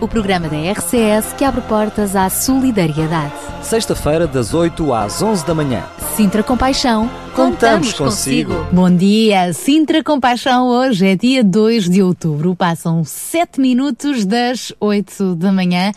o 0.00 0.06
programa 0.06 0.48
da 0.48 0.56
RCS 0.56 1.32
que 1.36 1.44
abre 1.44 1.60
portas 1.62 2.14
à 2.14 2.30
solidariedade. 2.30 3.32
Sexta-feira, 3.62 4.26
das 4.26 4.54
8 4.54 4.92
às 4.92 5.20
11 5.20 5.44
da 5.44 5.54
manhã. 5.54 5.84
Sintra 6.14 6.42
Compaixão, 6.42 7.10
Contamos 7.34 7.92
consigo. 7.92 8.66
Bom 8.72 8.90
dia, 8.90 9.52
Sintra 9.52 10.02
Compaixão. 10.02 10.66
Hoje 10.68 11.06
é 11.06 11.16
dia 11.16 11.44
2 11.44 11.88
de 11.88 12.02
outubro. 12.02 12.54
Passam 12.54 13.04
7 13.04 13.60
minutos 13.60 14.24
das 14.24 14.72
8 14.80 15.36
da 15.36 15.52
manhã. 15.52 15.92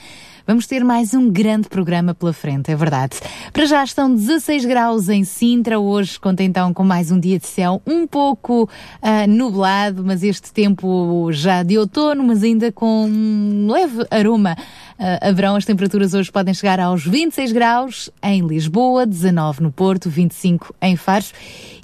Vamos 0.52 0.68
ter 0.68 0.84
mais 0.84 1.14
um 1.14 1.30
grande 1.30 1.70
programa 1.70 2.14
pela 2.14 2.34
frente, 2.34 2.70
é 2.70 2.76
verdade. 2.76 3.16
Para 3.54 3.66
já 3.66 3.82
estão 3.86 4.14
16 4.14 4.66
graus 4.66 5.08
em 5.08 5.24
Sintra, 5.24 5.80
hoje 5.80 6.20
conta 6.20 6.44
então 6.44 6.74
com 6.74 6.84
mais 6.84 7.10
um 7.10 7.18
dia 7.18 7.40
de 7.40 7.48
céu 7.48 7.82
um 7.88 8.06
pouco 8.06 8.64
uh, 8.64 9.30
nublado, 9.30 10.04
mas 10.04 10.24
este 10.24 10.52
tempo 10.52 11.32
já 11.32 11.64
de 11.64 11.78
outono, 11.78 12.22
mas 12.26 12.44
ainda 12.44 12.70
com 12.70 13.06
um 13.06 13.72
leve 13.72 14.06
aroma 14.12 14.58
uh, 15.00 15.30
a 15.30 15.32
verão. 15.32 15.56
As 15.56 15.66
temperaturas 15.66 16.14
hoje 16.14 16.32
podem 16.32 16.54
chegar 16.54 16.80
aos 16.80 17.06
26 17.06 17.52
graus 17.52 18.10
em 18.22 18.46
Lisboa, 18.46 19.06
19 19.06 19.64
no 19.64 19.72
Porto, 19.72 20.10
25 20.10 20.74
em 20.82 20.96
Faro. 20.96 21.26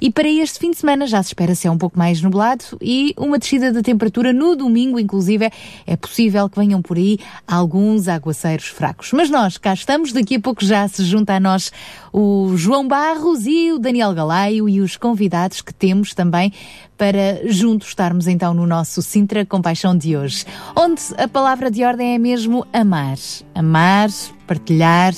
E 0.00 0.10
para 0.10 0.28
este 0.28 0.58
fim 0.58 0.70
de 0.70 0.78
semana 0.78 1.06
já 1.06 1.22
se 1.22 1.30
espera 1.30 1.54
ser 1.54 1.68
um 1.68 1.78
pouco 1.78 1.98
mais 1.98 2.22
nublado 2.22 2.64
e 2.80 3.14
uma 3.16 3.38
descida 3.38 3.72
da 3.72 3.82
temperatura 3.82 4.32
no 4.32 4.54
domingo, 4.54 4.98
inclusive, 4.98 5.50
é 5.86 5.96
possível 5.96 6.48
que 6.48 6.58
venham 6.58 6.80
por 6.80 6.96
aí 6.96 7.18
alguns 7.46 8.08
aguaceiros 8.08 8.66
fracos. 8.66 9.12
Mas 9.12 9.28
nós 9.28 9.58
cá 9.58 9.74
estamos, 9.74 10.12
daqui 10.12 10.36
a 10.36 10.40
pouco 10.40 10.64
já 10.64 10.86
se 10.86 11.04
junta 11.04 11.34
a 11.34 11.40
nós 11.40 11.72
o 12.20 12.56
João 12.56 12.88
Barros 12.88 13.46
e 13.46 13.70
o 13.70 13.78
Daniel 13.78 14.12
Galaio 14.12 14.68
e 14.68 14.80
os 14.80 14.96
convidados 14.96 15.62
que 15.62 15.72
temos 15.72 16.14
também 16.14 16.52
para 16.96 17.40
juntos 17.44 17.86
estarmos 17.86 18.26
então 18.26 18.52
no 18.52 18.66
nosso 18.66 19.00
Sintra 19.00 19.46
Compaixão 19.46 19.96
de 19.96 20.16
hoje, 20.16 20.44
onde 20.74 21.00
a 21.16 21.28
palavra 21.28 21.70
de 21.70 21.84
ordem 21.84 22.16
é 22.16 22.18
mesmo 22.18 22.66
amar. 22.72 23.16
Amar, 23.54 24.10
partilhar, 24.48 25.14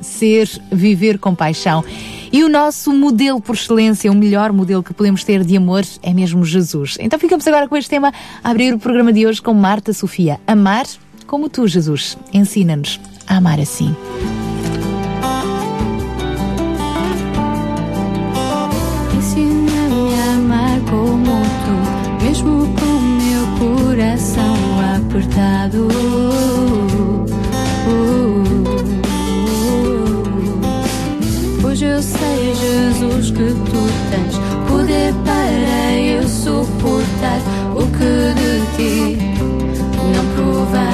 ser, 0.00 0.50
viver 0.72 1.16
com 1.20 1.32
paixão. 1.32 1.84
E 2.32 2.42
o 2.42 2.48
nosso 2.48 2.92
modelo 2.92 3.40
por 3.40 3.54
excelência, 3.54 4.10
o 4.10 4.14
melhor 4.14 4.52
modelo 4.52 4.82
que 4.82 4.92
podemos 4.92 5.22
ter 5.22 5.44
de 5.44 5.56
amor 5.56 5.84
é 6.02 6.12
mesmo 6.12 6.44
Jesus. 6.44 6.98
Então 6.98 7.20
ficamos 7.20 7.46
agora 7.46 7.68
com 7.68 7.76
este 7.76 7.90
tema 7.90 8.12
a 8.42 8.50
abrir 8.50 8.74
o 8.74 8.80
programa 8.80 9.12
de 9.12 9.24
hoje 9.24 9.40
com 9.40 9.54
Marta 9.54 9.92
Sofia. 9.92 10.40
Amar 10.44 10.86
como 11.24 11.48
tu, 11.48 11.68
Jesus. 11.68 12.18
Ensina-nos 12.32 12.98
a 13.28 13.36
amar 13.36 13.60
assim. 13.60 13.94
Apertado. 25.12 25.88
Pois 31.60 31.82
eu 31.82 32.02
sei, 32.02 32.54
Jesus, 32.54 33.30
que 33.30 33.54
tu 33.54 33.82
tens 34.10 34.38
poder 34.68 35.12
para 35.24 35.92
eu 35.98 36.26
suportar 36.26 37.40
o 37.74 37.86
que 37.88 38.32
de 38.40 38.60
ti 38.76 39.18
não 40.14 40.24
provei. 40.34 40.91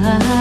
Suportar. 0.00 0.31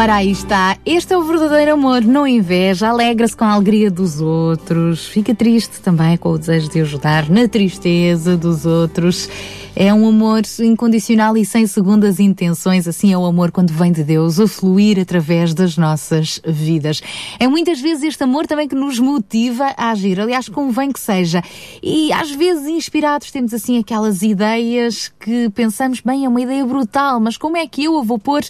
Ora, 0.00 0.14
aí 0.14 0.30
está. 0.30 0.76
Este 0.86 1.12
é 1.12 1.18
o 1.18 1.24
verdadeiro 1.24 1.72
amor. 1.72 2.02
Não 2.02 2.24
inveja, 2.24 2.88
alegra-se 2.88 3.36
com 3.36 3.44
a 3.44 3.50
alegria 3.50 3.90
dos 3.90 4.20
outros, 4.20 5.04
fica 5.04 5.34
triste 5.34 5.80
também 5.80 6.16
com 6.16 6.30
o 6.30 6.38
desejo 6.38 6.70
de 6.70 6.80
ajudar 6.82 7.28
na 7.28 7.48
tristeza 7.48 8.36
dos 8.36 8.64
outros. 8.64 9.28
É 9.74 9.92
um 9.92 10.08
amor 10.08 10.42
incondicional 10.60 11.36
e 11.36 11.44
sem 11.44 11.66
segundas 11.66 12.20
intenções. 12.20 12.86
Assim 12.86 13.12
é 13.12 13.18
o 13.18 13.24
amor 13.24 13.50
quando 13.50 13.72
vem 13.72 13.90
de 13.90 14.04
Deus 14.04 14.38
a 14.38 14.46
fluir 14.46 15.00
através 15.00 15.52
das 15.52 15.76
nossas 15.76 16.40
vidas. 16.46 17.02
É 17.40 17.48
muitas 17.48 17.80
vezes 17.80 18.04
este 18.04 18.22
amor 18.22 18.46
também 18.46 18.68
que 18.68 18.76
nos 18.76 19.00
motiva 19.00 19.74
a 19.76 19.90
agir. 19.90 20.20
Aliás, 20.20 20.48
convém 20.48 20.92
que 20.92 21.00
seja. 21.00 21.42
E 21.82 22.12
às 22.12 22.30
vezes 22.30 22.68
inspirados 22.68 23.32
temos 23.32 23.52
assim 23.52 23.80
aquelas 23.80 24.22
ideias 24.22 25.12
que 25.18 25.50
pensamos, 25.50 26.00
bem, 26.00 26.24
é 26.24 26.28
uma 26.28 26.40
ideia 26.40 26.64
brutal, 26.64 27.18
mas 27.18 27.36
como 27.36 27.56
é 27.56 27.66
que 27.66 27.82
eu 27.82 27.98
a 27.98 28.02
vou 28.02 28.18
pôr 28.18 28.42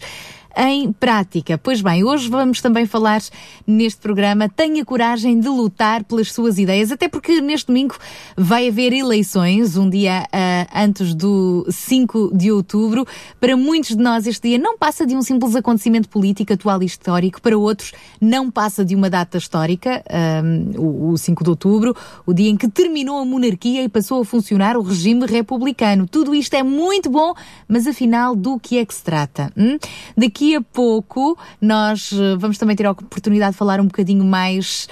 em 0.56 0.92
prática. 0.92 1.58
Pois 1.58 1.80
bem, 1.80 2.04
hoje 2.04 2.28
vamos 2.28 2.60
também 2.60 2.86
falar 2.86 3.22
neste 3.66 4.00
programa 4.00 4.48
Tenha 4.48 4.84
coragem 4.84 5.38
de 5.38 5.48
lutar 5.48 6.04
pelas 6.04 6.32
suas 6.32 6.58
ideias, 6.58 6.90
até 6.90 7.08
porque 7.08 7.40
neste 7.40 7.68
domingo 7.68 7.96
vai 8.36 8.68
haver 8.68 8.92
eleições, 8.92 9.76
um 9.76 9.88
dia 9.88 10.24
uh, 10.26 10.68
antes 10.74 11.14
do 11.14 11.66
5 11.70 12.36
de 12.36 12.50
outubro. 12.50 13.06
Para 13.40 13.56
muitos 13.56 13.96
de 13.96 14.02
nós, 14.02 14.26
este 14.26 14.48
dia 14.48 14.58
não 14.58 14.76
passa 14.76 15.06
de 15.06 15.14
um 15.14 15.22
simples 15.22 15.54
acontecimento 15.54 16.08
político 16.08 16.52
atual 16.52 16.82
e 16.82 16.86
histórico, 16.86 17.40
para 17.40 17.56
outros, 17.56 17.92
não 18.20 18.50
passa 18.50 18.84
de 18.84 18.94
uma 18.94 19.10
data 19.10 19.38
histórica, 19.38 20.02
um, 20.44 20.72
ah, 20.76 20.80
o, 20.80 21.12
o 21.12 21.18
5 21.18 21.44
de 21.44 21.50
outubro, 21.50 21.96
o 22.26 22.32
dia 22.32 22.50
em 22.50 22.56
que 22.56 22.68
terminou 22.68 23.18
a 23.18 23.24
monarquia 23.24 23.82
e 23.82 23.88
passou 23.88 24.22
a 24.22 24.24
funcionar 24.24 24.76
o 24.76 24.82
regime 24.82 25.26
republicano. 25.26 26.06
Tudo 26.06 26.34
isto 26.34 26.54
é 26.54 26.62
muito 26.62 27.10
bom, 27.10 27.34
mas 27.66 27.86
afinal, 27.86 28.34
do 28.34 28.58
que 28.58 28.78
é 28.78 28.84
que 28.84 28.94
se 28.94 29.02
trata? 29.02 29.52
Hum? 29.56 29.78
Daqui 30.16 30.37
daqui 30.38 30.54
a 30.54 30.60
pouco 30.60 31.36
nós 31.60 32.12
eh, 32.12 32.36
vamos 32.36 32.56
também 32.58 32.76
ter 32.76 32.86
a 32.86 32.92
oportunidade 32.92 33.52
de 33.52 33.58
falar 33.58 33.80
um 33.80 33.86
bocadinho 33.86 34.24
mais 34.24 34.88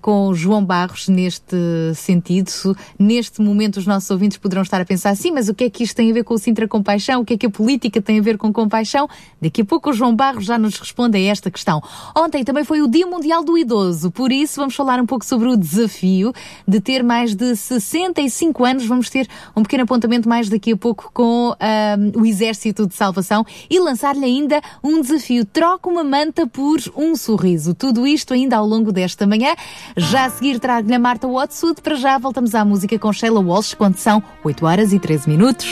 com 0.00 0.32
João 0.34 0.64
Barros 0.64 1.08
neste 1.08 1.56
sentido. 1.94 2.50
Neste 2.98 3.40
momento, 3.40 3.76
os 3.76 3.86
nossos 3.86 4.10
ouvintes 4.10 4.38
poderão 4.38 4.62
estar 4.62 4.80
a 4.80 4.84
pensar 4.84 5.10
assim, 5.10 5.30
mas 5.30 5.48
o 5.48 5.54
que 5.54 5.64
é 5.64 5.70
que 5.70 5.84
isto 5.84 5.96
tem 5.96 6.10
a 6.10 6.14
ver 6.14 6.24
com 6.24 6.34
o 6.34 6.38
Sintra 6.38 6.66
Compaixão? 6.66 7.20
O 7.20 7.24
que 7.24 7.34
é 7.34 7.36
que 7.36 7.46
a 7.46 7.50
política 7.50 8.00
tem 8.00 8.18
a 8.18 8.22
ver 8.22 8.38
com 8.38 8.52
compaixão? 8.52 9.08
Daqui 9.40 9.62
a 9.62 9.64
pouco 9.64 9.90
o 9.90 9.92
João 9.92 10.14
Barros 10.14 10.44
já 10.44 10.58
nos 10.58 10.78
responde 10.78 11.16
a 11.18 11.20
esta 11.20 11.50
questão. 11.50 11.82
Ontem 12.16 12.44
também 12.44 12.64
foi 12.64 12.80
o 12.80 12.88
Dia 12.88 13.06
Mundial 13.06 13.44
do 13.44 13.56
Idoso, 13.58 14.10
por 14.10 14.32
isso 14.32 14.60
vamos 14.60 14.74
falar 14.74 15.00
um 15.00 15.06
pouco 15.06 15.24
sobre 15.24 15.48
o 15.48 15.56
desafio 15.56 16.32
de 16.66 16.80
ter 16.80 17.02
mais 17.02 17.34
de 17.34 17.54
65 17.54 18.64
anos. 18.64 18.86
Vamos 18.86 19.10
ter 19.10 19.28
um 19.54 19.62
pequeno 19.62 19.84
apontamento 19.84 20.28
mais 20.28 20.48
daqui 20.48 20.72
a 20.72 20.76
pouco 20.76 21.10
com 21.12 21.50
uh, 21.50 22.20
o 22.20 22.24
Exército 22.24 22.86
de 22.86 22.94
Salvação 22.94 23.44
e 23.68 23.78
lançar-lhe 23.78 24.24
ainda 24.24 24.60
um 24.82 25.00
desafio. 25.00 25.44
Troca 25.44 25.88
uma 25.88 26.04
manta 26.04 26.46
por 26.46 26.78
um 26.96 27.14
sorriso. 27.16 27.74
Tudo 27.74 28.06
isto 28.06 28.34
ainda 28.34 28.56
ao 28.56 28.66
longo 28.66 28.92
desta 28.92 29.26
manhã. 29.26 29.54
Já 29.96 30.26
a 30.26 30.30
seguir 30.30 30.58
trago-lhe 30.58 30.94
a 30.94 30.98
Marta 30.98 31.26
Watsud. 31.26 31.80
Para 31.80 31.94
já 31.96 32.18
voltamos 32.18 32.54
à 32.54 32.64
música 32.64 32.98
com 32.98 33.12
Sheila 33.12 33.40
Walsh 33.40 33.74
quando 33.74 33.96
são 33.96 34.22
8 34.44 34.66
horas 34.66 34.92
e 34.92 34.98
13 34.98 35.28
minutos. 35.28 35.66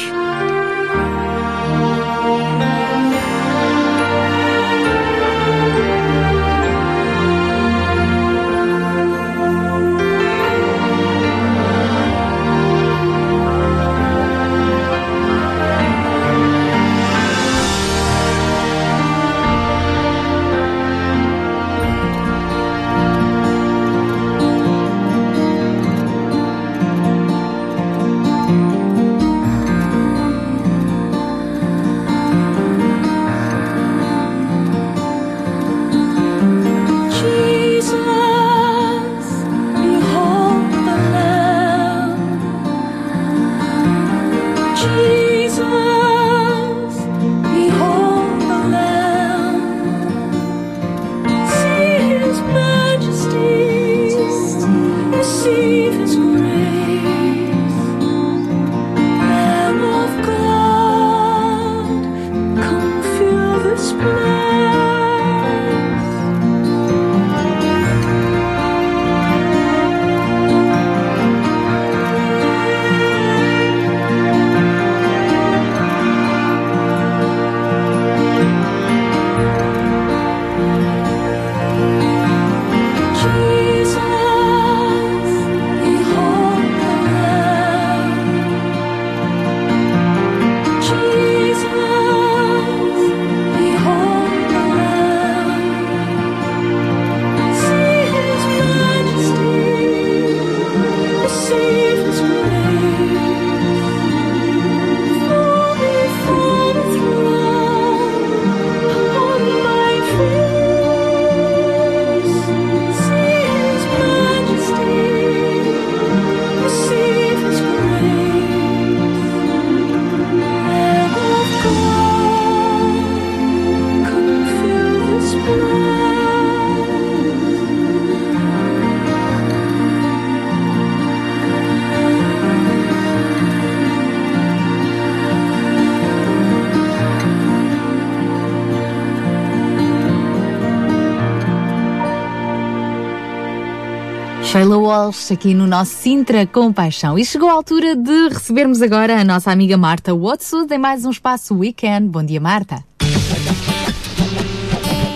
Aqui 145.04 145.52
no 145.52 145.66
nosso 145.66 145.96
Sintra 145.96 146.46
com 146.46 146.72
Paixão. 146.72 147.18
E 147.18 147.26
chegou 147.26 147.50
a 147.50 147.52
altura 147.52 147.94
de 147.94 148.28
recebermos 148.28 148.80
agora 148.80 149.20
a 149.20 149.24
nossa 149.24 149.50
amiga 149.50 149.76
Marta 149.76 150.14
Watsud 150.14 150.72
em 150.72 150.78
mais 150.78 151.04
um 151.04 151.10
espaço 151.10 151.54
Weekend. 151.54 152.08
Bom 152.08 152.24
dia, 152.24 152.40
Marta. 152.40 152.82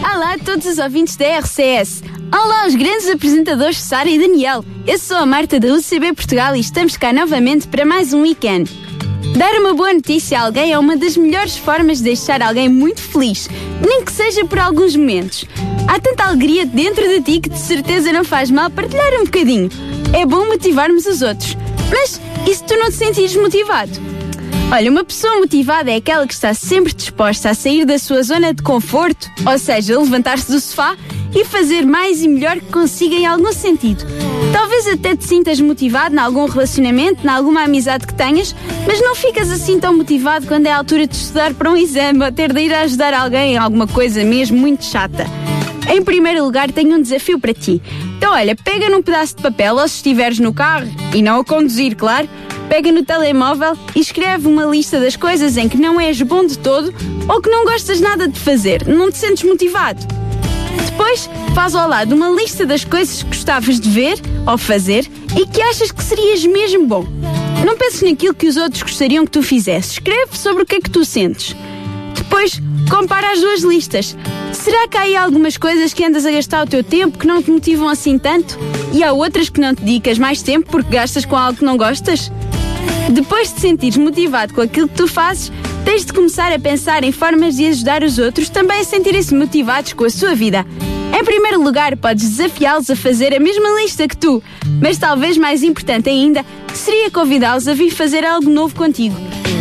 Olá 0.04 0.34
a 0.34 0.38
todos 0.38 0.66
os 0.66 0.76
ouvintes 0.76 1.16
da 1.16 1.38
RCS. 1.38 2.02
Olá 2.30 2.64
aos 2.64 2.74
grandes 2.74 3.08
apresentadores 3.08 3.78
Sara 3.78 4.10
e 4.10 4.18
Daniel. 4.18 4.62
Eu 4.86 4.98
sou 4.98 5.16
a 5.16 5.24
Marta 5.24 5.58
da 5.58 5.68
UCB 5.68 6.12
Portugal 6.12 6.54
e 6.54 6.60
estamos 6.60 6.98
cá 6.98 7.10
novamente 7.10 7.66
para 7.66 7.86
mais 7.86 8.12
um 8.12 8.20
weekend. 8.20 8.70
Dar 9.38 9.54
uma 9.54 9.72
boa 9.72 9.94
notícia 9.94 10.38
a 10.38 10.42
alguém 10.42 10.72
é 10.72 10.78
uma 10.78 10.98
das 10.98 11.16
melhores 11.16 11.56
formas 11.56 11.98
de 11.98 12.04
deixar 12.04 12.42
alguém 12.42 12.68
muito 12.68 13.00
feliz, 13.00 13.48
nem 13.80 14.04
que 14.04 14.12
seja 14.12 14.44
por 14.44 14.58
alguns 14.58 14.94
momentos. 14.94 15.46
Alegria 16.28 16.66
dentro 16.66 17.08
de 17.08 17.22
ti 17.22 17.40
que 17.40 17.48
de 17.48 17.58
certeza 17.58 18.12
não 18.12 18.22
faz 18.22 18.50
mal 18.50 18.68
partilhar 18.68 19.14
um 19.14 19.24
bocadinho. 19.24 19.70
É 20.12 20.26
bom 20.26 20.44
motivarmos 20.44 21.06
os 21.06 21.22
outros. 21.22 21.56
Mas 21.90 22.20
e 22.46 22.54
se 22.54 22.62
tu 22.64 22.76
não 22.76 22.90
te 22.90 22.96
sentires 22.96 23.34
motivado? 23.34 23.92
Olha, 24.70 24.90
uma 24.90 25.02
pessoa 25.02 25.38
motivada 25.38 25.90
é 25.90 25.96
aquela 25.96 26.26
que 26.26 26.34
está 26.34 26.52
sempre 26.52 26.92
disposta 26.92 27.48
a 27.48 27.54
sair 27.54 27.86
da 27.86 27.98
sua 27.98 28.22
zona 28.22 28.52
de 28.52 28.62
conforto, 28.62 29.30
ou 29.50 29.58
seja, 29.58 29.98
levantar-se 29.98 30.52
do 30.52 30.60
sofá 30.60 30.98
e 31.34 31.46
fazer 31.46 31.86
mais 31.86 32.22
e 32.22 32.28
melhor 32.28 32.56
que 32.56 32.66
consiga 32.66 33.14
em 33.14 33.24
algum 33.24 33.50
sentido. 33.50 34.04
Talvez 34.52 34.86
até 34.86 35.16
te 35.16 35.24
sintas 35.24 35.58
motivado 35.58 36.14
em 36.14 36.18
algum 36.18 36.44
relacionamento, 36.44 37.24
em 37.24 37.30
alguma 37.30 37.62
amizade 37.62 38.06
que 38.06 38.12
tenhas, 38.12 38.54
mas 38.86 39.00
não 39.00 39.14
ficas 39.14 39.50
assim 39.50 39.80
tão 39.80 39.96
motivado 39.96 40.46
quando 40.46 40.66
é 40.66 40.72
a 40.72 40.76
altura 40.76 41.06
de 41.06 41.16
estudar 41.16 41.54
para 41.54 41.70
um 41.70 41.76
exame 41.76 42.22
ou 42.22 42.30
ter 42.30 42.52
de 42.52 42.60
ir 42.60 42.74
ajudar 42.74 43.14
alguém 43.14 43.54
em 43.54 43.56
alguma 43.56 43.86
coisa 43.86 44.22
mesmo 44.22 44.58
muito 44.58 44.84
chata. 44.84 45.37
Em 45.88 46.02
primeiro 46.02 46.44
lugar, 46.44 46.70
tenho 46.70 46.96
um 46.96 47.02
desafio 47.02 47.38
para 47.38 47.54
ti. 47.54 47.82
Então, 48.16 48.32
olha, 48.32 48.54
pega 48.54 48.90
num 48.90 49.02
pedaço 49.02 49.36
de 49.36 49.42
papel 49.42 49.76
ou 49.76 49.88
se 49.88 49.96
estiveres 49.96 50.38
no 50.38 50.52
carro, 50.52 50.88
e 51.14 51.22
não 51.22 51.40
a 51.40 51.44
conduzir, 51.44 51.96
claro, 51.96 52.28
pega 52.68 52.92
no 52.92 53.02
telemóvel 53.02 53.76
e 53.94 54.00
escreve 54.00 54.46
uma 54.46 54.64
lista 54.64 55.00
das 55.00 55.16
coisas 55.16 55.56
em 55.56 55.68
que 55.68 55.78
não 55.78 55.98
és 56.00 56.20
bom 56.20 56.44
de 56.44 56.58
todo 56.58 56.94
ou 57.28 57.40
que 57.40 57.48
não 57.48 57.64
gostas 57.64 58.00
nada 58.00 58.28
de 58.28 58.38
fazer, 58.38 58.86
não 58.86 59.10
te 59.10 59.16
sentes 59.16 59.42
motivado. 59.42 60.06
Depois, 60.84 61.30
faz 61.54 61.74
ao 61.74 61.88
lado 61.88 62.14
uma 62.14 62.28
lista 62.28 62.66
das 62.66 62.84
coisas 62.84 63.22
que 63.22 63.28
gostavas 63.28 63.80
de 63.80 63.88
ver 63.88 64.18
ou 64.46 64.58
fazer 64.58 65.08
e 65.36 65.46
que 65.46 65.62
achas 65.62 65.90
que 65.90 66.02
serias 66.02 66.44
mesmo 66.44 66.86
bom. 66.86 67.06
Não 67.64 67.76
penses 67.76 68.02
naquilo 68.02 68.34
que 68.34 68.46
os 68.46 68.56
outros 68.56 68.82
gostariam 68.82 69.24
que 69.24 69.30
tu 69.30 69.42
fizesses. 69.42 69.92
Escreve 69.92 70.36
sobre 70.36 70.62
o 70.62 70.66
que 70.66 70.76
é 70.76 70.80
que 70.80 70.90
tu 70.90 71.04
sentes. 71.04 71.56
Depois, 72.14 72.60
compara 72.88 73.32
as 73.32 73.40
duas 73.40 73.62
listas. 73.62 74.16
Será 74.52 74.88
que 74.88 74.96
há 74.96 75.02
aí 75.02 75.16
algumas 75.16 75.56
coisas 75.56 75.92
que 75.92 76.04
andas 76.04 76.24
a 76.24 76.30
gastar 76.30 76.66
o 76.66 76.68
teu 76.68 76.82
tempo 76.82 77.18
que 77.18 77.26
não 77.26 77.42
te 77.42 77.50
motivam 77.50 77.88
assim 77.88 78.18
tanto? 78.18 78.58
E 78.92 79.04
há 79.04 79.12
outras 79.12 79.48
que 79.48 79.60
não 79.60 79.74
te 79.74 79.82
dedicas 79.82 80.18
mais 80.18 80.42
tempo 80.42 80.70
porque 80.70 80.90
gastas 80.90 81.24
com 81.24 81.36
algo 81.36 81.58
que 81.58 81.64
não 81.64 81.76
gostas? 81.76 82.32
Depois 83.10 83.48
de 83.48 83.54
te 83.54 83.60
sentires 83.60 83.96
motivado 83.96 84.54
com 84.54 84.60
aquilo 84.60 84.88
que 84.88 84.94
tu 84.94 85.06
fazes, 85.06 85.52
tens 85.84 86.04
de 86.04 86.12
começar 86.12 86.52
a 86.52 86.58
pensar 86.58 87.04
em 87.04 87.12
formas 87.12 87.56
de 87.56 87.66
ajudar 87.66 88.02
os 88.02 88.18
outros 88.18 88.48
também 88.48 88.80
a 88.80 88.84
sentirem-se 88.84 89.34
motivados 89.34 89.92
com 89.92 90.04
a 90.04 90.10
sua 90.10 90.34
vida. 90.34 90.66
Em 91.18 91.24
primeiro 91.24 91.62
lugar, 91.62 91.96
podes 91.96 92.28
desafiá-los 92.28 92.90
a 92.90 92.96
fazer 92.96 93.34
a 93.34 93.40
mesma 93.40 93.80
lista 93.80 94.06
que 94.06 94.16
tu, 94.16 94.42
mas 94.80 94.98
talvez 94.98 95.38
mais 95.38 95.62
importante 95.62 96.08
ainda 96.08 96.44
seria 96.74 97.10
convidá-los 97.10 97.66
a 97.66 97.74
vir 97.74 97.90
fazer 97.90 98.24
algo 98.24 98.50
novo 98.50 98.74
contigo. 98.74 99.16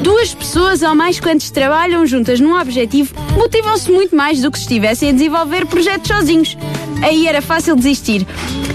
Duas 0.07 0.33
pessoas 0.33 0.81
ou 0.83 0.95
mais 0.95 1.19
quantos 1.19 1.49
trabalham 1.49 2.05
juntas 2.05 2.39
num 2.39 2.57
objetivo 2.57 3.13
motivam-se 3.35 3.91
muito 3.91 4.15
mais 4.15 4.41
do 4.41 4.49
que 4.49 4.57
se 4.57 4.63
estivessem 4.63 5.09
a 5.09 5.11
desenvolver 5.11 5.65
projetos 5.65 6.07
sozinhos. 6.07 6.57
Aí 7.03 7.27
era 7.27 7.41
fácil 7.41 7.75
desistir. 7.75 8.25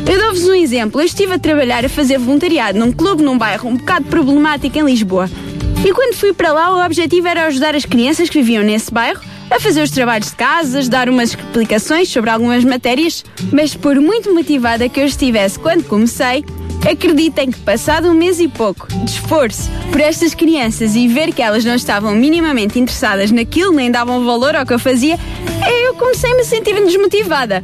Eu 0.07 0.21
dou-vos 0.21 0.47
um 0.47 0.53
exemplo. 0.53 1.01
Eu 1.01 1.07
estive 1.07 1.33
a 1.33 1.39
trabalhar 1.39 1.87
a 1.87 1.89
fazer 1.89 2.19
voluntariado 2.19 2.79
num 2.79 2.93
clube 2.93 3.23
num 3.23 3.39
bairro 3.39 3.71
um 3.71 3.77
bocado 3.79 4.05
problemático 4.09 4.79
em 4.79 4.85
Lisboa. 4.85 5.31
E 5.83 5.91
quando 5.95 6.15
fui 6.15 6.35
para 6.35 6.53
lá, 6.53 6.71
o 6.71 6.85
objetivo 6.85 7.27
era 7.27 7.47
ajudar 7.47 7.75
as 7.75 7.87
crianças 7.87 8.29
que 8.29 8.43
viviam 8.43 8.62
nesse 8.62 8.93
bairro 8.93 9.23
a 9.51 9.59
fazer 9.59 9.81
os 9.81 9.91
trabalhos 9.91 10.29
de 10.29 10.37
casa, 10.37 10.87
dar 10.87 11.09
umas 11.09 11.31
explicações 11.31 12.11
sobre 12.11 12.29
algumas 12.29 12.62
matérias, 12.62 13.25
mas 13.51 13.75
por 13.75 13.97
muito 13.97 14.35
motivada 14.35 14.87
que 14.87 15.01
eu 15.01 15.07
estivesse 15.07 15.59
quando 15.59 15.85
comecei, 15.85 16.45
acreditem 16.89 17.51
que 17.51 17.59
passado 17.61 18.09
um 18.09 18.15
mês 18.15 18.41
e 18.41 18.49
pouco 18.49 18.89
de 18.89 19.11
esforço 19.11 19.71
por 19.91 20.01
estas 20.01 20.35
crianças 20.35 20.95
e 20.97 21.07
ver 21.07 21.33
que 21.33 21.43
elas 21.43 21.65
não 21.65 21.75
estavam 21.75 22.15
minimamente 22.15 22.79
interessadas 22.79 23.31
naquilo, 23.31 23.73
nem 23.73 23.91
davam 23.91 24.25
valor 24.25 24.55
ao 24.55 24.67
que 24.67 24.73
eu 24.73 24.79
fazia, 24.79 25.19
eu 25.85 25.95
comecei 25.95 26.33
a 26.33 26.37
me 26.37 26.45
sentir 26.45 26.75
desmotivada. 26.75 27.62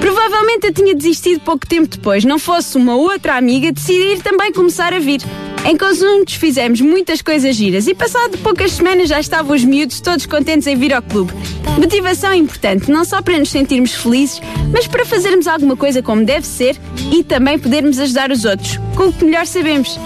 Provavelmente 0.00 0.66
eu 0.66 0.72
tinha 0.72 0.94
desistido 0.94 1.40
pouco 1.40 1.66
tempo 1.66 1.88
depois, 1.88 2.24
não 2.24 2.38
fosse 2.38 2.76
uma 2.76 2.96
outra 2.96 3.36
amiga 3.36 3.72
decidir 3.72 4.22
também 4.22 4.52
começar 4.52 4.92
a 4.92 4.98
vir. 4.98 5.20
Em 5.66 5.76
conjuntos 5.76 6.34
fizemos 6.34 6.80
muitas 6.80 7.20
coisas 7.20 7.56
giras 7.56 7.88
e 7.88 7.94
passado 7.94 8.38
poucas 8.38 8.70
semanas 8.70 9.08
já 9.08 9.18
estavam 9.18 9.56
os 9.56 9.64
miúdos 9.64 10.00
todos 10.00 10.24
contentes 10.24 10.64
em 10.68 10.76
vir 10.76 10.94
ao 10.94 11.02
clube. 11.02 11.32
Motivação 11.76 12.30
é 12.30 12.36
importante, 12.36 12.88
não 12.88 13.04
só 13.04 13.20
para 13.20 13.36
nos 13.36 13.50
sentirmos 13.50 13.92
felizes, 13.92 14.40
mas 14.72 14.86
para 14.86 15.04
fazermos 15.04 15.48
alguma 15.48 15.76
coisa 15.76 16.00
como 16.00 16.24
deve 16.24 16.46
ser 16.46 16.76
e 17.12 17.24
também 17.24 17.58
podermos 17.58 17.98
ajudar 17.98 18.30
os 18.30 18.44
outros, 18.44 18.78
com 18.94 19.08
o 19.08 19.12
que 19.12 19.24
melhor 19.24 19.44
sabemos. 19.44 19.98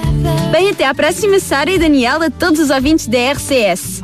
Bem, 0.50 0.70
até 0.70 0.86
à 0.86 0.94
próxima, 0.94 1.38
Sara 1.38 1.70
e 1.70 1.78
Daniela, 1.78 2.30
todos 2.30 2.58
os 2.58 2.70
ouvintes 2.70 3.06
da 3.06 3.32
RCS. 3.32 4.02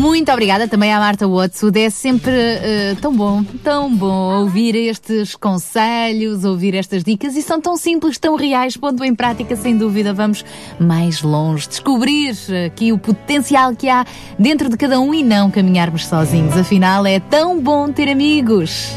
Muito 0.00 0.32
obrigada 0.32 0.66
também 0.66 0.94
à 0.94 0.98
Marta 0.98 1.28
Watson. 1.28 1.70
É 1.74 1.90
sempre 1.90 2.32
uh, 2.32 2.96
tão 3.02 3.14
bom, 3.14 3.44
tão 3.62 3.94
bom 3.94 4.40
ouvir 4.40 4.74
estes 4.74 5.36
conselhos, 5.36 6.42
ouvir 6.42 6.74
estas 6.74 7.04
dicas 7.04 7.36
e 7.36 7.42
são 7.42 7.60
tão 7.60 7.76
simples, 7.76 8.16
tão 8.16 8.34
reais. 8.34 8.78
Pondo 8.78 9.04
em 9.04 9.14
prática, 9.14 9.54
sem 9.54 9.76
dúvida, 9.76 10.14
vamos 10.14 10.42
mais 10.78 11.20
longe. 11.20 11.68
Descobrir 11.68 12.34
aqui 12.64 12.94
o 12.94 12.98
potencial 12.98 13.76
que 13.76 13.90
há 13.90 14.06
dentro 14.38 14.70
de 14.70 14.78
cada 14.78 14.98
um 14.98 15.12
e 15.12 15.22
não 15.22 15.50
caminharmos 15.50 16.06
sozinhos. 16.06 16.56
Afinal, 16.56 17.04
é 17.04 17.20
tão 17.20 17.60
bom 17.60 17.92
ter 17.92 18.08
amigos. 18.08 18.92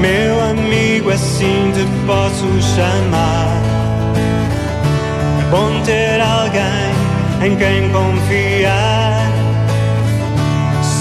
Meu 0.00 0.40
amigo, 0.44 1.10
assim 1.10 1.72
te 1.72 2.06
posso 2.06 2.46
chamar. 2.76 3.62
É 5.40 5.50
bom 5.50 5.82
ter 5.82 6.20
alguém 6.20 7.01
em 7.44 7.56
quem 7.56 7.90
confiar. 7.90 9.32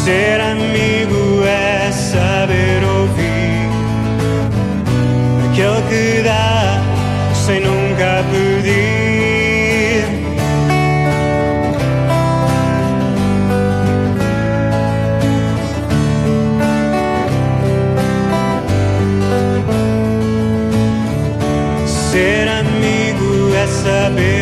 Ser 0.04 0.42
amigo 0.42 1.44
é 1.46 1.92
saber 1.92 2.84
ouvir 2.84 3.70
aquele 5.52 5.82
que 5.90 6.24
dá 6.24 6.82
sem 7.34 7.60
nunca 7.62 8.24
pedir. 8.32 8.82
Ser 21.86 22.48
amigo 22.48 23.56
é 23.56 23.68
saber 23.68 24.41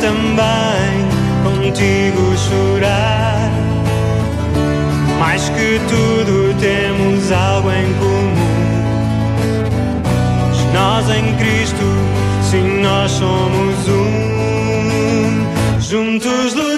também 0.00 1.08
contigo 1.44 2.34
chorar. 2.36 3.50
Mais 5.18 5.48
que 5.50 5.78
tudo 5.88 6.54
temos 6.58 7.30
algo 7.30 7.70
em 7.70 7.92
comum. 7.94 8.50
Nós 10.72 11.10
em 11.10 11.36
Cristo, 11.36 11.84
sim, 12.50 12.80
nós 12.80 13.10
somos 13.10 13.88
um. 13.88 14.10
Juntos 15.80 16.54
lutamos, 16.54 16.69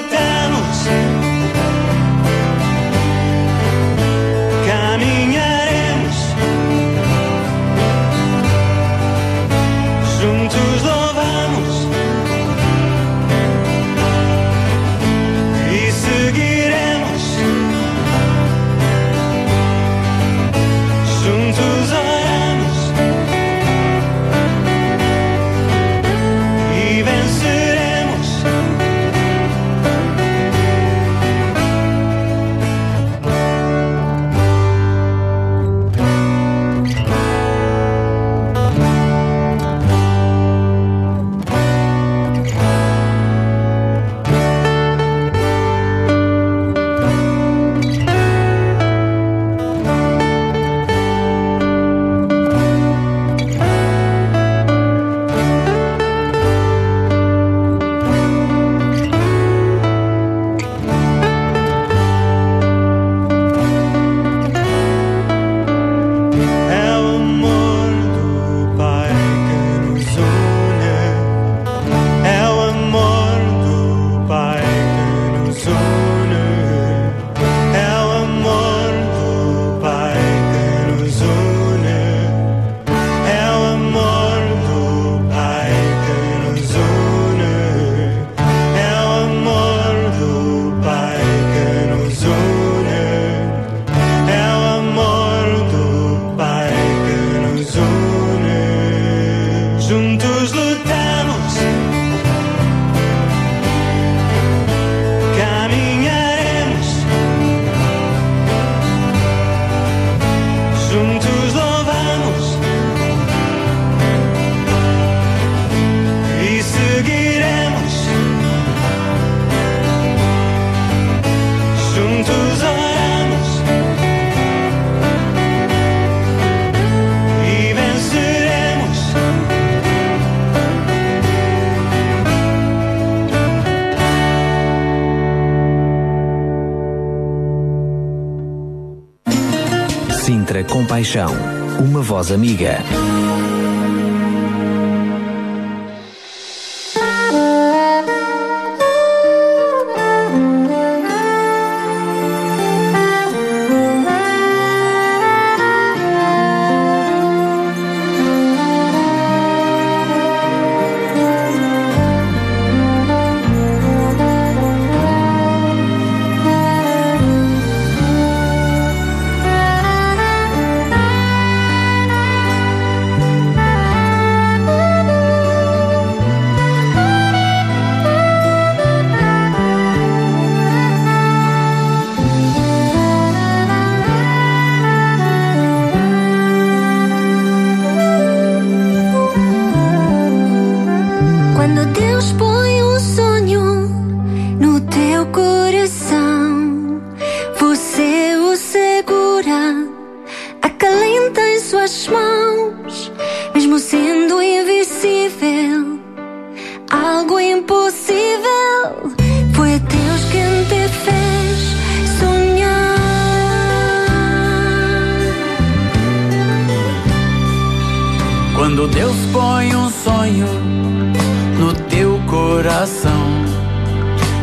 paixão. 140.92 141.32
Uma 141.80 142.02
voz 142.02 142.30
amiga. 142.30 142.76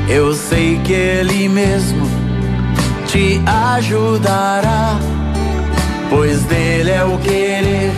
Eu 0.10 0.34
sei 0.34 0.80
que 0.84 0.92
Ele 0.92 1.48
mesmo 1.48 2.08
te 3.06 3.40
ajudará, 3.46 5.00
pois 6.10 6.42
dele 6.46 6.90
é 6.90 7.04
o 7.04 7.16
querer 7.20 7.92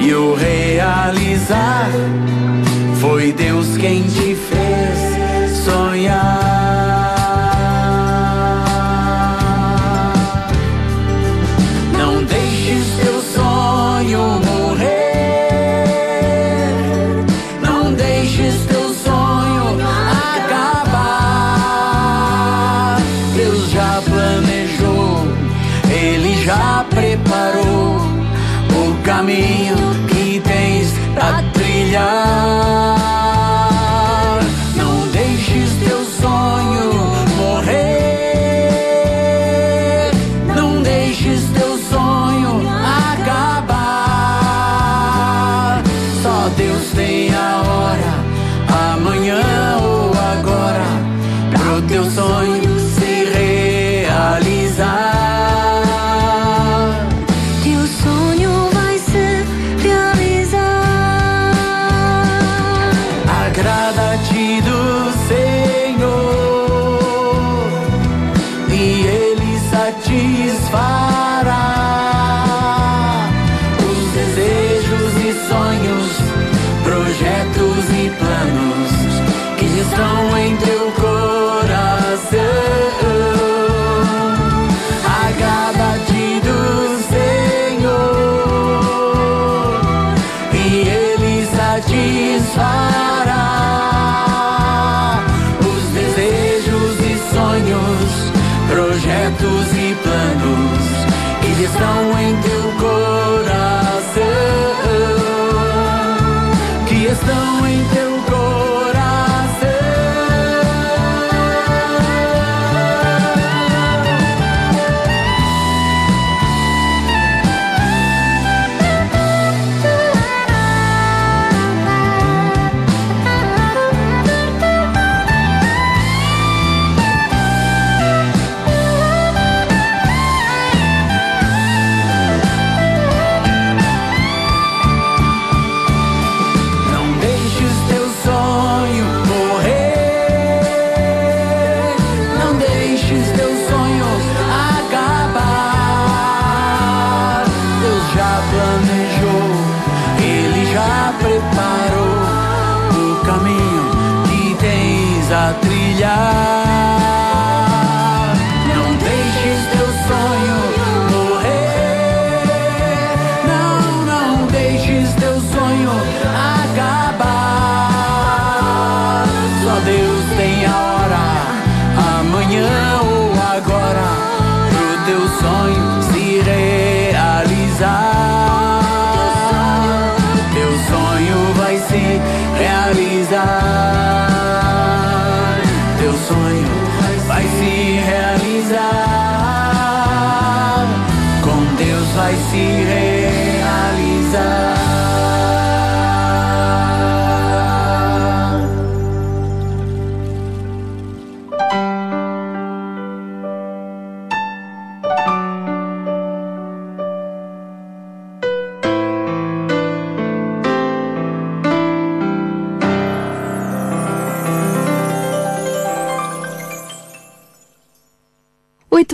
e 0.00 0.12
o 0.12 0.34
realizar. 0.34 1.88
Foi 3.00 3.32
Deus 3.32 3.76
quem 3.76 4.02
te 4.02 4.34
fez 4.34 5.58
sonhar. 5.64 6.67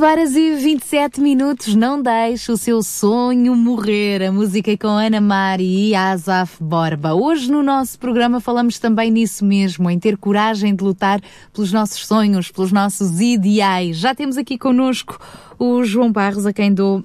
Horas 0.04 0.36
e 0.36 0.54
27 0.54 1.18
minutos. 1.18 1.74
Não 1.74 2.00
deixe 2.00 2.52
o 2.52 2.58
seu 2.58 2.82
sonho 2.82 3.56
morrer. 3.56 4.22
A 4.22 4.30
música 4.30 4.70
é 4.70 4.76
com 4.76 4.88
Ana 4.88 5.18
Mari 5.18 5.88
e 5.88 5.94
Asaf 5.94 6.62
Borba. 6.62 7.14
Hoje 7.14 7.50
no 7.50 7.62
nosso 7.62 7.98
programa 7.98 8.38
falamos 8.38 8.78
também 8.78 9.10
nisso 9.10 9.44
mesmo, 9.46 9.88
em 9.88 9.98
ter 9.98 10.18
coragem 10.18 10.74
de 10.74 10.84
lutar 10.84 11.22
pelos 11.54 11.72
nossos 11.72 12.06
sonhos, 12.06 12.50
pelos 12.50 12.70
nossos 12.70 13.18
ideais. 13.18 13.96
Já 13.96 14.14
temos 14.14 14.36
aqui 14.36 14.58
connosco 14.58 15.18
o 15.58 15.82
João 15.84 16.12
Barros, 16.12 16.44
a 16.44 16.52
quem 16.52 16.74
dou 16.74 17.02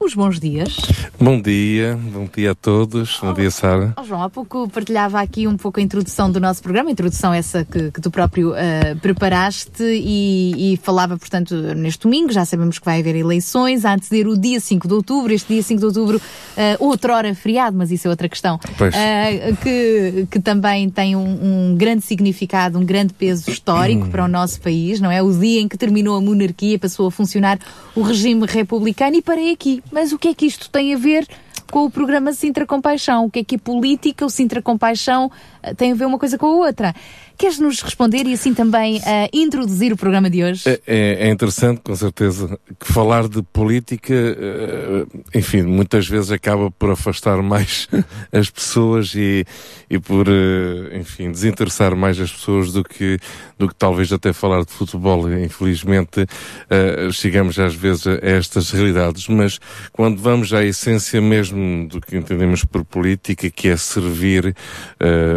os 0.00 0.14
bons 0.14 0.38
dias. 0.38 0.76
Bom 1.20 1.40
dia, 1.40 1.98
bom 2.12 2.28
dia 2.32 2.52
a 2.52 2.54
todos, 2.54 3.18
bom 3.20 3.30
oh, 3.30 3.34
dia 3.34 3.50
Sara. 3.50 3.92
Oh, 3.96 4.04
João, 4.04 4.22
há 4.22 4.30
pouco 4.30 4.68
partilhava 4.68 5.20
aqui 5.20 5.46
um 5.48 5.56
pouco 5.56 5.80
a 5.80 5.82
introdução 5.82 6.30
do 6.30 6.38
nosso 6.38 6.62
programa, 6.62 6.88
a 6.88 6.92
introdução 6.92 7.34
essa 7.34 7.64
que, 7.64 7.90
que 7.90 8.00
tu 8.00 8.10
próprio 8.10 8.52
uh, 8.52 8.96
preparaste 9.02 9.82
e, 9.82 10.74
e, 10.74 10.76
falava, 10.76 11.18
portanto, 11.18 11.54
neste 11.74 12.04
domingo, 12.04 12.32
já 12.32 12.44
sabemos 12.44 12.78
que 12.78 12.84
vai 12.84 13.00
haver 13.00 13.16
eleições, 13.16 13.84
há 13.84 13.96
de 13.96 14.06
ser 14.06 14.28
o 14.28 14.38
dia 14.38 14.60
5 14.60 14.86
de 14.86 14.94
outubro, 14.94 15.32
este 15.32 15.52
dia 15.52 15.62
5 15.62 15.80
de 15.80 15.86
outubro, 15.86 16.18
uh, 16.18 16.22
outrora 16.78 17.34
feriado, 17.34 17.76
mas 17.76 17.90
isso 17.90 18.06
é 18.06 18.10
outra 18.10 18.28
questão, 18.28 18.54
uh, 18.56 19.56
que, 19.56 20.28
que 20.30 20.38
também 20.38 20.88
tem 20.88 21.16
um, 21.16 21.70
um, 21.70 21.76
grande 21.76 22.02
significado, 22.02 22.78
um 22.78 22.84
grande 22.84 23.12
peso 23.12 23.50
histórico 23.50 24.06
hum. 24.06 24.10
para 24.10 24.24
o 24.24 24.28
nosso 24.28 24.60
país, 24.60 25.00
não 25.00 25.10
é? 25.10 25.20
O 25.20 25.32
dia 25.32 25.60
em 25.60 25.66
que 25.66 25.76
terminou 25.76 26.16
a 26.16 26.20
monarquia, 26.20 26.78
passou 26.78 27.08
a 27.08 27.10
funcionar 27.10 27.58
o 27.96 28.02
regime 28.02 28.46
republicano 28.46 29.16
e 29.16 29.22
parei 29.22 29.52
aqui 29.52 29.82
mas 29.90 30.12
o 30.12 30.18
que 30.18 30.28
é 30.28 30.34
que 30.34 30.46
isto 30.46 30.70
tem 30.70 30.94
a 30.94 30.98
ver 30.98 31.26
com 31.70 31.84
o 31.84 31.90
programa 31.90 32.32
Sintra 32.32 32.66
Compaixão? 32.66 33.26
O 33.26 33.30
que 33.30 33.40
é 33.40 33.44
que 33.44 33.56
a 33.56 33.58
política, 33.58 34.24
o 34.24 34.30
Sintra 34.30 34.62
Compaixão, 34.62 35.30
eh, 35.62 35.74
tem 35.74 35.92
a 35.92 35.94
ver 35.94 36.06
uma 36.06 36.18
coisa 36.18 36.38
com 36.38 36.46
a 36.46 36.50
outra? 36.50 36.94
Queres 37.38 37.60
nos 37.60 37.80
responder 37.82 38.26
e 38.26 38.32
assim 38.32 38.52
também 38.52 38.96
uh, 38.96 39.00
introduzir 39.32 39.92
o 39.92 39.96
programa 39.96 40.28
de 40.28 40.42
hoje? 40.42 40.68
É, 40.68 40.80
é, 40.88 41.28
é, 41.28 41.30
interessante, 41.30 41.80
com 41.84 41.94
certeza, 41.94 42.58
que 42.80 42.92
falar 42.92 43.28
de 43.28 43.40
política, 43.42 44.12
uh, 44.12 45.22
enfim, 45.32 45.62
muitas 45.62 46.08
vezes 46.08 46.32
acaba 46.32 46.68
por 46.68 46.90
afastar 46.90 47.40
mais 47.40 47.86
as 48.32 48.50
pessoas 48.50 49.14
e, 49.14 49.46
e 49.88 50.00
por, 50.00 50.28
uh, 50.28 50.96
enfim, 50.96 51.30
desinteressar 51.30 51.94
mais 51.94 52.18
as 52.18 52.32
pessoas 52.32 52.72
do 52.72 52.82
que, 52.82 53.20
do 53.56 53.68
que 53.68 53.74
talvez 53.76 54.12
até 54.12 54.32
falar 54.32 54.64
de 54.64 54.72
futebol. 54.72 55.32
Infelizmente, 55.32 56.26
chegamos 57.12 57.56
às 57.60 57.74
vezes 57.74 58.04
a 58.08 58.18
estas 58.20 58.72
realidades, 58.72 59.28
mas 59.28 59.60
quando 59.92 60.20
vamos 60.20 60.52
à 60.52 60.64
essência 60.64 61.20
mesmo 61.20 61.86
do 61.86 62.00
que 62.00 62.16
entendemos 62.16 62.64
por 62.64 62.84
política, 62.84 63.48
que 63.48 63.68
é 63.68 63.76
servir 63.76 64.56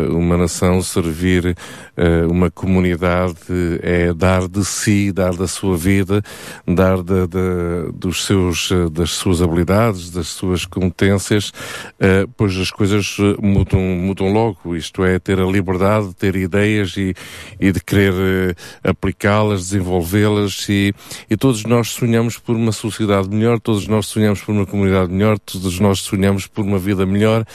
uma 0.09 0.37
nação, 0.37 0.81
servir 0.81 1.55
uma 2.29 2.49
comunidade 2.49 3.35
é 3.81 4.13
dar 4.13 4.47
de 4.47 4.63
si, 4.65 5.11
dar 5.11 5.35
da 5.35 5.47
sua 5.47 5.77
vida, 5.77 6.21
dar 6.67 6.97
de, 7.03 7.27
de, 7.27 7.91
dos 7.93 8.25
seus, 8.25 8.71
eh, 8.71 8.89
das 8.89 9.11
suas 9.11 9.41
habilidades, 9.41 10.09
das 10.09 10.27
suas 10.27 10.65
competências, 10.65 11.51
pois 12.37 12.55
as 12.57 12.71
coisas 12.71 13.17
mudam, 13.41 13.79
mudam 13.79 14.31
logo. 14.31 14.75
Isto 14.75 15.03
é, 15.03 15.19
ter 15.19 15.39
a 15.39 15.45
liberdade 15.45 16.09
de 16.09 16.15
ter 16.15 16.35
ideias 16.35 16.95
e, 16.97 17.13
e 17.59 17.71
de 17.71 17.79
querer 17.79 18.55
aplicá-las, 18.83 19.69
desenvolvê-las 19.69 20.67
e, 20.69 20.93
e 21.29 21.37
todos 21.37 21.63
nós 21.63 21.89
sonhamos 21.89 22.37
por 22.37 22.55
uma 22.55 22.71
sociedade 22.71 23.29
melhor, 23.29 23.59
todos 23.59 23.87
nós 23.87 24.07
sonhamos 24.07 24.41
por 24.41 24.53
uma 24.53 24.65
comunidade 24.65 25.11
melhor, 25.11 25.37
todos 25.39 25.79
nós 25.79 25.99
sonhamos 25.99 26.47
por 26.47 26.63
uma 26.63 26.79
vida 26.79 27.05
melhor, 27.05 27.45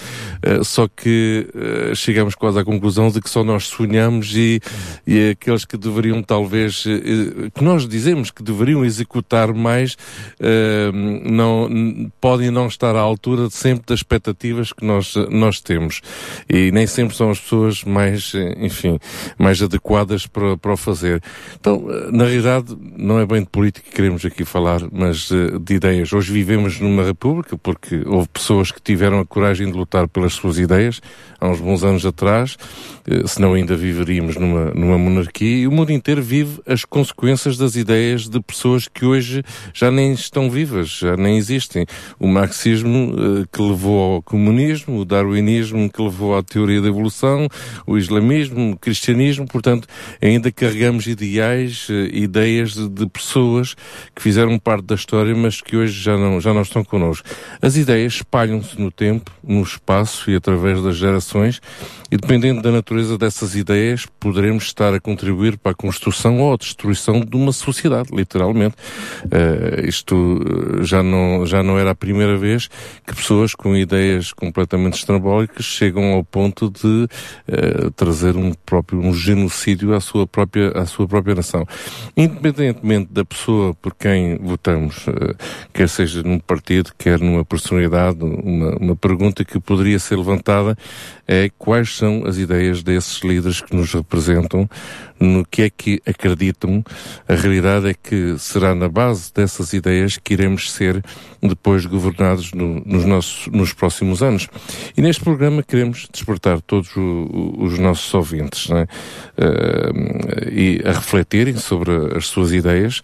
só 0.63 0.87
que 0.89 1.47
chegamos 1.95 2.35
quase 2.35 2.59
à 2.59 2.65
conclusão 2.65 3.11
de 3.11 3.21
que 3.21 3.31
só 3.31 3.43
nós 3.43 3.67
sonhamos 3.67 4.26
e, 4.35 4.61
e 5.07 5.31
aqueles 5.31 5.65
que 5.65 5.77
deveriam 5.77 6.23
talvez, 6.23 6.85
eh, 6.87 7.51
que 7.55 7.63
nós 7.63 7.89
dizemos 7.89 8.31
que 8.31 8.43
deveriam 8.43 8.85
executar 8.85 9.53
mais, 9.55 9.97
eh, 10.41 10.91
não, 11.25 12.11
podem 12.21 12.51
não 12.51 12.67
estar 12.67 12.97
à 12.97 13.01
altura 13.01 13.49
sempre 13.51 13.85
das 13.87 14.01
expectativas 14.01 14.73
que 14.73 14.85
nós, 14.85 15.15
nós 15.31 15.61
temos. 15.61 16.01
E 16.49 16.73
nem 16.73 16.87
sempre 16.87 17.17
são 17.17 17.31
as 17.31 17.39
pessoas 17.39 17.85
mais, 17.85 18.33
enfim, 18.59 18.99
mais 19.39 19.63
adequadas 19.63 20.27
para, 20.27 20.57
para 20.57 20.73
o 20.73 20.77
fazer. 20.77 21.23
Então, 21.59 21.87
na 22.11 22.25
realidade, 22.25 22.77
não 22.97 23.21
é 23.21 23.27
bem 23.27 23.41
de 23.41 23.49
política 23.49 23.89
que 23.89 23.95
queremos 23.95 24.25
aqui 24.25 24.45
falar, 24.45 24.83
mas 24.91 25.31
eh, 25.31 25.59
de 25.61 25.75
ideias. 25.75 26.13
Hoje 26.13 26.33
vivemos 26.33 26.81
numa 26.81 27.05
república 27.05 27.57
porque 27.57 28.03
houve 28.07 28.29
pessoas 28.29 28.71
que 28.71 28.83
tiveram 28.83 29.21
a 29.21 29.25
coragem 29.25 29.71
de 29.71 29.77
lutar 29.77 30.09
pelas 30.09 30.33
suas 30.33 30.59
ideias 30.59 31.01
há 31.41 31.49
uns 31.49 31.61
bons 31.61 31.85
anos 31.85 32.05
atrás, 32.07 32.57
senão 33.27 33.55
ainda 33.55 33.77
viveríamos 33.77 34.16
vivíamos 34.17 34.37
numa, 34.37 34.67
numa 34.73 34.99
monarquia 34.99 35.59
e 35.59 35.67
o 35.67 35.71
mundo 35.71 35.93
inteiro 35.93 36.23
vive 36.23 36.61
as 36.67 36.85
consequências 36.85 37.59
das 37.59 37.77
ideias 37.77 38.29
de 38.29 38.41
pessoas 38.41 38.89
que 38.89 39.05
hoje 39.05 39.43
já 39.75 39.91
nem 39.91 40.13
estão 40.13 40.51
vivas, 40.51 40.89
já 40.89 41.17
nem 41.17 41.37
existem. 41.37 41.85
O 42.19 42.27
marxismo 42.27 43.13
uh, 43.13 43.47
que 43.53 43.61
levou 43.61 44.15
ao 44.15 44.23
comunismo, 44.23 45.01
o 45.01 45.05
darwinismo 45.05 45.91
que 45.91 46.01
levou 46.01 46.37
à 46.37 46.43
teoria 46.43 46.81
da 46.81 46.89
evolução, 46.89 47.47
o 47.87 47.99
islamismo, 47.99 48.73
o 48.73 48.79
cristianismo, 48.79 49.47
portanto, 49.47 49.87
ainda 50.23 50.51
carregamos 50.51 51.07
ideais, 51.07 51.89
uh, 51.89 51.93
ideias 52.13 52.75
de, 52.75 52.89
de, 52.89 53.07
pessoas 53.07 53.75
que 54.15 54.23
fizeram 54.23 54.59
parte 54.59 54.85
da 54.85 54.95
história, 54.95 55.35
mas 55.35 55.61
que 55.61 55.77
hoje 55.77 56.01
já 56.01 56.17
não, 56.17 56.41
já 56.41 56.55
não 56.55 56.63
estão 56.63 56.83
connosco. 56.83 57.29
As 57.61 57.77
ideias 57.77 58.15
espalham-se 58.15 58.81
no 58.81 58.91
tempo, 58.91 59.31
no 59.43 59.63
espaço 59.63 60.31
e 60.31 60.37
através 60.37 60.83
das 60.83 60.97
gerações, 60.97 61.61
e 62.11 62.17
dependendo 62.17 62.63
da 62.63 62.71
natureza 62.71 63.19
dessas 63.19 63.55
ideias, 63.55 64.06
poderemos 64.21 64.65
estar 64.65 64.95
a 64.95 65.01
contribuir 65.01 65.59
para 65.59 65.73
a 65.73 65.75
construção 65.75 66.41
ou 66.41 66.55
a 66.55 66.57
destruição 66.57 67.21
de 67.21 67.37
uma 67.37 67.53
sociedade, 67.53 68.11
literalmente. 68.13 68.77
Uh, 69.25 69.87
isto 69.87 70.41
eh, 70.81 70.85
já 70.85 71.03
não, 71.03 71.47
já 71.47 71.63
não 71.63 71.79
era 71.79 71.91
a 71.91 71.95
primeira 71.95 72.37
vez 72.37 72.69
que 73.07 73.15
pessoas 73.15 73.55
com 73.55 73.77
ideias 73.77 74.33
completamente 74.33 74.95
estrambólicas 74.95 75.65
chegam 75.65 76.13
ao 76.13 76.25
ponto 76.25 76.71
de 76.71 77.09
uh, 77.49 77.91
trazer 77.93 78.37
um 78.37 78.53
próprio 78.53 79.01
um 79.01 79.13
genocídio 79.13 79.95
à 79.95 80.01
sua 80.01 80.27
própria 80.27 80.71
à 80.71 80.87
sua 80.87 81.07
própria 81.07 81.35
nação. 81.35 81.67
Independentemente 82.17 83.13
da 83.13 83.25
pessoa 83.25 83.75
por 83.75 83.95
quem 83.95 84.39
votamos, 84.39 85.07
uh, 85.07 85.37
quer 85.73 85.89
seja 85.89 86.23
num 86.23 86.39
partido, 86.39 86.93
quer 86.99 87.19
numa 87.21 87.45
personalidade, 87.45 88.23
uma, 88.23 88.77
uma 88.77 88.97
pergunta 88.97 89.45
que 89.45 89.59
poderia 89.61 89.99
ser 89.99 90.17
levantada 90.17 90.77
é 91.27 91.51
quais 91.59 91.97
são 91.97 92.25
as 92.25 92.39
ideias 92.39 92.83
desses 92.83 93.21
líderes 93.23 93.61
que 93.61 93.75
nos 93.75 93.95
representam, 93.97 94.69
no 95.19 95.45
que 95.45 95.63
é 95.63 95.71
que 95.71 96.01
acreditam. 96.07 96.85
A 97.29 97.35
realidade 97.35 97.89
é 97.89 97.95
que 97.95 98.37
será 98.39 98.75
na 98.75 98.89
base 98.89 99.33
dessas 99.33 99.73
ideias 99.73 100.19
que 100.19 100.35
iremos 100.35 100.71
ser 100.71 101.03
depois 101.43 101.87
governados 101.87 102.53
no, 102.53 102.83
nos, 102.85 103.05
nossos, 103.05 103.47
nos 103.49 103.73
próximos 103.73 104.23
anos. 104.23 104.49
E 104.97 105.01
neste 105.01 105.23
programa 105.23 105.63
queremos 105.63 106.09
despertar 106.13 106.61
todos 106.61 106.95
o, 106.97 107.55
os 107.59 107.79
nossos 107.79 108.13
ouvintes 108.15 108.69
uh, 108.69 108.87
e 110.51 110.83
a 110.85 110.93
refletirem 110.93 111.57
sobre 111.57 111.93
as 112.17 112.27
suas 112.27 112.53
ideias. 112.53 112.99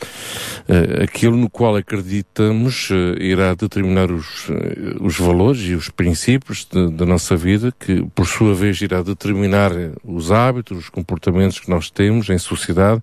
Uh, 0.68 1.02
aquilo 1.04 1.36
no 1.36 1.48
qual 1.48 1.76
acreditamos 1.76 2.90
uh, 2.90 3.20
irá 3.20 3.54
determinar 3.54 4.10
os, 4.10 4.48
os 5.00 5.18
valores 5.18 5.60
e 5.62 5.74
os 5.74 5.88
princípios 5.88 6.66
da 6.96 7.06
nossa 7.06 7.36
vida, 7.36 7.72
que 7.78 8.04
por 8.14 8.26
sua 8.26 8.54
vez 8.54 8.80
irá 8.80 9.02
determinar 9.02 9.70
os 10.04 10.30
hábitos, 10.30 10.78
os 10.78 10.88
comportamentos 10.88 11.60
que 11.60 11.70
nós 11.70 11.90
temos 11.90 12.01
em 12.30 12.38
sociedade 12.38 13.02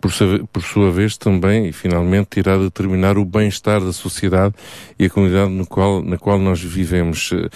por, 0.00 0.10
por 0.52 0.62
sua 0.62 0.90
vez 0.90 1.16
também 1.16 1.66
e 1.66 1.72
finalmente 1.72 2.38
irá 2.38 2.56
determinar 2.56 3.18
o 3.18 3.24
bem-estar 3.24 3.80
da 3.80 3.92
sociedade 3.92 4.54
e 4.98 5.06
a 5.06 5.10
comunidade 5.10 5.50
no 5.50 5.66
qual, 5.66 6.02
na 6.02 6.18
qual 6.18 6.38
nós 6.38 6.62
vivemos. 6.62 7.32
Uh, 7.32 7.50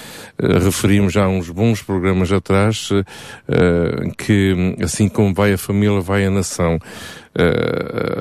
referimos 0.62 1.12
já 1.12 1.28
uns 1.28 1.50
bons 1.50 1.82
programas 1.82 2.32
atrás 2.32 2.90
uh, 2.90 3.04
que 4.16 4.76
assim 4.82 5.08
como 5.08 5.34
vai 5.34 5.52
a 5.52 5.58
família, 5.58 6.00
vai 6.00 6.24
a 6.24 6.30
nação. 6.30 6.78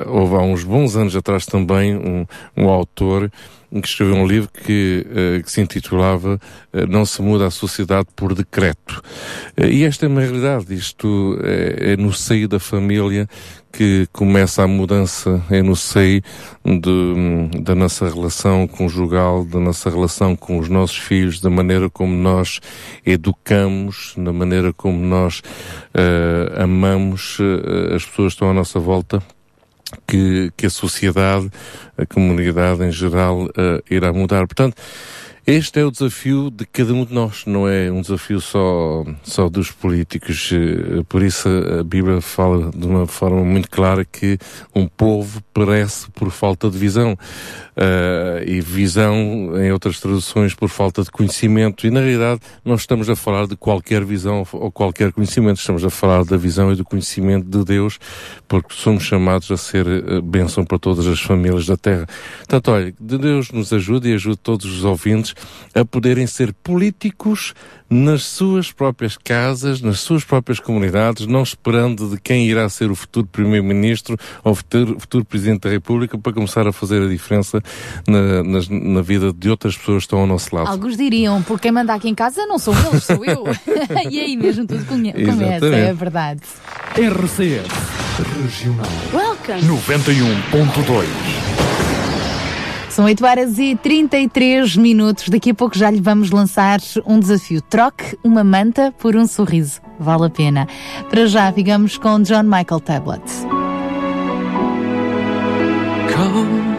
Houve 0.06 0.36
há 0.36 0.38
uns 0.38 0.62
bons 0.62 0.94
anos 0.94 1.16
atrás 1.16 1.44
também 1.44 1.96
um, 1.96 2.24
um 2.56 2.68
autor 2.68 3.32
que 3.68 3.88
escreveu 3.88 4.14
um 4.14 4.24
livro 4.24 4.48
que, 4.64 5.04
que 5.44 5.50
se 5.50 5.60
intitulava 5.60 6.38
Não 6.88 7.04
se 7.04 7.20
muda 7.20 7.46
a 7.46 7.50
sociedade 7.50 8.06
por 8.14 8.32
decreto. 8.32 9.02
E 9.58 9.82
esta 9.82 10.06
é 10.06 10.08
uma 10.08 10.20
realidade. 10.20 10.72
Isto 10.72 11.36
é, 11.42 11.94
é 11.94 11.96
no 11.96 12.12
seio 12.12 12.46
da 12.46 12.60
família 12.60 13.28
que, 13.72 14.06
começa 14.12 14.62
a 14.62 14.66
mudança 14.66 15.42
é 15.50 15.62
no 15.62 15.76
seio 15.76 16.22
de, 16.64 17.60
da 17.62 17.74
nossa 17.74 18.08
relação 18.08 18.66
conjugal, 18.66 19.44
da 19.44 19.58
nossa 19.58 19.90
relação 19.90 20.34
com 20.34 20.58
os 20.58 20.68
nossos 20.68 20.98
filhos, 20.98 21.40
da 21.40 21.50
maneira 21.50 21.88
como 21.88 22.14
nós 22.14 22.60
educamos, 23.04 24.14
da 24.16 24.32
maneira 24.32 24.72
como 24.72 24.98
nós 24.98 25.40
uh, 25.94 26.62
amamos 26.62 27.38
uh, 27.38 27.94
as 27.94 28.04
pessoas 28.04 28.32
que 28.32 28.36
estão 28.36 28.50
à 28.50 28.54
nossa 28.54 28.78
volta. 28.78 29.22
Que, 30.06 30.52
que 30.54 30.66
a 30.66 30.70
sociedade, 30.70 31.50
a 31.96 32.04
comunidade 32.04 32.84
em 32.84 32.92
geral, 32.92 33.44
uh, 33.44 33.82
irá 33.90 34.12
mudar. 34.12 34.46
Portanto, 34.46 34.76
este 35.50 35.80
é 35.80 35.84
o 35.86 35.90
desafio 35.90 36.50
de 36.50 36.66
cada 36.66 36.92
um 36.92 37.06
de 37.06 37.14
nós, 37.14 37.44
não 37.46 37.66
é 37.66 37.90
um 37.90 38.02
desafio 38.02 38.38
só, 38.38 39.02
só 39.22 39.48
dos 39.48 39.70
políticos. 39.70 40.50
Eh, 40.52 41.02
por 41.08 41.22
isso 41.22 41.48
a 41.48 41.82
Bíblia 41.82 42.20
fala 42.20 42.70
de 42.70 42.86
uma 42.86 43.06
forma 43.06 43.42
muito 43.42 43.70
clara 43.70 44.04
que 44.04 44.36
um 44.74 44.86
povo 44.86 45.42
perece 45.54 46.10
por 46.10 46.30
falta 46.30 46.68
de 46.68 46.76
visão. 46.76 47.16
Uh, 47.78 48.42
e 48.44 48.60
visão, 48.60 49.16
em 49.56 49.70
outras 49.70 50.00
traduções, 50.00 50.52
por 50.52 50.68
falta 50.68 51.04
de 51.04 51.12
conhecimento. 51.12 51.86
E 51.86 51.90
na 51.92 52.00
realidade 52.00 52.40
não 52.64 52.74
estamos 52.74 53.08
a 53.08 53.14
falar 53.14 53.46
de 53.46 53.54
qualquer 53.54 54.04
visão 54.04 54.44
ou 54.52 54.72
qualquer 54.72 55.12
conhecimento, 55.12 55.60
estamos 55.60 55.84
a 55.84 55.90
falar 55.90 56.24
da 56.24 56.36
visão 56.36 56.72
e 56.72 56.74
do 56.74 56.84
conhecimento 56.84 57.46
de 57.46 57.64
Deus, 57.64 58.00
porque 58.48 58.74
somos 58.74 59.04
chamados 59.04 59.48
a 59.52 59.56
ser 59.56 59.86
uh, 59.86 60.20
bênção 60.20 60.64
para 60.64 60.76
todas 60.76 61.06
as 61.06 61.20
famílias 61.20 61.66
da 61.66 61.76
Terra. 61.76 62.08
Portanto, 62.38 62.72
olha, 62.72 62.92
Deus 62.98 63.52
nos 63.52 63.72
ajude 63.72 64.10
e 64.10 64.14
ajude 64.14 64.38
todos 64.38 64.66
os 64.66 64.84
ouvintes 64.84 65.36
a 65.74 65.84
poderem 65.84 66.26
ser 66.26 66.52
políticos 66.52 67.54
nas 67.90 68.24
suas 68.24 68.70
próprias 68.70 69.16
casas, 69.16 69.80
nas 69.80 70.00
suas 70.00 70.24
próprias 70.24 70.60
comunidades, 70.60 71.26
não 71.26 71.42
esperando 71.42 72.10
de 72.10 72.20
quem 72.20 72.46
irá 72.46 72.68
ser 72.68 72.90
o 72.90 72.94
futuro 72.94 73.26
Primeiro-Ministro 73.26 74.16
ou 74.44 74.52
o 74.52 74.54
futuro, 74.54 75.00
futuro, 75.00 75.24
Presidente 75.24 75.62
da 75.62 75.70
República 75.70 76.18
para 76.18 76.32
começar 76.32 76.66
a 76.66 76.72
fazer 76.72 77.02
a 77.02 77.08
diferença 77.08 77.62
na, 78.06 78.42
na, 78.42 78.60
na, 78.70 79.02
vida 79.02 79.32
de 79.32 79.48
outras 79.48 79.76
pessoas 79.76 79.98
que 79.98 80.06
estão 80.06 80.20
ao 80.20 80.26
nosso 80.26 80.54
lado. 80.54 80.68
Alguns 80.68 80.96
diriam, 80.96 81.42
porque 81.42 81.62
quem 81.62 81.72
manda 81.72 81.94
aqui 81.94 82.08
em 82.08 82.14
casa 82.14 82.46
não 82.46 82.58
sou 82.58 82.74
eles, 82.74 83.04
sou 83.04 83.24
eu. 83.24 83.44
e 84.10 84.20
aí 84.20 84.36
mesmo 84.36 84.66
tudo 84.66 84.84
começa, 84.86 85.66
é 85.66 85.92
verdade. 85.92 86.40
RCS 86.94 87.68
Regional 88.42 88.86
Welcome 89.12 89.62
91.2 89.62 91.67
são 92.98 93.04
8 93.04 93.24
horas 93.24 93.58
e 93.60 93.76
33 93.76 94.76
minutos. 94.76 95.28
Daqui 95.28 95.52
a 95.52 95.54
pouco 95.54 95.78
já 95.78 95.88
lhe 95.88 96.00
vamos 96.00 96.32
lançar 96.32 96.80
um 97.06 97.20
desafio. 97.20 97.62
Troque 97.62 98.18
uma 98.24 98.42
manta 98.42 98.92
por 98.98 99.14
um 99.14 99.24
sorriso. 99.24 99.80
Vale 100.00 100.26
a 100.26 100.30
pena. 100.30 100.66
Para 101.08 101.24
já, 101.26 101.52
ficamos 101.52 101.96
com 101.96 102.20
John 102.22 102.42
Michael 102.42 102.80
Tablet. 102.80 103.22
Come, 106.12 106.74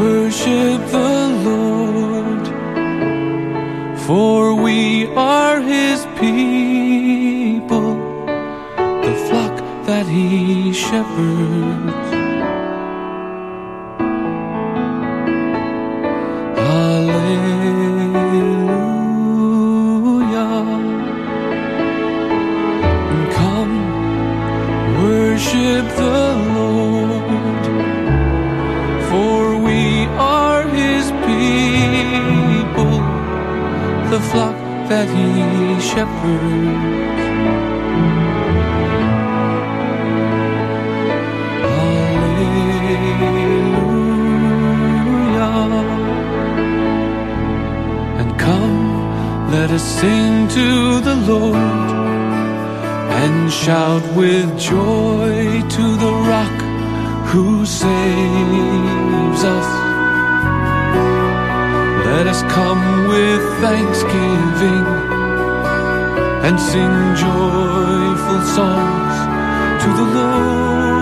worship 0.00 0.80
the 0.90 1.26
Lord, 1.44 2.48
for 3.98 4.54
we 4.54 5.06
are 5.14 5.60
his 5.60 6.06
people, 6.18 7.98
the 9.02 9.14
flock 9.28 9.62
that 9.84 10.06
he 10.06 10.72
shepherds. 10.72 11.99
Worship 25.50 25.86
the 25.96 26.18
Lord, 26.54 27.64
for 29.08 29.58
we 29.58 30.06
are 30.16 30.62
his 30.68 31.10
people, 31.26 32.98
the 34.10 34.20
flock 34.30 34.56
that 34.88 35.08
he 35.08 35.80
shepherds. 35.80 37.20
Hallelujah. 41.70 42.70
And 48.20 48.30
come, 48.38 49.50
let 49.50 49.70
us 49.70 49.82
sing 49.82 50.48
to 50.48 51.00
the 51.00 51.16
Lord 51.16 51.99
and 53.22 53.52
shout 53.52 54.02
with 54.16 54.48
joy 54.58 55.60
to 55.76 55.84
the 56.04 56.12
rock 56.32 56.58
who 57.30 57.66
saves 57.66 59.42
us. 59.56 59.68
Let 62.06 62.26
us 62.32 62.40
come 62.56 63.08
with 63.08 63.42
thanksgiving 63.64 64.86
and 66.46 66.58
sing 66.70 66.94
joyful 67.26 68.40
songs 68.56 69.16
to 69.82 69.88
the 70.00 70.06
Lord. 70.16 70.99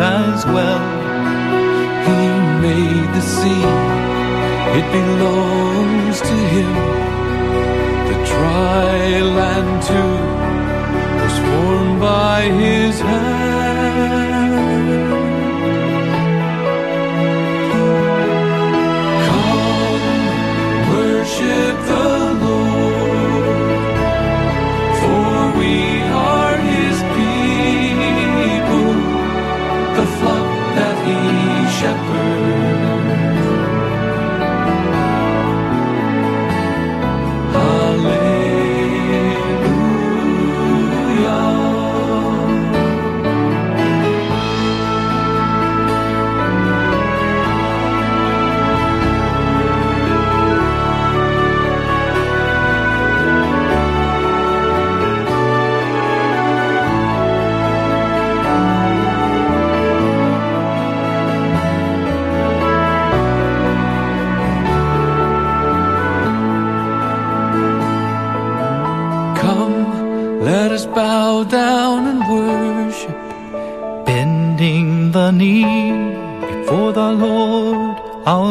As 0.00 0.44
well. 0.46 0.82
He 2.06 2.20
made 2.66 3.08
the 3.14 3.20
sea, 3.20 3.66
it 4.78 4.86
belongs 4.98 6.20
to 6.20 6.36
him. 6.54 6.72
The 8.08 8.18
dry 8.32 9.20
land 9.38 9.82
too 9.88 10.14
was 11.22 11.36
formed 11.46 12.00
by 12.00 12.42
his 12.42 13.00
hand. 13.00 14.21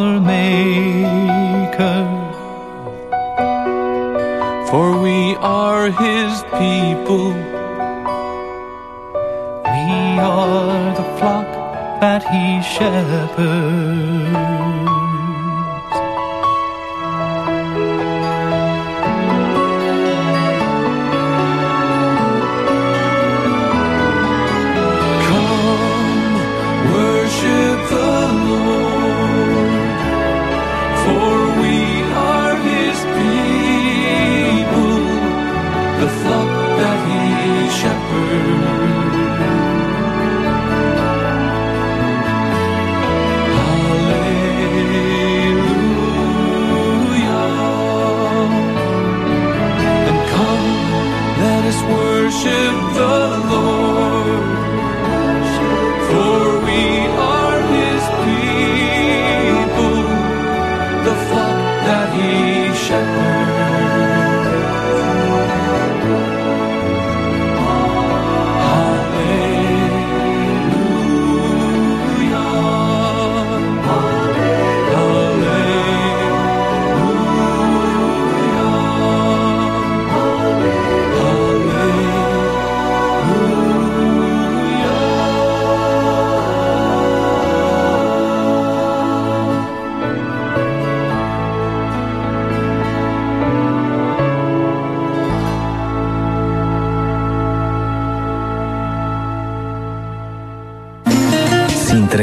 Our 0.02 0.20
Maker. 0.20 2.00
For 4.70 4.88
we 5.06 5.36
are 5.36 5.92
his 5.92 6.32
people. 6.60 7.30
We 9.76 9.92
are 10.20 10.96
the 11.00 11.08
flock 11.18 11.50
that 12.02 12.22
he 12.32 12.46
shepherds. 12.76 13.91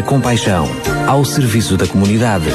Compaixão, 0.09 0.65
ao 1.07 1.23
serviço 1.23 1.77
da 1.77 1.87
comunidade. 1.87 2.47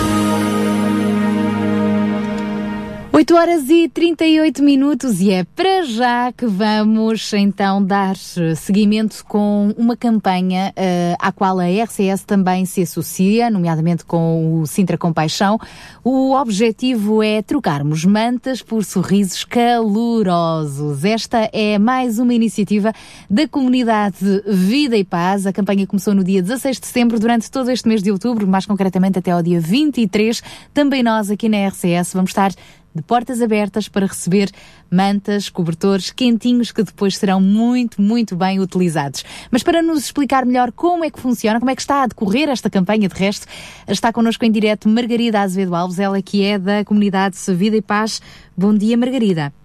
8 3.11 3.35
horas 3.35 3.69
e 3.69 3.87
38 3.87 4.63
minutos 4.63 5.21
e 5.21 5.29
é 5.29 5.43
para 5.55 5.72
já 5.85 6.31
que 6.31 6.45
vamos 6.45 7.31
então 7.33 7.83
dar 7.83 8.15
seguimento 8.15 9.23
com 9.25 9.73
uma 9.77 9.97
campanha 9.97 10.73
uh, 10.77 11.15
à 11.19 11.31
qual 11.31 11.59
a 11.59 11.65
RCS 11.65 12.23
também 12.23 12.65
se 12.65 12.81
associa, 12.81 13.49
nomeadamente 13.49 14.05
com 14.05 14.61
o 14.61 14.67
Sintra 14.67 14.97
Compaixão. 14.97 15.59
O 16.03 16.33
objetivo 16.33 17.21
é 17.21 17.41
trocarmos 17.41 18.05
mantas 18.05 18.61
por 18.61 18.83
sorrisos 18.83 19.43
calorosos. 19.43 21.03
Esta 21.03 21.49
é 21.51 21.77
mais 21.77 22.19
uma 22.19 22.33
iniciativa 22.33 22.93
da 23.29 23.47
comunidade 23.47 24.43
Vida 24.47 24.95
e 24.95 25.03
Paz. 25.03 25.45
A 25.45 25.53
campanha 25.53 25.85
começou 25.85 26.13
no 26.13 26.23
dia 26.23 26.41
16 26.41 26.79
de 26.79 26.87
setembro, 26.87 27.19
durante 27.19 27.51
todo 27.51 27.69
este 27.69 27.87
mês 27.87 28.01
de 28.01 28.11
outubro, 28.11 28.47
mais 28.47 28.65
concretamente 28.65 29.19
até 29.19 29.31
ao 29.31 29.43
dia 29.43 29.59
23. 29.59 30.41
Também 30.73 31.03
nós 31.03 31.29
aqui 31.29 31.49
na 31.49 31.67
RCS 31.67 32.13
vamos 32.13 32.31
estar 32.31 32.51
de 32.93 33.01
portas 33.01 33.41
abertas 33.41 33.87
para 33.87 34.05
receber 34.05 34.51
mantas, 34.89 35.49
cobertores 35.49 36.11
quentinhos 36.11 36.71
que 36.71 36.83
depois 36.83 37.17
serão 37.17 37.41
muito, 37.41 38.01
muito 38.01 38.35
bem 38.35 38.59
utilizados. 38.59 39.23
Mas 39.49 39.63
para 39.63 39.81
nos 39.81 40.05
explicar 40.05 40.45
melhor 40.45 40.71
como 40.71 41.03
é 41.03 41.09
que 41.09 41.19
funciona, 41.19 41.59
como 41.59 41.71
é 41.71 41.75
que 41.75 41.81
está 41.81 42.03
a 42.03 42.07
decorrer 42.07 42.49
esta 42.49 42.69
campanha 42.69 43.07
de 43.07 43.15
resto, 43.15 43.47
está 43.87 44.13
connosco 44.13 44.45
em 44.45 44.51
direto 44.51 44.87
Margarida 44.87 45.41
Azevedo 45.41 45.75
Alves, 45.75 45.99
ela 45.99 46.21
que 46.21 46.43
é 46.43 46.59
da 46.59 46.85
comunidade 46.85 47.37
Vida 47.55 47.77
e 47.77 47.81
Paz. 47.81 48.21
Bom 48.55 48.73
dia, 48.73 48.97
Margarida. 48.97 49.62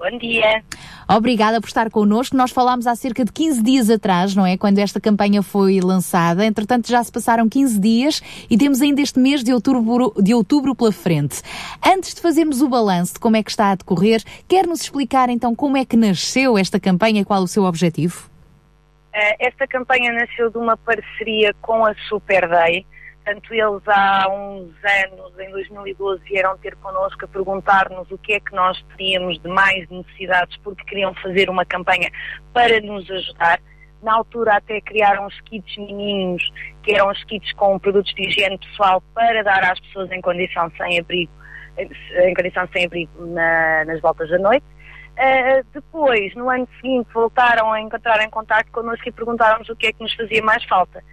Bom 0.00 0.16
dia. 0.16 0.64
Obrigada 1.06 1.60
por 1.60 1.66
estar 1.66 1.90
connosco. 1.90 2.34
Nós 2.34 2.50
falámos 2.50 2.86
há 2.86 2.96
cerca 2.96 3.22
de 3.22 3.30
15 3.30 3.62
dias 3.62 3.90
atrás, 3.90 4.34
não 4.34 4.46
é? 4.46 4.56
Quando 4.56 4.78
esta 4.78 4.98
campanha 4.98 5.42
foi 5.42 5.78
lançada. 5.78 6.42
Entretanto, 6.42 6.88
já 6.88 7.04
se 7.04 7.12
passaram 7.12 7.46
15 7.46 7.78
dias 7.78 8.22
e 8.48 8.56
temos 8.56 8.80
ainda 8.80 9.02
este 9.02 9.18
mês 9.18 9.44
de 9.44 9.52
outubro, 9.52 10.14
de 10.16 10.32
outubro 10.32 10.74
pela 10.74 10.90
frente. 10.90 11.42
Antes 11.86 12.14
de 12.14 12.22
fazermos 12.22 12.62
o 12.62 12.68
balanço 12.68 13.12
de 13.12 13.20
como 13.20 13.36
é 13.36 13.42
que 13.42 13.50
está 13.50 13.72
a 13.72 13.74
decorrer, 13.74 14.22
quer 14.48 14.66
nos 14.66 14.80
explicar 14.80 15.28
então 15.28 15.54
como 15.54 15.76
é 15.76 15.84
que 15.84 15.98
nasceu 15.98 16.56
esta 16.56 16.80
campanha 16.80 17.20
e 17.20 17.24
qual 17.24 17.42
o 17.42 17.48
seu 17.48 17.64
objetivo? 17.64 18.30
Eh, 19.12 19.48
esta 19.48 19.66
campanha 19.66 20.14
nasceu 20.14 20.48
de 20.50 20.56
uma 20.56 20.78
parceria 20.78 21.52
com 21.60 21.84
a 21.84 21.94
Super 22.08 22.48
Portanto, 23.24 23.52
eles 23.52 23.82
há 23.86 24.28
uns 24.30 24.72
anos, 24.82 25.38
em 25.38 25.50
2012, 25.50 26.24
vieram 26.24 26.56
ter 26.58 26.74
connosco 26.76 27.24
a 27.24 27.28
perguntar-nos 27.28 28.10
o 28.10 28.18
que 28.18 28.32
é 28.32 28.40
que 28.40 28.54
nós 28.54 28.82
teríamos 28.96 29.38
de 29.40 29.48
mais 29.48 29.88
necessidades, 29.90 30.56
porque 30.58 30.84
queriam 30.84 31.14
fazer 31.14 31.50
uma 31.50 31.64
campanha 31.64 32.10
para 32.52 32.80
nos 32.80 33.08
ajudar. 33.10 33.60
Na 34.02 34.14
altura 34.14 34.56
até 34.56 34.80
criaram 34.80 35.26
os 35.26 35.38
kits 35.42 35.76
meninos, 35.76 36.42
que 36.82 36.92
eram 36.92 37.10
os 37.10 37.22
kits 37.24 37.52
com 37.52 37.78
produtos 37.78 38.12
de 38.14 38.26
higiene 38.26 38.58
pessoal 38.58 39.02
para 39.14 39.42
dar 39.42 39.62
às 39.70 39.78
pessoas 39.80 40.10
em 40.10 40.22
condição 40.22 40.70
sem 40.78 40.98
abrigo, 40.98 41.32
em 41.76 42.34
condição 42.34 42.66
sem 42.72 42.86
abrigo 42.86 43.26
na, 43.26 43.84
nas 43.84 44.00
voltas 44.00 44.30
da 44.30 44.38
noite. 44.38 44.64
Uh, 45.10 45.66
depois, 45.74 46.34
no 46.34 46.48
ano 46.48 46.66
seguinte, 46.76 47.10
voltaram 47.12 47.70
a 47.70 47.80
encontrar 47.80 48.22
em 48.24 48.30
contato 48.30 48.70
connosco 48.72 49.06
e 49.06 49.12
perguntaram-nos 49.12 49.68
o 49.68 49.76
que 49.76 49.88
é 49.88 49.92
que 49.92 50.00
nos 50.00 50.14
fazia 50.14 50.42
mais 50.42 50.64
falta. 50.64 51.04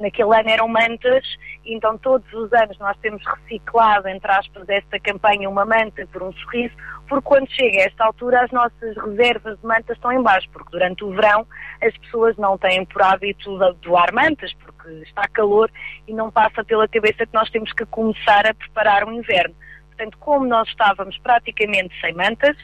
Naquele 0.00 0.34
ano 0.34 0.48
eram 0.48 0.66
mantas, 0.66 1.24
então 1.64 1.96
todos 1.98 2.30
os 2.32 2.52
anos 2.52 2.76
nós 2.78 2.96
temos 2.98 3.22
reciclado, 3.24 4.08
entre 4.08 4.30
aspas, 4.32 4.68
esta 4.68 4.98
campanha, 4.98 5.48
uma 5.48 5.64
manta 5.64 6.04
por 6.12 6.24
um 6.24 6.32
sorriso, 6.32 6.74
porque 7.08 7.22
quando 7.22 7.48
chega 7.50 7.78
a 7.78 7.84
esta 7.84 8.04
altura 8.04 8.44
as 8.44 8.50
nossas 8.50 8.96
reservas 8.96 9.56
de 9.60 9.64
mantas 9.64 9.96
estão 9.96 10.10
em 10.10 10.20
baixo, 10.20 10.48
porque 10.52 10.70
durante 10.72 11.04
o 11.04 11.10
verão 11.12 11.46
as 11.80 11.96
pessoas 11.98 12.36
não 12.36 12.58
têm 12.58 12.84
por 12.84 13.00
hábito 13.00 13.58
doar 13.80 14.12
mantas, 14.12 14.52
porque 14.54 14.90
está 15.04 15.22
calor 15.28 15.70
e 16.08 16.12
não 16.12 16.32
passa 16.32 16.64
pela 16.64 16.88
cabeça 16.88 17.24
que 17.24 17.34
nós 17.34 17.48
temos 17.50 17.72
que 17.72 17.86
começar 17.86 18.44
a 18.44 18.54
preparar 18.54 19.04
o 19.06 19.12
inverno. 19.12 19.54
Portanto, 19.88 20.18
como 20.18 20.46
nós 20.46 20.68
estávamos 20.68 21.16
praticamente 21.18 21.94
sem 22.00 22.12
mantas, 22.12 22.56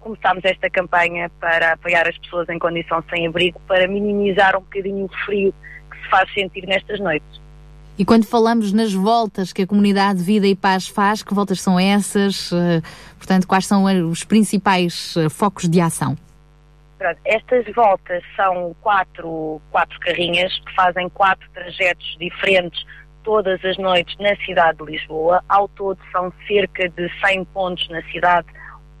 começámos 0.00 0.44
esta 0.44 0.68
campanha 0.68 1.30
para 1.40 1.72
apoiar 1.72 2.08
as 2.08 2.16
pessoas 2.18 2.48
em 2.48 2.58
condição 2.58 3.02
sem 3.10 3.26
abrigo, 3.26 3.60
para 3.66 3.86
minimizar 3.86 4.56
um 4.56 4.60
bocadinho 4.60 5.04
o 5.04 5.24
frio 5.24 5.54
se 6.04 6.10
faz 6.10 6.32
sentir 6.32 6.66
nestas 6.66 7.00
noites. 7.00 7.40
E 7.96 8.04
quando 8.04 8.26
falamos 8.26 8.72
nas 8.72 8.92
voltas 8.92 9.52
que 9.52 9.62
a 9.62 9.66
comunidade 9.66 10.20
Vida 10.22 10.46
e 10.46 10.56
Paz 10.56 10.88
faz, 10.88 11.22
que 11.22 11.32
voltas 11.32 11.60
são 11.60 11.78
essas? 11.78 12.52
Eh, 12.52 12.82
portanto, 13.16 13.46
quais 13.46 13.66
são 13.66 13.84
os 14.10 14.24
principais 14.24 15.16
eh, 15.16 15.28
focos 15.28 15.68
de 15.68 15.80
ação? 15.80 16.16
Estas 17.24 17.66
voltas 17.74 18.22
são 18.34 18.74
quatro, 18.80 19.60
quatro 19.70 20.00
carrinhas 20.00 20.52
que 20.60 20.74
fazem 20.74 21.08
quatro 21.10 21.48
trajetos 21.52 22.16
diferentes 22.18 22.84
todas 23.22 23.64
as 23.64 23.76
noites 23.78 24.16
na 24.18 24.36
cidade 24.44 24.78
de 24.78 24.92
Lisboa. 24.92 25.42
Ao 25.48 25.68
todo 25.68 25.98
são 26.12 26.32
cerca 26.46 26.88
de 26.88 27.08
100 27.24 27.44
pontos 27.46 27.88
na 27.88 28.02
cidade 28.10 28.46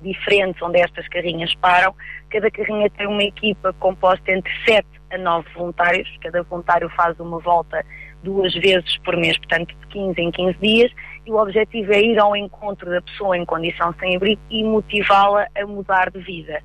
diferentes 0.02 0.60
onde 0.62 0.80
estas 0.80 1.06
carrinhas 1.08 1.54
param. 1.56 1.94
Cada 2.30 2.50
carrinha 2.50 2.90
tem 2.90 3.06
uma 3.06 3.22
equipa 3.22 3.72
composta 3.74 4.32
entre 4.32 4.52
7 4.64 4.86
a 5.14 5.18
9 5.18 5.48
voluntários. 5.54 6.08
Cada 6.20 6.42
voluntário 6.42 6.88
faz 6.90 7.18
uma 7.20 7.38
volta 7.38 7.84
duas 8.22 8.54
vezes 8.54 8.96
por 8.98 9.16
mês, 9.16 9.36
portanto 9.38 9.74
de 9.74 9.86
15 9.88 10.20
em 10.20 10.30
15 10.30 10.58
dias, 10.58 10.92
e 11.26 11.30
o 11.30 11.36
objetivo 11.36 11.92
é 11.92 12.00
ir 12.00 12.18
ao 12.18 12.34
encontro 12.34 12.90
da 12.90 13.00
pessoa 13.02 13.36
em 13.36 13.44
condição 13.44 13.94
sem 14.00 14.16
abrigo 14.16 14.40
e 14.50 14.64
motivá-la 14.64 15.46
a 15.56 15.66
mudar 15.66 16.10
de 16.10 16.20
vida. 16.20 16.62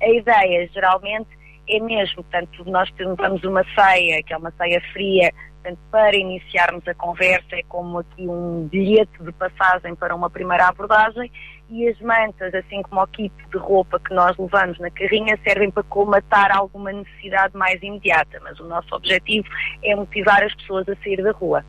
A 0.00 0.08
ideia, 0.08 0.68
geralmente, 0.72 1.28
é 1.68 1.80
mesmo, 1.80 2.22
portanto, 2.22 2.64
nós 2.66 2.90
temos 2.92 3.42
uma 3.44 3.64
ceia, 3.74 4.22
que 4.22 4.32
é 4.32 4.36
uma 4.36 4.50
ceia 4.52 4.80
fria, 4.92 5.32
portanto, 5.68 5.78
para 5.90 6.16
iniciarmos 6.16 6.86
a 6.86 6.94
conversa, 6.94 7.56
é 7.56 7.62
como 7.68 7.98
aqui 7.98 8.26
um 8.26 8.66
bilhete 8.68 9.22
de 9.22 9.32
passagem 9.32 9.94
para 9.94 10.14
uma 10.14 10.30
primeira 10.30 10.68
abordagem, 10.68 11.30
e 11.70 11.86
as 11.86 12.00
mantas, 12.00 12.54
assim 12.54 12.82
como 12.82 13.02
o 13.02 13.06
kit 13.06 13.32
de 13.50 13.58
roupa 13.58 14.00
que 14.00 14.14
nós 14.14 14.36
levamos 14.38 14.78
na 14.78 14.90
carrinha, 14.90 15.38
servem 15.44 15.70
para 15.70 15.82
comatar 15.82 16.56
alguma 16.56 16.92
necessidade 16.92 17.56
mais 17.56 17.82
imediata, 17.82 18.40
mas 18.42 18.58
o 18.58 18.64
nosso 18.64 18.94
objetivo 18.94 19.46
é 19.82 19.94
motivar 19.94 20.42
as 20.42 20.54
pessoas 20.54 20.88
a 20.88 20.96
sair 20.96 21.22
da 21.22 21.32
rua. 21.32 21.64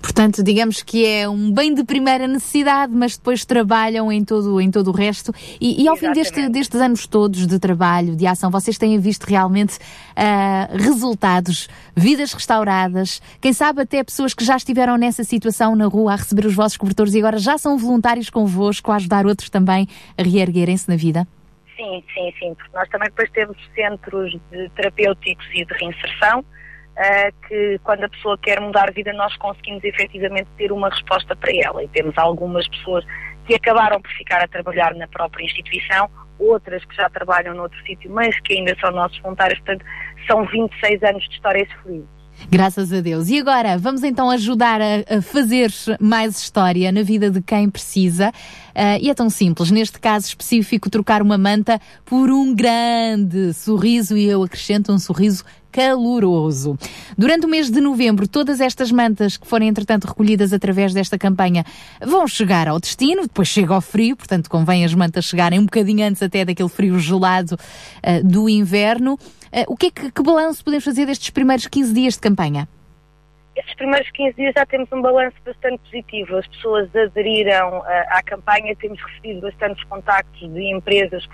Portanto, 0.00 0.42
digamos 0.42 0.82
que 0.82 1.06
é 1.06 1.28
um 1.28 1.52
bem 1.52 1.74
de 1.74 1.84
primeira 1.84 2.26
necessidade, 2.26 2.92
mas 2.94 3.16
depois 3.16 3.44
trabalham 3.44 4.10
em 4.10 4.24
todo, 4.24 4.60
em 4.60 4.70
todo 4.70 4.88
o 4.88 4.92
resto. 4.92 5.32
E, 5.60 5.82
e 5.82 5.88
ao 5.88 5.96
fim 5.96 6.12
deste, 6.12 6.48
destes 6.48 6.80
anos 6.80 7.06
todos 7.06 7.46
de 7.46 7.58
trabalho, 7.58 8.16
de 8.16 8.26
ação, 8.26 8.50
vocês 8.50 8.78
têm 8.78 8.98
visto 8.98 9.24
realmente 9.24 9.76
uh, 9.76 10.76
resultados, 10.76 11.68
vidas 11.94 12.32
restauradas, 12.32 13.20
quem 13.40 13.52
sabe 13.52 13.82
até 13.82 14.02
pessoas 14.02 14.34
que 14.34 14.44
já 14.44 14.56
estiveram 14.56 14.96
nessa 14.96 15.24
situação 15.24 15.74
na 15.76 15.86
rua 15.86 16.12
a 16.12 16.16
receber 16.16 16.46
os 16.46 16.54
vossos 16.54 16.76
cobertores 16.76 17.14
e 17.14 17.18
agora 17.18 17.38
já 17.38 17.58
são 17.58 17.76
voluntários 17.76 18.30
convosco 18.30 18.90
a 18.92 18.96
ajudar 18.96 19.26
outros 19.26 19.50
também 19.50 19.88
a 20.16 20.22
reerguerem-se 20.22 20.88
na 20.88 20.96
vida? 20.96 21.26
Sim, 21.76 22.04
sim, 22.12 22.34
sim, 22.38 22.54
porque 22.54 22.76
nós 22.76 22.88
também 22.90 23.08
depois 23.08 23.30
temos 23.30 23.56
centros 23.74 24.32
de 24.50 24.68
terapêuticos 24.70 25.46
e 25.54 25.64
de 25.64 25.72
reinserção, 25.74 26.44
uh, 27.00 27.48
que 27.48 27.80
quando 27.82 28.04
a 28.04 28.08
pessoa 28.08 28.38
quer 28.38 28.60
mudar 28.60 28.86
de 28.88 28.94
vida 28.94 29.12
nós 29.14 29.34
conseguimos 29.38 29.82
efetivamente 29.82 30.48
ter 30.56 30.70
uma 30.70 30.90
resposta 30.90 31.34
para 31.34 31.50
ela. 31.56 31.82
E 31.82 31.88
temos 31.88 32.16
algumas 32.18 32.68
pessoas 32.68 33.04
que 33.46 33.54
acabaram 33.54 34.00
por 34.00 34.10
ficar 34.12 34.42
a 34.42 34.48
trabalhar 34.48 34.94
na 34.94 35.08
própria 35.08 35.44
instituição, 35.44 36.10
outras 36.38 36.84
que 36.84 36.94
já 36.94 37.08
trabalham 37.08 37.54
noutro 37.54 37.78
sítio, 37.84 38.10
mas 38.10 38.38
que 38.40 38.54
ainda 38.54 38.76
são 38.78 38.90
nossos 38.92 39.18
voluntários, 39.20 39.58
portanto, 39.60 39.84
são 40.26 40.44
26 40.46 41.02
anos 41.02 41.24
de 41.28 41.34
histórias 41.34 41.68
felizes. 41.82 42.19
Graças 42.48 42.92
a 42.92 43.00
Deus. 43.00 43.28
E 43.28 43.38
agora, 43.38 43.76
vamos 43.76 44.02
então 44.02 44.30
ajudar 44.30 44.80
a, 44.80 45.16
a 45.18 45.22
fazer 45.22 45.72
mais 46.00 46.38
história 46.38 46.90
na 46.90 47.02
vida 47.02 47.30
de 47.30 47.40
quem 47.40 47.68
precisa. 47.68 48.30
Uh, 48.70 48.98
e 49.00 49.10
é 49.10 49.14
tão 49.14 49.28
simples, 49.28 49.70
neste 49.70 49.98
caso 49.98 50.26
específico, 50.26 50.88
trocar 50.88 51.22
uma 51.22 51.36
manta 51.36 51.80
por 52.04 52.30
um 52.30 52.54
grande 52.54 53.52
sorriso, 53.52 54.16
e 54.16 54.24
eu 54.24 54.42
acrescento 54.42 54.92
um 54.92 54.98
sorriso 54.98 55.44
caloroso. 55.70 56.78
Durante 57.16 57.46
o 57.46 57.48
mês 57.48 57.70
de 57.70 57.80
novembro, 57.80 58.26
todas 58.26 58.60
estas 58.60 58.90
mantas 58.90 59.36
que 59.36 59.46
forem, 59.46 59.68
entretanto, 59.68 60.06
recolhidas 60.06 60.52
através 60.52 60.92
desta 60.92 61.18
campanha 61.18 61.64
vão 62.04 62.26
chegar 62.26 62.68
ao 62.68 62.80
destino, 62.80 63.22
depois 63.22 63.48
chega 63.48 63.74
ao 63.74 63.80
frio, 63.80 64.16
portanto, 64.16 64.48
convém 64.50 64.84
as 64.84 64.94
mantas 64.94 65.24
chegarem 65.24 65.58
um 65.58 65.64
bocadinho 65.64 66.06
antes 66.06 66.22
até 66.22 66.44
daquele 66.44 66.68
frio 66.68 66.98
gelado 66.98 67.54
uh, 67.54 68.26
do 68.26 68.48
inverno. 68.48 69.18
Uh, 69.52 69.66
o 69.66 69.76
que 69.76 69.86
é 69.86 69.90
que, 69.90 70.12
que 70.12 70.22
balanço 70.22 70.64
podemos 70.64 70.84
fazer 70.84 71.06
destes 71.06 71.30
primeiros 71.30 71.66
15 71.66 71.92
dias 71.92 72.14
de 72.14 72.20
campanha? 72.20 72.68
Estes 73.56 73.74
primeiros 73.74 74.08
15 74.12 74.36
dias 74.36 74.54
já 74.56 74.64
temos 74.64 74.90
um 74.92 75.02
balanço 75.02 75.36
bastante 75.44 75.78
positivo. 75.78 76.36
As 76.36 76.46
pessoas 76.46 76.88
aderiram 76.94 77.80
uh, 77.80 77.84
à 78.10 78.22
campanha, 78.22 78.76
temos 78.76 79.02
recebido 79.02 79.40
bastantes 79.40 79.82
contactos 79.84 80.40
de 80.52 80.72
empresas 80.72 81.28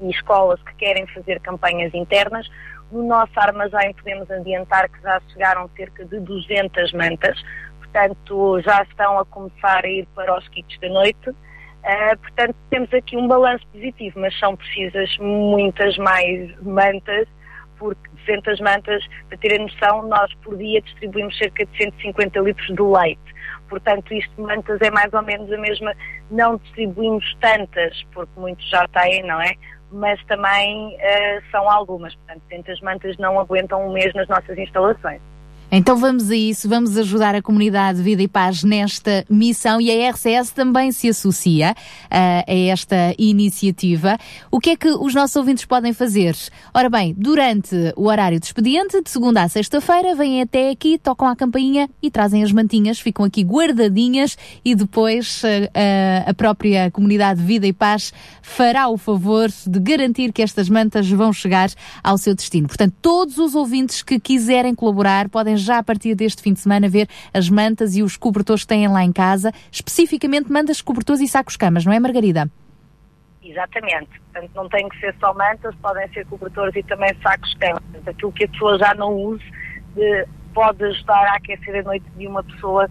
e 0.00 0.10
escolas 0.10 0.60
que 0.64 0.74
querem 0.74 1.06
fazer 1.06 1.38
campanhas 1.40 1.94
internas. 1.94 2.50
No 2.90 3.06
nosso 3.06 3.32
armazém 3.36 3.94
podemos 3.94 4.28
adiantar 4.32 4.88
que 4.88 5.00
já 5.00 5.20
chegaram 5.32 5.70
cerca 5.76 6.04
de 6.04 6.18
200 6.18 6.92
mantas, 6.92 7.40
portanto 7.78 8.60
já 8.62 8.82
estão 8.82 9.16
a 9.16 9.24
começar 9.24 9.84
a 9.84 9.88
ir 9.88 10.08
para 10.12 10.36
os 10.36 10.48
kits 10.48 10.76
da 10.80 10.88
noite. 10.88 11.30
Uh, 11.30 12.18
portanto, 12.20 12.56
temos 12.68 12.92
aqui 12.92 13.16
um 13.16 13.28
balanço 13.28 13.64
positivo, 13.68 14.18
mas 14.18 14.36
são 14.40 14.56
precisas 14.56 15.16
muitas 15.18 15.96
mais 15.98 16.50
mantas 16.62 17.28
porque 17.78 18.08
200 18.26 18.60
mantas, 18.60 19.04
para 19.28 19.38
terem 19.38 19.60
noção, 19.60 20.06
nós 20.08 20.32
por 20.42 20.56
dia 20.56 20.80
distribuímos 20.80 21.36
cerca 21.36 21.64
de 21.66 21.76
150 21.76 22.40
litros 22.40 22.66
de 22.66 22.82
leite. 22.82 23.34
Portanto, 23.68 24.12
isto 24.12 24.34
de 24.36 24.42
mantas 24.42 24.80
é 24.80 24.90
mais 24.90 25.12
ou 25.12 25.22
menos 25.22 25.50
a 25.52 25.58
mesma. 25.58 25.94
Não 26.30 26.56
distribuímos 26.56 27.24
tantas, 27.40 28.02
porque 28.12 28.32
muitos 28.38 28.68
já 28.68 28.86
têm, 28.88 29.22
não 29.24 29.40
é? 29.40 29.54
Mas 29.90 30.22
também 30.26 30.96
uh, 30.96 31.50
são 31.50 31.68
algumas. 31.70 32.14
Portanto, 32.14 32.42
200 32.48 32.80
mantas 32.82 33.16
não 33.18 33.38
aguentam 33.38 33.86
um 33.86 33.92
mês 33.92 34.12
nas 34.14 34.28
nossas 34.28 34.56
instalações. 34.58 35.20
Então 35.76 35.96
vamos 35.96 36.30
a 36.30 36.36
isso, 36.36 36.68
vamos 36.68 36.96
ajudar 36.96 37.34
a 37.34 37.42
comunidade 37.42 38.00
Vida 38.00 38.22
e 38.22 38.28
Paz 38.28 38.62
nesta 38.62 39.26
missão 39.28 39.80
e 39.80 39.90
a 39.90 40.08
RCS 40.10 40.52
também 40.52 40.92
se 40.92 41.08
associa 41.08 41.74
uh, 41.74 42.14
a 42.46 42.54
esta 42.70 43.12
iniciativa. 43.18 44.16
O 44.52 44.60
que 44.60 44.70
é 44.70 44.76
que 44.76 44.86
os 44.86 45.12
nossos 45.16 45.34
ouvintes 45.34 45.64
podem 45.64 45.92
fazer? 45.92 46.36
Ora 46.72 46.88
bem, 46.88 47.12
durante 47.18 47.74
o 47.96 48.06
horário 48.06 48.38
de 48.38 48.46
expediente, 48.46 49.02
de 49.02 49.10
segunda 49.10 49.42
a 49.42 49.48
sexta-feira, 49.48 50.14
vêm 50.14 50.42
até 50.42 50.70
aqui, 50.70 50.96
tocam 50.96 51.26
a 51.26 51.34
campainha 51.34 51.90
e 52.00 52.08
trazem 52.08 52.44
as 52.44 52.52
mantinhas, 52.52 53.00
ficam 53.00 53.24
aqui 53.24 53.42
guardadinhas 53.42 54.38
e 54.64 54.76
depois 54.76 55.42
uh, 55.42 56.30
a 56.30 56.34
própria 56.34 56.88
comunidade 56.92 57.42
Vida 57.42 57.66
e 57.66 57.72
Paz 57.72 58.12
fará 58.40 58.86
o 58.86 58.96
favor 58.96 59.50
de 59.66 59.80
garantir 59.80 60.32
que 60.32 60.40
estas 60.40 60.68
mantas 60.68 61.10
vão 61.10 61.32
chegar 61.32 61.68
ao 62.00 62.16
seu 62.16 62.32
destino. 62.32 62.68
Portanto, 62.68 62.94
todos 63.02 63.38
os 63.38 63.56
ouvintes 63.56 64.04
que 64.04 64.20
quiserem 64.20 64.72
colaborar 64.72 65.28
podem 65.28 65.63
já 65.64 65.78
a 65.78 65.82
partir 65.82 66.14
deste 66.14 66.42
fim 66.42 66.52
de 66.52 66.60
semana 66.60 66.88
ver 66.88 67.08
as 67.32 67.48
mantas 67.48 67.96
e 67.96 68.02
os 68.02 68.16
cobertores 68.16 68.62
que 68.62 68.68
têm 68.68 68.88
lá 68.88 69.02
em 69.02 69.12
casa, 69.12 69.52
especificamente 69.70 70.50
mantas, 70.50 70.80
cobertores 70.80 71.20
e 71.20 71.28
sacos-camas, 71.28 71.84
não 71.84 71.92
é, 71.92 71.98
Margarida? 71.98 72.50
Exatamente. 73.42 74.08
Portanto, 74.32 74.50
não 74.54 74.68
tem 74.68 74.88
que 74.88 74.98
ser 74.98 75.14
só 75.20 75.34
mantas, 75.34 75.74
podem 75.76 76.08
ser 76.08 76.26
cobertores 76.26 76.74
e 76.76 76.82
também 76.82 77.14
sacos-camas. 77.22 77.82
Aquilo 78.06 78.32
que 78.32 78.44
a 78.44 78.48
pessoa 78.48 78.78
já 78.78 78.94
não 78.94 79.12
use 79.12 79.44
de, 79.94 80.26
pode 80.52 80.82
ajudar 80.84 81.26
a 81.28 81.36
aquecer 81.36 81.80
a 81.80 81.82
noite 81.82 82.06
de 82.16 82.26
uma 82.26 82.42
pessoa 82.42 82.88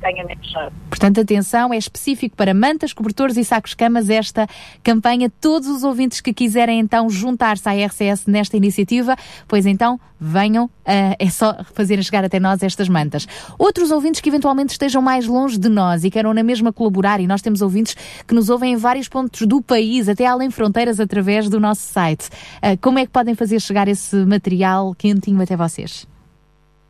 tenha 0.00 0.24
menos 0.24 0.46
Portanto, 0.88 1.20
atenção, 1.20 1.72
é 1.72 1.76
específico 1.76 2.36
para 2.36 2.54
mantas, 2.54 2.92
cobertores 2.92 3.36
e 3.36 3.44
sacos-camas 3.44 4.08
esta 4.08 4.46
campanha. 4.82 5.30
Todos 5.40 5.68
os 5.68 5.84
ouvintes 5.84 6.20
que 6.20 6.32
quiserem 6.32 6.80
então 6.80 7.10
juntar-se 7.10 7.68
à 7.68 7.72
RCS 7.72 8.26
nesta 8.26 8.56
iniciativa, 8.56 9.16
pois 9.46 9.66
então 9.66 10.00
venham, 10.18 10.64
uh, 10.64 10.70
é 11.18 11.28
só 11.28 11.54
fazerem 11.74 12.02
chegar 12.02 12.24
até 12.24 12.40
nós 12.40 12.62
estas 12.62 12.88
mantas. 12.88 13.26
Outros 13.58 13.90
ouvintes 13.90 14.20
que 14.20 14.28
eventualmente 14.28 14.72
estejam 14.72 15.02
mais 15.02 15.26
longe 15.26 15.58
de 15.58 15.68
nós 15.68 16.04
e 16.04 16.10
queiram 16.10 16.32
na 16.32 16.42
mesma 16.42 16.72
colaborar, 16.72 17.20
e 17.20 17.26
nós 17.26 17.42
temos 17.42 17.60
ouvintes 17.60 17.94
que 18.26 18.34
nos 18.34 18.48
ouvem 18.48 18.72
em 18.72 18.76
vários 18.76 19.08
pontos 19.08 19.46
do 19.46 19.60
país, 19.60 20.08
até 20.08 20.26
além 20.26 20.50
fronteiras, 20.50 20.98
através 21.00 21.48
do 21.48 21.60
nosso 21.60 21.82
site. 21.82 22.28
Uh, 22.62 22.78
como 22.80 22.98
é 22.98 23.04
que 23.04 23.12
podem 23.12 23.34
fazer 23.34 23.60
chegar 23.60 23.88
esse 23.88 24.16
material 24.24 24.94
quentinho 24.94 25.42
até 25.42 25.56
vocês? 25.56 26.06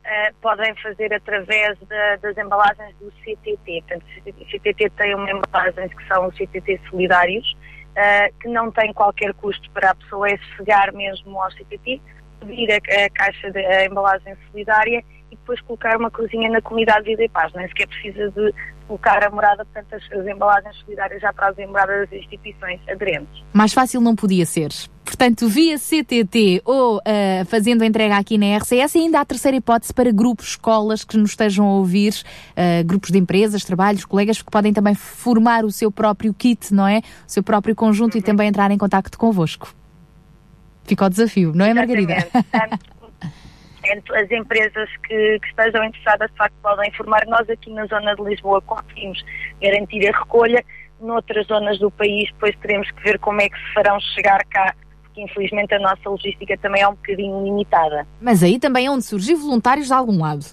Uh, 0.07 0.35
podem 0.41 0.75
fazer 0.77 1.13
através 1.13 1.79
da, 1.81 2.17
das 2.17 2.37
embalagens 2.39 2.95
do 2.97 3.11
CTT. 3.23 3.83
Portanto, 3.87 4.05
o 4.27 4.45
CTT 4.47 4.91
tem 4.91 5.15
uma 5.15 5.31
embalagem 5.31 5.89
que 5.89 6.07
são 6.07 6.29
os 6.29 6.37
CTT 6.37 6.81
solidários, 6.89 7.53
uh, 7.53 8.35
que 8.41 8.49
não 8.49 8.71
tem 8.71 8.93
qualquer 8.93 9.35
custo 9.35 9.71
para 9.73 9.91
a 9.91 9.95
pessoa, 9.95 10.29
é 10.29 10.37
chegar 10.57 10.93
mesmo 10.93 11.43
ao 11.43 11.51
CTT, 11.51 12.01
pedir 12.41 12.73
a, 12.73 12.77
a 12.77 13.11
caixa 13.11 13.51
de 13.51 13.59
a 13.59 13.85
embalagem 13.85 14.37
solidária 14.51 15.05
depois 15.47 15.61
colocar 15.61 15.97
uma 15.97 16.11
cruzinha 16.11 16.51
na 16.51 16.61
comunidade 16.61 17.05
Vida 17.05 17.23
e 17.23 17.29
Paz. 17.29 17.53
Nem 17.55 17.69
sequer 17.69 17.87
precisa 17.87 18.31
de 18.33 18.53
colocar 18.89 19.25
a 19.25 19.31
morada, 19.31 19.65
portanto 19.65 19.95
as, 19.95 20.19
as 20.19 20.27
embalagens 20.27 20.77
solidárias 20.81 21.23
já 21.23 21.33
trazem 21.33 21.65
a 21.65 21.69
morada 21.69 22.01
das 22.01 22.13
instituições 22.13 22.81
aderentes. 22.89 23.45
Mais 23.53 23.73
fácil 23.73 24.01
não 24.01 24.15
podia 24.17 24.45
ser. 24.45 24.71
Portanto, 25.05 25.49
via 25.49 25.79
CTT 25.79 26.63
ou 26.65 26.99
uh, 26.99 27.45
fazendo 27.47 27.83
a 27.83 27.87
entrega 27.87 28.17
aqui 28.17 28.37
na 28.37 28.57
RCS, 28.59 28.97
ainda 28.97 29.19
há 29.19 29.21
a 29.21 29.25
terceira 29.25 29.57
hipótese 29.57 29.95
para 29.95 30.11
grupos, 30.11 30.49
escolas 30.49 31.05
que 31.05 31.17
nos 31.17 31.31
estejam 31.31 31.65
a 31.65 31.75
ouvir, 31.75 32.13
uh, 32.53 32.85
grupos 32.85 33.11
de 33.11 33.19
empresas, 33.19 33.65
trabalhos, 33.65 34.05
colegas 34.05 34.43
que 34.43 34.51
podem 34.51 34.73
também 34.73 34.95
formar 34.97 35.65
o 35.65 35.71
seu 35.71 35.93
próprio 35.93 36.35
kit, 36.35 36.75
não 36.75 36.87
é? 36.87 36.99
O 36.99 37.31
seu 37.31 37.43
próprio 37.43 37.75
conjunto 37.75 38.15
uhum. 38.15 38.21
e 38.21 38.23
também 38.23 38.49
entrar 38.49 38.71
em 38.73 38.79
contato 38.79 39.17
convosco. 39.17 39.73
Fica 40.85 41.07
o 41.07 41.09
desafio, 41.09 41.53
não 41.55 41.65
é, 41.65 41.73
Margarida? 41.73 42.17
as 43.93 44.31
empresas 44.31 44.89
que, 45.07 45.39
que, 45.41 45.49
estejam 45.49 45.85
interessadas, 45.85 46.31
de 46.31 46.37
facto, 46.37 46.55
podem 46.63 46.89
informar. 46.89 47.25
Nós 47.27 47.49
aqui 47.49 47.73
na 47.73 47.87
zona 47.87 48.15
de 48.15 48.23
Lisboa 48.23 48.61
conseguimos 48.63 49.25
garantir 49.61 50.09
a 50.09 50.19
recolha. 50.19 50.65
Noutras 51.01 51.47
zonas 51.47 51.79
do 51.79 51.91
país, 51.91 52.31
depois 52.33 52.57
teremos 52.57 52.91
que 52.91 53.03
ver 53.03 53.19
como 53.19 53.41
é 53.41 53.49
que 53.49 53.59
se 53.59 53.75
farão 53.75 54.01
chegar 54.01 54.43
cá 54.47 54.75
porque 55.17 55.23
infelizmente 55.23 55.75
a 55.75 55.79
nossa 55.79 56.09
logística 56.09 56.57
também 56.59 56.83
é 56.83 56.89
um 56.89 56.95
bocadinho 56.95 57.43
limitada. 57.43 58.07
Mas 58.21 58.43
aí 58.43 58.59
também 58.59 58.87
é 58.87 58.91
onde 58.91 59.05
surgir 59.05 59.35
voluntários 59.35 59.87
de 59.87 59.93
algum 59.93 60.21
lado. 60.21 60.45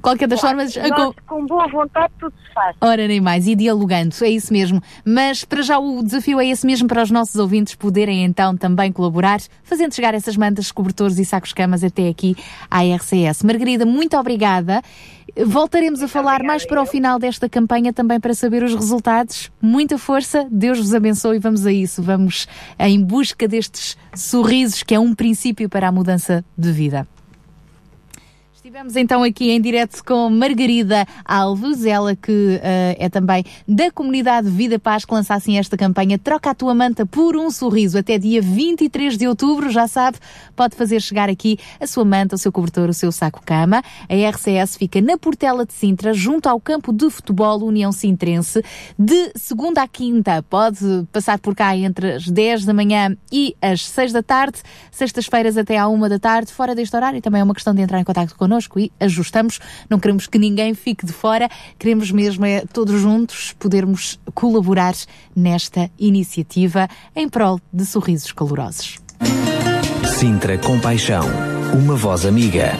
Qualquer 0.00 0.26
das 0.26 0.40
claro, 0.40 0.56
formas. 0.56 0.76
Nós, 0.76 1.14
com 1.26 1.46
boa 1.46 1.68
vontade 1.68 2.12
tudo 2.18 2.32
se 2.46 2.54
faz. 2.54 2.76
Ora, 2.80 3.06
nem 3.06 3.20
mais, 3.20 3.46
e 3.46 3.54
dialogando, 3.54 4.14
é 4.22 4.28
isso 4.28 4.52
mesmo. 4.52 4.80
Mas 5.04 5.44
para 5.44 5.60
já 5.62 5.78
o 5.78 6.02
desafio 6.02 6.40
é 6.40 6.46
esse 6.46 6.64
mesmo 6.64 6.88
para 6.88 7.02
os 7.02 7.10
nossos 7.10 7.36
ouvintes 7.36 7.74
poderem 7.74 8.24
então 8.24 8.56
também 8.56 8.90
colaborar, 8.90 9.40
fazendo 9.62 9.94
chegar 9.94 10.14
essas 10.14 10.36
mantas, 10.36 10.72
cobertores 10.72 11.18
e 11.18 11.24
sacos-camas 11.24 11.84
até 11.84 12.08
aqui 12.08 12.34
à 12.70 12.82
RCS. 12.82 13.42
Margarida, 13.42 13.84
muito 13.84 14.16
obrigada. 14.16 14.82
Voltaremos 15.36 16.02
a 16.02 16.08
falar 16.08 16.42
mais 16.42 16.66
para 16.66 16.82
o 16.82 16.86
final 16.86 17.18
desta 17.18 17.48
campanha 17.48 17.92
também 17.92 18.18
para 18.18 18.34
saber 18.34 18.62
os 18.62 18.74
resultados. 18.74 19.50
Muita 19.60 19.98
força, 19.98 20.46
Deus 20.50 20.78
vos 20.78 20.94
abençoe 20.94 21.36
e 21.36 21.40
vamos 21.40 21.66
a 21.66 21.72
isso. 21.72 22.02
Vamos 22.02 22.46
em 22.78 23.02
busca 23.02 23.46
destes 23.46 23.96
sorrisos 24.14 24.82
que 24.82 24.94
é 24.94 25.00
um 25.00 25.14
princípio 25.14 25.68
para 25.68 25.88
a 25.88 25.92
mudança 25.92 26.44
de 26.56 26.72
vida. 26.72 27.06
Estivemos 28.68 28.96
então 28.96 29.22
aqui 29.22 29.50
em 29.50 29.58
direto 29.62 30.04
com 30.04 30.28
Margarida 30.28 31.06
Alves, 31.24 31.86
ela 31.86 32.14
que 32.14 32.30
uh, 32.30 32.60
é 32.98 33.08
também 33.08 33.42
da 33.66 33.90
comunidade 33.90 34.50
Vida 34.50 34.78
Paz, 34.78 35.06
que 35.06 35.14
lança 35.14 35.32
assim 35.32 35.56
esta 35.56 35.74
campanha 35.74 36.18
Troca 36.18 36.50
a 36.50 36.54
tua 36.54 36.74
manta 36.74 37.06
por 37.06 37.34
um 37.34 37.50
sorriso 37.50 37.96
até 37.96 38.18
dia 38.18 38.42
23 38.42 39.16
de 39.16 39.26
outubro, 39.26 39.70
já 39.70 39.88
sabe, 39.88 40.18
pode 40.54 40.76
fazer 40.76 41.00
chegar 41.00 41.30
aqui 41.30 41.58
a 41.80 41.86
sua 41.86 42.04
manta, 42.04 42.34
o 42.34 42.38
seu 42.38 42.52
cobertor, 42.52 42.90
o 42.90 42.92
seu 42.92 43.10
saco-cama. 43.10 43.82
A 44.06 44.30
RCS 44.30 44.76
fica 44.76 45.00
na 45.00 45.16
Portela 45.16 45.64
de 45.64 45.72
Sintra, 45.72 46.12
junto 46.12 46.46
ao 46.46 46.60
campo 46.60 46.92
de 46.92 47.08
futebol 47.08 47.64
União 47.64 47.90
Sintrense, 47.90 48.62
de 48.98 49.32
segunda 49.34 49.80
à 49.80 49.88
quinta. 49.88 50.42
Pode 50.42 51.06
passar 51.10 51.38
por 51.38 51.54
cá 51.54 51.74
entre 51.74 52.16
as 52.16 52.28
10 52.28 52.66
da 52.66 52.74
manhã 52.74 53.16
e 53.32 53.56
as 53.62 53.88
6 53.88 54.12
da 54.12 54.22
tarde, 54.22 54.60
sextas-feiras 54.90 55.56
até 55.56 55.78
à 55.78 55.88
1 55.88 56.00
da 56.06 56.18
tarde, 56.18 56.52
fora 56.52 56.74
deste 56.74 56.94
horário. 56.94 57.22
Também 57.22 57.40
é 57.40 57.44
uma 57.44 57.54
questão 57.54 57.74
de 57.74 57.80
entrar 57.80 57.98
em 57.98 58.04
contato 58.04 58.36
connosco 58.36 58.57
connosco 58.58 58.78
e 58.78 58.90
ajustamos. 58.98 59.60
Não 59.88 59.98
queremos 59.98 60.26
que 60.26 60.38
ninguém 60.38 60.74
fique 60.74 61.06
de 61.06 61.12
fora, 61.12 61.48
queremos 61.78 62.10
mesmo 62.10 62.44
é 62.44 62.64
todos 62.72 63.00
juntos 63.00 63.54
podermos 63.58 64.18
colaborar 64.34 64.94
nesta 65.34 65.90
iniciativa 65.98 66.88
em 67.14 67.28
prol 67.28 67.60
de 67.72 67.86
sorrisos 67.86 68.32
calorosos. 68.32 68.98
Sintra 70.18 70.58
Compaixão, 70.58 71.24
uma 71.72 71.94
voz 71.94 72.26
amiga. 72.26 72.72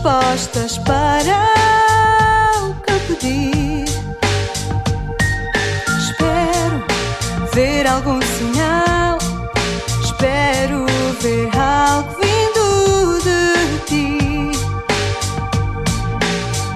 Respostas 0.00 0.78
para 0.78 1.44
o 2.62 2.74
que 2.82 2.92
pedi. 3.06 3.84
Espero 5.98 6.82
ver 7.52 7.86
algum 7.86 8.20
sinal, 8.22 9.18
espero 10.02 10.86
ver 11.20 11.50
algo 11.54 12.16
vindo 12.18 13.18
de 13.24 13.78
ti. 13.86 14.18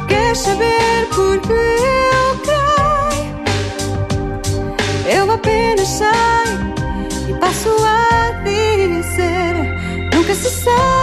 Quer 0.06 0.36
saber 0.36 1.08
por 1.14 1.40
que 1.40 1.52
eu 1.52 2.38
creio? 2.44 3.34
Eu 5.18 5.32
apenas 5.32 5.88
saio 5.88 6.74
e 7.28 7.34
passo 7.40 7.74
a 7.86 8.32
dizer: 8.44 9.54
nunca 10.12 10.34
se 10.34 10.50
sabe 10.50 10.93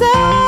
say 0.00 0.39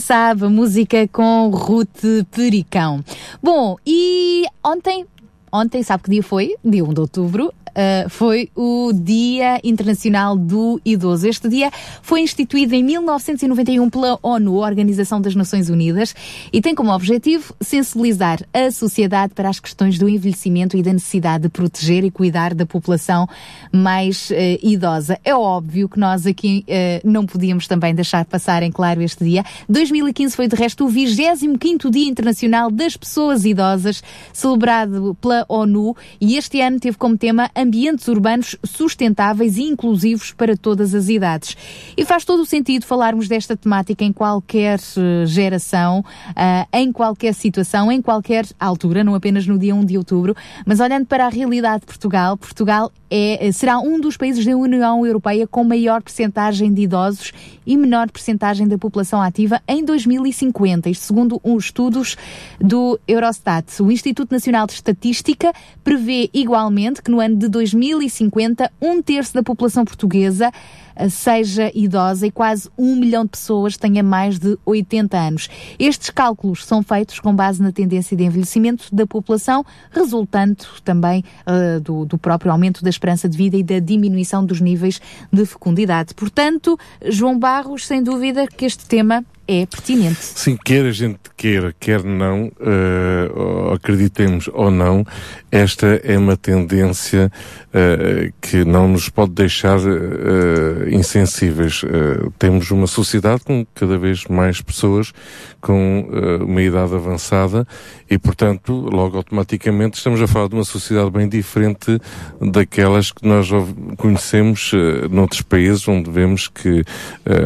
sabe, 0.00 0.46
música 0.48 1.08
com 1.08 1.48
Ruth 1.48 2.04
Pericão. 2.30 3.02
Bom, 3.42 3.76
e 3.86 4.44
ontem 4.62 5.06
Ontem, 5.52 5.82
sabe 5.82 6.04
que 6.04 6.10
dia 6.10 6.22
foi? 6.22 6.54
Dia 6.64 6.84
1 6.84 6.94
de 6.94 7.00
outubro, 7.00 7.52
uh, 7.70 8.08
foi 8.08 8.50
o 8.54 8.92
Dia 8.92 9.60
Internacional 9.64 10.36
do 10.36 10.80
Idoso. 10.84 11.26
Este 11.26 11.48
dia 11.48 11.70
foi 12.02 12.20
instituído 12.20 12.74
em 12.74 12.82
1991 12.82 13.88
pela 13.90 14.18
ONU, 14.22 14.54
Organização 14.54 15.20
das 15.20 15.34
Nações 15.34 15.68
Unidas, 15.68 16.14
e 16.52 16.60
tem 16.60 16.74
como 16.74 16.92
objetivo 16.92 17.54
sensibilizar 17.60 18.40
a 18.52 18.70
sociedade 18.70 19.34
para 19.34 19.48
as 19.48 19.60
questões 19.60 19.98
do 19.98 20.08
envelhecimento 20.08 20.76
e 20.76 20.82
da 20.82 20.92
necessidade 20.92 21.44
de 21.44 21.48
proteger 21.48 22.04
e 22.04 22.10
cuidar 22.10 22.54
da 22.54 22.66
população 22.66 23.28
mais 23.72 24.30
uh, 24.30 24.34
idosa. 24.62 25.18
É 25.24 25.34
óbvio 25.34 25.88
que 25.88 25.98
nós 25.98 26.26
aqui 26.26 26.64
uh, 26.68 27.08
não 27.08 27.26
podíamos 27.26 27.66
também 27.66 27.94
deixar 27.94 28.24
passar 28.24 28.62
em 28.62 28.70
claro 28.70 29.02
este 29.02 29.24
dia. 29.24 29.44
2015 29.68 30.36
foi 30.36 30.48
de 30.48 30.56
resto 30.56 30.86
o 30.86 30.90
25º 30.90 31.90
Dia 31.90 32.08
Internacional 32.08 32.70
das 32.70 32.96
Pessoas 32.96 33.44
Idosas, 33.44 34.02
celebrado 34.32 35.16
pela 35.20 35.44
ONU, 35.48 35.96
e 36.20 36.36
este 36.36 36.60
ano 36.60 36.78
teve 36.78 36.96
como 36.96 37.16
tema 37.16 37.50
ambientes 37.60 38.08
urbanos 38.08 38.56
sustentáveis 38.64 39.56
e 39.56 39.62
inclusivos 39.62 40.32
para 40.32 40.56
todas 40.56 40.94
as 40.94 41.08
idades. 41.08 41.56
E 41.96 42.04
faz 42.04 42.24
todo 42.24 42.40
o 42.40 42.46
sentido 42.46 42.84
falarmos 42.84 43.28
desta 43.28 43.56
temática 43.56 44.04
em 44.04 44.12
qualquer 44.12 44.78
uh, 44.78 45.26
geração, 45.26 46.00
uh, 46.00 46.68
em 46.72 46.92
qualquer 46.92 47.34
situação, 47.34 47.90
em 47.90 48.00
qualquer 48.00 48.46
altura, 48.58 49.04
não 49.04 49.14
apenas 49.14 49.46
no 49.46 49.58
dia 49.58 49.74
1 49.74 49.84
de 49.84 49.98
outubro, 49.98 50.34
mas 50.64 50.80
olhando 50.80 51.06
para 51.06 51.26
a 51.26 51.28
realidade 51.28 51.80
de 51.80 51.86
Portugal, 51.86 52.36
Portugal 52.36 52.92
é, 53.10 53.50
será 53.52 53.78
um 53.80 54.00
dos 54.00 54.16
países 54.16 54.44
da 54.44 54.56
União 54.56 55.04
Europeia 55.04 55.46
com 55.46 55.64
maior 55.64 56.00
percentagem 56.00 56.72
de 56.72 56.82
idosos 56.82 57.32
e 57.66 57.76
menor 57.76 58.10
percentagem 58.10 58.68
da 58.68 58.78
população 58.78 59.20
ativa 59.20 59.60
em 59.66 59.84
2050, 59.84 60.88
isto 60.88 61.02
segundo 61.02 61.40
os 61.42 61.64
estudos 61.64 62.16
do 62.60 62.98
Eurostat. 63.06 63.82
O 63.82 63.90
Instituto 63.90 64.30
Nacional 64.30 64.66
de 64.66 64.74
Estatística 64.74 65.52
prevê 65.82 66.30
igualmente 66.32 67.02
que 67.02 67.10
no 67.10 67.20
ano 67.20 67.36
de 67.36 67.48
2050 67.48 68.70
um 68.80 69.02
terço 69.02 69.34
da 69.34 69.42
população 69.42 69.84
portuguesa 69.84 70.52
seja 71.08 71.70
idosa 71.74 72.26
e 72.26 72.30
quase 72.30 72.68
um 72.76 72.96
milhão 72.96 73.24
de 73.24 73.30
pessoas 73.30 73.76
tenha 73.76 74.02
mais 74.02 74.38
de 74.38 74.58
80 74.64 75.16
anos. 75.16 75.48
Estes 75.78 76.10
cálculos 76.10 76.64
são 76.64 76.82
feitos 76.82 77.20
com 77.20 77.34
base 77.34 77.62
na 77.62 77.72
tendência 77.72 78.16
de 78.16 78.24
envelhecimento 78.24 78.94
da 78.94 79.06
população, 79.06 79.64
resultando 79.90 80.64
também 80.84 81.24
uh, 81.46 81.80
do, 81.80 82.04
do 82.04 82.18
próprio 82.18 82.52
aumento 82.52 82.82
da 82.82 82.90
esperança 82.90 83.28
de 83.28 83.36
vida 83.36 83.56
e 83.56 83.62
da 83.62 83.78
diminuição 83.78 84.44
dos 84.44 84.60
níveis 84.60 85.00
de 85.32 85.46
fecundidade. 85.46 86.14
Portanto, 86.14 86.78
João 87.06 87.38
Barros, 87.38 87.86
sem 87.86 88.02
dúvida 88.02 88.46
que 88.46 88.64
este 88.64 88.86
tema 88.86 89.24
é 89.50 89.66
pertinente. 89.66 90.18
Sim, 90.20 90.56
quer 90.64 90.84
a 90.84 90.92
gente 90.92 91.18
queira, 91.36 91.74
quer 91.80 92.04
não, 92.04 92.52
uh, 92.60 93.72
acreditemos 93.72 94.48
ou 94.52 94.70
não, 94.70 95.04
esta 95.50 96.00
é 96.04 96.16
uma 96.16 96.36
tendência 96.36 97.32
uh, 97.68 98.32
que 98.40 98.64
não 98.64 98.86
nos 98.86 99.08
pode 99.08 99.32
deixar 99.32 99.78
uh, 99.78 100.88
insensíveis. 100.88 101.82
temos 102.38 102.70
uma 102.70 102.86
sociedade 102.86 103.42
com 103.42 103.66
cada 103.74 103.98
vez 103.98 104.24
mais 104.26 104.60
pessoas 104.60 105.12
com 105.60 106.08
uma 106.40 106.62
idade 106.62 106.94
avançada 106.94 107.66
e, 108.08 108.18
portanto, 108.18 108.72
logo 108.72 109.16
automaticamente 109.16 109.98
estamos 109.98 110.20
a 110.22 110.26
falar 110.26 110.48
de 110.48 110.54
uma 110.54 110.64
sociedade 110.64 111.10
bem 111.10 111.28
diferente 111.28 111.98
daquelas 112.40 113.12
que 113.12 113.26
nós 113.26 113.48
conhecemos 113.96 114.72
noutros 115.10 115.42
países 115.42 115.86
onde 115.86 116.10
vemos 116.10 116.48
que 116.48 116.82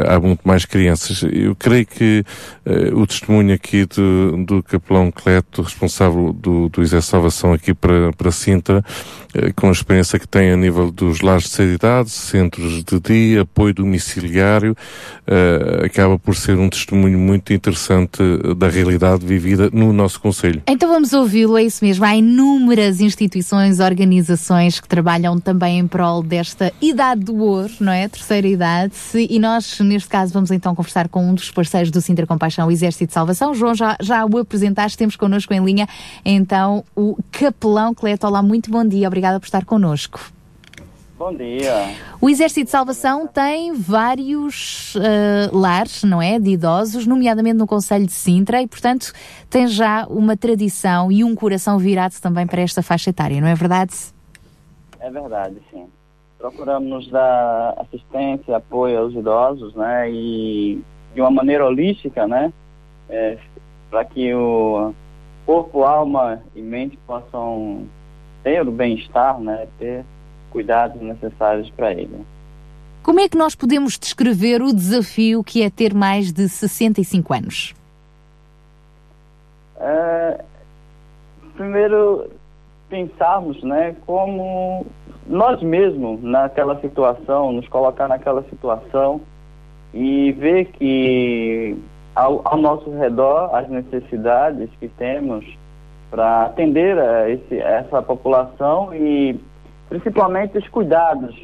há 0.09 0.19
muito 0.21 0.47
mais 0.47 0.65
crianças. 0.65 1.25
Eu 1.25 1.57
creio 1.57 1.87
que 1.87 1.94
uh, 2.03 2.99
o 2.99 3.07
testemunho 3.07 3.55
aqui 3.55 3.85
do, 3.87 4.45
do 4.45 4.63
capelão 4.63 5.11
Cleto, 5.11 5.63
responsável 5.63 6.33
do, 6.33 6.69
do 6.69 6.83
Exército 6.83 7.07
de 7.07 7.11
Salvação 7.11 7.53
aqui 7.53 7.73
para, 7.75 8.13
para 8.13 8.31
Sintra, 8.31 8.85
com 9.57 9.69
a 9.69 9.73
experiência 9.73 10.19
que 10.19 10.29
tem 10.29 10.51
a 10.51 10.57
nível 10.57 10.91
dos 10.91 11.21
lares 11.21 11.45
de 11.45 11.51
seriedade, 11.51 12.11
centros 12.11 12.85
de 12.85 13.01
dia, 13.01 13.43
apoio 13.43 13.75
domiciliário, 13.75 14.73
uh, 14.73 15.85
acaba 15.85 16.19
por 16.19 16.37
ser 16.37 16.59
um 16.59 16.69
testemunho 16.69 17.19
muito 17.19 17.53
interessante 17.53 18.23
da 18.57 18.69
realidade 18.69 19.25
vivida 19.25 19.71
no 19.73 19.93
nosso 19.93 20.21
Conselho. 20.21 20.63
Então 20.67 20.89
vamos 20.89 21.13
ouvi-lo, 21.13 21.59
é 21.59 21.65
isso 21.65 21.85
mesmo. 21.85 22.05
Há 22.05 22.17
inúmeras 22.17 23.01
instituições, 23.01 23.81
organizações 23.81 24.81
que 24.81 24.89
trabalham 24.89 25.39
também 25.39 25.79
em 25.79 25.87
prol 25.87 26.23
desta 26.23 26.73
idade 26.81 27.23
do 27.23 27.37
ouro, 27.37 27.73
não 27.81 27.93
é? 27.93 28.09
Terceira 28.09 28.47
idade. 28.47 28.95
E 29.15 29.39
nós, 29.39 29.79
neste 29.81 30.09
caso, 30.09 30.33
vamos 30.33 30.51
então 30.51 30.75
conversar 30.75 31.09
com 31.09 31.31
um 31.31 31.35
dos 31.35 31.51
parceiros 31.51 31.91
do 31.91 32.01
Sinter 32.01 32.27
Compaixão, 32.27 32.69
o 32.69 32.71
Exército 32.71 33.07
de 33.07 33.13
Salvação. 33.13 33.55
João, 33.55 33.75
já, 33.75 33.97
já 34.01 34.25
o 34.25 34.39
apresentaste, 34.39 34.97
temos 34.97 35.17
connosco 35.17 35.53
em 35.53 35.65
linha, 35.65 35.89
então, 36.25 36.85
o 36.95 37.17
Capelão 37.31 37.95
Cleto. 37.95 38.27
Olá, 38.27 38.43
muito 38.43 38.71
bom 38.71 38.87
dia, 38.87 39.07
obrigada 39.25 39.41
por 39.41 39.47
estar 39.47 39.65
connosco. 39.65 40.21
Bom 41.17 41.33
dia. 41.33 41.95
O 42.21 42.29
Exército 42.29 42.65
de 42.65 42.71
Salvação 42.71 43.27
tem 43.27 43.73
vários 43.73 44.95
uh, 44.97 45.57
lares, 45.57 46.03
não 46.03 46.21
é? 46.21 46.39
De 46.39 46.51
idosos, 46.51 47.07
nomeadamente 47.07 47.57
no 47.57 47.67
Conselho 47.67 48.05
de 48.05 48.13
Sintra, 48.13 48.61
e, 48.61 48.67
portanto, 48.67 49.13
tem 49.49 49.67
já 49.67 50.07
uma 50.09 50.37
tradição 50.37 51.11
e 51.11 51.25
um 51.25 51.35
coração 51.35 51.79
virado 51.79 52.21
também 52.21 52.47
para 52.47 52.61
esta 52.61 52.83
faixa 52.83 53.11
etária, 53.11 53.41
não 53.41 53.49
é 53.49 53.55
verdade? 53.55 53.95
É 55.01 55.11
verdade, 55.11 55.57
sim. 55.71 55.87
Procuramos 56.37 57.09
dar 57.09 57.75
assistência, 57.79 58.57
apoio 58.57 58.99
aos 58.99 59.15
idosos, 59.15 59.75
né? 59.75 60.11
E 60.11 60.83
de 61.15 61.21
uma 61.21 61.31
maneira 61.31 61.65
holística, 61.65 62.27
né? 62.27 62.53
É, 63.09 63.39
para 63.89 64.05
que 64.05 64.35
o 64.35 64.93
corpo, 65.47 65.85
alma 65.85 66.43
e 66.55 66.61
mente 66.61 66.99
possam 67.07 67.87
ter 68.45 68.69
o 68.69 68.71
bem-estar, 68.71 69.41
né? 69.41 69.67
Ter 69.79 70.05
cuidados 70.51 71.03
necessários 71.03 71.69
para 71.71 71.93
ele. 71.93 72.25
Como 73.03 73.19
é 73.19 73.29
que 73.29 73.37
nós 73.37 73.55
podemos 73.55 73.99
descrever 73.99 74.63
o 74.63 74.73
desafio 74.73 75.43
que 75.43 75.63
é 75.63 75.69
ter 75.69 75.93
mais 75.93 76.33
de 76.33 76.49
65 76.49 77.35
anos? 77.35 77.75
É, 79.77 80.41
primeiro, 81.57 82.31
pensarmos 82.89 83.63
né, 83.63 83.97
como 84.07 84.87
nós 85.27 85.61
mesmos, 85.63 86.23
naquela 86.23 86.81
situação, 86.81 87.53
nos 87.53 87.67
colocar 87.69 88.09
naquela 88.09 88.43
situação 88.45 89.21
e 89.93 90.33
ver 90.33 90.67
que 90.67 91.77
ao, 92.15 92.41
ao 92.45 92.57
nosso 92.57 92.91
redor 92.91 93.55
as 93.55 93.69
necessidades 93.69 94.71
que 94.79 94.89
temos 94.89 95.45
para 96.15 96.45
atender 96.45 96.97
a 96.97 97.29
esse, 97.29 97.59
essa 97.59 98.01
população 98.01 98.95
e 98.95 99.35
principalmente 99.89 100.57
os 100.57 100.69
cuidados 100.69 101.35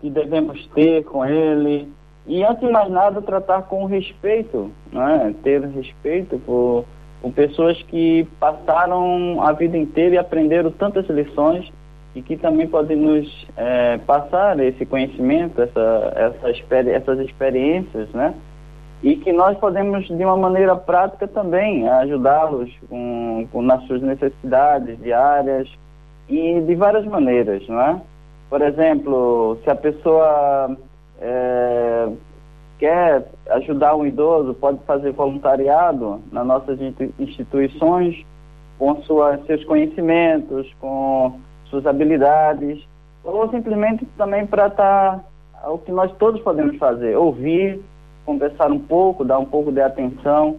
que 0.00 0.10
devemos 0.10 0.66
ter 0.74 1.04
com 1.04 1.24
ele 1.24 1.88
e 2.26 2.42
antes 2.42 2.66
de 2.66 2.72
mais 2.72 2.90
nada 2.90 3.22
tratar 3.22 3.62
com 3.62 3.84
respeito, 3.84 4.72
né? 4.92 5.32
ter 5.44 5.64
respeito 5.68 6.36
por, 6.40 6.84
por 7.20 7.32
pessoas 7.32 7.80
que 7.84 8.26
passaram 8.40 9.40
a 9.40 9.52
vida 9.52 9.78
inteira 9.78 10.16
e 10.16 10.18
aprenderam 10.18 10.72
tantas 10.72 11.08
lições 11.08 11.72
e 12.12 12.22
que 12.22 12.36
também 12.36 12.66
pode 12.66 12.96
nos 12.96 13.46
é, 13.56 13.98
passar 13.98 14.58
esse 14.58 14.84
conhecimento, 14.84 15.62
essa, 15.62 16.12
essa 16.16 16.90
essas 16.90 17.20
experiências, 17.20 18.08
né? 18.10 18.34
E 19.02 19.16
que 19.16 19.32
nós 19.32 19.58
podemos, 19.58 20.06
de 20.06 20.24
uma 20.24 20.36
maneira 20.36 20.76
prática 20.76 21.26
também, 21.26 21.88
ajudá-los 21.88 22.70
com, 22.88 23.48
com, 23.50 23.60
nas 23.60 23.82
suas 23.86 24.00
necessidades 24.00 24.96
diárias 25.02 25.68
e 26.28 26.60
de 26.60 26.74
várias 26.76 27.04
maneiras, 27.04 27.66
não 27.66 27.80
é? 27.80 28.00
Por 28.48 28.62
exemplo, 28.62 29.58
se 29.64 29.70
a 29.70 29.74
pessoa 29.74 30.76
é, 31.20 32.08
quer 32.78 33.24
ajudar 33.50 33.96
um 33.96 34.06
idoso, 34.06 34.54
pode 34.54 34.78
fazer 34.86 35.12
voluntariado 35.12 36.20
nas 36.30 36.46
nossas 36.46 36.78
instituições 37.18 38.24
com 38.78 38.96
suas, 39.02 39.44
seus 39.46 39.64
conhecimentos, 39.64 40.72
com 40.80 41.40
suas 41.66 41.86
habilidades, 41.86 42.86
ou 43.24 43.48
simplesmente 43.50 44.04
também 44.16 44.46
para 44.46 44.66
estar 44.66 45.24
tá, 45.60 45.70
o 45.70 45.78
que 45.78 45.92
nós 45.92 46.12
todos 46.18 46.40
podemos 46.40 46.76
fazer, 46.76 47.16
ouvir, 47.16 47.80
conversar 48.24 48.70
um 48.70 48.78
pouco, 48.78 49.24
dar 49.24 49.38
um 49.38 49.44
pouco 49.44 49.72
de 49.72 49.80
atenção 49.80 50.58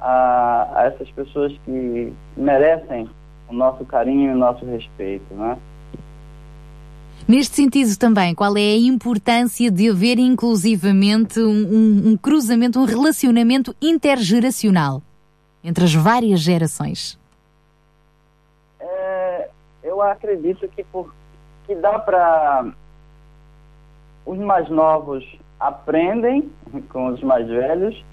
a, 0.00 0.68
a 0.74 0.84
essas 0.86 1.10
pessoas 1.10 1.52
que 1.64 2.12
merecem 2.36 3.08
o 3.48 3.54
nosso 3.54 3.84
carinho 3.84 4.30
e 4.30 4.34
o 4.34 4.38
nosso 4.38 4.64
respeito, 4.64 5.34
né? 5.34 5.58
Neste 7.28 7.54
sentido 7.54 7.96
também, 7.96 8.34
qual 8.34 8.56
é 8.56 8.60
a 8.60 8.78
importância 8.78 9.70
de 9.70 9.88
haver 9.88 10.18
inclusivamente 10.18 11.38
um, 11.38 12.10
um, 12.10 12.16
cruzamento, 12.16 12.80
um 12.80 12.84
relacionamento 12.84 13.74
intergeracional 13.80 15.00
entre 15.62 15.84
as 15.84 15.94
várias 15.94 16.40
gerações? 16.40 17.16
eu 19.92 20.00
acredito 20.00 20.66
que, 20.68 20.82
por, 20.84 21.14
que 21.66 21.74
dá 21.74 21.98
para 21.98 22.72
os 24.24 24.38
mais 24.38 24.68
novos 24.68 25.24
aprendem 25.62 26.50
com 26.90 27.06
os 27.08 27.22
mais 27.22 27.46
velhos, 27.46 28.04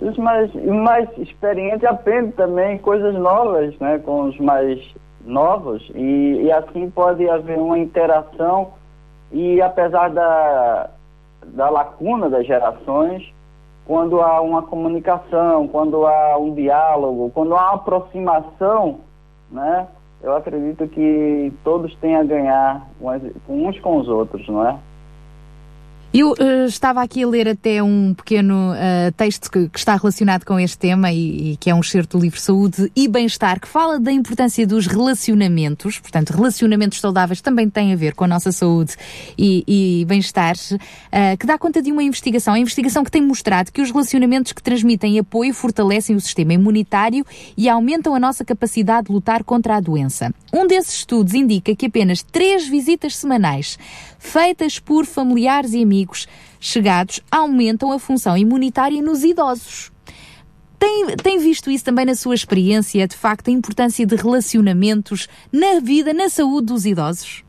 os 0.00 0.16
mais, 0.18 0.52
mais 0.54 1.08
experientes 1.16 1.84
aprendem 1.84 2.32
também 2.32 2.78
coisas 2.78 3.14
novas 3.14 3.78
né, 3.78 3.98
com 3.98 4.24
os 4.24 4.38
mais 4.38 4.78
novos 5.24 5.90
e, 5.94 6.42
e 6.42 6.52
assim 6.52 6.90
pode 6.90 7.28
haver 7.28 7.58
uma 7.58 7.78
interação 7.78 8.72
e 9.32 9.60
apesar 9.60 10.10
da, 10.10 10.90
da 11.46 11.68
lacuna 11.70 12.28
das 12.28 12.46
gerações, 12.46 13.22
quando 13.86 14.20
há 14.20 14.40
uma 14.40 14.62
comunicação, 14.62 15.66
quando 15.68 16.06
há 16.06 16.36
um 16.36 16.54
diálogo, 16.54 17.30
quando 17.32 17.54
há 17.54 17.62
uma 17.62 17.74
aproximação, 17.74 19.00
né, 19.50 19.86
eu 20.22 20.34
acredito 20.34 20.86
que 20.88 21.52
todos 21.62 21.94
têm 21.96 22.16
a 22.16 22.24
ganhar 22.24 22.86
uns 23.48 23.78
com 23.80 23.98
os 23.98 24.08
outros, 24.08 24.46
não 24.48 24.66
é? 24.66 24.76
Eu 26.18 26.30
uh, 26.30 26.64
estava 26.66 27.02
aqui 27.02 27.22
a 27.22 27.28
ler 27.28 27.46
até 27.46 27.82
um 27.82 28.14
pequeno 28.14 28.72
uh, 28.72 29.12
texto 29.18 29.50
que, 29.50 29.68
que, 29.68 29.78
está 29.78 29.94
relacionado 29.96 30.46
com 30.46 30.58
este 30.58 30.78
tema 30.78 31.12
e, 31.12 31.52
e, 31.52 31.56
que 31.58 31.68
é 31.68 31.74
um 31.74 31.80
excerto 31.80 32.16
do 32.16 32.22
livro 32.22 32.40
Saúde 32.40 32.90
e 32.96 33.06
Bem-Estar, 33.06 33.60
que 33.60 33.68
fala 33.68 34.00
da 34.00 34.10
importância 34.10 34.66
dos 34.66 34.86
relacionamentos, 34.86 35.98
portanto, 35.98 36.30
relacionamentos 36.30 37.00
saudáveis 37.00 37.42
também 37.42 37.68
têm 37.68 37.92
a 37.92 37.96
ver 37.96 38.14
com 38.14 38.24
a 38.24 38.28
nossa 38.28 38.50
saúde 38.50 38.96
e, 39.36 39.62
e 39.68 40.04
bem-estar, 40.06 40.54
uh, 40.56 41.36
que 41.38 41.46
dá 41.46 41.58
conta 41.58 41.82
de 41.82 41.92
uma 41.92 42.02
investigação, 42.02 42.54
a 42.54 42.58
investigação 42.58 43.04
que 43.04 43.10
tem 43.10 43.20
mostrado 43.20 43.70
que 43.70 43.82
os 43.82 43.90
relacionamentos 43.90 44.54
que 44.54 44.62
transmitem 44.62 45.18
apoio 45.18 45.52
fortalecem 45.52 46.16
o 46.16 46.20
sistema 46.22 46.54
imunitário 46.54 47.26
e 47.58 47.68
aumentam 47.68 48.14
a 48.14 48.18
nossa 48.18 48.42
capacidade 48.42 49.08
de 49.08 49.12
lutar 49.12 49.44
contra 49.44 49.76
a 49.76 49.80
doença. 49.80 50.32
Um 50.50 50.66
desses 50.66 50.94
estudos 50.94 51.34
indica 51.34 51.76
que 51.76 51.84
apenas 51.84 52.22
três 52.22 52.66
visitas 52.66 53.14
semanais 53.16 53.78
feitas 54.26 54.78
por 54.78 55.06
familiares 55.06 55.72
e 55.72 55.82
amigos 55.82 56.26
chegados 56.60 57.20
aumentam 57.30 57.92
a 57.92 57.98
função 57.98 58.36
imunitária 58.36 59.00
nos 59.00 59.24
idosos. 59.24 59.92
Tem, 60.78 61.16
tem 61.16 61.38
visto 61.38 61.70
isso 61.70 61.84
também 61.84 62.04
na 62.04 62.14
sua 62.14 62.34
experiência, 62.34 63.06
de 63.08 63.16
facto, 63.16 63.48
a 63.48 63.52
importância 63.52 64.04
de 64.04 64.14
relacionamentos 64.14 65.26
na 65.50 65.80
vida, 65.80 66.12
na 66.12 66.28
saúde 66.28 66.66
dos 66.66 66.84
idosos? 66.84 67.44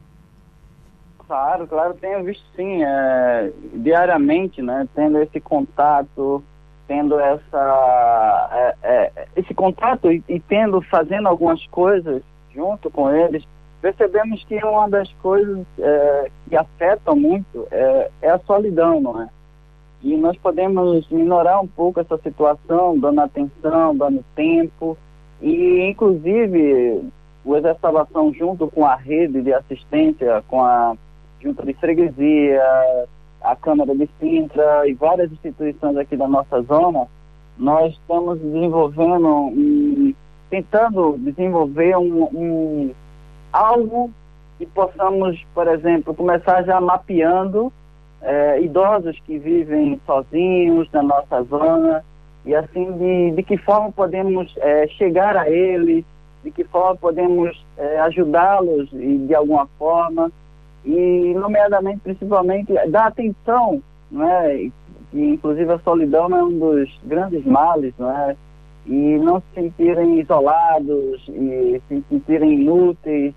Claro, 1.25 1.67
claro, 1.67 1.93
tenho 1.95 2.23
visto 2.23 2.45
sim, 2.55 2.83
é, 2.83 3.51
diariamente, 3.73 4.61
né, 4.61 4.87
tendo 4.95 5.17
esse 5.17 5.41
contato, 5.41 6.41
tendo 6.87 7.19
essa, 7.19 8.49
é, 8.53 8.75
é, 8.81 9.27
esse 9.35 9.53
contato 9.53 10.09
e, 10.09 10.23
e 10.29 10.39
tendo, 10.39 10.81
fazendo 10.83 11.27
algumas 11.27 11.65
coisas 11.67 12.23
junto 12.55 12.89
com 12.89 13.13
eles, 13.13 13.43
percebemos 13.81 14.43
que 14.45 14.55
uma 14.63 14.89
das 14.89 15.11
coisas 15.21 15.65
é, 15.79 16.31
que 16.49 16.55
afetam 16.55 17.15
muito 17.15 17.67
é, 17.71 18.11
é, 18.21 18.29
a 18.29 18.39
solidão, 18.39 18.99
não 19.01 19.21
é? 19.21 19.29
E 20.03 20.15
nós 20.15 20.37
podemos 20.37 21.09
minorar 21.09 21.61
um 21.61 21.67
pouco 21.67 21.99
essa 21.99 22.17
situação, 22.19 22.97
dando 22.99 23.19
atenção, 23.21 23.95
dando 23.95 24.23
tempo, 24.35 24.97
e 25.41 25.89
inclusive 25.89 27.03
o 27.43 27.55
Exército 27.55 27.81
Salvação, 27.81 28.33
junto 28.33 28.67
com 28.67 28.85
a 28.85 28.95
rede 28.95 29.41
de 29.41 29.53
assistência, 29.53 30.43
com 30.47 30.63
a 30.63 30.95
Junta 31.41 31.65
de 31.65 31.73
Freguesia, 31.73 32.63
a 33.41 33.55
Câmara 33.55 33.95
de 33.95 34.09
Sintra 34.19 34.87
e 34.87 34.93
várias 34.93 35.31
instituições 35.31 35.97
aqui 35.97 36.15
da 36.15 36.27
nossa 36.27 36.61
zona, 36.63 37.07
nós 37.57 37.93
estamos 37.93 38.39
desenvolvendo, 38.39 39.27
um, 39.27 40.13
tentando 40.49 41.17
desenvolver 41.19 41.97
um, 41.97 42.23
um 42.23 42.93
algo 43.57 44.11
que 44.57 44.65
possamos, 44.67 45.43
por 45.53 45.67
exemplo, 45.67 46.13
começar 46.13 46.63
já 46.63 46.79
mapeando 46.79 47.73
é, 48.21 48.61
idosos 48.61 49.19
que 49.25 49.37
vivem 49.37 49.99
sozinhos 50.05 50.89
na 50.91 51.03
nossa 51.03 51.43
zona 51.43 52.03
e 52.45 52.55
assim 52.55 52.91
de, 52.93 53.31
de 53.31 53.43
que 53.43 53.57
forma 53.57 53.91
podemos 53.91 54.53
é, 54.57 54.87
chegar 54.89 55.35
a 55.35 55.49
eles, 55.49 56.05
de 56.43 56.51
que 56.51 56.63
forma 56.63 56.95
podemos 56.95 57.65
é, 57.77 57.99
ajudá-los 57.99 58.89
de 58.91 59.33
alguma 59.35 59.67
forma 59.77 60.31
e 60.85 61.33
nomeadamente 61.35 61.99
principalmente 61.99 62.73
dar 62.89 63.07
atenção, 63.07 63.81
não 64.09 64.27
é? 64.27 64.55
E, 64.55 64.71
inclusive 65.13 65.71
a 65.71 65.79
solidão 65.79 66.35
é 66.35 66.43
um 66.43 66.57
dos 66.57 66.99
grandes 67.03 67.43
males, 67.45 67.93
não 67.97 68.09
é? 68.09 68.35
E 68.85 69.17
não 69.17 69.39
se 69.39 69.45
sentirem 69.61 70.19
isolados 70.19 71.27
e 71.27 71.81
se 71.87 72.03
sentirem 72.09 72.61
inúteis 72.61 73.33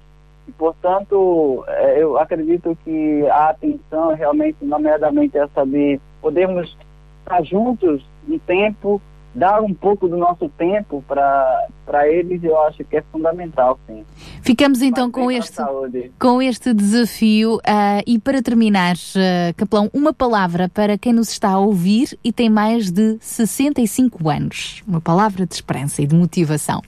portanto, 0.58 1.64
é, 1.66 2.02
eu 2.02 2.18
acredito 2.18 2.76
que 2.84 3.26
a 3.28 3.50
atenção 3.50 4.14
realmente, 4.14 4.56
nomeadamente 4.62 5.36
essa 5.36 5.64
de 5.64 6.00
podermos 6.20 6.76
estar 7.22 7.42
juntos 7.44 8.02
um 8.28 8.38
tempo, 8.38 9.00
dar 9.34 9.62
um 9.62 9.72
pouco 9.72 10.08
do 10.08 10.16
nosso 10.16 10.48
tempo 10.50 11.04
para 11.06 12.08
eles, 12.08 12.42
eu 12.42 12.60
acho 12.62 12.84
que 12.84 12.96
é 12.96 13.02
fundamental, 13.12 13.78
sim. 13.86 14.04
Ficamos 14.42 14.82
então 14.82 15.10
com 15.10 15.30
este, 15.30 15.58
com 16.18 16.42
este 16.42 16.74
desafio 16.74 17.56
uh, 17.56 18.02
e 18.06 18.18
para 18.18 18.42
terminar, 18.42 18.94
uh, 18.96 19.54
Capelão, 19.56 19.88
uma 19.92 20.12
palavra 20.12 20.68
para 20.68 20.98
quem 20.98 21.12
nos 21.12 21.30
está 21.30 21.50
a 21.50 21.58
ouvir 21.58 22.18
e 22.24 22.32
tem 22.32 22.50
mais 22.50 22.90
de 22.90 23.18
65 23.20 24.28
anos. 24.28 24.82
Uma 24.86 25.00
palavra 25.00 25.46
de 25.46 25.54
esperança 25.54 26.02
e 26.02 26.06
de 26.06 26.14
motivação. 26.14 26.82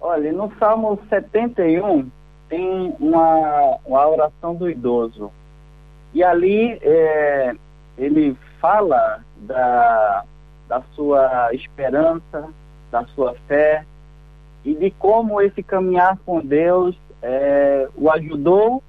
Olha, 0.00 0.32
no 0.32 0.52
Salmo 0.58 0.98
71 1.08 2.08
tem 2.48 2.94
uma, 3.00 3.78
uma 3.84 4.08
oração 4.08 4.54
do 4.54 4.70
idoso. 4.70 5.30
E 6.14 6.22
ali 6.22 6.78
é, 6.82 7.54
ele 7.96 8.36
fala 8.60 9.22
da, 9.38 10.24
da 10.68 10.82
sua 10.94 11.50
esperança, 11.52 12.48
da 12.90 13.04
sua 13.06 13.34
fé 13.46 13.84
e 14.64 14.74
de 14.74 14.90
como 14.92 15.40
esse 15.40 15.62
caminhar 15.62 16.18
com 16.24 16.40
Deus 16.40 16.96
é, 17.22 17.88
o 17.96 18.10
ajudou 18.10 18.82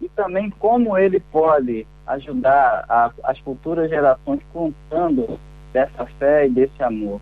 e 0.00 0.08
também 0.08 0.50
como 0.50 0.96
ele 0.96 1.20
pode 1.20 1.86
ajudar 2.06 2.84
a, 2.88 3.10
as 3.24 3.38
futuras 3.40 3.90
gerações 3.90 4.40
contando 4.52 5.38
dessa 5.72 6.06
fé 6.18 6.46
e 6.46 6.50
desse 6.50 6.82
amor. 6.82 7.20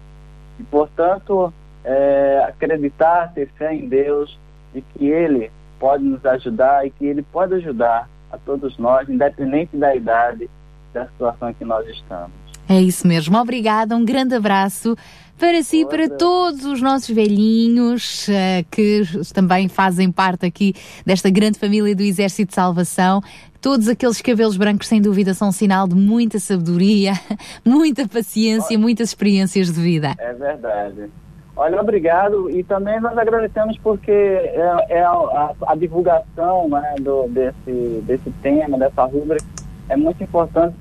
E, 0.59 0.62
portanto, 0.64 1.53
é, 1.85 2.47
acreditar, 2.49 3.32
ter 3.35 3.49
fé 3.57 3.74
em 3.74 3.89
Deus 3.89 4.39
e 4.74 4.80
que 4.80 5.07
Ele 5.07 5.51
pode 5.78 6.03
nos 6.03 6.24
ajudar 6.24 6.87
e 6.87 6.91
que 6.91 7.05
Ele 7.05 7.22
pode 7.22 7.55
ajudar 7.55 8.09
a 8.32 8.39
todos 8.39 8.76
nós, 8.78 9.09
independente 9.09 9.76
da 9.76 9.95
idade, 9.95 10.49
da 10.93 11.07
situação 11.07 11.51
em 11.51 11.55
que 11.55 11.64
nós 11.64 11.87
estamos. 11.89 12.32
É 12.68 12.80
isso 12.80 13.07
mesmo. 13.07 13.37
Obrigada, 13.37 13.95
um 13.95 14.05
grande 14.05 14.35
abraço 14.35 14.97
para 15.39 15.62
si 15.62 15.82
e 15.82 15.87
para 15.87 16.09
todos 16.09 16.64
os 16.64 16.80
nossos 16.80 17.11
velhinhos 17.11 18.28
uh, 18.28 18.64
que 18.70 19.03
também 19.35 19.68
fazem 19.68 20.11
parte 20.11 20.47
aqui 20.47 20.74
desta 21.05 21.28
grande 21.28 21.59
família 21.59 21.95
do 21.95 22.03
Exército 22.03 22.49
de 22.49 22.55
Salvação. 22.55 23.20
Todos 23.61 23.89
aqueles 23.89 24.20
cabelos 24.20 24.57
brancos, 24.57 24.89
sem 24.89 25.01
dúvida, 25.01 25.35
são 25.35 25.49
um 25.49 25.53
sinal 25.53 25.89
de 25.89 25.95
muita 25.95 26.39
sabedoria, 26.39 27.12
muita 27.64 28.07
paciência, 28.07 28.78
muitas 28.78 29.09
experiências 29.11 29.72
de 29.72 29.80
vida. 29.80 30.14
É 30.18 30.32
verdade. 30.32 31.11
Olha, 31.57 31.81
obrigado 31.81 32.51
e 32.51 32.65
também 32.65 33.01
nós 33.01 33.17
agradecemos 33.17 33.79
porque 33.79 34.11
é, 34.11 34.87
é 34.89 35.03
a, 35.03 35.53
a, 35.69 35.75
divulgação 35.77 36.69
né, 36.69 36.97
do, 37.01 37.29
desse, 37.29 38.03
desse 38.03 38.31
tema, 38.43 38.77
dessa 38.77 39.05
rubrica, 39.05 39.45
é 39.89 39.97
muito 39.97 40.23
importante 40.23 40.75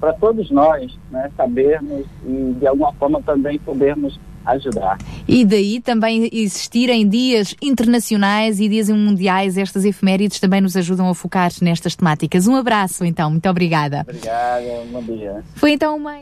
para 0.00 0.12
todos 0.14 0.50
nós 0.50 0.98
né, 1.10 1.30
sabermos 1.36 2.04
e 2.26 2.56
de 2.58 2.66
alguma 2.66 2.92
forma 2.94 3.22
também 3.22 3.58
podermos 3.58 4.18
ajudar. 4.44 4.98
E 5.28 5.44
daí 5.44 5.80
também 5.80 6.28
existirem 6.32 7.08
dias 7.08 7.54
internacionais 7.62 8.58
e 8.58 8.68
dias 8.68 8.88
mundiais, 8.88 9.56
estas 9.56 9.84
efemérides 9.84 10.40
também 10.40 10.60
nos 10.60 10.76
ajudam 10.76 11.08
a 11.08 11.14
focar 11.14 11.50
nestas 11.60 11.94
temáticas. 11.94 12.46
Um 12.48 12.56
abraço 12.56 13.04
então, 13.04 13.30
muito 13.30 13.48
obrigada. 13.48 14.00
Obrigada, 14.00 14.64
bom 14.90 15.02
dia. 15.02 15.44
Foi 15.54 15.72
então 15.72 15.96
uma 15.96 16.18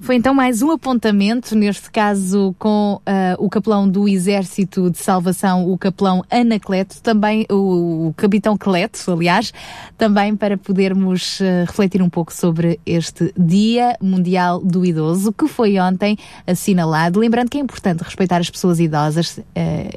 foi 0.00 0.16
então 0.16 0.34
mais 0.34 0.60
um 0.60 0.70
apontamento, 0.70 1.54
neste 1.54 1.90
caso 1.90 2.54
com 2.58 3.00
uh, 3.00 3.02
o 3.38 3.48
capelão 3.48 3.88
do 3.88 4.08
Exército 4.08 4.90
de 4.90 4.98
Salvação, 4.98 5.70
o 5.70 5.78
capelão 5.78 6.22
Anacleto, 6.30 7.00
também 7.00 7.46
o, 7.50 8.08
o 8.08 8.14
capitão 8.14 8.56
Cleto, 8.56 9.10
aliás, 9.10 9.52
também 9.96 10.36
para 10.36 10.58
podermos 10.58 11.40
uh, 11.40 11.64
refletir 11.66 12.02
um 12.02 12.10
pouco 12.10 12.32
sobre 12.32 12.78
este 12.84 13.32
Dia 13.38 13.96
Mundial 14.02 14.60
do 14.60 14.84
Idoso, 14.84 15.32
que 15.32 15.46
foi 15.46 15.78
ontem 15.78 16.18
assinalado. 16.46 17.20
Lembrando 17.20 17.48
que 17.48 17.58
é 17.58 17.60
importante 17.60 18.02
respeitar 18.02 18.38
as 18.38 18.50
pessoas 18.50 18.80
idosas, 18.80 19.38
uh, 19.38 19.44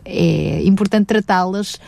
é 0.05 0.63
importante 0.63 1.07
tratá-las 1.07 1.79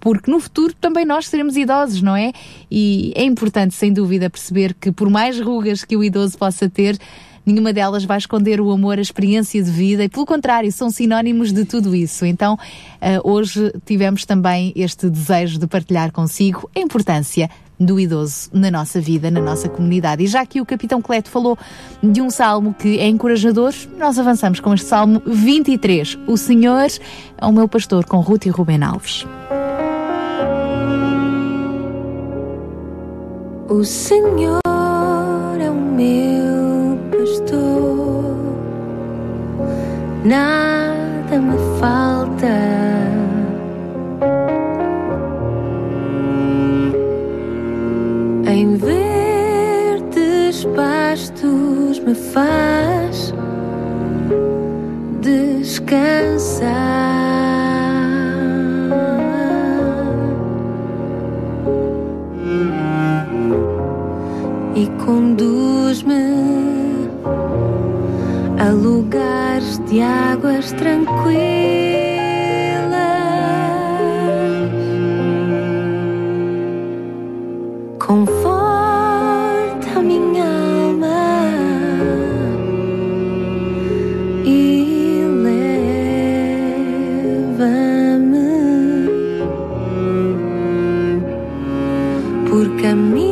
porque 0.00 0.30
no 0.30 0.40
futuro 0.40 0.74
também 0.80 1.04
nós 1.04 1.28
seremos 1.28 1.56
idosos, 1.56 2.02
não 2.02 2.16
é? 2.16 2.32
E 2.70 3.12
é 3.14 3.24
importante, 3.24 3.74
sem 3.74 3.92
dúvida, 3.92 4.30
perceber 4.30 4.74
que 4.74 4.90
por 4.90 5.10
mais 5.10 5.38
rugas 5.40 5.84
que 5.84 5.96
o 5.96 6.02
idoso 6.02 6.38
possa 6.38 6.68
ter, 6.68 6.98
nenhuma 7.44 7.72
delas 7.72 8.04
vai 8.04 8.18
esconder 8.18 8.60
o 8.60 8.70
amor, 8.70 8.98
a 8.98 9.02
experiência 9.02 9.62
de 9.62 9.70
vida 9.70 10.04
e, 10.04 10.08
pelo 10.08 10.26
contrário, 10.26 10.70
são 10.72 10.90
sinónimos 10.90 11.52
de 11.52 11.64
tudo 11.64 11.94
isso. 11.94 12.24
Então, 12.24 12.54
uh, 12.54 13.30
hoje 13.30 13.72
tivemos 13.84 14.24
também 14.24 14.72
este 14.76 15.08
desejo 15.08 15.58
de 15.58 15.66
partilhar 15.66 16.12
consigo 16.12 16.70
a 16.74 16.80
importância 16.80 17.50
do 17.80 17.98
idoso 17.98 18.50
na 18.52 18.70
nossa 18.70 19.00
vida, 19.00 19.30
na 19.30 19.40
nossa 19.40 19.68
comunidade. 19.68 20.24
E 20.24 20.26
já 20.26 20.44
que 20.44 20.60
o 20.60 20.66
Capitão 20.66 21.00
Cleto 21.00 21.30
falou 21.30 21.58
de 22.02 22.20
um 22.20 22.28
salmo 22.28 22.74
que 22.74 22.98
é 22.98 23.08
encorajador, 23.08 23.72
nós 23.98 24.18
avançamos 24.18 24.60
com 24.60 24.74
este 24.74 24.86
salmo 24.86 25.22
23. 25.24 26.18
O 26.26 26.36
Senhor 26.36 26.90
é 27.38 27.46
o 27.46 27.52
meu 27.52 27.66
pastor, 27.66 28.04
com 28.04 28.18
Ruth 28.18 28.44
e 28.44 28.50
Rubem 28.50 28.82
Alves. 28.82 29.26
O 33.68 33.84
Senhor 33.84 34.60
é 35.58 35.70
o 35.70 35.74
meu 35.74 36.98
pastor, 37.10 38.36
nada 40.24 41.38
me 41.38 41.56
falta. 41.78 42.99
Pastos 50.74 51.98
me 52.00 52.14
faz 52.14 53.34
descansar 55.20 56.70
e 64.74 64.86
conduz-me 65.04 66.30
a 68.58 68.70
lugares 68.70 69.78
de 69.86 70.00
águas 70.02 70.72
tranquilas. 70.72 71.50
Conforta 77.98 78.39
por 92.90 92.96
caminhos 92.96 93.29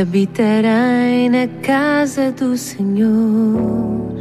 Habitarei 0.00 1.28
na 1.28 1.48
casa 1.60 2.30
do 2.30 2.56
Senhor. 2.56 4.14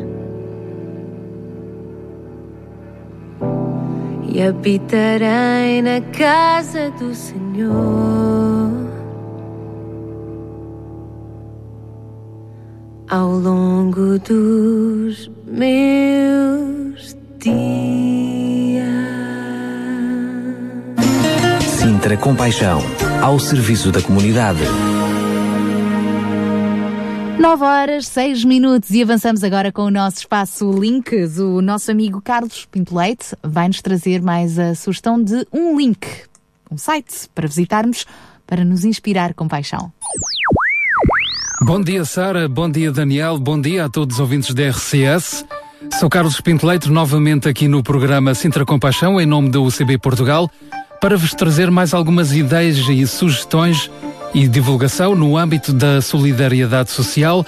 E 4.28 4.41
habitarei 4.41 5.84
na 5.84 6.01
casa 6.17 6.89
do 6.97 7.13
Senhor. 7.13 8.71
Ao 13.07 13.30
longo 13.30 14.17
dos 14.17 15.30
meus 15.45 17.15
dias. 17.38 18.88
Sintra 21.61 22.17
Compaixão. 22.17 22.82
ao 23.21 23.39
serviço 23.39 23.91
da 23.91 24.01
comunidade. 24.01 24.63
9 27.39 27.63
horas, 27.63 28.07
6 28.07 28.43
minutos 28.45 28.89
e 28.89 29.03
avançamos 29.03 29.43
agora 29.43 29.71
com 29.71 29.83
o 29.83 29.91
nosso 29.91 30.17
espaço 30.17 30.71
Links. 30.71 31.38
O 31.38 31.61
nosso 31.61 31.91
amigo 31.91 32.19
Carlos 32.19 32.65
Pinto 32.65 32.97
Leite 32.97 33.35
vai-nos 33.43 33.79
trazer 33.79 34.23
mais 34.23 34.57
a 34.57 34.73
sugestão 34.73 35.21
de 35.23 35.45
um 35.53 35.77
link, 35.77 36.07
um 36.71 36.77
site 36.77 37.29
para 37.35 37.47
visitarmos 37.47 38.05
para 38.47 38.65
nos 38.65 38.83
inspirar 38.83 39.35
com 39.35 39.47
paixão. 39.47 39.91
Bom 41.61 41.79
dia, 41.79 42.03
Sara. 42.05 42.49
Bom 42.49 42.69
dia, 42.69 42.91
Daniel. 42.91 43.38
Bom 43.38 43.61
dia 43.61 43.85
a 43.85 43.89
todos 43.89 44.15
os 44.15 44.19
ouvintes 44.19 44.55
da 44.55 44.69
RCS. 44.69 45.45
Sou 45.99 46.09
Carlos 46.09 46.41
Pinto 46.41 46.65
Leite, 46.65 46.89
novamente 46.89 47.47
aqui 47.47 47.67
no 47.67 47.83
programa 47.83 48.33
Sintra 48.33 48.65
Compaixão, 48.65 49.21
em 49.21 49.27
nome 49.27 49.49
da 49.49 49.59
UCB 49.59 49.99
Portugal, 49.99 50.49
para 50.99 51.15
vos 51.15 51.35
trazer 51.35 51.69
mais 51.69 51.93
algumas 51.93 52.33
ideias 52.33 52.77
e 52.77 53.05
sugestões 53.05 53.91
e 54.38 54.47
divulgação 54.47 55.13
no 55.15 55.35
âmbito 55.35 55.73
da 55.73 55.99
solidariedade 55.99 56.91
social. 56.91 57.43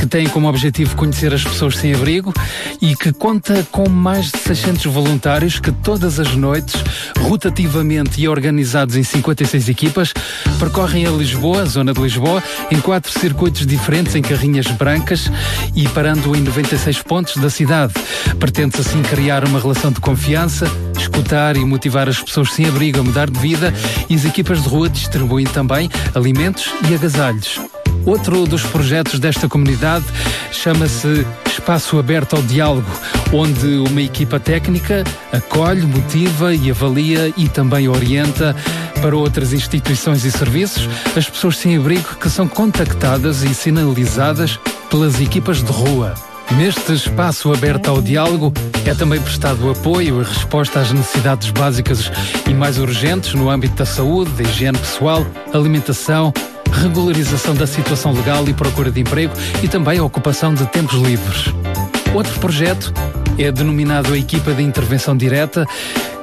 que 0.00 0.06
tem 0.06 0.26
como 0.26 0.48
objetivo 0.48 0.96
conhecer 0.96 1.34
as 1.34 1.44
pessoas 1.44 1.76
sem 1.76 1.94
abrigo 1.94 2.32
e 2.80 2.96
que 2.96 3.12
conta 3.12 3.66
com 3.70 3.86
mais 3.86 4.30
de 4.30 4.38
600 4.38 4.86
voluntários 4.86 5.60
que 5.60 5.70
todas 5.70 6.18
as 6.18 6.34
noites, 6.34 6.82
rotativamente 7.18 8.18
e 8.18 8.26
organizados 8.26 8.96
em 8.96 9.02
56 9.02 9.68
equipas, 9.68 10.14
percorrem 10.58 11.06
a 11.06 11.10
Lisboa, 11.10 11.60
a 11.60 11.64
zona 11.66 11.92
de 11.92 12.00
Lisboa, 12.00 12.42
em 12.70 12.80
quatro 12.80 13.12
circuitos 13.12 13.66
diferentes 13.66 14.14
em 14.14 14.22
carrinhas 14.22 14.66
brancas 14.68 15.30
e 15.76 15.86
parando 15.88 16.34
em 16.34 16.40
96 16.40 17.02
pontos 17.02 17.36
da 17.36 17.50
cidade. 17.50 17.92
Pretende-se 18.38 18.80
assim 18.80 19.02
criar 19.02 19.44
uma 19.44 19.60
relação 19.60 19.92
de 19.92 20.00
confiança, 20.00 20.66
escutar 20.98 21.58
e 21.58 21.64
motivar 21.64 22.08
as 22.08 22.22
pessoas 22.22 22.52
sem 22.52 22.66
abrigo 22.66 23.00
a 23.00 23.02
mudar 23.02 23.28
de 23.28 23.38
vida 23.38 23.74
e 24.08 24.14
as 24.14 24.24
equipas 24.24 24.62
de 24.62 24.68
rua 24.68 24.88
distribuem 24.88 25.44
também 25.44 25.90
alimentos 26.14 26.72
e 26.88 26.94
agasalhos. 26.94 27.79
Outro 28.06 28.46
dos 28.46 28.62
projetos 28.62 29.18
desta 29.18 29.48
comunidade 29.48 30.04
chama-se 30.50 31.26
Espaço 31.46 31.98
Aberto 31.98 32.36
ao 32.36 32.42
Diálogo, 32.42 32.90
onde 33.32 33.66
uma 33.88 34.02
equipa 34.02 34.40
técnica 34.40 35.04
acolhe, 35.32 35.82
motiva 35.82 36.54
e 36.54 36.70
avalia 36.70 37.32
e 37.36 37.48
também 37.48 37.88
orienta 37.88 38.56
para 39.00 39.16
outras 39.16 39.52
instituições 39.52 40.24
e 40.24 40.30
serviços 40.30 40.88
as 41.16 41.28
pessoas 41.28 41.56
sem 41.56 41.76
abrigo 41.76 42.16
que 42.16 42.28
são 42.28 42.46
contactadas 42.46 43.42
e 43.42 43.54
sinalizadas 43.54 44.58
pelas 44.90 45.20
equipas 45.20 45.62
de 45.62 45.70
rua. 45.70 46.14
Neste 46.56 46.92
espaço 46.92 47.52
aberto 47.52 47.88
ao 47.88 48.02
diálogo 48.02 48.52
é 48.84 48.92
também 48.92 49.20
prestado 49.20 49.70
apoio 49.70 50.20
e 50.20 50.24
resposta 50.24 50.80
às 50.80 50.90
necessidades 50.90 51.50
básicas 51.50 52.10
e 52.48 52.52
mais 52.52 52.76
urgentes 52.76 53.34
no 53.34 53.48
âmbito 53.48 53.76
da 53.76 53.86
saúde, 53.86 54.30
da 54.32 54.42
higiene 54.42 54.76
pessoal, 54.76 55.24
alimentação, 55.54 56.32
regularização 56.70 57.54
da 57.54 57.66
situação 57.66 58.12
legal 58.12 58.48
e 58.48 58.54
procura 58.54 58.90
de 58.90 59.00
emprego 59.00 59.34
e 59.62 59.68
também 59.68 59.98
a 59.98 60.04
ocupação 60.04 60.54
de 60.54 60.66
tempos 60.66 61.00
livres. 61.00 61.52
Outro 62.14 62.38
projeto 62.40 62.92
é 63.38 63.50
denominado 63.50 64.12
a 64.12 64.18
Equipa 64.18 64.52
de 64.52 64.62
Intervenção 64.62 65.16
Direta, 65.16 65.66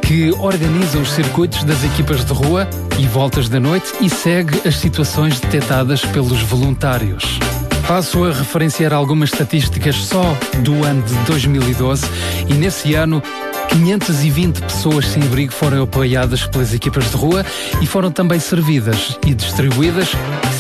que 0.02 0.32
organiza 0.39 0.98
os 0.98 1.12
circuitos 1.12 1.64
das 1.64 1.84
equipas 1.84 2.24
de 2.24 2.34
rua 2.34 2.68
e 2.98 3.06
voltas 3.08 3.50
da 3.50 3.60
noite 3.60 3.93
e 4.00 4.10
segue 4.10 4.68
as 4.68 4.78
situações 4.78 5.39
detectadas 5.39 6.02
pelos 6.06 6.41
voluntários. 6.41 7.39
Passo 7.88 8.25
a 8.25 8.33
referenciar 8.33 8.91
algumas 8.91 9.31
estatísticas 9.31 9.95
só 9.95 10.38
do 10.61 10.83
ano 10.83 11.01
de 11.03 11.13
2012 11.19 12.03
e 12.49 12.53
nesse 12.53 12.95
ano 12.95 13.23
520 13.69 14.61
pessoas 14.61 15.07
sem 15.07 15.23
abrigo 15.23 15.53
foram 15.53 15.83
apoiadas 15.83 16.45
pelas 16.45 16.73
equipas 16.73 17.09
de 17.09 17.15
rua 17.15 17.45
e 17.81 17.88
foram 17.88 18.11
também 18.11 18.41
servidas 18.41 19.17
e 19.25 19.33
distribuídas 19.33 20.09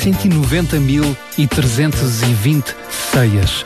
190.320 0.01 2.63
ceias. 3.11 3.65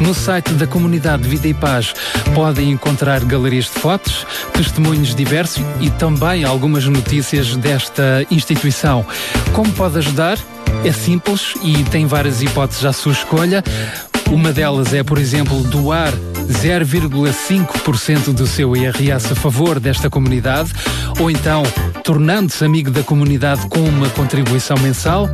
No 0.00 0.14
site 0.14 0.52
da 0.52 0.68
comunidade 0.68 1.28
Vida 1.28 1.48
e 1.48 1.54
Paz 1.54 1.92
podem 2.32 2.70
encontrar 2.70 3.24
galerias 3.24 3.64
de 3.64 3.72
fotos, 3.72 4.24
testemunhos 4.52 5.16
diversos 5.16 5.64
e 5.80 5.90
também 5.90 6.44
algumas 6.44 6.86
notícias 6.86 7.56
desta 7.56 8.24
instituição. 8.30 9.04
Como 9.52 9.72
pode 9.72 9.98
ajudar? 9.98 10.38
É 10.84 10.92
simples 10.92 11.54
e 11.62 11.84
tem 11.84 12.06
várias 12.06 12.42
hipóteses 12.42 12.84
à 12.84 12.92
sua 12.92 13.12
escolha. 13.12 13.62
Uma 14.30 14.52
delas 14.52 14.94
é, 14.94 15.02
por 15.02 15.18
exemplo, 15.18 15.62
doar 15.64 16.12
0,5% 16.48 18.32
do 18.32 18.46
seu 18.46 18.76
IRS 18.76 19.32
a 19.32 19.36
favor 19.36 19.78
desta 19.80 20.08
comunidade, 20.08 20.72
ou 21.18 21.30
então 21.30 21.62
tornando-se 22.04 22.64
amigo 22.64 22.90
da 22.90 23.02
comunidade 23.02 23.66
com 23.68 23.80
uma 23.80 24.08
contribuição 24.10 24.76
mensal, 24.78 25.28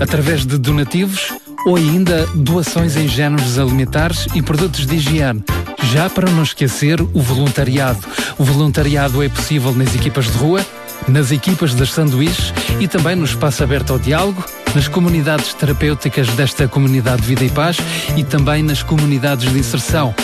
através 0.00 0.44
de 0.44 0.58
donativos 0.58 1.32
ou 1.64 1.76
ainda 1.76 2.26
doações 2.34 2.96
em 2.96 3.08
géneros 3.08 3.58
alimentares 3.58 4.26
e 4.34 4.42
produtos 4.42 4.86
de 4.86 4.96
higiene. 4.96 5.44
Já 5.92 6.08
para 6.08 6.30
não 6.30 6.42
esquecer 6.42 7.00
o 7.00 7.20
voluntariado. 7.20 8.00
O 8.38 8.44
voluntariado 8.44 9.22
é 9.22 9.28
possível 9.28 9.72
nas 9.72 9.94
equipas 9.94 10.26
de 10.26 10.38
rua, 10.38 10.64
nas 11.08 11.30
equipas 11.30 11.74
das 11.74 11.92
sanduíches 11.92 12.52
e 12.80 12.88
também 12.88 13.16
no 13.16 13.24
espaço 13.24 13.62
aberto 13.62 13.92
ao 13.92 13.98
diálogo, 13.98 14.42
nas 14.74 14.88
comunidades 14.88 15.52
terapêuticas 15.54 16.28
desta 16.30 16.66
comunidade 16.66 17.22
Vida 17.22 17.44
e 17.44 17.50
Paz 17.50 17.76
e 18.16 18.24
também 18.24 18.62
nas 18.62 18.82
comunidades 18.82 19.50
de 19.50 19.58
inserção. 19.58 20.14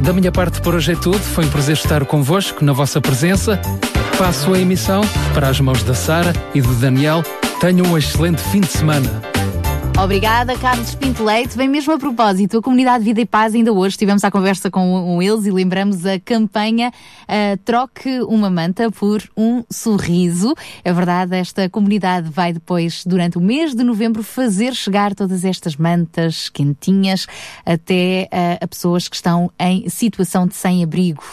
Da 0.00 0.12
minha 0.12 0.30
parte 0.30 0.60
por 0.60 0.74
hoje 0.74 0.92
é 0.92 0.96
tudo. 0.96 1.18
Foi 1.18 1.44
um 1.44 1.50
prazer 1.50 1.76
estar 1.76 2.04
convosco 2.04 2.64
na 2.64 2.72
vossa 2.72 3.00
presença. 3.00 3.60
Passo 4.16 4.54
a 4.54 4.58
emissão 4.58 5.02
para 5.34 5.48
as 5.48 5.60
mãos 5.60 5.82
da 5.82 5.94
Sara 5.94 6.32
e 6.54 6.60
do 6.60 6.74
Daniel. 6.74 7.22
Tenham 7.60 7.86
um 7.86 7.98
excelente 7.98 8.42
fim 8.42 8.60
de 8.60 8.68
semana. 8.68 9.37
Obrigada, 10.00 10.56
Carlos 10.56 10.94
Pinto 10.94 11.24
Leite. 11.24 11.56
Bem 11.56 11.66
mesmo 11.66 11.92
a 11.92 11.98
propósito, 11.98 12.58
a 12.58 12.62
Comunidade 12.62 13.02
Vida 13.02 13.20
e 13.20 13.26
Paz, 13.26 13.52
ainda 13.52 13.72
hoje 13.72 13.94
estivemos 13.94 14.22
à 14.22 14.30
conversa 14.30 14.70
com, 14.70 15.20
eles 15.20 15.44
e 15.44 15.50
lembramos 15.50 16.06
a 16.06 16.20
campanha 16.20 16.92
uh, 17.22 17.56
Troque 17.64 18.20
uma 18.20 18.48
manta 18.48 18.92
por 18.92 19.28
um 19.36 19.64
sorriso. 19.68 20.54
É 20.84 20.92
verdade, 20.92 21.34
esta 21.34 21.68
comunidade 21.68 22.30
vai 22.30 22.52
depois, 22.52 23.02
durante 23.04 23.38
o 23.38 23.40
mês 23.40 23.74
de 23.74 23.82
novembro, 23.82 24.22
fazer 24.22 24.72
chegar 24.72 25.16
todas 25.16 25.44
estas 25.44 25.74
mantas 25.74 26.48
quentinhas 26.48 27.26
até 27.66 28.28
uh, 28.32 28.64
a 28.64 28.68
pessoas 28.68 29.08
que 29.08 29.16
estão 29.16 29.50
em 29.58 29.88
situação 29.88 30.46
de 30.46 30.54
sem-abrigo. 30.54 31.24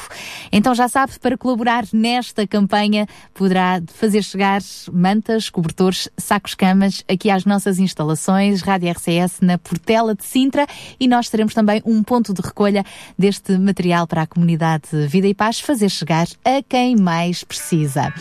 Então 0.52 0.74
já 0.74 0.88
sabe, 0.88 1.14
para 1.20 1.38
colaborar 1.38 1.86
nesta 1.94 2.48
campanha, 2.48 3.06
poderá 3.32 3.80
fazer 3.94 4.24
chegar 4.24 4.60
mantas, 4.92 5.52
cobertores, 5.52 6.10
sacos-camas 6.18 7.04
aqui 7.08 7.30
às 7.30 7.46
nossas 7.46 7.78
instalações 7.78 8.55
Rádio 8.62 8.92
RCS 8.92 9.42
na 9.42 9.58
Portela 9.58 10.16
de 10.16 10.24
Sintra 10.24 10.68
e 11.00 11.08
nós 11.08 11.30
teremos 11.30 11.54
também 11.54 11.82
um 11.86 12.04
ponto 12.04 12.34
de 12.34 12.42
recolha 12.42 12.84
deste 13.18 13.58
material 13.58 14.08
para 14.08 14.24
a 14.24 14.28
comunidade 14.28 15.08
Vida 15.08 15.28
e 15.28 15.34
Paz 15.34 15.60
fazer 15.60 15.90
chegar 15.90 16.28
a 16.44 16.62
quem 16.68 16.96
mais 16.96 17.44
precisa. 17.44 18.14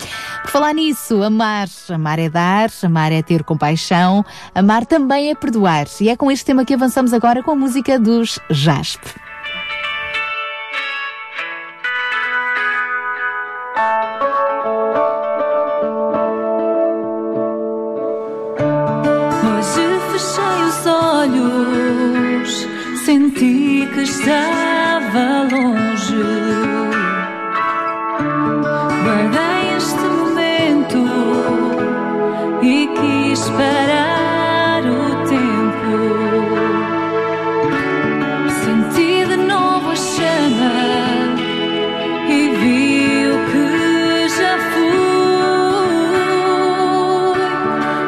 Por 0.42 0.50
falar 0.50 0.74
nisso, 0.74 1.22
amar, 1.22 1.68
amar 1.88 2.18
é 2.18 2.28
dar, 2.28 2.70
amar 2.82 3.12
é 3.12 3.22
ter 3.22 3.42
compaixão, 3.44 4.24
amar 4.54 4.86
também 4.86 5.30
é 5.30 5.34
perdoar. 5.34 5.86
E 6.00 6.08
é 6.08 6.16
com 6.16 6.30
este 6.30 6.44
tema 6.44 6.64
que 6.64 6.74
avançamos 6.74 7.12
agora 7.12 7.42
com 7.42 7.50
a 7.50 7.56
música 7.56 7.98
dos 7.98 8.38
JASP. 8.50 9.23
Senti 23.04 23.86
que 23.92 24.00
estava 24.00 25.46
longe. 25.52 26.24
Guardei 29.04 29.76
este 29.76 30.06
momento 30.20 31.00
e 32.62 32.88
quis 32.96 33.42
parar 33.50 34.82
o 34.86 35.16
tempo. 35.28 35.92
Senti 38.64 39.26
de 39.26 39.36
novo 39.36 39.90
a 39.90 39.96
chama 39.96 40.72
e 42.26 42.48
vi 42.58 43.26
o 43.28 43.36
que 43.50 43.68
já 44.30 44.54
fui. 44.72 45.04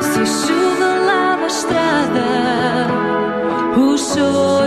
Se 0.00 0.24
chuva 0.24 0.88
lava 1.04 1.44
a 1.44 1.46
estrada, 1.48 2.30
o 3.76 3.78
choro 3.98 4.65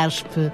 com 0.00 0.10
jaspe. 0.10 0.52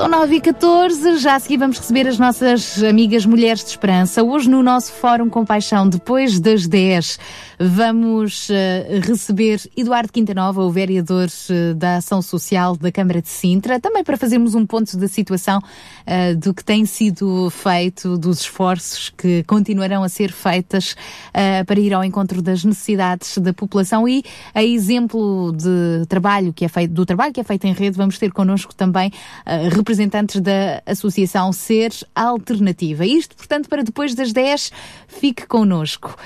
São 0.00 0.08
9 0.08 0.36
e 0.36 0.40
14 0.40 1.18
já 1.18 1.34
a 1.34 1.38
seguir 1.38 1.58
vamos 1.58 1.78
receber 1.78 2.08
as 2.08 2.18
nossas 2.18 2.82
amigas 2.82 3.26
Mulheres 3.26 3.62
de 3.62 3.68
Esperança. 3.68 4.22
Hoje 4.22 4.48
no 4.48 4.62
nosso 4.62 4.92
Fórum 4.92 5.28
Compaixão, 5.28 5.86
depois 5.86 6.40
das 6.40 6.66
10, 6.66 7.18
vamos 7.58 8.48
eh, 8.48 8.98
receber 9.02 9.60
Eduardo 9.76 10.10
Quintanova, 10.10 10.62
o 10.62 10.70
vereador 10.70 11.28
eh, 11.50 11.74
da 11.74 11.96
Ação 11.96 12.22
Social 12.22 12.78
da 12.78 12.90
Câmara 12.90 13.20
de 13.20 13.28
Sintra, 13.28 13.78
também 13.78 14.02
para 14.02 14.16
fazermos 14.16 14.54
um 14.54 14.64
ponto 14.64 14.96
da 14.96 15.06
situação 15.06 15.60
eh, 16.06 16.34
do 16.34 16.54
que 16.54 16.64
tem 16.64 16.86
sido 16.86 17.50
feito, 17.50 18.16
dos 18.16 18.40
esforços 18.40 19.10
que 19.10 19.42
continuarão 19.42 20.02
a 20.02 20.08
ser 20.08 20.32
feitas 20.32 20.96
para 21.66 21.78
ir 21.78 21.92
ao 21.92 22.02
encontro 22.02 22.40
das 22.40 22.64
necessidades 22.64 23.36
da 23.36 23.52
população 23.52 24.08
e 24.08 24.24
a 24.54 24.64
exemplo 24.64 25.52
de 25.52 26.06
trabalho 26.08 26.52
que 26.54 26.64
é 26.64 26.68
feito, 26.68 26.94
do 26.94 27.04
trabalho 27.04 27.34
que 27.34 27.40
é 27.40 27.44
feito 27.44 27.66
em 27.66 27.72
rede, 27.72 27.98
vamos 27.98 28.18
ter 28.18 28.32
connosco 28.32 28.74
também 28.74 29.12
eh, 29.44 29.68
representantes 29.90 30.40
da 30.40 30.80
Associação 30.86 31.52
Ser 31.52 31.90
Alternativa. 32.14 33.04
Isto, 33.04 33.34
portanto, 33.34 33.68
para 33.68 33.82
depois 33.82 34.14
das 34.14 34.32
10, 34.32 34.70
fique 35.08 35.48
connosco. 35.48 36.16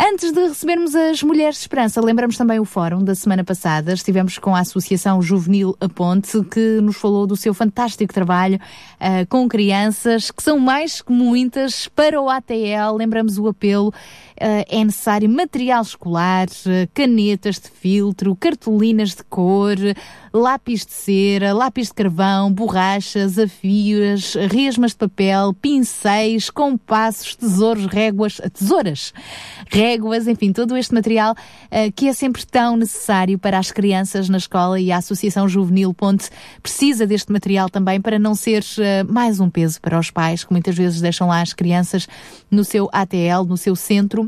Antes 0.00 0.32
de 0.32 0.40
recebermos 0.40 0.94
as 0.94 1.22
Mulheres 1.22 1.56
de 1.56 1.60
Esperança, 1.60 2.00
lembramos 2.00 2.36
também 2.38 2.58
o 2.58 2.64
fórum 2.64 3.04
da 3.04 3.14
semana 3.14 3.44
passada. 3.44 3.92
Estivemos 3.92 4.38
com 4.38 4.56
a 4.56 4.60
Associação 4.60 5.20
Juvenil 5.20 5.76
A 5.80 5.88
Ponte, 5.88 6.42
que 6.44 6.80
nos 6.80 6.96
falou 6.96 7.26
do 7.26 7.36
seu 7.36 7.52
fantástico 7.52 8.12
trabalho 8.12 8.56
uh, 8.56 9.26
com 9.28 9.46
crianças, 9.46 10.30
que 10.30 10.42
são 10.42 10.58
mais 10.58 11.02
que 11.02 11.12
muitas, 11.12 11.86
para 11.88 12.20
o 12.20 12.28
ATL. 12.30 12.96
Lembramos 12.96 13.38
o 13.38 13.46
apelo. 13.46 13.92
Uh, 14.34 14.66
é 14.68 14.84
necessário 14.84 15.30
material 15.30 15.80
escolar, 15.80 16.48
uh, 16.48 16.88
canetas 16.92 17.60
de 17.60 17.68
filtro, 17.70 18.34
cartolinas 18.34 19.10
de 19.10 19.22
cor, 19.22 19.76
lápis 20.32 20.84
de 20.84 20.92
cera, 20.92 21.52
lápis 21.52 21.86
de 21.86 21.94
carvão, 21.94 22.52
borrachas, 22.52 23.38
afios, 23.38 24.34
resmas 24.50 24.90
de 24.90 24.98
papel, 24.98 25.54
pincéis, 25.54 26.50
compassos, 26.50 27.36
tesouros, 27.36 27.86
réguas, 27.86 28.40
tesouras, 28.52 29.14
réguas, 29.70 30.26
enfim, 30.26 30.52
todo 30.52 30.76
este 30.76 30.92
material 30.92 31.34
uh, 31.34 31.92
que 31.94 32.08
é 32.08 32.12
sempre 32.12 32.44
tão 32.44 32.76
necessário 32.76 33.38
para 33.38 33.56
as 33.56 33.70
crianças 33.70 34.28
na 34.28 34.38
escola 34.38 34.80
e 34.80 34.90
a 34.90 34.96
Associação 34.96 35.48
Juvenil 35.48 35.94
Ponte 35.94 36.28
precisa 36.60 37.06
deste 37.06 37.30
material 37.30 37.70
também 37.70 38.00
para 38.00 38.18
não 38.18 38.34
ser 38.34 38.64
mais 39.08 39.38
um 39.38 39.48
peso 39.48 39.80
para 39.80 39.96
os 39.96 40.10
pais 40.10 40.42
que 40.42 40.50
muitas 40.50 40.74
vezes 40.74 41.00
deixam 41.00 41.28
lá 41.28 41.40
as 41.40 41.52
crianças 41.52 42.08
no 42.50 42.64
seu 42.64 42.88
ATL, 42.92 43.44
no 43.46 43.56
seu 43.56 43.76
centro. 43.76 44.24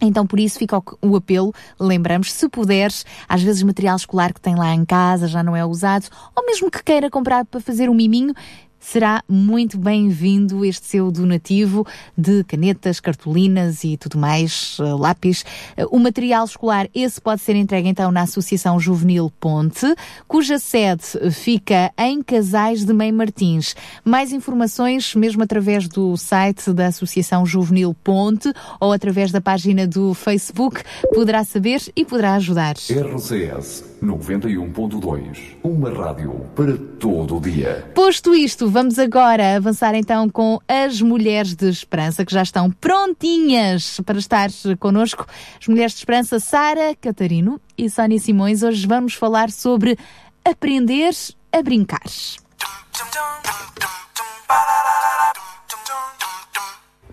Então, 0.00 0.26
por 0.26 0.38
isso 0.38 0.58
fica 0.58 0.82
o, 1.00 1.16
apelo, 1.16 1.54
lembramos, 1.80 2.30
se 2.30 2.48
puderes, 2.50 3.06
às 3.26 3.42
vezes 3.42 3.62
material 3.62 3.96
escolar 3.96 4.32
que 4.34 4.40
tem 4.40 4.54
lá 4.54 4.74
em 4.74 4.84
casa 4.84 5.26
já 5.26 5.42
não 5.42 5.56
é 5.56 5.64
usado, 5.64 6.06
ou 6.34 6.44
mesmo 6.44 6.70
que 6.70 6.82
queira 6.82 7.10
comprar 7.10 7.46
para 7.46 7.60
fazer 7.60 7.88
um 7.88 7.94
miminho, 7.94 8.34
será 8.78 9.22
muito 9.28 9.78
bem-vindo 9.78 10.64
este 10.64 10.86
seu 10.86 11.10
donativo 11.10 11.86
de 12.16 12.44
canetas, 12.44 13.00
cartolinas 13.00 13.84
e 13.84 13.96
tudo 13.96 14.18
mais, 14.18 14.78
uh, 14.78 14.96
lápis. 14.96 15.42
Uh, 15.76 15.96
o 15.96 15.98
material 15.98 16.44
escolar, 16.44 16.88
esse 16.94 17.20
pode 17.20 17.40
ser 17.40 17.56
entregue 17.56 17.88
então 17.88 18.10
na 18.12 18.22
Associação 18.22 18.78
Juvenil 18.78 19.32
Ponte, 19.40 19.86
cuja 20.28 20.58
sede 20.58 21.04
fica 21.32 21.92
em 21.98 22.22
Casais 22.22 22.84
de 22.84 22.92
Mãe 22.92 23.10
Martins. 23.10 23.74
Mais 24.04 24.32
informações, 24.32 25.14
mesmo 25.14 25.42
através 25.42 25.88
do 25.88 26.16
site 26.16 26.72
da 26.72 26.86
Associação 26.86 27.44
Juvenil 27.44 27.94
Ponte 28.04 28.52
ou 28.80 28.92
através 28.92 29.32
da 29.32 29.40
página 29.40 29.86
do 29.86 30.14
Facebook, 30.14 30.82
poderá 31.14 31.44
saber 31.44 31.82
e 31.94 32.04
poderá 32.04 32.34
ajudar. 32.34 32.74
RCS 32.74 33.96
91.2. 34.02 35.56
Uma 35.62 35.90
rádio 35.90 36.32
para 36.54 36.76
todo 36.98 37.36
o 37.36 37.40
dia. 37.40 37.90
Posto 37.94 38.34
isto, 38.34 38.65
vamos 38.70 38.98
agora 38.98 39.56
avançar 39.56 39.94
então 39.94 40.28
com 40.28 40.60
as 40.68 41.00
Mulheres 41.00 41.54
de 41.54 41.68
Esperança, 41.68 42.24
que 42.24 42.32
já 42.32 42.42
estão 42.42 42.70
prontinhas 42.70 44.00
para 44.04 44.18
estar 44.18 44.48
connosco. 44.78 45.26
As 45.60 45.66
Mulheres 45.66 45.92
de 45.92 45.98
Esperança, 45.98 46.40
Sara 46.40 46.94
Catarino 47.00 47.60
e 47.76 47.88
Sónia 47.90 48.18
Simões. 48.18 48.62
Hoje 48.62 48.86
vamos 48.86 49.14
falar 49.14 49.50
sobre 49.50 49.98
aprender 50.44 51.12
a 51.52 51.62
brincar. 51.62 52.02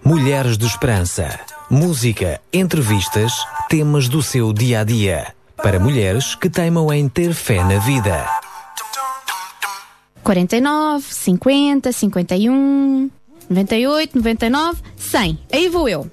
Mulheres 0.04 0.58
de 0.58 0.66
Esperança. 0.66 1.40
Música, 1.70 2.42
entrevistas, 2.52 3.34
temas 3.70 4.08
do 4.08 4.22
seu 4.22 4.52
dia 4.54 4.82
a 4.82 4.84
dia. 4.84 5.34
Para 5.58 5.80
mulheres 5.80 6.36
que 6.36 6.50
teimam 6.50 6.92
em 6.94 7.08
ter 7.08 7.34
fé 7.34 7.64
na 7.64 7.80
vida. 7.80 8.43
49, 10.24 11.06
50, 11.10 11.92
51, 11.92 13.10
98, 13.50 14.18
99, 14.18 14.82
100. 14.96 15.40
Aí 15.52 15.70
vou 15.70 15.88
eu. 15.90 16.10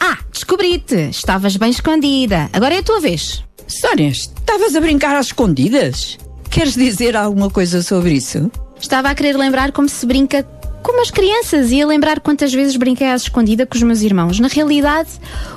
Ah, 0.00 0.18
descobri-te. 0.32 1.10
Estavas 1.10 1.56
bem 1.56 1.70
escondida. 1.70 2.50
Agora 2.52 2.74
é 2.74 2.78
a 2.78 2.82
tua 2.82 3.00
vez. 3.00 3.42
Sónia, 3.68 4.08
estavas 4.08 4.74
a 4.74 4.80
brincar 4.80 5.16
às 5.16 5.26
escondidas? 5.26 6.18
Queres 6.50 6.74
dizer 6.74 7.16
alguma 7.16 7.48
coisa 7.48 7.82
sobre 7.82 8.12
isso? 8.12 8.50
Estava 8.80 9.10
a 9.10 9.14
querer 9.14 9.36
lembrar 9.36 9.72
como 9.72 9.88
se 9.88 10.04
brinca 10.04 10.46
como 10.82 11.00
as 11.00 11.10
crianças 11.10 11.70
e 11.70 11.80
a 11.80 11.86
lembrar 11.86 12.20
quantas 12.20 12.52
vezes 12.52 12.76
brinquei 12.76 13.06
à 13.06 13.14
escondida 13.14 13.64
com 13.64 13.76
os 13.76 13.82
meus 13.82 14.02
irmãos. 14.02 14.40
Na 14.40 14.48
realidade, 14.48 15.10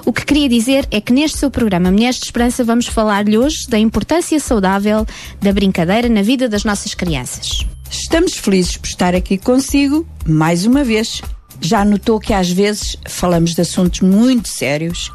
o 0.06 0.14
que 0.14 0.24
queria 0.24 0.48
dizer 0.48 0.88
é 0.92 1.02
que 1.02 1.12
neste 1.12 1.40
seu 1.40 1.50
programa 1.50 1.92
Mulheres 1.92 2.18
de 2.18 2.26
Esperança 2.26 2.64
vamos 2.64 2.86
falar-lhe 2.86 3.38
hoje 3.38 3.68
da 3.68 3.80
importância 3.80 4.40
saudável 4.40 5.06
da 5.42 5.52
brincadeira 5.52 6.08
na 6.08 6.22
vida 6.22 6.48
das 6.48 6.64
nossas 6.64 6.94
crianças. 6.94 7.66
Estamos 7.98 8.34
felizes 8.34 8.76
por 8.76 8.88
estar 8.88 9.16
aqui 9.16 9.38
consigo 9.38 10.06
mais 10.28 10.66
uma 10.66 10.84
vez. 10.84 11.22
Já 11.62 11.86
notou 11.86 12.20
que 12.20 12.34
às 12.34 12.52
vezes 12.52 12.98
falamos 13.08 13.56
de 13.56 13.62
assuntos 13.62 14.02
muito 14.02 14.50
sérios, 14.50 15.12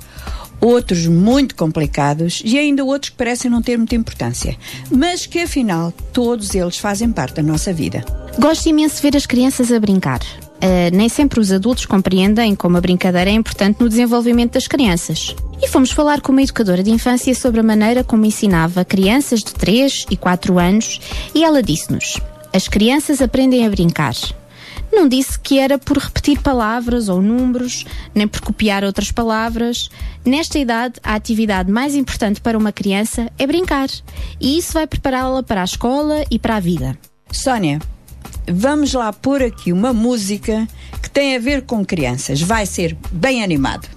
outros 0.61 1.07
muito 1.07 1.55
complicados 1.55 2.41
e 2.43 2.59
ainda 2.59 2.83
outros 2.83 3.11
que 3.11 3.17
parecem 3.17 3.51
não 3.51 3.61
ter 3.61 3.77
muita 3.77 3.95
importância, 3.95 4.57
mas 4.91 5.27
que 5.27 5.41
afinal 5.41 5.93
todos 6.13 6.55
eles 6.55 6.79
fazem 6.79 7.13
parte 7.13 7.35
da 7.35 7.43
nossa 7.43 7.71
vida. 7.71 8.03
Gosto 8.39 8.69
imenso 8.71 8.97
de 8.97 9.03
ver 9.03 9.17
as 9.17 9.27
crianças 9.27 9.71
a 9.71 9.79
brincar. 9.79 10.21
Uh, 10.21 10.95
nem 10.95 11.09
sempre 11.09 11.39
os 11.39 11.53
adultos 11.53 11.85
compreendem 11.85 12.55
como 12.55 12.79
a 12.79 12.81
brincadeira 12.81 13.31
é 13.31 13.35
importante 13.35 13.81
no 13.81 13.91
desenvolvimento 13.91 14.55
das 14.55 14.67
crianças. 14.67 15.37
E 15.63 15.69
fomos 15.69 15.91
falar 15.91 16.23
com 16.23 16.33
uma 16.33 16.43
educadora 16.43 16.83
de 16.83 16.91
infância 16.91 17.35
sobre 17.35 17.61
a 17.61 17.63
maneira 17.63 18.03
como 18.03 18.25
ensinava 18.25 18.85
crianças 18.87 19.41
de 19.41 19.53
3 19.53 20.07
e 20.11 20.17
4 20.17 20.59
anos 20.59 20.99
e 21.35 21.45
ela 21.45 21.63
disse-nos: 21.63 22.19
As 22.53 22.67
crianças 22.67 23.23
aprendem 23.23 23.65
a 23.65 23.71
brincar. 23.71 24.15
Não 24.93 25.09
disse 25.09 25.39
que 25.39 25.59
era 25.59 25.79
por 25.79 25.99
repetir 25.99 26.41
palavras 26.41 27.09
ou 27.09 27.23
números, 27.23 27.87
nem 28.15 28.27
por 28.27 28.41
copiar 28.41 28.83
outras 28.83 29.13
palavras. 29.13 29.89
Nesta 30.25 30.59
idade, 30.59 30.95
a 31.03 31.15
atividade 31.15 31.71
mais 31.71 31.95
importante 31.95 32.41
para 32.41 32.59
uma 32.59 32.73
criança 32.73 33.31
é 33.39 33.47
brincar. 33.47 33.89
E 34.41 34.59
isso 34.59 34.73
vai 34.73 34.87
prepará-la 34.87 35.43
para 35.43 35.61
a 35.61 35.65
escola 35.65 36.25
e 36.31 36.39
para 36.39 36.57
a 36.57 36.61
vida. 36.61 36.99
Sónia, 37.31 37.79
vamos 38.49 38.93
lá 38.93 39.13
pôr 39.13 39.43
aqui 39.43 39.73
uma 39.73 39.93
música 39.93 40.67
que 41.01 41.09
tem 41.09 41.37
a 41.37 41.39
ver 41.39 41.63
com 41.63 41.85
crianças. 41.85 42.43
Vai 42.43 42.67
ser 42.67 42.97
bem 43.13 43.45
animado. 43.45 43.89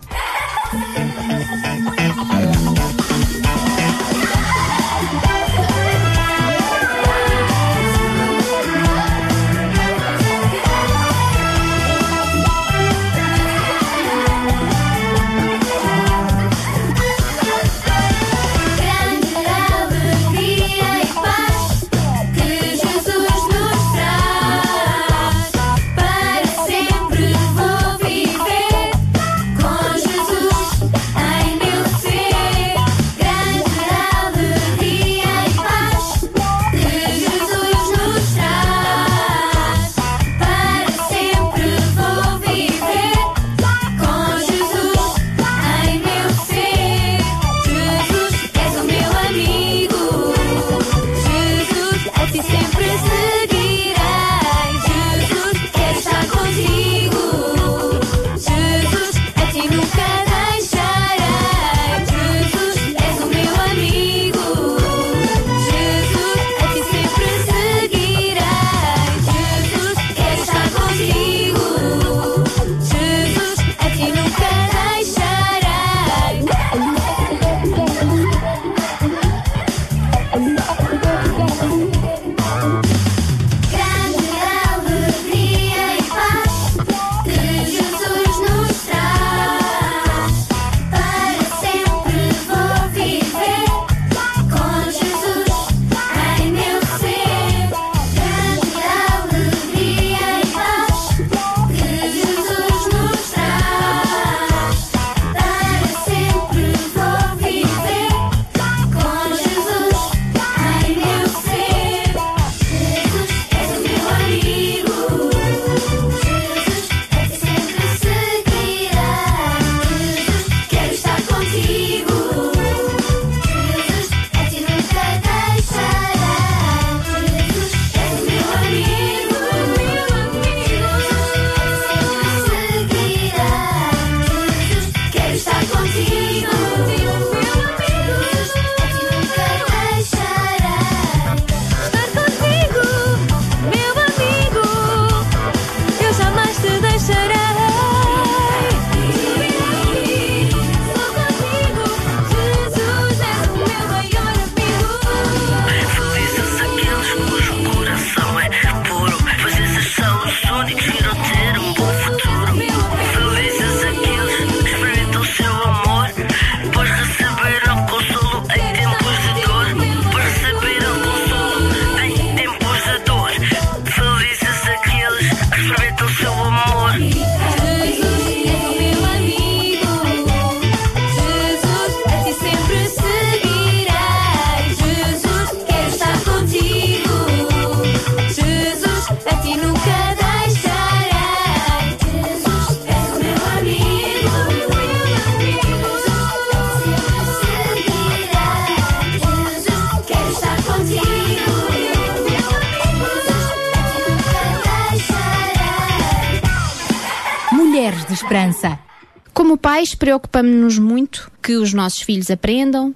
Preocupamos-nos 210.04 210.78
muito 210.78 211.32
que 211.42 211.56
os 211.56 211.72
nossos 211.72 212.02
filhos 212.02 212.30
aprendam, 212.30 212.94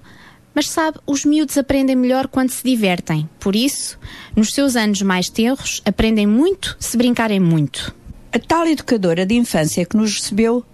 mas 0.54 0.68
sabe, 0.68 0.98
os 1.08 1.24
miúdos 1.24 1.58
aprendem 1.58 1.96
melhor 1.96 2.28
quando 2.28 2.50
se 2.50 2.62
divertem. 2.62 3.30
Por 3.40 3.56
isso, 3.56 3.98
nos 4.36 4.54
seus 4.54 4.76
anos 4.76 5.02
mais 5.02 5.30
tenros, 5.30 5.82
aprendem 5.86 6.28
muito 6.28 6.76
se 6.78 6.98
brincarem 6.98 7.40
muito. 7.40 7.96
A 8.30 8.38
tal 8.38 8.68
educadora 8.68 9.26
de 9.26 9.36
infância 9.36 9.86
que 9.86 9.96
nos 9.96 10.16
recebeu 10.16 10.66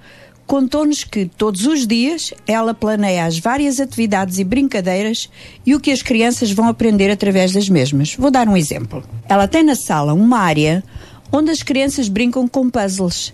contou-nos 0.47 1.03
que 1.03 1.27
todos 1.27 1.67
os 1.67 1.85
dias 1.85 2.33
ela 2.47 2.73
planeia 2.73 3.25
as 3.25 3.37
várias 3.37 3.79
atividades 3.79 4.39
e 4.39 4.43
brincadeiras 4.43 5.29
e 5.63 5.75
o 5.75 5.79
que 5.79 5.91
as 5.91 6.01
crianças 6.01 6.51
vão 6.51 6.67
aprender 6.67 7.11
através 7.11 7.51
das 7.51 7.69
mesmas. 7.69 8.15
Vou 8.15 8.31
dar 8.31 8.47
um 8.47 8.57
exemplo. 8.57 9.03
Ela 9.29 9.47
tem 9.47 9.61
na 9.61 9.75
sala 9.75 10.15
uma 10.15 10.39
área 10.39 10.83
onde 11.31 11.51
as 11.51 11.61
crianças 11.61 12.07
brincam 12.07 12.47
com 12.47 12.71
puzzles 12.71 13.31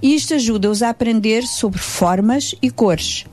e 0.00 0.14
isto 0.14 0.34
ajuda-os 0.34 0.82
a 0.82 0.90
aprender 0.90 1.44
sobre 1.46 1.78
formas 1.78 2.54
e 2.62 2.70
cores. 2.70 3.24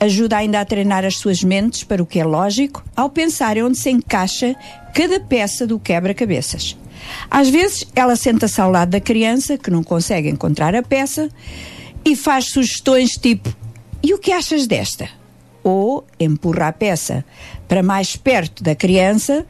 Ajuda 0.00 0.38
ainda 0.38 0.60
a 0.60 0.64
treinar 0.64 1.04
as 1.04 1.16
suas 1.16 1.42
mentes 1.42 1.82
para 1.82 2.02
o 2.02 2.06
que 2.06 2.20
é 2.20 2.24
lógico 2.24 2.84
ao 2.96 3.10
pensarem 3.10 3.62
onde 3.62 3.76
se 3.76 3.90
encaixa 3.90 4.54
cada 4.94 5.20
peça 5.20 5.66
do 5.66 5.78
quebra-cabeças. 5.78 6.76
Às 7.30 7.48
vezes, 7.48 7.84
ela 7.94 8.16
senta-se 8.16 8.60
ao 8.60 8.70
lado 8.70 8.90
da 8.90 9.00
criança 9.00 9.58
que 9.58 9.70
não 9.70 9.82
consegue 9.82 10.28
encontrar 10.28 10.74
a 10.74 10.82
peça 10.82 11.28
e 12.04 12.16
faz 12.16 12.46
sugestões 12.46 13.12
tipo: 13.12 13.54
E 14.02 14.14
o 14.14 14.18
que 14.18 14.32
achas 14.32 14.66
desta? 14.66 15.08
Ou 15.62 16.04
empurra 16.18 16.68
a 16.68 16.72
peça 16.72 17.24
para 17.66 17.82
mais 17.82 18.16
perto 18.16 18.62
da 18.62 18.74
criança, 18.74 19.46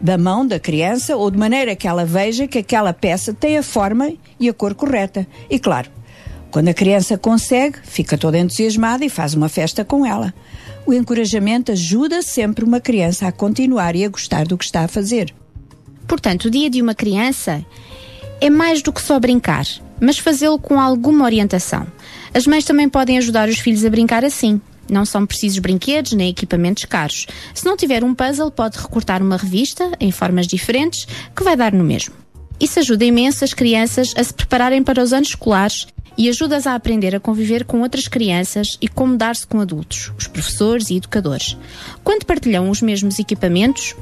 da 0.00 0.18
mão 0.18 0.46
da 0.46 0.58
criança, 0.58 1.16
ou 1.16 1.30
de 1.30 1.38
maneira 1.38 1.76
que 1.76 1.86
ela 1.86 2.04
veja 2.04 2.48
que 2.48 2.58
aquela 2.58 2.92
peça 2.92 3.32
tem 3.32 3.56
a 3.56 3.62
forma 3.62 4.12
e 4.40 4.48
a 4.48 4.52
cor 4.52 4.74
correta. 4.74 5.26
E 5.48 5.58
claro, 5.58 5.90
quando 6.52 6.68
a 6.68 6.74
criança 6.74 7.16
consegue, 7.16 7.78
fica 7.82 8.18
toda 8.18 8.38
entusiasmada 8.38 9.02
e 9.02 9.08
faz 9.08 9.32
uma 9.32 9.48
festa 9.48 9.86
com 9.86 10.04
ela. 10.04 10.34
O 10.84 10.92
encorajamento 10.92 11.72
ajuda 11.72 12.20
sempre 12.20 12.62
uma 12.62 12.78
criança 12.78 13.26
a 13.26 13.32
continuar 13.32 13.96
e 13.96 14.04
a 14.04 14.08
gostar 14.08 14.46
do 14.46 14.58
que 14.58 14.64
está 14.66 14.82
a 14.82 14.88
fazer. 14.88 15.34
Portanto, 16.06 16.44
o 16.44 16.50
dia 16.50 16.68
de 16.68 16.82
uma 16.82 16.94
criança 16.94 17.64
é 18.38 18.50
mais 18.50 18.82
do 18.82 18.92
que 18.92 19.00
só 19.00 19.18
brincar, 19.18 19.64
mas 19.98 20.18
fazê-lo 20.18 20.58
com 20.58 20.78
alguma 20.78 21.24
orientação. 21.24 21.86
As 22.34 22.46
mães 22.46 22.66
também 22.66 22.86
podem 22.86 23.16
ajudar 23.16 23.48
os 23.48 23.58
filhos 23.58 23.82
a 23.82 23.88
brincar 23.88 24.22
assim. 24.22 24.60
Não 24.90 25.06
são 25.06 25.24
precisos 25.24 25.58
brinquedos 25.58 26.12
nem 26.12 26.28
equipamentos 26.28 26.84
caros. 26.84 27.26
Se 27.54 27.64
não 27.64 27.78
tiver 27.78 28.04
um 28.04 28.14
puzzle, 28.14 28.50
pode 28.50 28.78
recortar 28.78 29.22
uma 29.22 29.38
revista 29.38 29.90
em 29.98 30.10
formas 30.10 30.46
diferentes 30.46 31.06
que 31.34 31.42
vai 31.42 31.56
dar 31.56 31.72
no 31.72 31.82
mesmo. 31.82 32.12
Isso 32.60 32.78
ajuda 32.78 33.06
imenso 33.06 33.42
as 33.42 33.54
crianças 33.54 34.12
a 34.18 34.22
se 34.22 34.34
prepararem 34.34 34.82
para 34.82 35.02
os 35.02 35.14
anos 35.14 35.28
escolares 35.30 35.86
e 36.16 36.28
ajuda-as 36.28 36.66
a 36.66 36.74
aprender 36.74 37.14
a 37.14 37.20
conviver 37.20 37.64
com 37.64 37.80
outras 37.80 38.08
crianças 38.08 38.76
e 38.80 38.88
como 38.88 39.16
dar-se 39.16 39.46
com 39.46 39.60
adultos, 39.60 40.12
os 40.18 40.26
professores 40.26 40.90
e 40.90 40.96
educadores. 40.96 41.56
Quando 42.04 42.24
partilham 42.24 42.68
os 42.70 42.82
mesmos 42.82 43.18
equipamentos, 43.18 43.94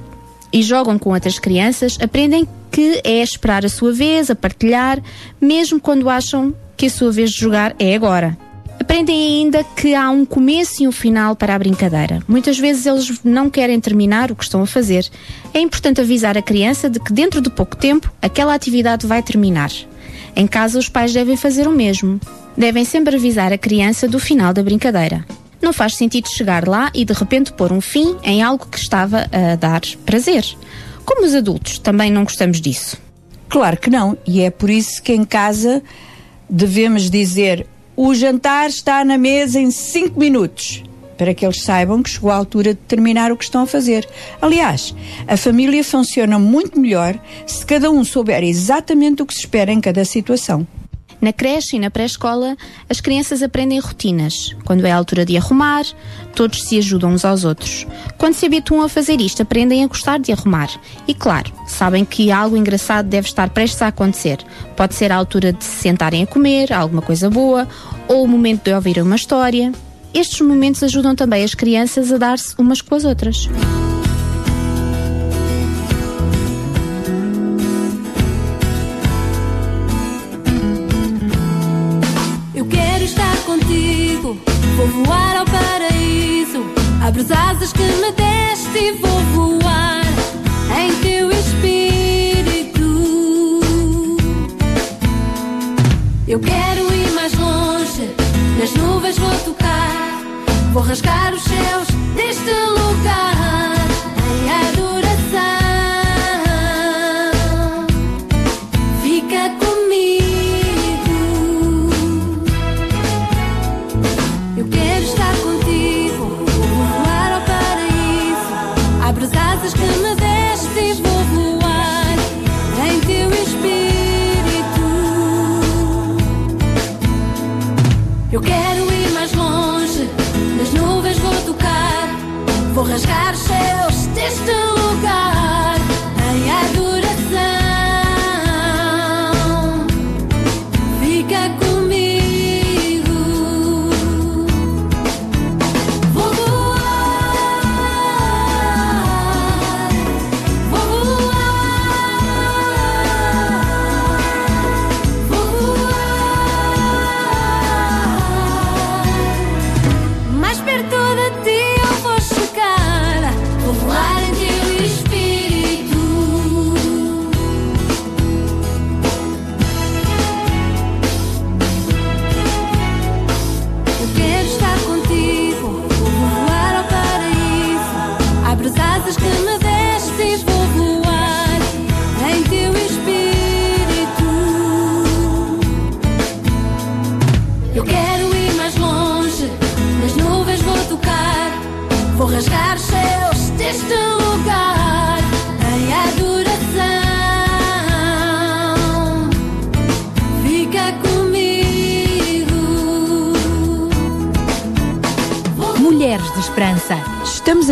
e 0.53 0.63
jogam 0.63 0.99
com 0.99 1.11
outras 1.11 1.39
crianças, 1.39 1.97
aprendem 2.01 2.47
que 2.71 3.01
é 3.05 3.23
esperar 3.23 3.65
a 3.65 3.69
sua 3.69 3.93
vez, 3.93 4.31
a 4.31 4.35
partilhar, 4.35 5.01
mesmo 5.41 5.81
quando 5.81 6.09
acham 6.09 6.55
que 6.77 6.87
a 6.87 6.91
sua 6.91 7.11
vez 7.13 7.31
de 7.31 7.41
jogar 7.41 7.75
é 7.79 7.95
agora. 7.95 8.37
Aprendem 8.79 9.43
ainda 9.43 9.63
que 9.63 9.95
há 9.95 10.11
um 10.11 10.25
começo 10.25 10.83
e 10.83 10.89
um 10.89 10.93
final 10.93 11.37
para 11.37 11.55
a 11.55 11.59
brincadeira. 11.59 12.21
Muitas 12.27 12.59
vezes 12.59 12.87
eles 12.87 13.21
não 13.23 13.51
querem 13.51 13.79
terminar 13.79 14.31
o 14.31 14.35
que 14.35 14.43
estão 14.43 14.63
a 14.63 14.67
fazer. 14.67 15.07
É 15.53 15.61
importante 15.61 16.01
avisar 16.01 16.39
a 16.39 16.43
criança 16.43 16.89
de 16.89 16.99
que 16.99 17.13
dentro 17.13 17.43
de 17.43 17.51
pouco 17.51 17.77
tempo 17.77 18.11
aquela 18.23 18.55
atividade 18.55 19.07
vai 19.07 19.23
terminar. 19.23 19.71
Em 20.35 20.47
casa, 20.47 20.79
os 20.79 20.89
pais 20.89 21.13
devem 21.13 21.37
fazer 21.37 21.67
o 21.67 21.73
mesmo. 21.73 22.21
Devem 22.57 22.85
sempre 22.85 23.17
avisar 23.17 23.53
a 23.53 23.59
criança 23.59 24.09
do 24.09 24.19
final 24.19 24.53
da 24.53 24.63
brincadeira. 24.63 25.25
Não 25.61 25.73
faz 25.73 25.95
sentido 25.95 26.29
chegar 26.29 26.67
lá 26.67 26.91
e 26.95 27.05
de 27.05 27.13
repente 27.13 27.53
pôr 27.53 27.73
um 27.73 27.81
fim 27.81 28.17
em 28.23 28.43
algo 28.43 28.67
que 28.67 28.79
estava 28.79 29.29
a 29.31 29.57
dar 29.57 29.81
prazer. 30.07 30.45
Como 31.05 31.27
os 31.27 31.35
adultos, 31.35 31.79
também 31.79 32.11
não 32.11 32.25
gostamos 32.25 32.61
disso. 32.61 32.97
Claro 33.49 33.77
que 33.77 33.91
não, 33.91 34.17
e 34.27 34.41
é 34.41 34.51
por 34.51 34.71
isso 34.71 35.03
que 35.03 35.13
em 35.13 35.25
casa 35.25 35.83
devemos 36.49 37.11
dizer: 37.11 37.67
o 37.97 38.15
jantar 38.15 38.69
está 38.69 39.05
na 39.05 39.19
mesa 39.19 39.61
em 39.61 39.71
5 39.71 40.19
minutos. 40.19 40.83
Para 41.21 41.35
que 41.35 41.45
eles 41.45 41.61
saibam 41.61 42.03
que 42.03 42.09
chegou 42.09 42.31
a 42.31 42.35
altura 42.35 42.73
de 42.73 42.81
terminar 42.81 43.31
o 43.31 43.37
que 43.37 43.45
estão 43.45 43.65
a 43.65 43.67
fazer. 43.67 44.09
Aliás, 44.41 44.95
a 45.29 45.37
família 45.37 45.85
funciona 45.85 46.39
muito 46.39 46.81
melhor 46.81 47.21
se 47.47 47.67
cada 47.67 47.91
um 47.91 48.03
souber 48.03 48.43
exatamente 48.43 49.21
o 49.21 49.27
que 49.27 49.35
se 49.35 49.41
espera 49.41 49.71
em 49.71 49.83
cada 49.83 50.03
situação. 50.03 50.67
Na 51.21 51.31
creche 51.31 51.77
e 51.77 51.79
na 51.79 51.91
pré-escola, 51.91 52.57
as 52.89 53.03
crianças 53.03 53.43
aprendem 53.43 53.79
rotinas. 53.81 54.57
Quando 54.65 54.87
é 54.87 54.93
a 54.93 54.97
altura 54.97 55.27
de 55.27 55.37
arrumar, 55.37 55.85
todos 56.35 56.63
se 56.63 56.79
ajudam 56.79 57.13
uns 57.13 57.23
aos 57.23 57.45
outros. 57.45 57.87
Quando 58.17 58.33
se 58.33 58.47
habituam 58.47 58.81
a 58.81 58.89
fazer 58.89 59.21
isto, 59.21 59.43
aprendem 59.43 59.85
a 59.85 59.89
gostar 59.89 60.19
de 60.19 60.33
arrumar. 60.33 60.71
E 61.07 61.13
claro, 61.13 61.53
sabem 61.67 62.03
que 62.03 62.33
algo 62.33 62.57
engraçado 62.57 63.11
deve 63.11 63.29
estar 63.29 63.51
prestes 63.51 63.83
a 63.83 63.89
acontecer. 63.89 64.39
Pode 64.75 64.95
ser 64.95 65.13
a 65.13 65.17
altura 65.17 65.53
de 65.53 65.63
se 65.63 65.83
sentarem 65.83 66.23
a 66.23 66.27
comer, 66.27 66.73
alguma 66.73 67.03
coisa 67.03 67.29
boa, 67.29 67.69
ou 68.09 68.25
o 68.25 68.29
momento 68.29 68.65
de 68.65 68.73
ouvir 68.73 69.03
uma 69.03 69.17
história. 69.17 69.71
Estes 70.13 70.41
momentos 70.41 70.83
ajudam 70.83 71.15
também 71.15 71.45
as 71.45 71.55
crianças 71.55 72.13
a 72.13 72.19
dar-se 72.19 72.55
umas 72.59 72.81
com 72.81 72.95
as 72.97 73.05
outras. 73.05 73.49
Eu 82.53 82.67
quero 82.67 83.05
estar 83.05 83.37
contigo, 83.45 84.37
vou 84.77 84.87
voar 84.89 85.37
ao 85.37 85.45
paraíso. 85.47 86.65
Abre 87.07 87.23
as 87.23 87.31
asas 87.31 87.73
que 87.73 87.83
me 87.83 88.11
deste 88.13 88.79
e 88.79 88.93
vou 88.93 89.21
voar 89.33 90.05
em 90.77 90.93
teu 91.03 91.31
espírito. 91.31 92.81
Eu 96.27 96.41
quero 96.41 96.95
ir 96.95 97.13
mais 97.13 97.33
longe, 97.39 98.11
nas 98.59 98.73
nuvens 98.75 99.17
vou 99.17 99.31
tocar. 99.45 99.60
Vou 100.73 100.83
rasgar 100.83 101.35
os 101.35 101.43
céus 101.43 101.89
deste 102.15 102.51
lugar 102.51 103.40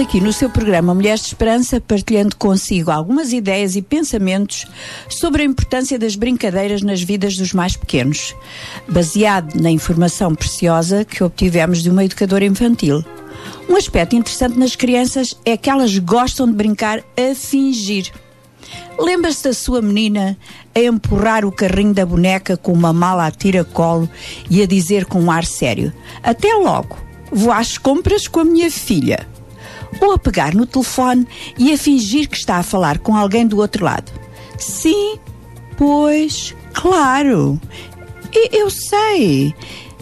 Aqui 0.00 0.20
no 0.20 0.32
seu 0.32 0.48
programa 0.48 0.94
Mulheres 0.94 1.22
de 1.22 1.26
Esperança 1.26 1.80
partilhando 1.80 2.36
consigo 2.36 2.88
algumas 2.88 3.32
ideias 3.32 3.74
e 3.74 3.82
pensamentos 3.82 4.64
sobre 5.08 5.42
a 5.42 5.44
importância 5.44 5.98
das 5.98 6.14
brincadeiras 6.14 6.82
nas 6.82 7.02
vidas 7.02 7.36
dos 7.36 7.52
mais 7.52 7.76
pequenos, 7.76 8.32
baseado 8.88 9.60
na 9.60 9.72
informação 9.72 10.36
preciosa 10.36 11.04
que 11.04 11.24
obtivemos 11.24 11.82
de 11.82 11.90
uma 11.90 12.04
educadora 12.04 12.44
infantil. 12.44 13.04
Um 13.68 13.74
aspecto 13.74 14.14
interessante 14.14 14.56
nas 14.56 14.76
crianças 14.76 15.36
é 15.44 15.56
que 15.56 15.68
elas 15.68 15.98
gostam 15.98 16.46
de 16.46 16.52
brincar 16.52 17.00
a 17.00 17.34
fingir. 17.34 18.12
Lembra-se 18.96 19.42
da 19.42 19.52
sua 19.52 19.82
menina 19.82 20.38
a 20.76 20.80
empurrar 20.80 21.44
o 21.44 21.50
carrinho 21.50 21.92
da 21.92 22.06
boneca 22.06 22.56
com 22.56 22.72
uma 22.72 22.92
mala 22.92 23.26
a 23.26 23.32
tira-colo 23.32 24.08
e 24.48 24.62
a 24.62 24.66
dizer 24.66 25.06
com 25.06 25.20
um 25.20 25.30
ar 25.30 25.44
sério: 25.44 25.92
Até 26.22 26.54
logo, 26.54 26.96
vou 27.32 27.50
às 27.52 27.76
compras 27.76 28.28
com 28.28 28.40
a 28.40 28.44
minha 28.44 28.70
filha. 28.70 29.26
Ou 30.00 30.12
a 30.12 30.18
pegar 30.18 30.54
no 30.54 30.66
telefone 30.66 31.26
e 31.58 31.72
a 31.72 31.78
fingir 31.78 32.28
que 32.28 32.36
está 32.36 32.56
a 32.56 32.62
falar 32.62 32.98
com 32.98 33.16
alguém 33.16 33.46
do 33.46 33.58
outro 33.58 33.84
lado. 33.84 34.12
Sim, 34.58 35.18
pois, 35.76 36.54
claro. 36.72 37.60
E- 38.32 38.56
Eu 38.58 38.70
sei. 38.70 39.54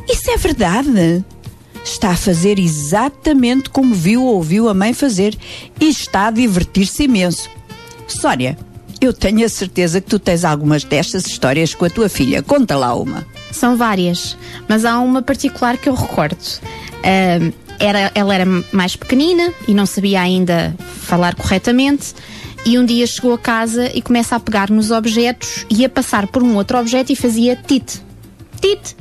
Isso 0.09 0.31
é 0.31 0.37
verdade. 0.37 1.25
Está 1.85 2.11
a 2.11 2.17
fazer 2.17 2.59
exatamente 2.59 3.71
como 3.71 3.95
viu 3.95 4.23
ou 4.25 4.35
ouviu 4.37 4.69
a 4.69 4.75
mãe 4.75 4.93
fazer 4.93 5.37
e 5.81 5.89
está 5.89 6.27
a 6.27 6.31
divertir-se 6.31 7.05
imenso. 7.05 7.49
Sónia, 8.09 8.59
eu 9.01 9.13
tenho 9.13 9.45
a 9.45 9.49
certeza 9.49 10.01
que 10.01 10.09
tu 10.09 10.19
tens 10.19 10.45
algumas 10.45 10.83
destas 10.85 11.27
histórias 11.27 11.75
com 11.75 11.85
a 11.85 11.91
tua 11.91 12.09
filha. 12.09 12.43
Conta 12.43 12.77
lá 12.77 12.95
uma. 12.95 13.25
São 13.53 13.77
várias, 13.77 14.37
mas 14.69 14.85
há 14.85 14.99
uma 14.99 15.23
particular 15.23 15.77
que 15.79 15.89
eu 15.89 15.95
recordo. 15.95 16.37
Era, 17.79 18.11
ela 18.15 18.35
era 18.35 18.47
mais 18.73 18.97
pequenina 18.97 19.53
e 19.67 19.75
não 19.75 19.87
sabia 19.87 20.21
ainda 20.21 20.75
falar 21.03 21.35
corretamente. 21.35 22.15
E 22.65 22.79
um 22.79 22.85
dia 22.85 23.07
chegou 23.07 23.33
a 23.33 23.39
casa 23.39 23.91
e 23.95 24.03
começa 24.03 24.35
a 24.35 24.41
pegar 24.41 24.71
nos 24.71 24.91
objetos 24.91 25.65
e 25.71 25.85
a 25.85 25.89
passar 25.89 26.27
por 26.27 26.43
um 26.43 26.57
outro 26.57 26.79
objeto 26.79 27.13
e 27.13 27.17
fazia 27.17 27.55
tit, 27.55 28.03
tit, 28.61 28.97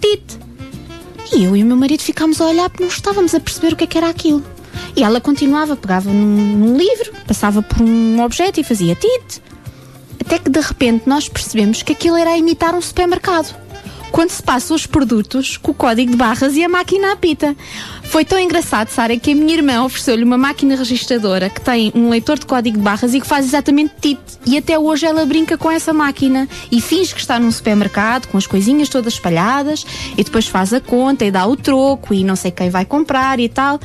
tit. 0.00 0.38
E 1.32 1.44
eu 1.44 1.56
e 1.56 1.62
o 1.62 1.66
meu 1.66 1.76
marido 1.76 2.02
ficámos 2.02 2.40
a 2.40 2.46
olhar 2.46 2.68
porque 2.68 2.82
não 2.82 2.90
estávamos 2.90 3.34
a 3.34 3.40
perceber 3.40 3.74
o 3.74 3.76
que 3.76 3.84
é 3.84 3.86
que 3.86 3.98
era 3.98 4.08
aquilo. 4.08 4.42
E 4.96 5.02
ela 5.02 5.20
continuava, 5.20 5.76
pegava 5.76 6.10
num, 6.10 6.56
num 6.56 6.76
livro, 6.76 7.12
passava 7.26 7.62
por 7.62 7.80
um 7.82 8.20
objeto 8.22 8.60
e 8.60 8.64
fazia 8.64 8.96
tit. 8.96 9.42
Até 10.20 10.38
que 10.38 10.50
de 10.50 10.60
repente 10.60 11.04
nós 11.06 11.28
percebemos 11.28 11.82
que 11.82 11.92
aquilo 11.92 12.16
era 12.16 12.30
a 12.30 12.38
imitar 12.38 12.74
um 12.74 12.80
supermercado. 12.80 13.54
Quando 14.10 14.30
se 14.30 14.42
passam 14.42 14.74
os 14.74 14.86
produtos 14.86 15.56
com 15.56 15.72
o 15.72 15.74
código 15.74 16.10
de 16.10 16.16
barras 16.16 16.56
e 16.56 16.64
a 16.64 16.68
máquina 16.68 17.12
apita. 17.12 17.54
Foi 18.08 18.24
tão 18.24 18.38
engraçado, 18.38 18.88
Sara, 18.88 19.16
que 19.18 19.32
a 19.32 19.34
minha 19.34 19.54
irmã 19.54 19.84
ofereceu-lhe 19.84 20.24
uma 20.24 20.38
máquina 20.38 20.74
registradora 20.74 21.50
que 21.50 21.60
tem 21.60 21.92
um 21.94 22.08
leitor 22.08 22.38
de 22.38 22.46
código 22.46 22.78
de 22.78 22.82
barras 22.82 23.12
e 23.12 23.20
que 23.20 23.26
faz 23.26 23.44
exatamente 23.44 23.92
TIT. 24.00 24.20
E 24.46 24.56
até 24.56 24.78
hoje 24.78 25.04
ela 25.04 25.26
brinca 25.26 25.58
com 25.58 25.70
essa 25.70 25.92
máquina 25.92 26.48
e 26.72 26.80
finge 26.80 27.14
que 27.14 27.20
está 27.20 27.38
num 27.38 27.50
supermercado 27.50 28.28
com 28.28 28.38
as 28.38 28.46
coisinhas 28.46 28.88
todas 28.88 29.14
espalhadas 29.14 29.84
e 30.16 30.24
depois 30.24 30.46
faz 30.46 30.72
a 30.72 30.80
conta 30.80 31.24
e 31.24 31.30
dá 31.30 31.46
o 31.46 31.56
troco 31.56 32.14
e 32.14 32.24
não 32.24 32.36
sei 32.36 32.50
quem 32.50 32.70
vai 32.70 32.84
comprar 32.86 33.38
e 33.38 33.48
tal. 33.48 33.78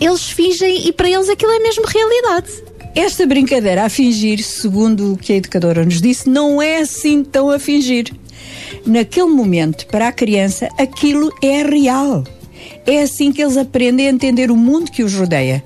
Eles 0.00 0.28
fingem 0.28 0.88
e 0.88 0.92
para 0.92 1.08
eles 1.08 1.28
aquilo 1.28 1.52
é 1.52 1.60
mesmo 1.60 1.84
realidade. 1.86 2.50
Esta 2.94 3.24
brincadeira 3.26 3.84
a 3.84 3.88
fingir, 3.88 4.42
segundo 4.42 5.12
o 5.12 5.16
que 5.16 5.32
a 5.32 5.36
educadora 5.36 5.84
nos 5.84 6.00
disse, 6.00 6.28
não 6.28 6.60
é 6.60 6.78
assim 6.78 7.22
tão 7.22 7.48
a 7.48 7.58
fingir. 7.58 8.12
Naquele 8.84 9.30
momento, 9.30 9.86
para 9.86 10.08
a 10.08 10.12
criança, 10.12 10.68
aquilo 10.76 11.32
é 11.40 11.62
real. 11.62 12.24
É 12.86 13.02
assim 13.02 13.30
que 13.30 13.40
eles 13.40 13.56
aprendem 13.56 14.08
a 14.08 14.10
entender 14.10 14.50
o 14.50 14.56
mundo 14.56 14.90
que 14.90 15.04
os 15.04 15.14
rodeia. 15.14 15.62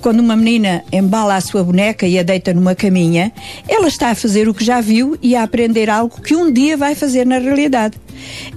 Quando 0.00 0.20
uma 0.20 0.36
menina 0.36 0.84
embala 0.92 1.36
a 1.36 1.40
sua 1.40 1.62
boneca 1.62 2.06
e 2.06 2.18
a 2.18 2.22
deita 2.22 2.52
numa 2.52 2.74
caminha, 2.74 3.32
ela 3.68 3.88
está 3.88 4.10
a 4.10 4.14
fazer 4.14 4.48
o 4.48 4.54
que 4.54 4.64
já 4.64 4.80
viu 4.80 5.16
e 5.22 5.36
a 5.36 5.42
aprender 5.42 5.88
algo 5.88 6.20
que 6.20 6.34
um 6.34 6.52
dia 6.52 6.76
vai 6.76 6.94
fazer 6.94 7.24
na 7.24 7.38
realidade. 7.38 7.96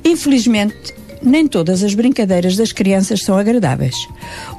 Infelizmente, 0.04 0.94
nem 1.22 1.48
todas 1.48 1.84
as 1.84 1.94
brincadeiras 1.94 2.56
das 2.56 2.72
crianças 2.72 3.22
são 3.22 3.38
agradáveis. 3.38 3.96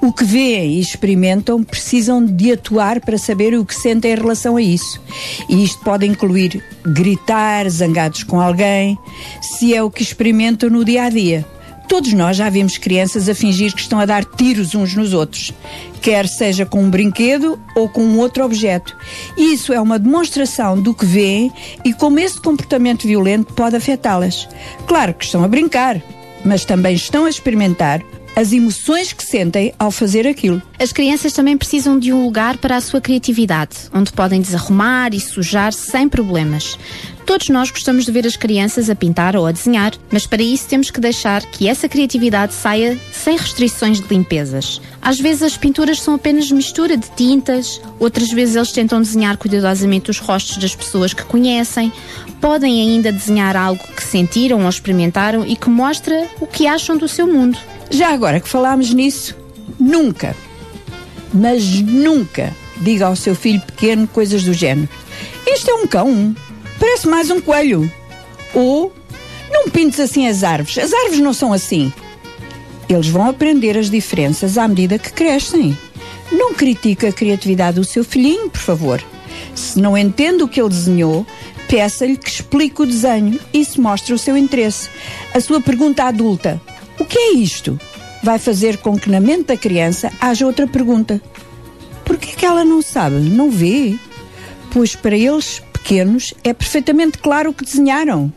O 0.02 0.12
que 0.12 0.24
veem 0.24 0.74
e 0.74 0.80
experimentam 0.80 1.62
precisam 1.62 2.24
de 2.24 2.52
atuar 2.52 3.00
para 3.00 3.18
saber 3.18 3.54
o 3.54 3.64
que 3.64 3.74
sentem 3.74 4.12
em 4.12 4.16
relação 4.16 4.56
a 4.56 4.62
isso. 4.62 5.00
E 5.48 5.64
isto 5.64 5.82
pode 5.82 6.06
incluir 6.06 6.62
gritar, 6.84 7.68
zangados 7.68 8.22
com 8.22 8.40
alguém, 8.40 8.98
se 9.40 9.74
é 9.74 9.82
o 9.82 9.90
que 9.90 10.02
experimentam 10.02 10.68
no 10.70 10.84
dia 10.84 11.04
a 11.04 11.08
dia. 11.08 11.46
Todos 11.90 12.12
nós 12.12 12.36
já 12.36 12.48
vimos 12.48 12.78
crianças 12.78 13.28
a 13.28 13.34
fingir 13.34 13.74
que 13.74 13.80
estão 13.80 13.98
a 13.98 14.06
dar 14.06 14.24
tiros 14.24 14.76
uns 14.76 14.94
nos 14.94 15.12
outros, 15.12 15.52
quer 16.00 16.28
seja 16.28 16.64
com 16.64 16.84
um 16.84 16.88
brinquedo 16.88 17.58
ou 17.74 17.88
com 17.88 18.00
um 18.00 18.20
outro 18.20 18.44
objeto. 18.44 18.96
Isso 19.36 19.72
é 19.72 19.80
uma 19.80 19.98
demonstração 19.98 20.80
do 20.80 20.94
que 20.94 21.04
veem 21.04 21.52
e 21.84 21.92
como 21.92 22.20
esse 22.20 22.40
comportamento 22.40 23.08
violento 23.08 23.52
pode 23.54 23.74
afetá-las. 23.74 24.48
Claro 24.86 25.14
que 25.14 25.24
estão 25.24 25.42
a 25.42 25.48
brincar, 25.48 26.00
mas 26.44 26.64
também 26.64 26.94
estão 26.94 27.24
a 27.24 27.28
experimentar 27.28 28.00
as 28.36 28.52
emoções 28.52 29.12
que 29.12 29.24
sentem 29.24 29.74
ao 29.76 29.90
fazer 29.90 30.28
aquilo. 30.28 30.62
As 30.78 30.92
crianças 30.92 31.32
também 31.32 31.58
precisam 31.58 31.98
de 31.98 32.12
um 32.12 32.24
lugar 32.24 32.56
para 32.58 32.76
a 32.76 32.80
sua 32.80 33.00
criatividade, 33.00 33.76
onde 33.92 34.12
podem 34.12 34.40
desarrumar 34.40 35.12
e 35.12 35.18
sujar 35.18 35.72
sem 35.72 36.08
problemas. 36.08 36.78
Todos 37.30 37.48
nós 37.48 37.70
gostamos 37.70 38.04
de 38.04 38.10
ver 38.10 38.26
as 38.26 38.34
crianças 38.34 38.90
a 38.90 38.94
pintar 38.96 39.36
ou 39.36 39.46
a 39.46 39.52
desenhar, 39.52 39.92
mas 40.10 40.26
para 40.26 40.42
isso 40.42 40.66
temos 40.66 40.90
que 40.90 41.00
deixar 41.00 41.40
que 41.42 41.68
essa 41.68 41.88
criatividade 41.88 42.52
saia 42.52 42.98
sem 43.12 43.36
restrições 43.36 44.00
de 44.00 44.08
limpezas. 44.08 44.80
Às 45.00 45.20
vezes 45.20 45.44
as 45.44 45.56
pinturas 45.56 46.02
são 46.02 46.14
apenas 46.14 46.50
mistura 46.50 46.96
de 46.96 47.08
tintas, 47.12 47.80
outras 48.00 48.32
vezes 48.32 48.56
eles 48.56 48.72
tentam 48.72 49.00
desenhar 49.00 49.36
cuidadosamente 49.36 50.10
os 50.10 50.18
rostos 50.18 50.56
das 50.56 50.74
pessoas 50.74 51.14
que 51.14 51.22
conhecem, 51.22 51.92
podem 52.40 52.80
ainda 52.80 53.12
desenhar 53.12 53.56
algo 53.56 53.80
que 53.94 54.02
sentiram 54.02 54.64
ou 54.64 54.68
experimentaram 54.68 55.46
e 55.46 55.54
que 55.54 55.70
mostra 55.70 56.26
o 56.40 56.48
que 56.48 56.66
acham 56.66 56.96
do 56.96 57.06
seu 57.06 57.28
mundo. 57.28 57.56
Já 57.90 58.12
agora 58.12 58.40
que 58.40 58.48
falámos 58.48 58.92
nisso, 58.92 59.36
nunca, 59.78 60.34
mas 61.32 61.64
nunca 61.80 62.52
diga 62.80 63.06
ao 63.06 63.14
seu 63.14 63.36
filho 63.36 63.60
pequeno 63.60 64.08
coisas 64.08 64.42
do 64.42 64.52
género. 64.52 64.88
Isto 65.46 65.70
é 65.70 65.74
um 65.74 65.86
cão, 65.86 66.34
parece 66.80 67.06
mais 67.06 67.30
um 67.30 67.40
coelho. 67.40 67.92
Ou, 68.54 68.92
não 69.50 69.68
pintes 69.68 70.00
assim 70.00 70.26
as 70.26 70.42
árvores, 70.42 70.78
as 70.78 70.92
árvores 70.92 71.20
não 71.20 71.32
são 71.32 71.52
assim. 71.52 71.92
Eles 72.88 73.06
vão 73.06 73.28
aprender 73.28 73.78
as 73.78 73.88
diferenças 73.88 74.58
à 74.58 74.66
medida 74.66 74.98
que 74.98 75.12
crescem. 75.12 75.78
Não 76.32 76.54
critique 76.54 77.06
a 77.06 77.12
criatividade 77.12 77.76
do 77.76 77.84
seu 77.84 78.02
filhinho, 78.02 78.50
por 78.50 78.60
favor. 78.60 79.04
Se 79.54 79.78
não 79.78 79.96
entende 79.96 80.42
o 80.42 80.48
que 80.48 80.60
ele 80.60 80.70
desenhou, 80.70 81.24
peça-lhe 81.68 82.16
que 82.16 82.28
explique 82.28 82.82
o 82.82 82.86
desenho. 82.86 83.38
Isso 83.52 83.80
mostra 83.80 84.14
o 84.14 84.18
seu 84.18 84.36
interesse. 84.36 84.88
A 85.34 85.40
sua 85.40 85.60
pergunta 85.60 86.04
adulta: 86.04 86.60
o 86.98 87.04
que 87.04 87.18
é 87.18 87.32
isto? 87.34 87.78
Vai 88.22 88.38
fazer 88.38 88.78
com 88.78 88.98
que 88.98 89.10
na 89.10 89.20
mente 89.20 89.44
da 89.44 89.56
criança 89.56 90.12
haja 90.20 90.46
outra 90.46 90.66
pergunta. 90.66 91.20
Por 92.04 92.16
que 92.16 92.30
é 92.32 92.34
que 92.34 92.46
ela 92.46 92.64
não 92.64 92.82
sabe? 92.82 93.16
Não 93.16 93.50
vê? 93.50 93.96
Pois 94.72 94.96
para 94.96 95.16
eles, 95.16 95.62
pequenos, 95.90 96.32
é 96.44 96.54
perfeitamente 96.54 97.18
claro 97.18 97.50
o 97.50 97.54
que 97.54 97.64
desenharam. 97.64 98.32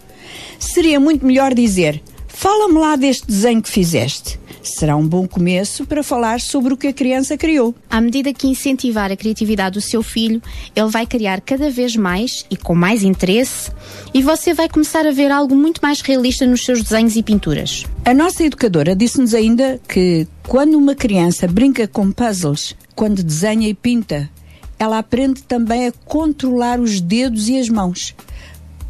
Seria 0.58 1.00
muito 1.00 1.24
melhor 1.24 1.54
dizer: 1.54 2.02
fala-me 2.28 2.80
lá 2.80 2.96
deste 2.96 3.28
desenho 3.28 3.62
que 3.62 3.70
fizeste. 3.70 4.40
Será 4.64 4.96
um 4.96 5.06
bom 5.06 5.28
começo 5.28 5.86
para 5.86 6.02
falar 6.02 6.40
sobre 6.40 6.74
o 6.74 6.78
que 6.78 6.88
a 6.88 6.94
criança 6.94 7.38
criou. 7.38 7.76
À 7.90 8.00
medida 8.00 8.34
que 8.34 8.48
incentivar 8.48 9.12
a 9.12 9.16
criatividade 9.16 9.74
do 9.74 9.82
seu 9.82 10.02
filho, 10.02 10.42
ele 10.74 10.88
vai 10.88 11.06
criar 11.06 11.42
cada 11.42 11.70
vez 11.70 11.98
mais 11.98 12.46
e 12.50 12.56
com 12.56 12.74
mais 12.74 13.04
interesse, 13.04 13.70
e 14.14 14.22
você 14.22 14.54
vai 14.54 14.70
começar 14.70 15.06
a 15.06 15.12
ver 15.12 15.32
algo 15.32 15.54
muito 15.54 15.82
mais 15.84 16.00
realista 16.00 16.46
nos 16.48 16.64
seus 16.64 16.82
desenhos 16.82 17.18
e 17.18 17.22
pinturas. 17.22 17.84
A 18.06 18.14
nossa 18.14 18.44
educadora 18.44 18.96
disse-nos 18.96 19.34
ainda 19.34 19.82
que 19.86 20.26
quando 20.48 20.76
uma 20.78 20.96
criança 20.96 21.46
brinca 21.46 21.86
com 21.86 22.10
puzzles, 22.10 22.74
quando 22.96 23.22
desenha 23.22 23.68
e 23.68 23.74
pinta, 23.74 24.30
ela 24.78 24.98
aprende 24.98 25.44
também 25.44 25.88
a 25.88 25.94
controlar 26.06 26.80
os 26.80 27.00
dedos 27.00 27.48
e 27.50 27.58
as 27.60 27.70
mãos. 27.70 28.16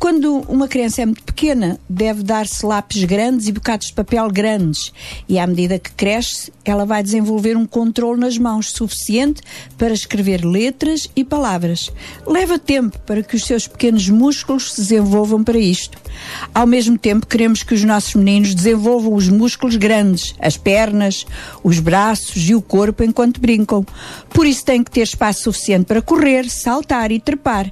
Quando 0.03 0.39
uma 0.49 0.67
criança 0.67 1.01
é 1.01 1.05
muito 1.05 1.23
pequena, 1.23 1.79
deve 1.87 2.23
dar-se 2.23 2.65
lápis 2.65 3.05
grandes 3.05 3.47
e 3.47 3.53
bocados 3.53 3.87
de 3.87 3.93
papel 3.93 4.27
grandes. 4.27 4.91
E 5.29 5.39
à 5.39 5.47
medida 5.47 5.79
que 5.79 5.93
cresce, 5.93 6.51
ela 6.65 6.85
vai 6.85 7.01
desenvolver 7.01 7.55
um 7.55 7.65
controle 7.65 8.19
nas 8.19 8.37
mãos 8.37 8.71
suficiente 8.71 9.41
para 9.77 9.93
escrever 9.93 10.43
letras 10.43 11.09
e 11.15 11.23
palavras. 11.23 11.89
Leva 12.27 12.59
tempo 12.59 12.99
para 13.05 13.23
que 13.23 13.37
os 13.37 13.45
seus 13.45 13.65
pequenos 13.65 14.09
músculos 14.09 14.73
se 14.73 14.81
desenvolvam 14.81 15.41
para 15.41 15.57
isto. 15.57 15.97
Ao 16.53 16.67
mesmo 16.67 16.97
tempo, 16.97 17.25
queremos 17.25 17.63
que 17.63 17.73
os 17.73 17.85
nossos 17.85 18.13
meninos 18.13 18.53
desenvolvam 18.53 19.13
os 19.13 19.29
músculos 19.29 19.77
grandes, 19.77 20.35
as 20.37 20.57
pernas, 20.57 21.25
os 21.63 21.79
braços 21.79 22.49
e 22.49 22.53
o 22.53 22.61
corpo 22.61 23.05
enquanto 23.05 23.39
brincam. 23.39 23.85
Por 24.31 24.45
isso, 24.45 24.65
têm 24.65 24.83
que 24.83 24.91
ter 24.91 25.03
espaço 25.03 25.43
suficiente 25.43 25.85
para 25.85 26.01
correr, 26.01 26.49
saltar 26.49 27.09
e 27.09 27.21
trepar. 27.21 27.71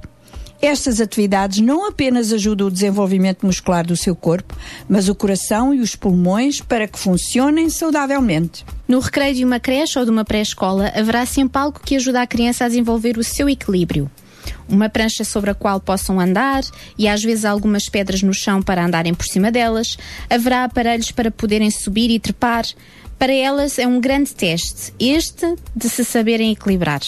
Estas 0.62 1.00
atividades 1.00 1.58
não 1.58 1.88
apenas 1.88 2.32
ajudam 2.32 2.68
o 2.68 2.70
desenvolvimento 2.70 3.44
muscular 3.44 3.84
do 3.84 3.96
seu 3.96 4.14
corpo, 4.14 4.56
mas 4.88 5.08
o 5.08 5.14
coração 5.14 5.74
e 5.74 5.80
os 5.80 5.96
pulmões 5.96 6.60
para 6.60 6.86
que 6.86 6.96
funcionem 6.96 7.68
saudavelmente. 7.68 8.64
No 8.86 9.00
recreio 9.00 9.34
de 9.34 9.44
uma 9.44 9.58
creche 9.58 9.98
ou 9.98 10.04
de 10.04 10.12
uma 10.12 10.24
pré-escola, 10.24 10.92
haverá 10.94 11.26
sempre 11.26 11.60
algo 11.60 11.80
que 11.84 11.96
ajuda 11.96 12.22
a 12.22 12.26
criança 12.28 12.64
a 12.64 12.68
desenvolver 12.68 13.18
o 13.18 13.24
seu 13.24 13.50
equilíbrio. 13.50 14.08
Uma 14.68 14.88
prancha 14.88 15.24
sobre 15.24 15.50
a 15.50 15.54
qual 15.54 15.80
possam 15.80 16.20
andar 16.20 16.62
e 16.96 17.08
às 17.08 17.24
vezes 17.24 17.44
algumas 17.44 17.88
pedras 17.88 18.22
no 18.22 18.32
chão 18.32 18.62
para 18.62 18.84
andarem 18.84 19.14
por 19.14 19.26
cima 19.26 19.50
delas. 19.50 19.98
Haverá 20.30 20.62
aparelhos 20.62 21.10
para 21.10 21.32
poderem 21.32 21.72
subir 21.72 22.08
e 22.08 22.20
trepar. 22.20 22.64
Para 23.18 23.32
elas 23.32 23.80
é 23.80 23.86
um 23.86 24.00
grande 24.00 24.32
teste, 24.32 24.94
este 25.00 25.56
de 25.74 25.88
se 25.88 26.04
saberem 26.04 26.52
equilibrar. 26.52 27.00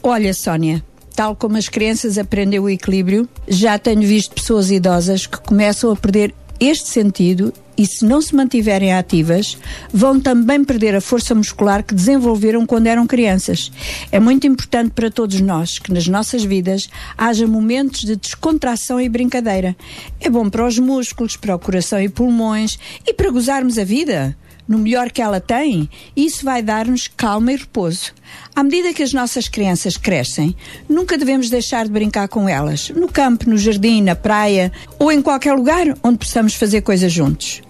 Olha, 0.00 0.32
Sónia, 0.32 0.82
tal 1.20 1.36
como 1.36 1.58
as 1.58 1.68
crianças 1.68 2.16
aprendem 2.16 2.58
o 2.58 2.66
equilíbrio, 2.66 3.28
já 3.46 3.78
tenho 3.78 4.00
visto 4.00 4.34
pessoas 4.34 4.70
idosas 4.70 5.26
que 5.26 5.38
começam 5.38 5.92
a 5.92 5.94
perder 5.94 6.34
este 6.58 6.88
sentido 6.88 7.52
e, 7.76 7.84
se 7.84 8.06
não 8.06 8.22
se 8.22 8.34
mantiverem 8.34 8.94
ativas, 8.94 9.58
vão 9.92 10.18
também 10.18 10.64
perder 10.64 10.94
a 10.94 11.00
força 11.00 11.34
muscular 11.34 11.82
que 11.82 11.94
desenvolveram 11.94 12.64
quando 12.64 12.86
eram 12.86 13.06
crianças. 13.06 13.70
É 14.10 14.18
muito 14.18 14.46
importante 14.46 14.92
para 14.92 15.10
todos 15.10 15.42
nós 15.42 15.78
que 15.78 15.92
nas 15.92 16.08
nossas 16.08 16.42
vidas 16.42 16.88
haja 17.18 17.46
momentos 17.46 18.00
de 18.00 18.16
descontração 18.16 18.98
e 18.98 19.06
brincadeira. 19.06 19.76
É 20.18 20.30
bom 20.30 20.48
para 20.48 20.66
os 20.66 20.78
músculos, 20.78 21.36
para 21.36 21.54
o 21.54 21.58
coração 21.58 22.00
e 22.00 22.08
pulmões 22.08 22.78
e 23.06 23.12
para 23.12 23.30
gozarmos 23.30 23.76
a 23.76 23.84
vida 23.84 24.34
no 24.70 24.78
melhor 24.78 25.10
que 25.10 25.20
ela 25.20 25.40
tem, 25.40 25.90
isso 26.16 26.44
vai 26.44 26.62
dar-nos 26.62 27.08
calma 27.08 27.52
e 27.52 27.56
repouso. 27.56 28.12
À 28.54 28.62
medida 28.62 28.94
que 28.94 29.02
as 29.02 29.12
nossas 29.12 29.48
crianças 29.48 29.96
crescem, 29.96 30.54
nunca 30.88 31.18
devemos 31.18 31.50
deixar 31.50 31.84
de 31.84 31.90
brincar 31.90 32.28
com 32.28 32.48
elas, 32.48 32.88
no 32.90 33.08
campo, 33.08 33.50
no 33.50 33.58
jardim, 33.58 34.00
na 34.00 34.14
praia 34.14 34.70
ou 34.96 35.10
em 35.10 35.20
qualquer 35.20 35.54
lugar 35.54 35.86
onde 36.04 36.18
possamos 36.18 36.54
fazer 36.54 36.82
coisas 36.82 37.12
juntos. 37.12 37.62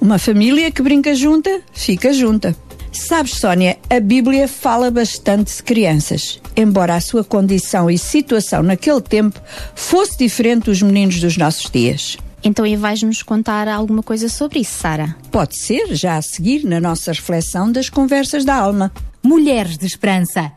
Uma 0.00 0.18
família 0.18 0.68
que 0.72 0.82
brinca 0.82 1.14
junta, 1.14 1.60
fica 1.72 2.12
junta. 2.12 2.56
Sabes, 2.90 3.34
Sónia, 3.36 3.78
a 3.88 4.00
Bíblia 4.00 4.48
fala 4.48 4.90
bastante 4.90 5.54
de 5.54 5.62
crianças, 5.62 6.40
embora 6.56 6.96
a 6.96 7.00
sua 7.00 7.22
condição 7.22 7.88
e 7.88 7.96
situação 7.96 8.64
naquele 8.64 9.00
tempo 9.00 9.40
fosse 9.76 10.18
diferente 10.18 10.64
dos 10.64 10.82
meninos 10.82 11.20
dos 11.20 11.36
nossos 11.36 11.70
dias. 11.70 12.18
Então 12.42 12.64
aí 12.64 12.76
vais-nos 12.76 13.22
contar 13.22 13.68
alguma 13.68 14.02
coisa 14.02 14.28
sobre 14.28 14.60
isso, 14.60 14.78
Sara? 14.78 15.16
Pode 15.30 15.56
ser, 15.56 15.94
já 15.94 16.16
a 16.16 16.22
seguir, 16.22 16.64
na 16.64 16.80
nossa 16.80 17.12
reflexão 17.12 17.70
das 17.70 17.88
conversas 17.88 18.44
da 18.44 18.54
alma. 18.54 18.92
Mulheres 19.22 19.76
de 19.76 19.86
Esperança. 19.86 20.52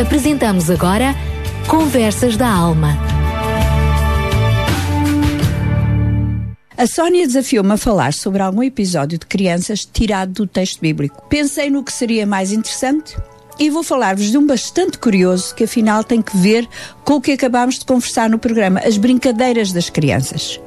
Apresentamos 0.00 0.70
agora 0.70 1.14
Conversas 1.68 2.36
da 2.36 2.48
Alma. 2.48 2.96
A 6.76 6.86
Sónia 6.86 7.26
desafiou-me 7.26 7.72
a 7.72 7.76
falar 7.76 8.12
sobre 8.12 8.40
algum 8.40 8.62
episódio 8.62 9.18
de 9.18 9.26
crianças 9.26 9.84
tirado 9.84 10.32
do 10.32 10.46
texto 10.46 10.80
bíblico. 10.80 11.20
Pensei 11.28 11.70
no 11.70 11.82
que 11.82 11.92
seria 11.92 12.24
mais 12.24 12.52
interessante 12.52 13.16
e 13.58 13.70
vou 13.70 13.82
falar-vos 13.82 14.30
de 14.30 14.38
um 14.38 14.46
bastante 14.46 14.98
curioso 14.98 15.54
que 15.54 15.64
afinal 15.64 16.04
tem 16.04 16.22
que 16.22 16.36
ver 16.36 16.68
com 17.04 17.14
o 17.14 17.20
que 17.20 17.32
acabámos 17.32 17.78
de 17.78 17.84
conversar 17.84 18.30
no 18.30 18.38
programa, 18.38 18.80
as 18.80 18.96
brincadeiras 18.96 19.72
das 19.72 19.90
crianças. 19.90 20.60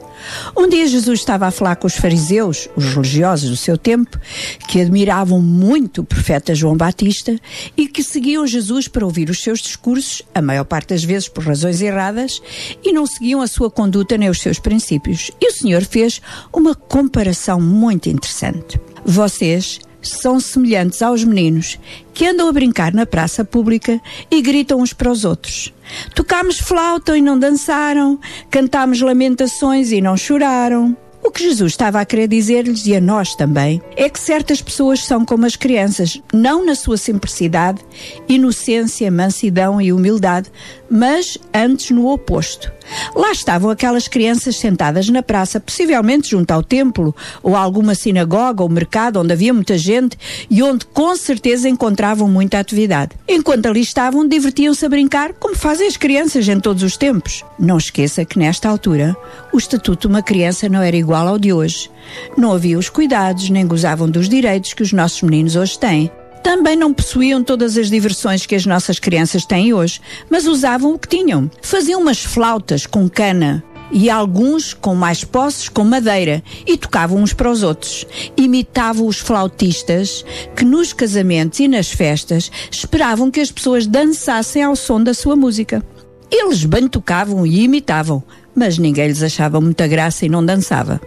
Um 0.56 0.68
dia 0.68 0.88
Jesus 0.88 1.20
estava 1.20 1.48
a 1.48 1.52
falar 1.52 1.76
com 1.76 1.88
os 1.88 1.96
fariseus, 1.96 2.70
os 2.76 2.86
religiosos 2.94 3.50
do 3.50 3.58
seu 3.58 3.78
tempo, 3.78 4.20
que 4.68 4.82
admiravam 4.82 5.42
muito 5.42 6.02
o 6.02 6.04
profeta 6.04 6.54
João 6.54 6.78
Batista 6.78 7.36
e 7.76 7.88
que 7.88 8.04
seguiam 8.04 8.46
Jesus 8.46 8.88
para 8.88 9.06
ouvir 9.06 9.30
os 9.30 9.42
seus 9.42 9.60
discursos, 9.60 10.22
a 10.34 10.42
maior 10.42 10.66
parte 10.66 10.90
das 10.90 11.04
vezes 11.04 11.28
por 11.28 11.44
razões 11.44 11.82
erradas, 11.82 12.42
e 12.84 12.92
não 12.94 13.08
seguiam 13.08 13.42
a 13.42 13.48
sua 13.48 13.72
conduta 13.72 14.18
nem 14.18 14.30
os 14.30 14.42
seus 14.42 14.60
princípios. 14.60 15.32
E 15.40 15.50
o 15.50 15.54
Senhor 15.54 15.84
fez 15.84 16.22
uma 16.54 16.76
comparação 16.76 17.60
muito 17.60 18.10
interessante. 18.10 18.80
Vocês 19.04 19.80
são 20.02 20.40
semelhantes 20.40 21.02
aos 21.02 21.24
meninos 21.24 21.80
que 22.14 22.26
andam 22.26 22.48
a 22.48 22.52
brincar 22.52 22.94
na 22.94 23.06
praça 23.06 23.46
pública 23.46 24.00
e 24.30 24.42
gritam 24.42 24.80
uns 24.80 24.94
para 24.94 25.12
os 25.12 25.26
outros. 25.26 25.74
Tocámos 26.16 26.60
flauta 26.60 27.18
e 27.18 27.22
não 27.22 27.38
dançaram, 27.38 28.20
cantámos 28.50 29.02
lamentações 29.02 29.92
e 29.92 30.02
não 30.02 30.18
choraram. 30.18 30.96
O 31.24 31.30
que 31.30 31.44
Jesus 31.44 31.74
estava 31.74 32.02
a 32.02 32.06
querer 32.06 32.28
dizer-lhes 32.28 32.88
e 32.88 32.96
a 32.96 33.02
nós 33.02 33.36
também 33.36 33.80
é 33.96 34.10
que 34.10 34.20
certas 34.20 34.60
pessoas 34.60 35.06
são 35.06 35.24
como 35.24 35.46
as 35.46 35.56
crianças, 35.56 36.20
não 36.34 36.66
na 36.66 36.74
sua 36.74 36.98
simplicidade, 36.98 37.80
inocência, 38.28 39.12
mansidão 39.12 39.80
e 39.80 39.94
humildade, 39.94 40.52
mas 40.92 41.38
antes 41.54 41.92
no 41.92 42.12
oposto. 42.12 42.70
Lá 43.16 43.32
estavam 43.32 43.72
aquelas 43.72 44.10
crianças 44.10 44.58
sentadas 44.58 45.08
na 45.08 45.24
praça, 45.24 45.60
possivelmente 45.60 46.32
junto 46.32 46.52
ao 46.52 46.62
templo, 46.62 47.16
ou 47.42 47.56
a 47.56 47.60
alguma 47.60 47.96
sinagoga 47.96 48.62
ou 48.62 48.68
mercado 48.68 49.20
onde 49.20 49.32
havia 49.32 49.54
muita 49.54 49.78
gente 49.78 50.18
e 50.50 50.62
onde 50.62 50.86
com 50.86 51.16
certeza 51.16 51.70
encontravam 51.70 52.28
muita 52.28 52.60
atividade. 52.60 53.12
Enquanto 53.28 53.68
ali 53.68 53.80
estavam, 53.80 54.28
divertiam-se 54.28 54.86
a 54.86 54.90
brincar, 54.90 55.34
como 55.34 55.56
fazem 55.56 55.88
as 55.88 55.96
crianças 55.96 56.48
em 56.50 56.60
todos 56.60 56.84
os 56.84 56.98
tempos. 56.98 57.46
Não 57.58 57.78
esqueça 57.78 58.26
que 58.26 58.38
nesta 58.38 58.68
altura, 58.68 59.16
o 59.54 59.58
estatuto 59.58 60.08
de 60.08 60.14
uma 60.14 60.22
criança 60.22 60.68
não 60.68 60.82
era 60.82 60.98
igual 60.98 61.28
ao 61.28 61.40
de 61.40 61.54
hoje. 61.54 61.90
Não 62.38 62.52
havia 62.52 62.78
os 62.78 62.90
cuidados, 62.90 63.50
nem 63.50 63.66
gozavam 63.66 64.10
dos 64.10 64.28
direitos 64.28 64.74
que 64.74 64.84
os 64.84 64.92
nossos 64.92 65.22
meninos 65.22 65.56
hoje 65.56 65.80
têm. 65.80 66.12
Também 66.44 66.76
não 66.76 66.94
possuíam 66.94 67.44
todas 67.44 67.78
as 67.78 67.90
diversões 67.90 68.46
que 68.46 68.56
as 68.56 68.66
nossas 68.66 69.00
crianças 69.00 69.46
têm 69.46 69.74
hoje, 69.74 70.02
mas 70.30 70.48
usavam 70.48 70.94
o 70.94 71.00
que 71.00 71.08
tinham. 71.08 71.50
Faziam 71.62 72.02
umas 72.02 72.24
flautas 72.24 72.86
com 72.86 73.08
cana 73.08 73.64
e 73.92 74.10
alguns 74.10 74.74
com 74.74 74.96
mais 74.96 75.24
posses 75.24 75.70
com 75.70 75.84
madeira 75.84 76.42
e 76.66 76.78
tocavam 76.78 77.22
uns 77.22 77.34
para 77.34 77.52
os 77.52 77.62
outros. 77.62 78.06
Imitavam 78.36 79.06
os 79.06 79.20
flautistas 79.20 80.26
que 80.56 80.66
nos 80.66 80.94
casamentos 80.94 81.60
e 81.60 81.68
nas 81.68 81.92
festas 81.92 82.52
esperavam 82.72 83.30
que 83.30 83.40
as 83.40 83.52
pessoas 83.52 83.86
dançassem 83.86 84.64
ao 84.64 84.76
som 84.76 85.02
da 85.02 85.14
sua 85.14 85.36
música. 85.36 85.84
Eles 86.32 86.64
bem 86.64 86.88
tocavam 86.88 87.46
e 87.46 87.64
imitavam, 87.64 88.24
mas 88.56 88.78
ninguém 88.78 89.08
lhes 89.08 89.22
achava 89.22 89.60
muita 89.60 89.86
graça 89.88 90.26
e 90.26 90.30
não 90.30 90.46
dançava. 90.46 91.02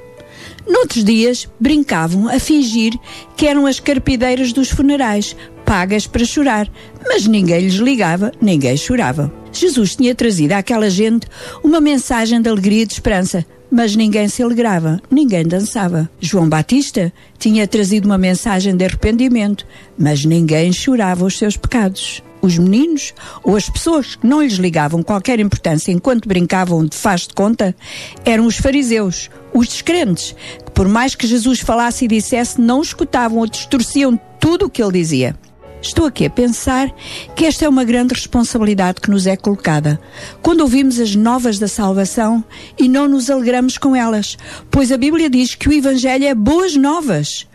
Noutros 0.66 1.05
dias, 1.05 1.49
brincavam 1.61 2.28
a 2.28 2.39
fingir 2.39 2.93
que 3.36 3.47
eram 3.47 3.66
as 3.66 3.81
carpideiras 3.81 4.53
dos 4.53 4.70
funerais, 4.70 5.36
pagas 5.65 6.07
para 6.07 6.24
chorar, 6.24 6.69
mas 7.07 7.27
ninguém 7.27 7.61
lhes 7.61 7.74
ligava, 7.74 8.32
ninguém 8.41 8.77
chorava. 8.77 9.32
Jesus 9.53 9.95
tinha 9.95 10.15
trazido 10.15 10.53
àquela 10.53 10.89
gente 10.89 11.27
uma 11.62 11.81
mensagem 11.81 12.41
de 12.41 12.49
alegria 12.49 12.82
e 12.82 12.86
de 12.86 12.95
esperança, 12.95 13.45
mas 13.70 13.95
ninguém 13.95 14.28
se 14.28 14.43
alegrava, 14.43 15.01
ninguém 15.11 15.45
dançava. 15.45 16.09
João 16.20 16.49
Batista 16.49 17.12
tinha 17.39 17.66
trazido 17.66 18.07
uma 18.07 18.19
mensagem 18.19 18.77
de 18.77 18.85
arrependimento, 18.85 19.66
mas 19.99 20.24
ninguém 20.24 20.73
chorava 20.73 21.24
os 21.24 21.36
seus 21.36 21.57
pecados. 21.57 22.23
Os 22.45 22.59
meninos 22.59 23.15
ou 23.43 23.57
as 23.57 23.71
pessoas 23.71 24.16
que 24.16 24.27
não 24.27 24.43
lhes 24.43 24.59
ligavam 24.59 25.03
qualquer 25.03 25.41
importância 25.41 25.91
enquanto 25.91 26.29
brincavam 26.29 26.85
de 26.85 26.95
faz 26.95 27.23
de 27.23 27.33
conta 27.33 27.75
eram 28.23 28.45
os 28.45 28.59
fariseus, 28.59 29.31
os 29.55 29.66
descrentes, 29.66 30.37
que 30.62 30.71
por 30.73 30.87
mais 30.87 31.15
que 31.15 31.27
Jesus 31.27 31.61
falasse 31.61 32.05
e 32.05 32.09
dissesse, 32.09 32.61
não 32.61 32.83
escutavam 32.83 33.39
ou 33.39 33.47
distorciam 33.47 34.21
tudo 34.39 34.66
o 34.66 34.69
que 34.69 34.83
ele 34.83 34.93
dizia. 34.93 35.35
Estou 35.81 36.05
aqui 36.05 36.27
a 36.27 36.31
pensar 36.31 36.95
que 37.35 37.47
esta 37.47 37.65
é 37.65 37.69
uma 37.69 37.83
grande 37.83 38.12
responsabilidade 38.12 39.01
que 39.01 39.11
nos 39.11 39.27
é 39.27 39.39
colocada. 39.39 39.99
Quando 40.43 40.61
ouvimos 40.61 41.01
as 41.01 41.15
novas 41.15 41.59
da 41.59 41.66
salvação 41.66 42.45
e 42.79 42.91
não 42.91 43.09
nos 43.09 43.31
alegramos 43.31 43.79
com 43.79 43.97
elas, 43.97 44.37
pois 44.71 44.93
a 44.93 44.99
Bíblia 44.99 45.31
diz 45.31 45.55
que 45.55 45.66
o 45.66 45.73
Evangelho 45.73 46.27
é 46.27 46.35
boas 46.35 46.77
novas. 46.77 47.47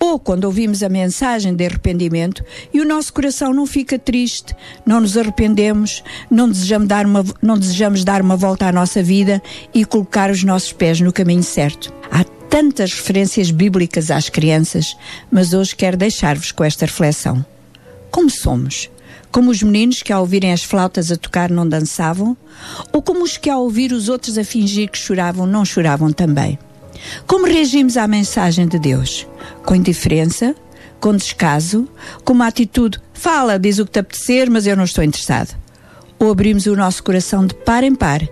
Ou 0.00 0.18
quando 0.18 0.44
ouvimos 0.44 0.82
a 0.82 0.88
mensagem 0.88 1.54
de 1.54 1.66
arrependimento 1.66 2.44
e 2.72 2.80
o 2.80 2.84
nosso 2.84 3.12
coração 3.12 3.52
não 3.52 3.66
fica 3.66 3.98
triste, 3.98 4.54
não 4.86 5.00
nos 5.00 5.16
arrependemos, 5.16 6.04
não 6.30 6.48
desejamos 6.48 6.86
dar 6.86 7.04
uma, 7.04 7.24
não 7.42 7.58
desejamos 7.58 8.04
dar 8.04 8.22
uma 8.22 8.36
volta 8.36 8.66
à 8.66 8.72
nossa 8.72 9.02
vida 9.02 9.42
e 9.74 9.84
colocar 9.84 10.30
os 10.30 10.44
nossos 10.44 10.72
pés 10.72 11.00
no 11.00 11.12
caminho 11.12 11.42
certo. 11.42 11.92
Há 12.12 12.22
tantas 12.48 12.94
referências 12.94 13.50
bíblicas 13.50 14.10
às 14.10 14.28
crianças, 14.28 14.96
mas 15.30 15.52
hoje 15.52 15.74
quero 15.74 15.96
deixar-vos 15.96 16.52
com 16.52 16.62
esta 16.62 16.86
reflexão. 16.86 17.44
Como 18.10 18.30
somos? 18.30 18.88
Como 19.30 19.50
os 19.50 19.62
meninos 19.62 20.02
que 20.02 20.12
ao 20.12 20.22
ouvirem 20.22 20.52
as 20.52 20.62
flautas 20.62 21.12
a 21.12 21.16
tocar 21.16 21.50
não 21.50 21.68
dançavam? 21.68 22.36
Ou 22.92 23.02
como 23.02 23.24
os 23.24 23.36
que 23.36 23.50
ao 23.50 23.62
ouvir 23.62 23.92
os 23.92 24.08
outros 24.08 24.38
a 24.38 24.44
fingir 24.44 24.90
que 24.90 24.96
choravam 24.96 25.46
não 25.46 25.64
choravam 25.64 26.10
também? 26.12 26.58
Como 27.26 27.46
reagimos 27.46 27.96
à 27.96 28.06
mensagem 28.06 28.66
de 28.66 28.78
Deus? 28.78 29.26
Com 29.64 29.74
indiferença? 29.74 30.54
Com 31.00 31.14
descaso? 31.14 31.88
Com 32.24 32.32
uma 32.32 32.46
atitude, 32.46 32.98
fala, 33.12 33.58
diz 33.58 33.78
o 33.78 33.86
que 33.86 33.92
te 33.92 33.98
apetecer, 34.00 34.50
mas 34.50 34.66
eu 34.66 34.76
não 34.76 34.84
estou 34.84 35.04
interessado? 35.04 35.56
Ou 36.18 36.30
abrimos 36.30 36.66
o 36.66 36.76
nosso 36.76 37.02
coração 37.02 37.46
de 37.46 37.54
par 37.54 37.84
em 37.84 37.94
par 37.94 38.26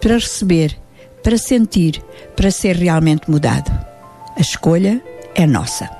para 0.00 0.14
receber, 0.14 0.78
para 1.22 1.38
sentir, 1.38 2.02
para 2.36 2.50
ser 2.50 2.76
realmente 2.76 3.30
mudado? 3.30 3.70
A 4.36 4.40
escolha 4.40 5.02
é 5.34 5.46
nossa. 5.46 5.99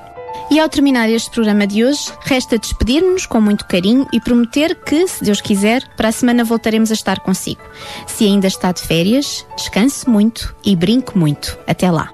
E 0.51 0.59
ao 0.59 0.67
terminar 0.67 1.09
este 1.09 1.31
programa 1.31 1.65
de 1.65 1.85
hoje, 1.85 2.11
resta 2.25 2.57
despedir-nos 2.57 3.25
com 3.25 3.39
muito 3.39 3.65
carinho 3.65 4.05
e 4.11 4.19
prometer 4.19 4.75
que, 4.75 5.07
se 5.07 5.23
Deus 5.23 5.39
quiser, 5.39 5.81
para 5.95 6.09
a 6.09 6.11
semana 6.11 6.43
voltaremos 6.43 6.91
a 6.91 6.93
estar 6.93 7.21
consigo. 7.21 7.61
Se 8.05 8.25
ainda 8.25 8.47
está 8.47 8.73
de 8.73 8.81
férias, 8.81 9.47
descanse 9.55 10.09
muito 10.09 10.53
e 10.65 10.75
brinque 10.75 11.17
muito. 11.17 11.57
Até 11.65 11.89
lá. 11.89 12.13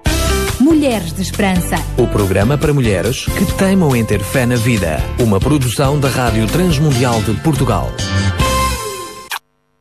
Mulheres 0.59 1.14
de 1.14 1.23
Esperança. 1.23 1.77
O 1.97 2.05
programa 2.05 2.59
para 2.59 2.72
mulheres 2.72 3.26
que 3.26 3.57
teimam 3.57 3.95
em 3.95 4.05
ter 4.05 4.19
fé 4.19 4.45
na 4.45 4.55
vida. 4.55 4.97
Uma 5.19 5.39
produção 5.39 5.99
da 5.99 6.07
Rádio 6.07 6.45
Transmundial 6.45 7.19
de 7.23 7.34
Portugal. 7.41 7.89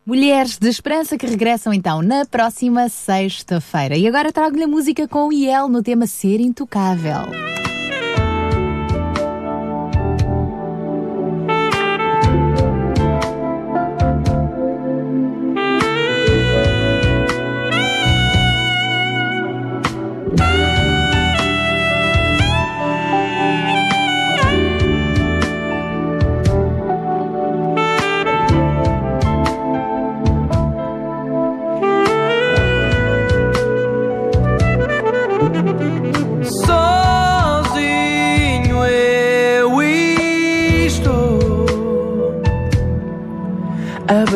Mulheres 0.06 0.56
de 0.56 0.68
Esperança 0.70 1.18
que 1.18 1.26
regressam 1.26 1.74
então 1.74 2.00
na 2.00 2.24
próxima 2.24 2.88
sexta-feira. 2.88 3.98
E 3.98 4.08
agora 4.08 4.32
trago-lhe 4.32 4.64
a 4.64 4.68
música 4.68 5.06
com 5.06 5.28
o 5.28 5.32
IEL 5.32 5.68
no 5.68 5.82
tema 5.82 6.06
Ser 6.06 6.40
Intocável. 6.40 7.26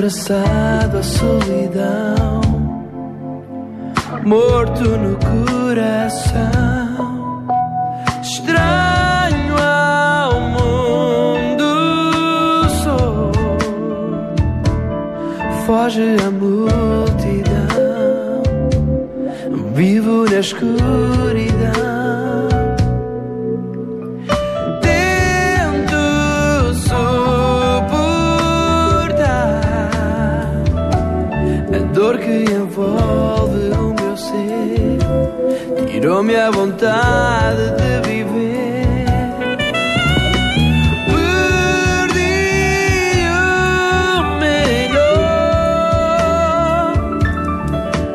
Abraçado 0.01 0.97
à 0.97 1.03
solidão, 1.03 2.41
morto 4.25 4.89
no 4.89 5.15
coração, 5.19 6.41
estranho 8.23 9.59
ao 9.59 10.41
mundo 10.41 11.65
sou, 12.83 13.31
foge 15.67 16.17
a 16.27 16.31
multidão, 16.31 17.61
vivo 19.75 20.25
na 20.31 20.41
escuridão. 20.41 21.20
Tirou-me 36.21 36.37
a 36.37 36.51
vontade 36.51 37.71
de 37.77 38.01
viver. 38.09 39.07
Perdi 41.99 42.19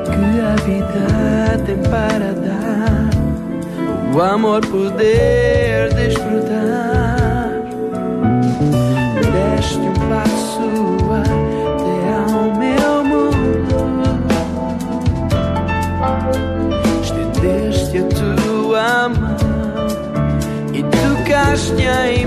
o 0.07 0.17
melhor 0.19 0.35
que 0.35 0.39
a 0.39 0.55
vida 0.65 1.05
tem 1.65 1.77
para 1.89 2.29
dar, 2.33 3.09
o 4.13 4.21
amor 4.21 4.61
poder 4.67 5.93
desfrutar. 5.93 6.34
Tocaste 21.55 22.24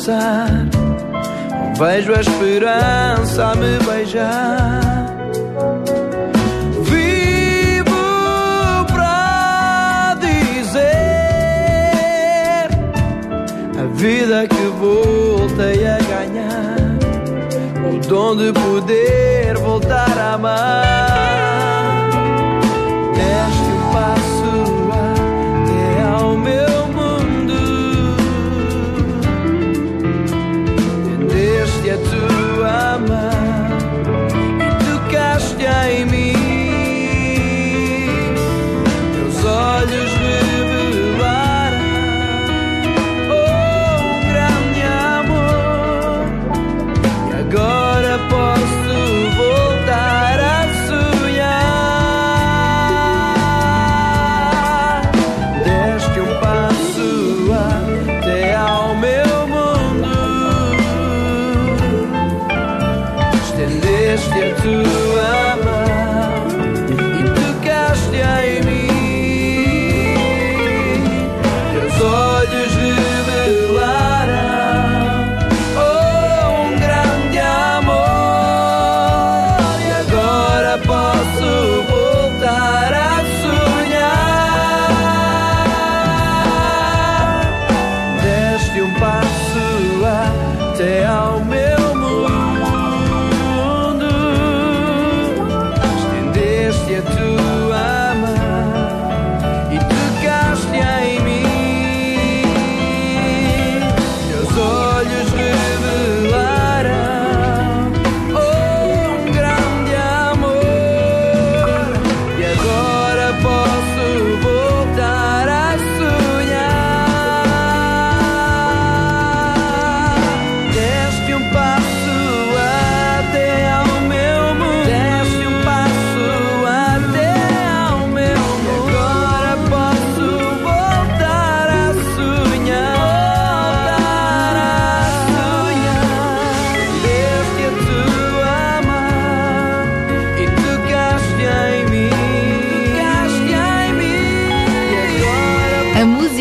te 0.00 0.10
alcançar. 0.10 0.68
Vejo 1.78 2.14
a 2.14 2.20
esperança 2.20 3.52
a 3.52 3.54
me 3.54 3.78
beijar. 3.84 5.16
Vivo 6.82 7.94
para 8.92 10.14
dizer 10.20 10.80
a 13.78 13.84
vida 13.94 14.46
que 14.48 14.66
voltei 14.78 15.86
a 15.86 15.98
ganhar. 15.98 16.98
O 17.92 17.98
dom 18.06 18.36
de 18.36 18.52
poder 18.52 19.56
voltar 19.58 20.18
a 20.18 20.34
amar. 20.34 22.10
Deste 23.14 23.70
um 23.70 23.92
passo 23.92 24.52
até 24.92 26.02
ao 26.02 26.36
meu 26.36 26.89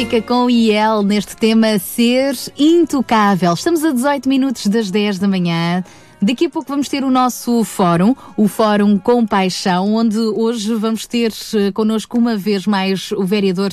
música 0.10 0.22
com 0.24 0.50
IEL 0.50 1.04
neste 1.04 1.38
tema 1.38 1.78
Ser 1.78 2.36
Intocável. 2.58 3.54
Estamos 3.54 3.84
a 3.84 3.92
18 3.92 4.28
minutos 4.28 4.66
das 4.66 4.90
10 4.90 5.20
da 5.20 5.28
manhã. 5.28 5.84
Daqui 6.20 6.48
a 6.48 6.50
pouco 6.50 6.68
vamos 6.68 6.90
ter 6.90 7.04
o 7.04 7.12
nosso 7.12 7.64
fórum, 7.64 8.16
o 8.36 8.48
Fórum 8.48 8.98
Compaixão, 8.98 9.94
onde 9.94 10.18
hoje 10.18 10.74
vamos 10.74 11.06
ter 11.06 11.32
eh, 11.54 11.72
connosco 11.72 12.18
uma 12.18 12.36
vez 12.36 12.66
mais 12.66 13.12
o 13.12 13.24
vereador 13.24 13.70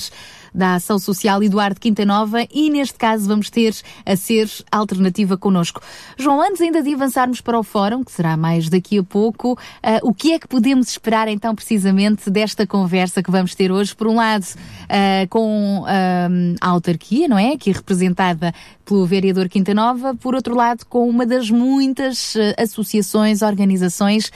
da 0.57 0.73
Ação 0.73 0.97
Social 0.97 1.43
Eduardo 1.43 1.79
Quinta 1.79 2.03
Nova 2.03 2.39
e 2.51 2.69
neste 2.71 2.95
caso 2.95 3.27
vamos 3.27 3.49
ter 3.51 3.75
a 4.03 4.15
ser 4.15 4.49
alternativa 4.71 5.37
connosco. 5.37 5.81
João, 6.17 6.41
antes 6.41 6.59
ainda 6.59 6.81
de 6.81 6.93
avançarmos 6.95 7.41
para 7.41 7.59
o 7.59 7.63
fórum, 7.63 8.03
que 8.03 8.11
será 8.11 8.35
mais 8.35 8.67
daqui 8.67 8.97
a 8.97 9.03
pouco, 9.03 9.53
uh, 9.53 9.57
o 10.01 10.13
que 10.13 10.33
é 10.33 10.39
que 10.39 10.47
podemos 10.47 10.89
esperar 10.89 11.27
então 11.27 11.53
precisamente 11.53 12.31
desta 12.31 12.65
conversa 12.65 13.21
que 13.21 13.29
vamos 13.29 13.53
ter 13.53 13.71
hoje? 13.71 13.95
Por 13.95 14.07
um 14.07 14.15
lado, 14.15 14.43
uh, 14.43 15.27
com 15.29 15.81
uh, 15.81 16.55
a 16.59 16.67
autarquia, 16.69 17.27
não 17.27 17.37
é? 17.37 17.53
Aqui 17.53 17.71
representada 17.71 18.51
pelo 18.83 19.05
vereador 19.05 19.47
Quinta 19.49 19.75
Nova, 19.75 20.15
por 20.15 20.33
outro 20.33 20.55
lado, 20.55 20.85
com 20.87 21.07
uma 21.07 21.25
das 21.25 21.51
muitas 21.51 22.33
associações, 22.57 23.41
organizações 23.41 24.31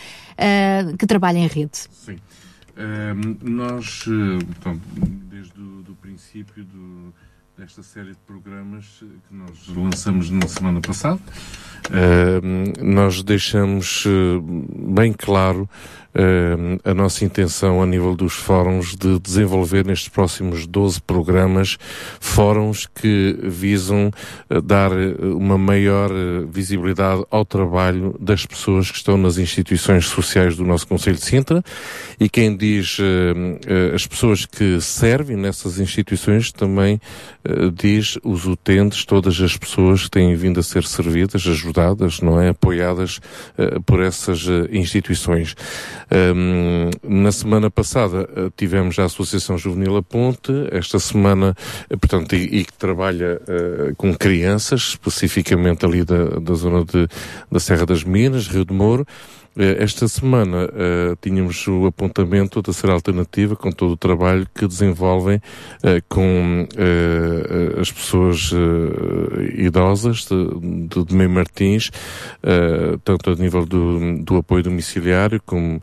que 0.99 1.07
trabalham 1.07 1.41
em 1.41 1.47
rede. 1.47 1.77
Sim. 1.89 2.17
Ehm, 2.75 3.37
nós, 3.41 4.05
bom, 4.63 4.77
desde 5.29 5.53
princípio 6.31 6.63
do, 6.63 7.13
desta 7.57 7.83
série 7.83 8.11
de 8.11 8.17
programas 8.25 9.03
que 9.27 9.35
nós 9.35 9.67
lançamos 9.67 10.29
na 10.29 10.47
semana 10.47 10.79
passada, 10.79 11.19
ehm, 11.91 12.71
nós 12.81 13.21
deixamos 13.21 14.05
bem 14.95 15.11
claro 15.11 15.63
uh, 15.63 15.67
a 16.83 16.93
nossa 16.93 17.23
intenção 17.23 17.81
a 17.81 17.85
nível 17.85 18.15
dos 18.15 18.33
fóruns 18.33 18.95
de 18.95 19.19
desenvolver 19.19 19.85
nestes 19.85 20.09
próximos 20.09 20.67
12 20.67 21.01
programas 21.01 21.77
fóruns 22.19 22.85
que 22.85 23.37
visam 23.43 24.11
uh, 24.49 24.61
dar 24.61 24.91
uma 24.91 25.57
maior 25.57 26.11
uh, 26.11 26.47
visibilidade 26.47 27.23
ao 27.31 27.45
trabalho 27.45 28.15
das 28.19 28.45
pessoas 28.45 28.91
que 28.91 28.97
estão 28.97 29.17
nas 29.17 29.37
instituições 29.37 30.05
sociais 30.07 30.55
do 30.55 30.65
nosso 30.65 30.87
Conselho 30.87 31.15
de 31.15 31.23
Sintra 31.23 31.63
e 32.19 32.29
quem 32.29 32.55
diz 32.55 32.97
as 33.93 34.05
pessoas 34.05 34.45
que 34.45 34.79
servem 34.79 35.35
nessas 35.35 35.79
instituições 35.79 36.51
também 36.51 36.99
diz 37.73 38.17
os 38.23 38.45
utentes, 38.45 39.05
todas 39.05 39.39
as 39.41 39.57
pessoas 39.57 40.03
que 40.03 40.11
têm 40.11 40.35
vindo 40.35 40.59
a 40.59 40.63
ser 40.63 40.83
servidas, 40.83 41.47
ajudadas, 41.47 42.19
não 42.21 42.39
é? 42.39 42.49
Apoiadas 42.49 43.19
por 43.85 44.01
essas 44.01 44.45
instituições. 44.71 45.55
Um, 46.13 46.89
na 47.03 47.31
semana 47.31 47.71
passada 47.71 48.27
uh, 48.35 48.51
tivemos 48.57 48.99
a 48.99 49.05
Associação 49.05 49.57
Juvenil 49.57 49.95
A 49.95 50.03
Ponte, 50.03 50.51
esta 50.69 50.99
semana, 50.99 51.55
uh, 51.89 51.97
portanto, 51.97 52.35
e, 52.35 52.65
que 52.65 52.73
trabalha 52.73 53.39
uh, 53.43 53.95
com 53.95 54.13
crianças, 54.13 54.89
especificamente 54.89 55.85
ali 55.85 56.03
da, 56.03 56.25
da 56.41 56.53
zona 56.53 56.83
de, 56.83 57.07
da 57.49 57.61
Serra 57.61 57.85
das 57.85 58.03
Minas, 58.03 58.47
Rio 58.47 58.65
de 58.65 58.73
Moro, 58.73 59.07
esta 59.57 60.07
semana 60.07 60.65
uh, 60.65 61.17
tínhamos 61.21 61.67
o 61.67 61.85
apontamento 61.85 62.61
da 62.61 62.71
ser 62.71 62.89
alternativa 62.89 63.53
com 63.55 63.69
todo 63.69 63.91
o 63.91 63.97
trabalho 63.97 64.47
que 64.55 64.65
desenvolvem 64.65 65.37
uh, 65.37 66.01
com 66.07 66.65
uh, 66.71 67.79
as 67.79 67.91
pessoas 67.91 68.51
idosas 69.57 70.25
de, 70.25 70.87
de, 70.87 71.05
de 71.05 71.15
Meio 71.15 71.29
Martins, 71.29 71.91
tanto 73.03 73.31
a 73.31 73.35
nível 73.35 73.65
do, 73.65 74.17
do 74.23 74.37
apoio 74.37 74.63
domiciliário 74.63 75.41
como 75.45 75.81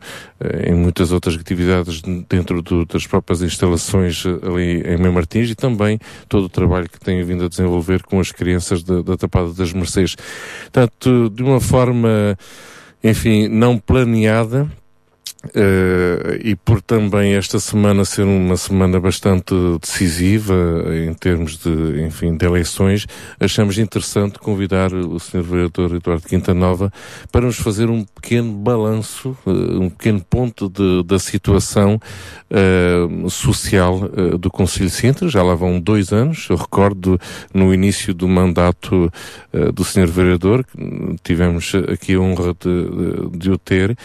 em 0.65 0.73
muitas 0.73 1.11
outras 1.11 1.35
atividades 1.35 2.01
dentro 2.27 2.61
do, 2.61 2.85
das 2.85 3.05
próprias 3.05 3.41
instalações 3.41 4.23
ali 4.25 4.81
em 4.81 4.97
Meio 4.97 5.13
Martins 5.13 5.49
e 5.49 5.55
também 5.55 5.99
todo 6.27 6.45
o 6.45 6.49
trabalho 6.49 6.89
que 6.89 6.99
têm 6.99 7.23
vindo 7.23 7.45
a 7.45 7.49
desenvolver 7.49 8.03
com 8.03 8.19
as 8.19 8.31
crianças 8.31 8.83
da, 8.83 9.01
da 9.01 9.17
Tapada 9.17 9.53
das 9.53 9.73
Mercês. 9.73 10.15
Portanto, 10.71 11.29
de 11.29 11.43
uma 11.43 11.59
forma 11.59 12.37
enfim, 13.03 13.47
não 13.47 13.77
planeada, 13.77 14.69
Uh, 15.45 16.35
e 16.43 16.53
por 16.53 16.81
também 16.81 17.35
esta 17.35 17.61
semana 17.61 18.03
ser 18.03 18.23
uma 18.23 18.57
semana 18.57 18.99
bastante 18.99 19.55
decisiva 19.79 20.53
em 20.93 21.13
termos 21.13 21.57
de, 21.57 22.03
enfim, 22.03 22.35
de 22.35 22.45
eleições, 22.45 23.07
achamos 23.39 23.77
interessante 23.77 24.37
convidar 24.37 24.93
o 24.93 25.17
Sr. 25.17 25.41
Vereador 25.41 25.95
Eduardo 25.95 26.27
Quinta 26.27 26.53
Nova 26.53 26.91
para 27.31 27.45
nos 27.45 27.55
fazer 27.55 27.89
um 27.89 28.03
pequeno 28.03 28.51
balanço, 28.51 29.37
uh, 29.45 29.81
um 29.81 29.89
pequeno 29.89 30.21
ponto 30.29 30.67
de, 30.67 31.03
da 31.03 31.17
situação 31.17 31.97
uh, 32.51 33.29
social 33.29 34.09
do 34.37 34.51
Conselho 34.51 34.87
de 34.87 34.91
Sintra. 34.95 35.29
Já 35.29 35.41
lá 35.41 35.55
vão 35.55 35.79
dois 35.79 36.11
anos. 36.11 36.47
Eu 36.49 36.57
recordo 36.57 37.17
no 37.53 37.73
início 37.73 38.13
do 38.13 38.27
mandato 38.27 39.09
do 39.73 39.83
Sr. 39.83 40.07
Vereador, 40.07 40.65
tivemos 41.23 41.73
aqui 41.91 42.15
a 42.15 42.19
honra 42.19 42.55
de, 42.59 43.37
de 43.37 43.51
o 43.51 43.57
ter 43.57 43.95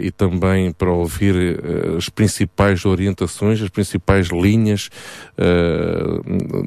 e 0.00 0.10
também 0.10 0.45
também 0.46 0.72
para 0.72 0.90
ouvir 0.90 1.34
uh, 1.34 1.96
as 1.96 2.08
principais 2.08 2.84
orientações, 2.84 3.60
as 3.60 3.68
principais 3.68 4.28
linhas 4.28 4.88
uh, 5.38 6.22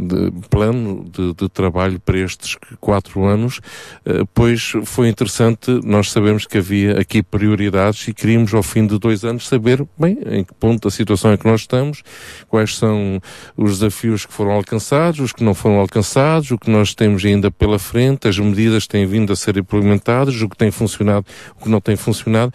de 0.07 0.31
plano 0.49 1.05
de, 1.09 1.33
de, 1.33 1.49
trabalho 1.49 1.99
para 1.99 2.17
estes 2.17 2.57
quatro 2.79 3.23
anos, 3.25 3.59
uh, 4.05 4.27
pois 4.33 4.73
foi 4.83 5.07
interessante, 5.07 5.71
nós 5.83 6.11
sabemos 6.11 6.45
que 6.45 6.57
havia 6.57 6.99
aqui 6.99 7.23
prioridades 7.23 8.07
e 8.07 8.13
queríamos 8.13 8.53
ao 8.53 8.63
fim 8.63 8.85
de 8.85 8.99
dois 8.99 9.23
anos 9.23 9.47
saber, 9.47 9.85
bem, 9.97 10.17
em 10.29 10.43
que 10.43 10.53
ponto 10.53 10.87
da 10.87 10.91
situação 10.91 11.31
é 11.31 11.37
que 11.37 11.47
nós 11.47 11.61
estamos, 11.61 12.03
quais 12.47 12.75
são 12.75 13.21
os 13.55 13.79
desafios 13.79 14.25
que 14.25 14.33
foram 14.33 14.51
alcançados, 14.51 15.19
os 15.19 15.33
que 15.33 15.43
não 15.43 15.53
foram 15.53 15.79
alcançados, 15.79 16.51
o 16.51 16.57
que 16.57 16.69
nós 16.69 16.93
temos 16.93 17.23
ainda 17.23 17.49
pela 17.49 17.79
frente, 17.79 18.27
as 18.27 18.37
medidas 18.37 18.83
que 18.83 18.89
têm 18.89 19.05
vindo 19.05 19.31
a 19.31 19.35
ser 19.35 19.57
implementadas, 19.57 20.41
o 20.41 20.49
que 20.49 20.57
tem 20.57 20.71
funcionado, 20.71 21.25
o 21.59 21.63
que 21.63 21.69
não 21.69 21.79
tem 21.79 21.95
funcionado, 21.95 22.53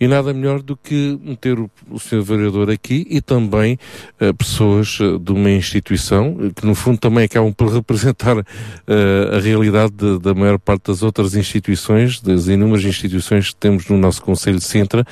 e 0.00 0.06
nada 0.06 0.32
melhor 0.32 0.62
do 0.66 0.76
que 0.76 1.18
meter 1.22 1.58
o, 1.58 1.70
Sr. 1.98 2.22
Vereador 2.22 2.68
aqui 2.68 3.06
e 3.08 3.20
também 3.20 3.78
uh, 4.20 4.34
pessoas 4.34 4.98
uh, 4.98 5.16
de 5.18 5.30
uma 5.30 5.50
instituição 5.50 6.32
uh, 6.32 6.52
que 6.52 6.66
no 6.66 6.74
fundo 6.74 6.98
também 6.98 7.24
acabam 7.24 7.52
por 7.52 7.72
representar 7.72 8.36
a 8.36 9.38
realidade 9.38 9.92
de, 9.92 10.18
da 10.18 10.34
maior 10.34 10.58
parte 10.58 10.88
das 10.88 11.02
outras 11.02 11.34
instituições, 11.34 12.20
das 12.20 12.48
inúmeras 12.48 12.84
instituições 12.84 13.50
que 13.50 13.56
temos 13.56 13.86
no 13.88 13.96
nosso 13.96 14.22
Conselho 14.22 14.58
de 14.58 14.64
Sintra, 14.64 15.04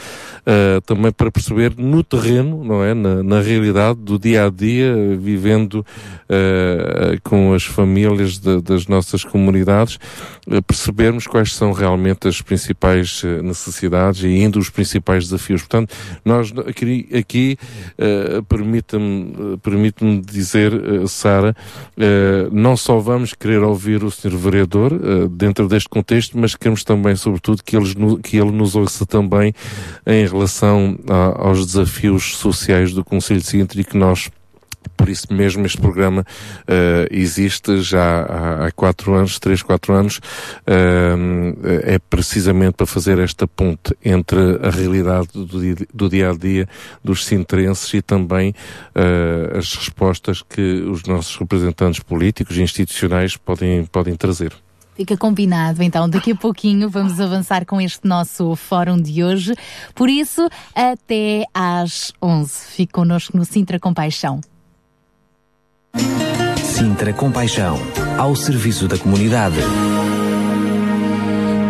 também 0.86 1.12
para 1.12 1.30
perceber 1.30 1.74
no 1.76 2.02
terreno, 2.02 2.64
não 2.64 2.82
é, 2.82 2.94
na, 2.94 3.22
na 3.22 3.40
realidade 3.40 4.00
do 4.00 4.18
dia 4.18 4.46
a 4.46 4.50
dia, 4.50 4.94
vivendo 5.18 5.84
com 7.22 7.52
as 7.52 7.64
famílias 7.64 8.38
de, 8.38 8.60
das 8.60 8.86
nossas 8.86 9.24
comunidades, 9.24 9.98
percebermos 10.66 11.26
quais 11.26 11.52
são 11.52 11.72
realmente 11.72 12.26
as 12.26 12.40
principais 12.40 13.22
necessidades 13.42 14.22
e 14.22 14.26
ainda 14.26 14.58
os 14.58 14.70
principais 14.70 15.24
desafios. 15.24 15.43
Portanto, 15.52 15.94
nós 16.24 16.52
aqui, 16.66 17.08
aqui 17.14 17.58
uh, 17.98 18.42
permita-me 18.44 19.58
permite 19.62 20.20
dizer, 20.20 20.72
uh, 20.74 21.08
Sara, 21.08 21.54
uh, 21.96 22.54
não 22.54 22.76
só 22.76 22.98
vamos 22.98 23.34
querer 23.34 23.62
ouvir 23.62 24.04
o 24.04 24.10
Sr. 24.10 24.36
Vereador 24.36 24.92
uh, 24.92 25.28
dentro 25.28 25.68
deste 25.68 25.88
contexto, 25.88 26.38
mas 26.38 26.54
queremos 26.54 26.84
também, 26.84 27.16
sobretudo, 27.16 27.62
que, 27.62 27.76
eles, 27.76 27.94
que 28.22 28.36
ele 28.36 28.52
nos 28.52 28.74
ouça 28.76 29.06
também 29.06 29.52
em 30.06 30.26
relação 30.26 30.98
a, 31.08 31.48
aos 31.48 31.66
desafios 31.66 32.36
sociais 32.36 32.92
do 32.92 33.04
Conselho 33.04 33.40
de 33.40 33.46
Sintra 33.46 33.80
e 33.80 33.84
que 33.84 33.96
nós 33.96 34.30
por 34.90 35.08
isso 35.08 35.32
mesmo 35.32 35.66
este 35.66 35.80
programa 35.80 36.22
uh, 36.22 37.06
existe 37.10 37.80
já 37.82 38.22
há, 38.22 38.70
quatro 38.72 39.14
anos, 39.14 39.38
três, 39.38 39.62
quatro 39.62 39.92
anos, 39.94 40.18
uh, 40.18 41.80
é 41.82 41.98
precisamente 41.98 42.74
para 42.74 42.86
fazer 42.86 43.18
esta 43.18 43.46
ponte 43.46 43.96
entre 44.04 44.38
a 44.62 44.70
realidade 44.70 45.28
do, 45.32 45.46
do 45.92 46.08
dia 46.08 46.30
a 46.30 46.34
dia 46.34 46.68
dos 47.02 47.24
sintrenses 47.24 47.92
e 47.94 48.02
também 48.02 48.50
uh, 48.50 49.58
as 49.58 49.74
respostas 49.74 50.42
que 50.42 50.82
os 50.82 51.04
nossos 51.04 51.36
representantes 51.36 52.00
políticos 52.00 52.56
e 52.56 52.62
institucionais 52.62 53.36
podem, 53.36 53.84
podem 53.86 54.14
trazer. 54.16 54.52
Fica 54.94 55.16
combinado, 55.16 55.82
então 55.82 56.08
daqui 56.08 56.30
a 56.30 56.36
pouquinho 56.36 56.88
vamos 56.88 57.18
avançar 57.18 57.66
com 57.66 57.80
este 57.80 58.06
nosso 58.06 58.54
fórum 58.54 58.96
de 58.96 59.24
hoje. 59.24 59.52
Por 59.92 60.08
isso, 60.08 60.48
até 60.72 61.44
às 61.52 62.12
11. 62.22 62.52
Fique 62.70 62.92
connosco 62.92 63.36
no 63.36 63.44
Sintra 63.44 63.80
Compaixão. 63.80 64.40
Sintra 66.62 67.12
Compaixão, 67.12 67.78
ao 68.18 68.34
serviço 68.34 68.88
da 68.88 68.98
comunidade. 68.98 69.58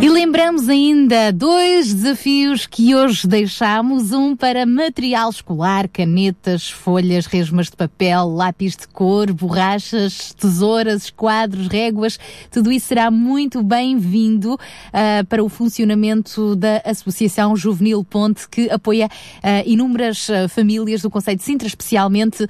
E 0.03 0.09
lembramos 0.11 0.69
ainda 0.69 1.33
dois 1.33 1.95
desafios 1.95 2.67
que 2.67 2.95
hoje 2.95 3.27
deixamos: 3.27 4.13
um 4.13 4.37
para 4.37 4.67
material 4.67 5.31
escolar, 5.31 5.89
canetas, 5.89 6.69
folhas, 6.69 7.25
resmas 7.25 7.71
de 7.71 7.77
papel, 7.77 8.29
lápis 8.29 8.77
de 8.77 8.87
cor, 8.89 9.33
borrachas, 9.33 10.35
tesouras, 10.35 11.09
quadros, 11.09 11.69
réguas. 11.69 12.19
Tudo 12.51 12.71
isso 12.71 12.89
será 12.89 13.11
muito 13.11 13.63
bem-vindo 13.63 14.59
ah, 14.93 15.25
para 15.27 15.43
o 15.43 15.49
funcionamento 15.49 16.55
da 16.55 16.83
Associação 16.85 17.57
Juvenil 17.57 18.05
Ponte, 18.05 18.47
que 18.49 18.69
apoia 18.71 19.09
ah, 19.43 19.63
inúmeras 19.65 20.29
ah, 20.29 20.49
famílias 20.49 21.01
do 21.01 21.09
Conselho 21.09 21.39
de 21.39 21.45
Sintra, 21.45 21.67
especialmente 21.67 22.47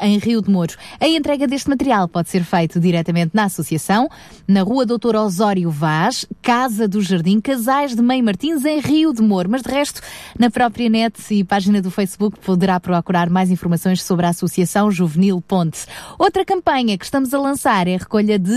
em 0.00 0.18
Rio 0.18 0.40
de 0.40 0.50
Mouros. 0.50 0.76
A 0.98 1.08
entrega 1.08 1.46
deste 1.46 1.68
material 1.68 2.08
pode 2.08 2.30
ser 2.30 2.44
feito 2.44 2.80
diretamente 2.80 3.32
na 3.34 3.44
Associação, 3.44 4.08
na 4.46 4.62
Rua 4.62 4.86
Doutor 4.86 5.16
Osório 5.16 5.70
Vaz, 5.70 6.24
Casa 6.40 6.67
do 6.68 7.00
Jardim, 7.00 7.40
Casais 7.40 7.94
de 7.94 8.02
Mãe 8.02 8.20
Martins, 8.20 8.64
em 8.64 8.80
Rio 8.80 9.12
de 9.12 9.22
Moro. 9.22 9.48
Mas 9.48 9.62
de 9.62 9.70
resto, 9.70 10.00
na 10.38 10.50
própria 10.50 10.88
net 10.88 11.18
e 11.30 11.42
página 11.42 11.80
do 11.80 11.90
Facebook 11.90 12.38
poderá 12.40 12.78
procurar 12.78 13.30
mais 13.30 13.50
informações 13.50 14.02
sobre 14.02 14.26
a 14.26 14.28
Associação 14.28 14.90
Juvenil 14.90 15.40
Ponte. 15.40 15.86
Outra 16.18 16.44
campanha 16.44 16.98
que 16.98 17.04
estamos 17.04 17.32
a 17.32 17.38
lançar 17.40 17.88
é 17.88 17.94
a 17.94 17.98
recolha 17.98 18.38
de, 18.38 18.52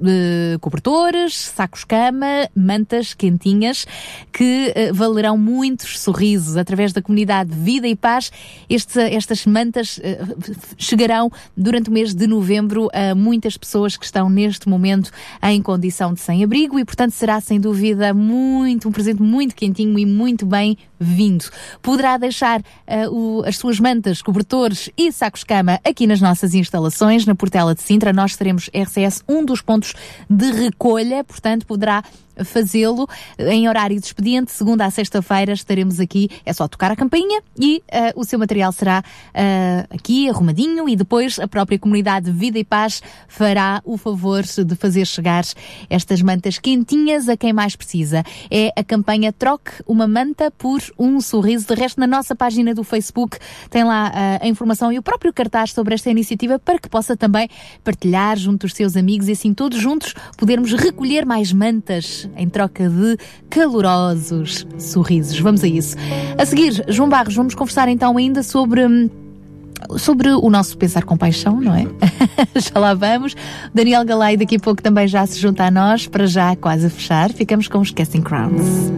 de 0.00 0.58
cobertores, 0.60 1.34
sacos-cama, 1.36 2.48
mantas 2.54 3.14
quentinhas, 3.14 3.86
que 4.32 4.72
eh, 4.74 4.92
valerão 4.92 5.38
muitos 5.38 6.00
sorrisos 6.00 6.56
através 6.56 6.92
da 6.92 7.00
comunidade 7.00 7.54
Vida 7.54 7.86
e 7.86 7.94
Paz. 7.94 8.30
Este- 8.68 8.98
estas 9.00 9.46
mantas 9.46 10.00
eh, 10.02 10.18
chegarão 10.76 11.30
durante 11.56 11.88
o 11.88 11.92
mês 11.92 12.14
de 12.14 12.26
novembro 12.26 12.88
a 12.92 13.14
muitas 13.14 13.56
pessoas 13.56 13.96
que 13.96 14.04
estão 14.04 14.28
neste 14.28 14.68
momento 14.68 15.10
em 15.42 15.62
condição 15.62 16.12
de 16.12 16.20
sem-abrigo 16.20 16.78
e, 16.78 16.84
portanto, 16.88 17.12
será 17.12 17.38
sem 17.38 17.60
dúvida 17.60 18.14
muito, 18.14 18.88
um 18.88 18.92
presente 18.92 19.20
muito 19.20 19.54
quentinho 19.54 19.98
e 19.98 20.06
muito 20.06 20.46
bem-vindo. 21.00 21.44
Poderá 21.82 22.16
deixar 22.16 22.62
eh, 22.86 23.08
o- 23.08 23.42
as 23.46 23.56
suas 23.56 23.78
mantas, 23.80 24.22
cobertores 24.22 24.90
e 24.96 25.12
sacos-cama 25.12 25.80
aqui 25.84 26.06
nas 26.06 26.20
nossas 26.20 26.54
instalações, 26.54 27.24
na 27.26 27.34
Portela 27.34 27.74
de 27.74 27.82
Sintra. 27.82 28.12
Nós 28.12 28.36
teremos 28.36 28.68
RCS 28.72 29.22
um 29.28 29.44
dos 29.44 29.60
pontos 29.60 29.94
de 30.28 30.50
recolha, 30.52 31.22
portanto, 31.24 31.66
poderá 31.66 32.02
fazê-lo 32.44 33.08
em 33.36 33.68
horário 33.68 33.98
de 33.98 34.06
expediente, 34.06 34.52
segunda 34.52 34.84
a 34.86 34.90
sexta-feira 34.92 35.52
estaremos 35.52 35.98
aqui, 35.98 36.30
é 36.46 36.52
só 36.52 36.68
tocar 36.68 36.92
a 36.92 36.94
campainha 36.94 37.42
e 37.58 37.82
eh, 37.88 38.12
o 38.14 38.22
seu 38.24 38.38
material 38.38 38.70
será 38.70 39.02
eh, 39.34 39.84
aqui 39.90 40.28
arrumadinho 40.28 40.88
e 40.88 40.94
depois 40.94 41.40
a 41.40 41.48
própria 41.48 41.80
comunidade 41.80 42.30
Vida 42.30 42.56
e 42.56 42.62
Paz 42.62 43.02
fará 43.26 43.82
o 43.84 43.96
favor 43.96 44.44
de 44.44 44.76
fazer 44.76 45.04
chegar 45.04 45.42
estas 45.90 46.22
mantas 46.22 46.60
quentinhas 46.60 47.28
a 47.28 47.36
quem 47.36 47.52
mais 47.52 47.74
precisa. 47.74 48.22
É 48.48 48.72
a 48.76 48.84
campanha 48.84 49.32
Troque 49.32 49.72
uma 49.84 50.06
manta 50.06 50.48
por 50.52 50.80
um 50.98 51.20
sorriso. 51.20 51.66
De 51.66 51.74
resto, 51.74 52.00
na 52.00 52.06
nossa 52.06 52.34
página 52.34 52.74
do 52.74 52.84
Facebook 52.84 53.38
tem 53.70 53.84
lá 53.84 54.12
eh, 54.14 54.38
a 54.42 54.48
informação 54.48 54.92
e 54.92 54.98
o 54.98 55.02
próprio 55.02 55.32
cartaz 55.32 55.72
sobre 55.72 55.94
esta 55.94 56.10
iniciativa 56.10 56.58
para 56.58 56.78
que 56.78 56.88
possa 56.88 57.16
também 57.16 57.48
partilhar 57.82 58.36
junto 58.36 58.66
dos 58.66 58.74
seus 58.74 58.96
amigos 58.96 59.28
e 59.28 59.32
assim 59.32 59.52
todos 59.54 59.78
juntos 59.78 60.14
podermos 60.36 60.72
recolher 60.72 61.24
mais 61.26 61.52
mantas 61.52 62.28
em 62.36 62.48
troca 62.48 62.88
de 62.88 63.16
calorosos 63.48 64.66
sorrisos. 64.78 65.38
Vamos 65.40 65.62
a 65.64 65.68
isso. 65.68 65.96
A 66.36 66.44
seguir, 66.46 66.84
João 66.88 67.08
Barros, 67.08 67.34
vamos 67.34 67.54
conversar 67.54 67.88
então 67.88 68.16
ainda 68.16 68.42
sobre. 68.42 68.86
hum, 68.86 69.10
Sobre 69.96 70.28
o 70.30 70.50
nosso 70.50 70.76
pensar 70.76 71.04
com 71.04 71.16
paixão, 71.16 71.60
não 71.60 71.72
é? 71.72 71.86
já 72.58 72.80
lá 72.80 72.94
vamos. 72.94 73.36
Daniel 73.72 74.04
Galay 74.04 74.36
daqui 74.36 74.56
a 74.56 74.58
pouco 74.58 74.82
também 74.82 75.06
já 75.06 75.24
se 75.24 75.38
junta 75.38 75.64
a 75.64 75.70
nós, 75.70 76.08
para 76.08 76.26
já 76.26 76.56
quase 76.56 76.90
fechar. 76.90 77.32
Ficamos 77.32 77.68
com 77.68 77.78
os 77.78 77.92
Casting 77.92 78.22
Crowns. 78.22 78.90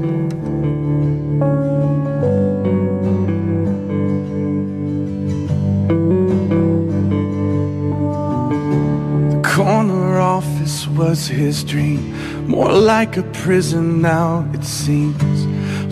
Corner 9.63 10.19
office 10.19 10.87
was 10.89 11.27
his 11.27 11.63
dream, 11.63 12.47
more 12.47 12.73
like 12.73 13.19
a 13.19 13.23
prison 13.45 14.01
now, 14.01 14.49
it 14.55 14.65
seems. 14.65 15.39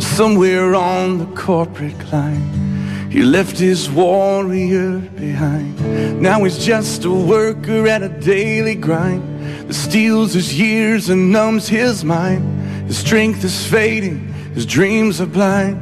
Somewhere 0.02 0.74
on 0.74 1.18
the 1.18 1.26
corporate 1.36 1.98
climb, 2.00 3.10
he 3.10 3.22
left 3.22 3.58
his 3.58 3.90
warrior 3.90 5.00
behind. 5.16 5.78
Now 6.18 6.44
he's 6.44 6.64
just 6.64 7.04
a 7.04 7.12
worker 7.12 7.86
at 7.86 8.02
a 8.02 8.08
daily 8.08 8.74
grind 8.74 9.22
that 9.68 9.74
steals 9.74 10.32
his 10.32 10.58
years 10.58 11.10
and 11.10 11.30
numbs 11.30 11.68
his 11.68 12.04
mind. 12.04 12.42
His 12.86 12.96
strength 12.96 13.44
is 13.44 13.66
fading, 13.66 14.32
his 14.54 14.64
dreams 14.64 15.20
are 15.20 15.26
blind. 15.26 15.76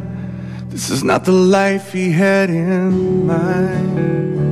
This 0.71 0.91
is 0.91 1.05
not 1.05 1.25
the 1.25 1.39
life 1.61 1.93
he 1.93 2.11
had 2.11 2.51
in 2.51 3.29
mind. 3.29 4.46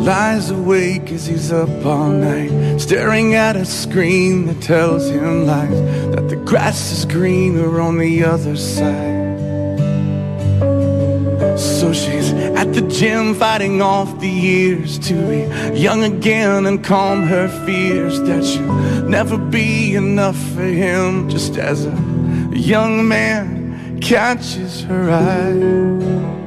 Lies 0.00 0.50
awake 0.50 1.12
as 1.12 1.26
he's 1.26 1.52
up 1.52 1.68
all 1.84 2.10
night, 2.10 2.78
staring 2.78 3.34
at 3.34 3.54
a 3.54 3.64
screen 3.64 4.46
that 4.46 4.60
tells 4.62 5.08
him 5.08 5.46
lies 5.46 5.80
that 6.14 6.28
the 6.28 6.36
grass 6.36 6.90
is 6.90 7.04
greener 7.04 7.80
on 7.80 7.98
the 7.98 8.24
other 8.24 8.56
side. 8.56 9.20
So 11.58 11.92
she's 11.92 12.32
at 12.32 12.72
the 12.72 12.82
gym 12.82 13.34
fighting 13.34 13.82
off 13.82 14.20
the 14.20 14.28
years 14.28 14.98
to 15.00 15.14
be 15.14 15.78
young 15.78 16.02
again 16.02 16.64
and 16.64 16.82
calm 16.82 17.24
her 17.24 17.48
fears 17.66 18.20
that 18.22 18.44
she'll 18.44 19.08
never 19.08 19.36
be 19.36 19.94
enough 19.94 20.38
for 20.54 20.62
him 20.62 21.28
just 21.28 21.58
as 21.58 21.84
a 21.84 22.50
young 22.52 23.06
man 23.06 24.00
catches 24.00 24.82
her 24.84 25.10
eye. 25.10 26.39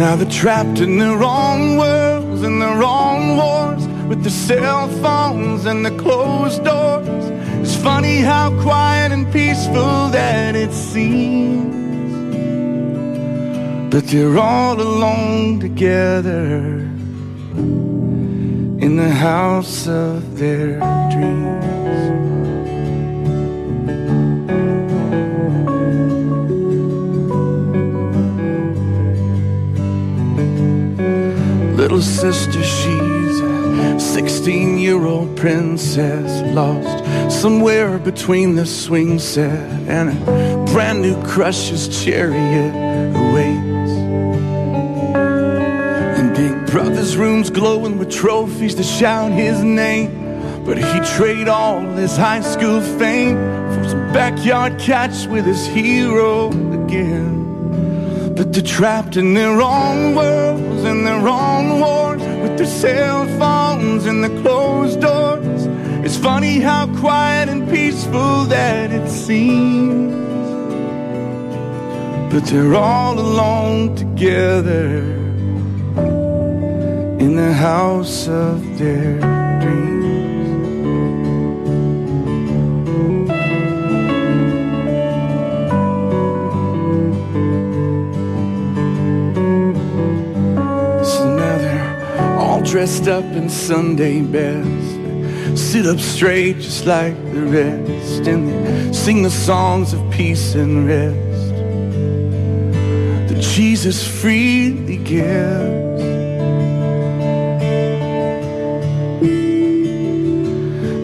Now 0.00 0.16
they're 0.16 0.30
trapped 0.30 0.80
in 0.80 0.96
their 0.96 1.14
wrong 1.14 1.76
worlds 1.76 2.40
and 2.40 2.62
their 2.62 2.74
wrong 2.74 3.36
wars 3.36 3.86
with 4.08 4.22
their 4.22 4.32
cell 4.32 4.88
phones 5.02 5.66
and 5.66 5.84
the 5.84 5.90
closed 5.90 6.64
doors. 6.64 7.24
It's 7.60 7.76
funny 7.76 8.20
how 8.20 8.48
quiet 8.62 9.12
and 9.12 9.30
peaceful 9.30 10.08
that 10.08 10.56
it 10.56 10.72
seems. 10.72 11.74
But 13.92 14.06
they're 14.06 14.38
all 14.38 14.80
alone 14.80 15.60
together 15.60 16.60
in 18.86 18.96
the 18.96 19.10
house 19.10 19.86
of 19.86 20.38
their 20.38 20.78
dreams. 21.10 21.79
Little 31.80 32.02
sister, 32.02 32.62
she's 32.62 33.40
a 33.40 33.98
16 33.98 34.78
year 34.78 35.02
old 35.06 35.34
princess 35.34 36.42
lost 36.54 37.32
somewhere 37.32 37.98
between 37.98 38.54
the 38.54 38.66
swing 38.66 39.18
set 39.18 39.66
and 39.88 40.10
a 40.10 40.72
brand 40.74 41.00
new 41.00 41.16
crush's 41.22 41.88
chariot 42.04 42.74
awaits. 43.16 43.92
And 46.18 46.36
Big 46.36 46.70
Brother's 46.70 47.16
room's 47.16 47.48
glowing 47.48 47.96
with 47.96 48.10
trophies 48.10 48.74
to 48.74 48.82
shout 48.82 49.32
his 49.32 49.64
name. 49.64 50.62
But 50.66 50.76
he'd 50.76 51.06
trade 51.16 51.48
all 51.48 51.80
his 51.80 52.14
high 52.14 52.42
school 52.42 52.82
fame 52.82 53.36
for 53.72 53.88
some 53.88 54.12
backyard 54.12 54.78
catch 54.78 55.26
with 55.28 55.46
his 55.46 55.66
hero 55.66 56.48
again. 56.84 57.39
But 58.40 58.54
they're 58.54 58.62
trapped 58.62 59.18
in 59.18 59.34
their 59.34 59.60
own 59.60 60.14
worlds 60.14 60.82
and 60.84 61.06
their 61.06 61.28
own 61.28 61.78
wars 61.78 62.22
with 62.40 62.56
their 62.56 62.66
cell 62.66 63.26
phones 63.38 64.06
and 64.06 64.24
the 64.24 64.30
closed 64.40 65.02
doors. 65.02 65.66
It's 66.06 66.16
funny 66.16 66.58
how 66.58 66.86
quiet 67.00 67.50
and 67.50 67.68
peaceful 67.68 68.44
that 68.44 68.92
it 68.92 69.10
seems. 69.10 70.14
But 72.32 72.46
they're 72.46 72.76
all 72.76 73.18
alone 73.18 73.94
together 73.94 75.02
in 77.20 77.36
the 77.36 77.52
house 77.52 78.26
of 78.26 78.78
their 78.78 79.39
dressed 92.70 93.08
up 93.08 93.24
in 93.24 93.50
Sunday 93.50 94.22
best, 94.22 95.58
sit 95.58 95.86
up 95.86 95.98
straight 95.98 96.54
just 96.58 96.86
like 96.86 97.16
the 97.32 97.42
rest, 97.42 98.28
and 98.28 98.48
they 98.48 98.92
sing 98.92 99.24
the 99.24 99.30
songs 99.30 99.92
of 99.92 100.00
peace 100.12 100.54
and 100.54 100.86
rest 100.86 101.50
that 103.28 103.40
Jesus 103.40 104.06
freely 104.06 104.98
gives. 104.98 106.00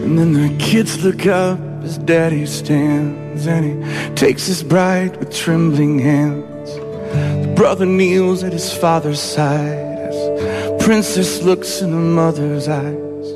And 0.05 0.17
then 0.17 0.31
the 0.31 0.55
kids 0.63 1.03
look 1.03 1.25
up 1.25 1.59
as 1.83 1.97
daddy 1.97 2.45
stands 2.45 3.45
and 3.45 3.65
he 3.65 4.15
takes 4.15 4.47
his 4.47 4.63
bride 4.63 5.17
with 5.17 5.35
trembling 5.35 5.99
hands. 5.99 6.75
The 6.75 7.53
brother 7.57 7.85
kneels 7.85 8.41
at 8.41 8.53
his 8.53 8.71
father's 8.73 9.19
side 9.19 9.86
princess 10.87 11.41
looks 11.41 11.81
in 11.81 11.91
her 11.91 11.99
mother's 11.99 12.69
eyes. 12.69 13.27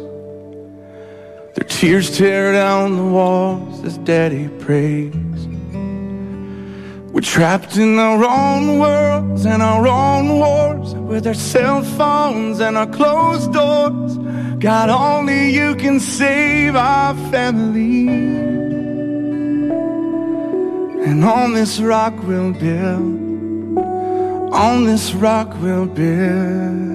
Their 1.53 1.67
tears 1.67 2.17
tear 2.17 2.53
down 2.53 2.95
the 2.95 3.03
walls 3.03 3.83
as 3.83 3.97
daddy 3.97 4.47
prays. 4.59 5.13
We're 7.11 7.19
trapped 7.19 7.75
in 7.75 7.99
our 7.99 8.23
own 8.23 8.79
worlds 8.79 9.45
and 9.45 9.61
our 9.61 9.85
own 9.85 10.39
wars 10.39 10.95
with 10.95 11.27
our 11.27 11.33
cell 11.33 11.83
phones 11.83 12.61
and 12.61 12.77
our 12.77 12.87
closed 12.87 13.51
doors. 13.51 14.17
God, 14.59 14.87
only 14.87 15.49
you 15.49 15.75
can 15.75 15.99
save 15.99 16.77
our 16.77 17.13
family. 17.33 18.07
And 21.03 21.25
on 21.25 21.53
this 21.53 21.81
rock 21.81 22.13
we'll 22.23 22.53
build, 22.53 23.77
on 24.53 24.85
this 24.85 25.13
rock 25.13 25.53
we'll 25.59 25.87
build 25.87 26.90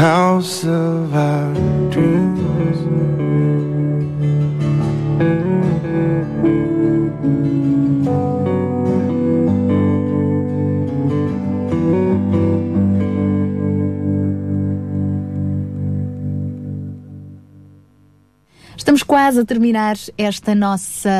house 0.00 0.64
of 0.64 1.14
our 1.14 1.52
dreams. 1.90 2.40
Estamos 18.90 19.02
quase 19.02 19.38
a 19.38 19.44
terminar 19.44 19.94
esta 20.16 20.54
nossa 20.54 21.10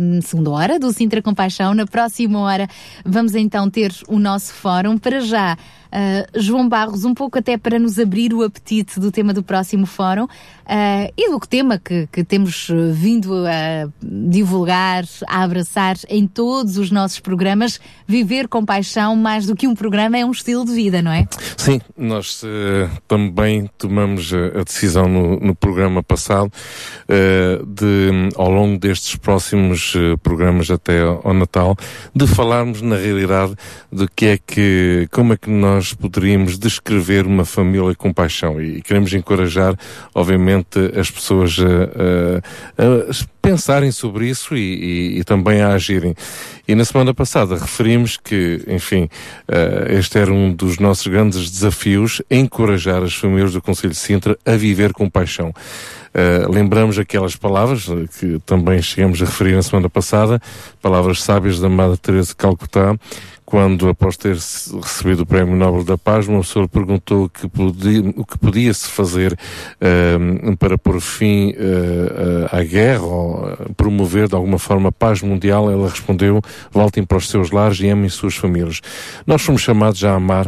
hum, 0.00 0.20
segunda 0.22 0.50
hora 0.50 0.78
do 0.80 0.90
Sintra 0.90 1.22
Compaixão. 1.22 1.74
Na 1.74 1.86
próxima 1.86 2.40
hora 2.40 2.66
vamos 3.04 3.34
então 3.34 3.70
ter 3.70 3.92
o 4.08 4.18
nosso 4.18 4.52
fórum. 4.52 4.98
Para 4.98 5.20
já, 5.20 5.56
uh, 5.92 6.40
João 6.40 6.68
Barros, 6.68 7.04
um 7.04 7.14
pouco 7.14 7.38
até 7.38 7.56
para 7.56 7.78
nos 7.78 7.98
abrir 7.98 8.32
o 8.32 8.42
apetite 8.42 8.98
do 8.98 9.10
tema 9.10 9.32
do 9.32 9.42
próximo 9.42 9.86
fórum 9.86 10.24
uh, 10.24 11.12
e 11.16 11.30
do 11.30 11.40
tema 11.40 11.78
que, 11.78 12.08
que 12.12 12.24
temos 12.24 12.68
uh, 12.68 12.92
vindo 12.92 13.44
a 13.46 13.88
divulgar, 14.02 15.04
a 15.26 15.42
abraçar 15.42 15.96
em 16.08 16.26
todos 16.26 16.76
os 16.78 16.90
nossos 16.90 17.20
programas. 17.20 17.80
Viver 18.06 18.48
com 18.48 18.64
paixão, 18.64 19.16
mais 19.16 19.46
do 19.46 19.56
que 19.56 19.66
um 19.66 19.74
programa, 19.74 20.18
é 20.18 20.24
um 20.24 20.30
estilo 20.30 20.64
de 20.64 20.72
vida, 20.72 21.02
não 21.02 21.12
é? 21.12 21.26
Sim, 21.56 21.80
nós 21.96 22.42
eh, 22.44 22.88
também 23.06 23.68
tomamos 23.78 24.32
a, 24.32 24.64
decisão 24.64 25.08
no, 25.08 25.38
no 25.38 25.54
programa 25.54 26.02
passado 26.02 26.50
de, 27.66 28.30
ao 28.36 28.50
longo 28.50 28.78
destes 28.78 29.16
próximos 29.16 29.94
programas 30.22 30.70
até 30.70 31.00
ao 31.00 31.32
Natal, 31.32 31.76
de 32.14 32.26
falarmos 32.26 32.82
na 32.82 32.96
realidade 32.96 33.54
do 33.92 34.08
que 34.08 34.26
é 34.26 34.38
que, 34.38 35.08
como 35.10 35.32
é 35.32 35.36
que 35.36 35.50
nós 35.50 35.79
poderíamos 35.92 36.58
descrever 36.58 37.26
uma 37.26 37.44
família 37.44 37.94
com 37.94 38.12
paixão 38.12 38.60
e 38.60 38.82
queremos 38.82 39.12
encorajar, 39.12 39.74
obviamente, 40.14 40.78
as 40.98 41.10
pessoas 41.10 41.56
a, 41.58 42.82
a, 42.82 43.10
a 43.10 43.40
pensarem 43.40 43.90
sobre 43.90 44.28
isso 44.28 44.56
e, 44.56 44.60
e, 44.60 45.18
e, 45.20 45.24
também 45.24 45.60
a 45.60 45.72
agirem. 45.72 46.14
E 46.68 46.74
na 46.74 46.84
semana 46.84 47.14
passada 47.14 47.56
referimos 47.56 48.16
que, 48.16 48.62
enfim, 48.68 49.08
uh, 49.48 49.92
este 49.92 50.18
era 50.18 50.32
um 50.32 50.52
dos 50.52 50.78
nossos 50.78 51.06
grandes 51.06 51.50
desafios, 51.50 52.22
encorajar 52.30 53.02
as 53.02 53.14
famílias 53.14 53.52
do 53.52 53.62
Conselho 53.62 53.92
de 53.92 53.98
Sintra 53.98 54.38
a 54.44 54.56
viver 54.56 54.92
com 54.92 55.08
paixão. 55.08 55.48
Uh, 55.48 56.50
lembramos 56.52 56.98
aquelas 56.98 57.36
palavras 57.36 57.86
que 58.18 58.40
também 58.44 58.82
chegamos 58.82 59.22
a 59.22 59.24
referir 59.24 59.54
na 59.54 59.62
semana 59.62 59.88
passada, 59.88 60.40
palavras 60.82 61.22
sábias 61.22 61.60
da 61.60 61.68
Amada 61.68 61.96
Teresa 61.96 62.28
de 62.28 62.36
Calcutá, 62.36 62.96
quando, 63.50 63.88
após 63.88 64.16
ter 64.16 64.36
recebido 64.36 65.24
o 65.24 65.26
Prémio 65.26 65.56
Nobel 65.56 65.82
da 65.82 65.98
Paz, 65.98 66.28
uma 66.28 66.38
pessoa 66.38 66.68
perguntou 66.68 67.28
que 67.28 67.48
podia, 67.48 68.00
o 68.16 68.24
que 68.24 68.38
podia-se 68.38 68.88
fazer 68.88 69.32
uh, 69.32 70.56
para 70.56 70.78
pôr 70.78 71.00
fim 71.00 71.50
uh, 71.50 72.56
à 72.56 72.62
guerra 72.62 73.02
ou 73.02 73.56
promover 73.76 74.28
de 74.28 74.36
alguma 74.36 74.56
forma 74.56 74.90
a 74.90 74.92
paz 74.92 75.20
mundial. 75.20 75.68
Ela 75.68 75.88
respondeu: 75.88 76.40
voltem 76.70 77.02
para 77.02 77.18
os 77.18 77.28
seus 77.28 77.50
lares 77.50 77.80
e 77.80 77.88
amem 77.88 78.08
suas 78.08 78.36
famílias. 78.36 78.80
Nós 79.26 79.42
fomos 79.42 79.62
chamados 79.62 80.04
a 80.04 80.14
amar 80.14 80.46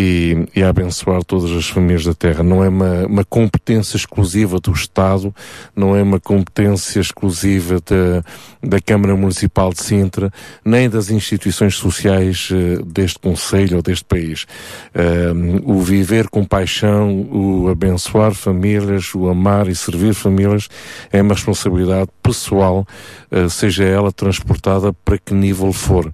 e, 0.00 0.46
e, 0.54 0.62
a 0.62 0.68
abençoar 0.68 1.24
todas 1.24 1.50
as 1.50 1.68
famílias 1.68 2.04
da 2.04 2.14
Terra. 2.14 2.44
Não 2.44 2.62
é 2.62 2.68
uma, 2.68 3.04
uma 3.06 3.24
competência 3.24 3.96
exclusiva 3.96 4.60
do 4.60 4.70
Estado, 4.70 5.34
não 5.74 5.96
é 5.96 6.00
uma 6.00 6.20
competência 6.20 7.00
exclusiva 7.00 7.80
da, 7.80 8.22
da 8.62 8.80
Câmara 8.80 9.16
Municipal 9.16 9.72
de 9.72 9.82
Sintra, 9.82 10.32
nem 10.64 10.88
das 10.88 11.10
instituições 11.10 11.74
sociais 11.74 12.48
uh, 12.52 12.84
deste 12.84 13.18
Conselho 13.18 13.78
ou 13.78 13.82
deste 13.82 14.04
país. 14.04 14.46
Uh, 14.94 15.62
o 15.64 15.80
viver 15.80 16.28
com 16.28 16.44
paixão, 16.44 17.28
o 17.32 17.68
abençoar 17.68 18.32
famílias, 18.34 19.12
o 19.16 19.28
amar 19.28 19.66
e 19.66 19.74
servir 19.74 20.14
famílias 20.14 20.68
é 21.10 21.20
uma 21.20 21.34
responsabilidade 21.34 22.08
pessoal, 22.22 22.86
uh, 23.32 23.50
seja 23.50 23.82
ela 23.82 24.12
transportada 24.12 24.92
para 24.92 25.18
que 25.18 25.34
nível 25.34 25.72
for. 25.72 26.08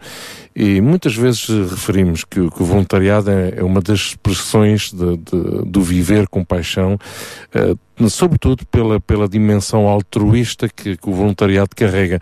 E 0.57 0.81
muitas 0.81 1.17
vezes 1.17 1.49
referimos 1.49 2.23
que, 2.25 2.49
que 2.49 2.63
o 2.63 2.65
voluntariado 2.65 3.29
é, 3.29 3.55
é, 3.57 3.65
uma 3.65 3.81
das 3.81 3.99
expressões 3.99 4.93
de, 4.93 5.17
de, 5.17 5.65
do 5.67 5.83
viver 5.83 6.29
com 6.29 6.45
paixão, 6.45 6.97
uh, 7.55 8.09
sobretudo 8.09 8.65
pela, 8.67 9.01
pela 9.01 9.29
dimensão 9.29 9.89
altruísta 9.89 10.69
que, 10.69 10.97
que 10.97 11.09
o 11.09 11.13
voluntariado 11.13 11.71
carrega. 11.75 12.21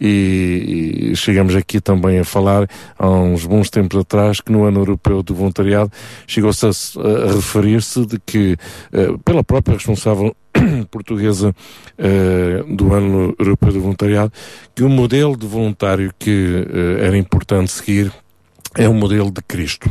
E, 0.00 1.10
e, 1.10 1.16
chegamos 1.16 1.56
aqui 1.56 1.80
também 1.80 2.20
a 2.20 2.24
falar 2.24 2.68
há 2.96 3.08
uns 3.08 3.44
bons 3.44 3.68
tempos 3.68 3.98
atrás 3.98 4.40
que 4.40 4.52
no 4.52 4.64
ano 4.64 4.80
europeu 4.80 5.24
do 5.24 5.34
voluntariado 5.34 5.90
chegou-se 6.24 6.64
a, 6.66 6.70
a 6.70 7.32
referir-se 7.32 8.06
de 8.06 8.18
que 8.24 8.56
uh, 8.92 9.18
pela 9.20 9.42
própria 9.42 9.74
responsável 9.74 10.34
portuguesa 10.90 11.54
uh, 11.98 12.76
do 12.76 12.94
ano 12.94 13.34
europeu 13.38 13.72
do 13.72 13.80
voluntariado 13.80 14.32
que 14.74 14.82
o 14.82 14.88
modelo 14.88 15.36
de 15.36 15.46
voluntário 15.46 16.12
que 16.18 16.30
uh, 16.30 17.04
era 17.04 17.16
importante 17.16 17.72
seguir 17.72 18.12
é 18.76 18.88
o 18.88 18.94
modelo 18.94 19.30
de 19.30 19.42
Cristo. 19.42 19.90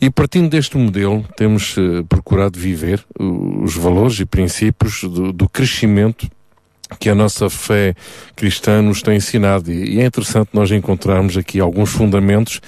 E 0.00 0.10
partindo 0.10 0.48
deste 0.48 0.76
modelo, 0.76 1.24
temos 1.36 1.76
uh, 1.76 2.04
procurado 2.08 2.58
viver 2.58 3.04
os 3.18 3.74
valores 3.74 4.20
e 4.20 4.26
princípios 4.26 5.02
do, 5.02 5.32
do 5.32 5.48
crescimento 5.48 6.28
que 6.98 7.08
a 7.08 7.14
nossa 7.14 7.48
fé 7.50 7.94
cristã 8.36 8.82
nos 8.82 9.02
tem 9.02 9.16
ensinado. 9.16 9.72
E, 9.72 10.00
é 10.00 10.06
interessante 10.06 10.50
nós 10.52 10.70
encontrarmos 10.70 11.36
aqui 11.36 11.60
alguns 11.60 11.90
fundamentos 11.90 12.60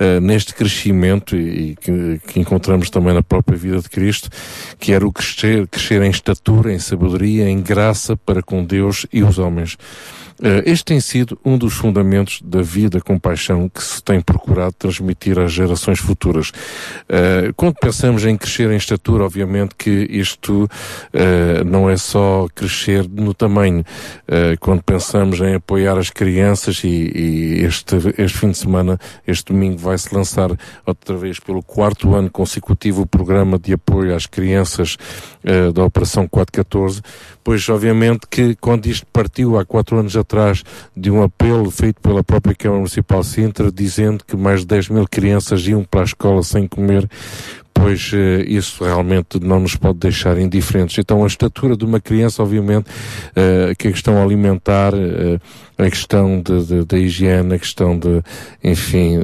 uh, 0.00 0.20
neste 0.20 0.54
crescimento 0.54 1.36
e, 1.36 1.70
e 1.70 1.76
que, 1.76 2.20
que, 2.26 2.40
encontramos 2.40 2.90
também 2.90 3.14
na 3.14 3.22
própria 3.22 3.56
vida 3.56 3.80
de 3.80 3.88
Cristo, 3.88 4.28
que 4.78 4.92
era 4.92 5.06
o 5.06 5.12
crescer, 5.12 5.66
crescer 5.68 6.02
em 6.02 6.10
estatura, 6.10 6.72
em 6.72 6.78
sabedoria, 6.78 7.48
em 7.48 7.60
graça 7.60 8.16
para 8.16 8.42
com 8.42 8.64
Deus 8.64 9.06
e 9.12 9.22
os 9.22 9.38
homens. 9.38 9.76
Eh, 10.42 10.62
este 10.66 10.84
tem 10.84 11.00
sido 11.00 11.38
um 11.44 11.56
dos 11.56 11.74
fundamentos 11.74 12.40
da 12.42 12.60
vida 12.60 13.00
com 13.00 13.18
paixão 13.18 13.68
que 13.68 13.82
se 13.82 14.02
tem 14.02 14.20
procurado 14.20 14.74
transmitir 14.78 15.38
às 15.38 15.52
gerações 15.52 15.98
futuras. 15.98 16.52
Eh, 17.08 17.52
quando 17.56 17.74
pensamos 17.76 18.24
em 18.24 18.36
crescer 18.36 18.70
em 18.70 18.76
estatura, 18.76 19.24
obviamente 19.24 19.74
que 19.76 19.90
isto 20.10 20.68
eh, 21.12 21.64
não 21.64 21.88
é 21.88 21.96
só 21.96 22.46
crescer 22.54 23.08
no 23.08 23.32
tamanho. 23.32 23.84
Quando 24.60 24.82
pensamos 24.82 25.40
em 25.40 25.54
apoiar 25.54 25.96
as 25.98 26.10
crianças 26.10 26.82
e, 26.84 27.62
este, 27.64 27.96
este 28.18 28.38
fim 28.38 28.50
de 28.50 28.58
semana, 28.58 28.98
este 29.26 29.52
domingo, 29.52 29.78
vai-se 29.78 30.14
lançar 30.14 30.50
outra 30.84 31.16
vez 31.16 31.38
pelo 31.38 31.62
quarto 31.62 32.14
ano 32.14 32.30
consecutivo 32.30 33.02
o 33.02 33.06
programa 33.06 33.58
de 33.58 33.72
apoio 33.72 34.14
às 34.14 34.26
crianças 34.26 34.96
da 35.74 35.84
Operação 35.84 36.26
414, 36.28 37.02
pois 37.44 37.68
obviamente 37.68 38.26
que 38.28 38.56
quando 38.56 38.86
isto 38.86 39.06
partiu 39.12 39.58
há 39.58 39.64
quatro 39.64 39.98
anos 39.98 40.16
atrás 40.16 40.25
de 40.96 41.10
um 41.10 41.22
apelo 41.22 41.70
feito 41.70 42.00
pela 42.00 42.22
própria 42.24 42.54
Câmara 42.54 42.80
Municipal 42.80 43.20
de 43.20 43.26
Sintra, 43.26 43.70
dizendo 43.70 44.24
que 44.24 44.36
mais 44.36 44.60
de 44.60 44.66
10 44.66 44.88
mil 44.90 45.06
crianças 45.08 45.66
iam 45.66 45.84
para 45.84 46.00
a 46.00 46.04
escola 46.04 46.42
sem 46.42 46.66
comer, 46.66 47.08
pois 47.72 48.12
uh, 48.12 48.42
isso 48.46 48.84
realmente 48.84 49.38
não 49.40 49.60
nos 49.60 49.76
pode 49.76 49.98
deixar 49.98 50.38
indiferentes. 50.38 50.98
Então 50.98 51.22
a 51.22 51.26
estatura 51.26 51.76
de 51.76 51.84
uma 51.84 52.00
criança, 52.00 52.42
obviamente, 52.42 52.88
uh, 52.88 53.76
que 53.78 53.88
a 53.88 53.92
questão 53.92 54.22
alimentar 54.22 54.94
uh, 54.94 55.40
a 55.78 55.90
questão 55.90 56.42
da 56.86 56.98
higiene, 56.98 57.54
a 57.54 57.58
questão 57.58 57.98
de, 57.98 58.22
enfim, 58.64 59.18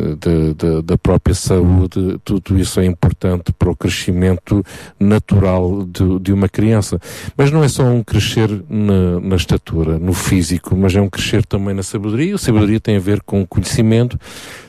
da 0.84 0.98
própria 0.98 1.34
saúde, 1.34 2.18
tudo 2.24 2.58
isso 2.58 2.78
é 2.80 2.84
importante 2.84 3.52
para 3.52 3.70
o 3.70 3.76
crescimento 3.76 4.64
natural 5.00 5.84
de, 5.84 6.18
de 6.18 6.32
uma 6.32 6.48
criança. 6.48 7.00
Mas 7.36 7.50
não 7.50 7.64
é 7.64 7.68
só 7.68 7.84
um 7.84 8.02
crescer 8.02 8.50
na, 8.68 9.20
na 9.20 9.36
estatura, 9.36 9.98
no 9.98 10.12
físico, 10.12 10.76
mas 10.76 10.94
é 10.94 11.00
um 11.00 11.08
crescer 11.08 11.44
também 11.46 11.74
na 11.74 11.82
sabedoria. 11.82 12.34
A 12.34 12.38
sabedoria 12.38 12.80
tem 12.80 12.96
a 12.96 13.00
ver 13.00 13.22
com 13.22 13.46
conhecimento, 13.46 14.18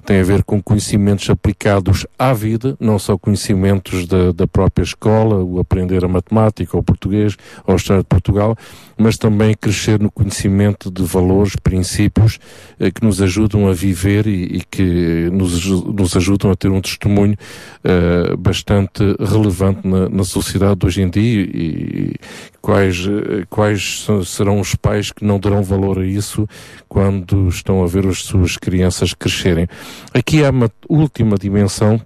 tem 0.05 0.19
a 0.19 0.23
ver 0.23 0.43
com 0.43 0.61
conhecimentos 0.61 1.29
aplicados 1.29 2.05
à 2.17 2.33
vida, 2.33 2.77
não 2.79 2.97
só 2.97 3.17
conhecimentos 3.17 4.07
da, 4.07 4.31
da 4.31 4.47
própria 4.47 4.83
escola, 4.83 5.43
o 5.43 5.59
aprender 5.59 6.03
a 6.03 6.07
matemática, 6.07 6.75
ou 6.75 6.83
português, 6.83 7.35
ou 7.65 7.73
a 7.73 7.77
história 7.77 8.03
de 8.03 8.07
Portugal, 8.07 8.55
mas 8.97 9.17
também 9.17 9.53
crescer 9.53 9.99
no 9.99 10.11
conhecimento 10.11 10.91
de 10.91 11.03
valores, 11.03 11.55
eh, 11.81 12.91
que 12.91 13.03
nos 13.03 13.21
ajudam 13.21 13.67
a 13.67 13.73
viver 13.73 14.27
e, 14.27 14.57
e 14.57 14.61
que 14.69 15.29
nos, 15.31 15.65
nos 15.65 16.15
ajudam 16.15 16.51
a 16.51 16.55
ter 16.55 16.69
um 16.69 16.81
testemunho 16.81 17.35
eh, 17.83 18.35
bastante 18.37 19.03
relevante 19.19 19.87
na, 19.87 20.09
na 20.09 20.23
sociedade 20.23 20.79
de 20.79 20.85
hoje 20.85 21.01
em 21.01 21.09
dia 21.09 21.41
e, 21.41 22.15
quais, 22.61 23.05
eh, 23.07 23.45
quais 23.49 24.07
serão 24.25 24.59
os 24.59 24.75
pais 24.75 25.11
que 25.11 25.25
não 25.25 25.39
darão 25.39 25.63
valor 25.63 25.99
a 25.99 26.05
isso 26.05 26.47
quando 26.87 27.47
estão 27.47 27.83
a 27.83 27.87
ver 27.87 28.07
as 28.07 28.23
suas 28.23 28.57
crianças 28.57 29.13
crescerem. 29.13 29.67
Aqui 30.13 30.43
há 30.43 30.49
uma 30.49 30.71
última 30.89 31.37
dimensão 31.37 31.99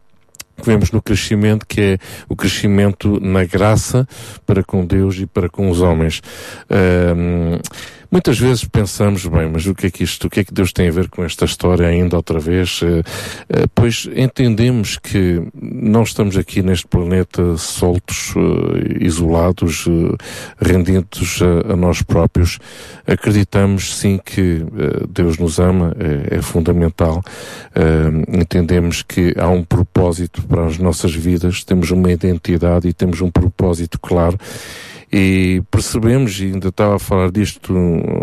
que 0.57 0.65
vemos 0.65 0.91
no 0.91 1.01
crescimento, 1.01 1.65
que 1.67 1.81
é 1.81 1.97
o 2.27 2.35
crescimento 2.35 3.19
na 3.19 3.45
graça 3.45 4.07
para 4.45 4.63
com 4.63 4.85
Deus 4.85 5.17
e 5.17 5.25
para 5.25 5.49
com 5.49 5.69
os 5.69 5.81
homens. 5.81 6.21
Um, 6.69 7.59
Muitas 8.09 8.39
vezes 8.39 8.63
pensamos, 8.63 9.25
bem, 9.25 9.49
mas 9.51 9.65
o 9.67 9.75
que 9.75 9.87
é 9.87 9.91
que 9.91 10.03
isto, 10.03 10.27
o 10.27 10.29
que 10.29 10.39
é 10.39 10.43
que 10.43 10.53
Deus 10.53 10.71
tem 10.71 10.87
a 10.87 10.91
ver 10.91 11.09
com 11.09 11.23
esta 11.25 11.43
história 11.43 11.85
ainda 11.85 12.15
outra 12.15 12.39
vez? 12.39 12.79
Eh, 12.81 13.03
eh, 13.49 13.65
pois 13.75 14.07
entendemos 14.15 14.97
que 14.97 15.41
não 15.53 16.03
estamos 16.03 16.37
aqui 16.37 16.61
neste 16.61 16.87
planeta 16.87 17.57
soltos, 17.57 18.33
eh, 18.37 19.03
isolados, 19.05 19.85
rendidos 20.57 21.41
a, 21.41 21.75
nós 21.75 22.01
próprios. 22.01 22.59
Acreditamos 23.05 23.97
sim 23.97 24.19
que 24.23 24.63
Deus 25.09 25.37
nos 25.37 25.59
ama, 25.59 25.95
é, 25.99 26.37
é 26.37 26.41
fundamental. 26.41 27.21
Entendemos 28.27 29.03
que 29.03 29.33
há 29.37 29.49
um 29.49 29.63
propósito 29.63 30.43
para 30.43 30.65
as 30.65 30.77
nossas 30.77 31.13
vidas, 31.13 31.63
temos 31.63 31.91
uma 31.91 32.11
identidade 32.11 32.87
e 32.87 32.93
temos 32.93 33.21
um 33.21 33.29
propósito 33.29 33.99
claro 33.99 34.37
e 35.11 35.63
percebemos, 35.71 36.39
e 36.39 36.45
ainda 36.45 36.67
estava 36.67 36.95
a 36.95 36.99
falar 36.99 37.31
disto 37.31 37.73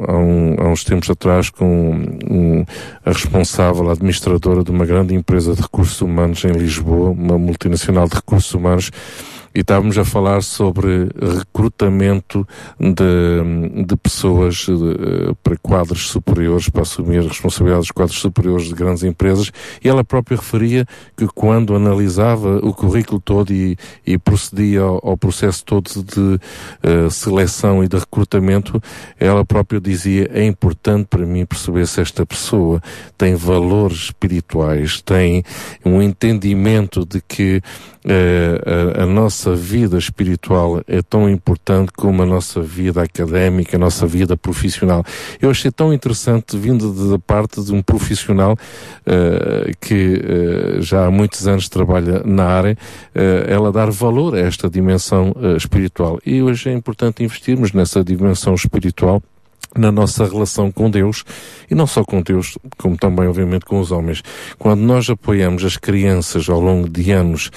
há, 0.06 0.16
um, 0.16 0.56
há 0.58 0.68
uns 0.68 0.84
tempos 0.84 1.08
atrás 1.08 1.48
com 1.48 1.92
um, 2.30 2.64
a 3.04 3.10
responsável, 3.10 3.88
a 3.88 3.92
administradora 3.92 4.62
de 4.62 4.70
uma 4.70 4.84
grande 4.84 5.14
empresa 5.14 5.54
de 5.54 5.62
recursos 5.62 6.00
humanos 6.00 6.44
em 6.44 6.52
Lisboa, 6.52 7.10
uma 7.10 7.38
multinacional 7.38 8.06
de 8.06 8.16
recursos 8.16 8.52
humanos, 8.52 8.90
e 9.54 9.60
estávamos 9.60 9.96
a 9.96 10.04
falar 10.04 10.42
sobre 10.42 11.08
recrutamento 11.20 12.46
de, 12.78 13.84
de 13.84 13.96
pessoas 13.96 14.56
de, 14.56 14.72
eh, 14.72 15.34
para 15.42 15.56
quadros 15.56 16.08
superiores, 16.08 16.68
para 16.68 16.82
assumir 16.82 17.22
responsabilidades 17.22 17.86
de 17.86 17.92
quadros 17.92 18.18
superiores 18.18 18.66
de 18.66 18.74
grandes 18.74 19.04
empresas, 19.04 19.52
e 19.82 19.88
ela 19.88 20.02
própria 20.02 20.36
referia 20.36 20.84
que 21.16 21.26
quando 21.28 21.76
analisava 21.76 22.56
o 22.58 22.74
currículo 22.74 23.20
todo 23.20 23.52
e, 23.52 23.76
e 24.04 24.18
procedia 24.18 24.80
ao, 24.80 25.00
ao, 25.10 25.16
processo 25.16 25.64
todo 25.64 25.88
de 25.88 26.20
uh, 26.20 27.10
seleção 27.10 27.84
e 27.84 27.88
de 27.88 27.96
recrutamento, 27.96 28.82
ela 29.20 29.44
própria 29.44 29.80
dizia, 29.80 30.28
é 30.32 30.44
importante 30.44 31.06
para 31.06 31.24
mim 31.24 31.46
perceber 31.46 31.86
se 31.86 32.00
esta 32.00 32.26
pessoa 32.26 32.82
tem 33.16 33.36
valores 33.36 34.04
espirituais, 34.06 35.00
tem 35.00 35.44
um 35.84 36.02
entendimento 36.02 37.06
de 37.06 37.20
que 37.20 37.62
a, 38.06 39.02
a 39.02 39.06
nossa 39.06 39.34
nossa 39.34 39.54
vida 39.54 39.98
espiritual 39.98 40.80
é 40.86 41.02
tão 41.02 41.28
importante 41.28 41.90
como 41.96 42.22
a 42.22 42.26
nossa 42.26 42.62
vida 42.62 43.02
académica, 43.02 43.76
a 43.76 43.80
nossa 43.80 44.06
vida 44.06 44.36
profissional. 44.36 45.04
Eu 45.40 45.50
achei 45.50 45.70
tão 45.70 45.92
interessante, 45.92 46.56
vindo 46.56 47.10
da 47.10 47.18
parte 47.18 47.62
de 47.62 47.72
um 47.72 47.82
profissional 47.82 48.52
uh, 48.52 49.76
que 49.80 50.14
uh, 50.14 50.82
já 50.82 51.06
há 51.06 51.10
muitos 51.10 51.48
anos 51.48 51.68
trabalha 51.68 52.22
na 52.24 52.44
área, 52.44 52.78
uh, 53.14 53.50
ela 53.50 53.72
dar 53.72 53.90
valor 53.90 54.34
a 54.34 54.40
esta 54.40 54.70
dimensão 54.70 55.34
espiritual. 55.56 56.18
E 56.24 56.40
hoje 56.40 56.70
é 56.70 56.72
importante 56.72 57.24
investirmos 57.24 57.72
nessa 57.72 58.04
dimensão 58.04 58.54
espiritual 58.54 59.22
na 59.76 59.90
nossa 59.90 60.24
relação 60.24 60.70
com 60.70 60.90
Deus 60.90 61.24
e 61.70 61.74
não 61.74 61.86
só 61.86 62.04
com 62.04 62.22
Deus, 62.22 62.56
como 62.78 62.96
também 62.96 63.26
obviamente 63.26 63.64
com 63.64 63.80
os 63.80 63.90
homens. 63.90 64.22
Quando 64.58 64.80
nós 64.80 65.08
apoiamos 65.10 65.64
as 65.64 65.76
crianças 65.76 66.48
ao 66.48 66.60
longo 66.60 66.88
de 66.88 67.10
anos 67.10 67.50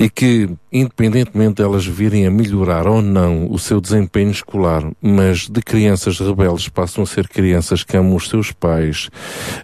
e 0.00 0.08
que, 0.08 0.48
independentemente 0.72 1.56
de 1.56 1.62
elas 1.62 1.84
virem 1.84 2.26
a 2.26 2.30
melhorar 2.30 2.86
ou 2.86 3.02
não 3.02 3.50
o 3.50 3.58
seu 3.58 3.82
desempenho 3.82 4.30
escolar, 4.30 4.82
mas 5.02 5.46
de 5.46 5.60
crianças 5.60 6.18
rebeldes 6.18 6.70
passam 6.70 7.04
a 7.04 7.06
ser 7.06 7.28
crianças 7.28 7.84
que 7.84 7.98
amam 7.98 8.16
os 8.16 8.26
seus 8.26 8.50
pais, 8.50 9.10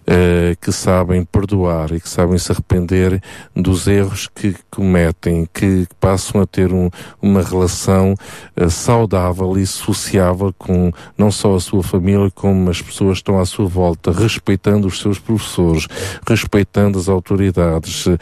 uh, 0.01 0.55
que 0.61 0.71
sabem 0.71 1.25
perdoar 1.25 1.91
e 1.91 1.99
que 1.99 2.07
sabem 2.07 2.37
se 2.37 2.51
arrepender 2.51 3.19
dos 3.55 3.87
erros 3.87 4.27
que 4.27 4.53
cometem, 4.69 5.47
que 5.51 5.87
passam 5.99 6.39
a 6.39 6.45
ter 6.45 6.71
um, 6.71 6.91
uma 7.19 7.41
relação 7.41 8.13
uh, 8.13 8.69
saudável 8.69 9.57
e 9.57 9.65
sociável 9.65 10.53
com 10.55 10.91
não 11.17 11.31
só 11.31 11.55
a 11.55 11.59
sua 11.59 11.81
família, 11.81 12.29
como 12.29 12.69
as 12.69 12.79
pessoas 12.79 13.13
que 13.13 13.21
estão 13.21 13.39
à 13.39 13.45
sua 13.45 13.65
volta, 13.65 14.11
respeitando 14.11 14.85
os 14.85 14.99
seus 14.99 15.17
professores, 15.17 15.87
respeitando 16.29 16.99
as 16.99 17.09
autoridades, 17.09 18.05
uh, 18.05 18.17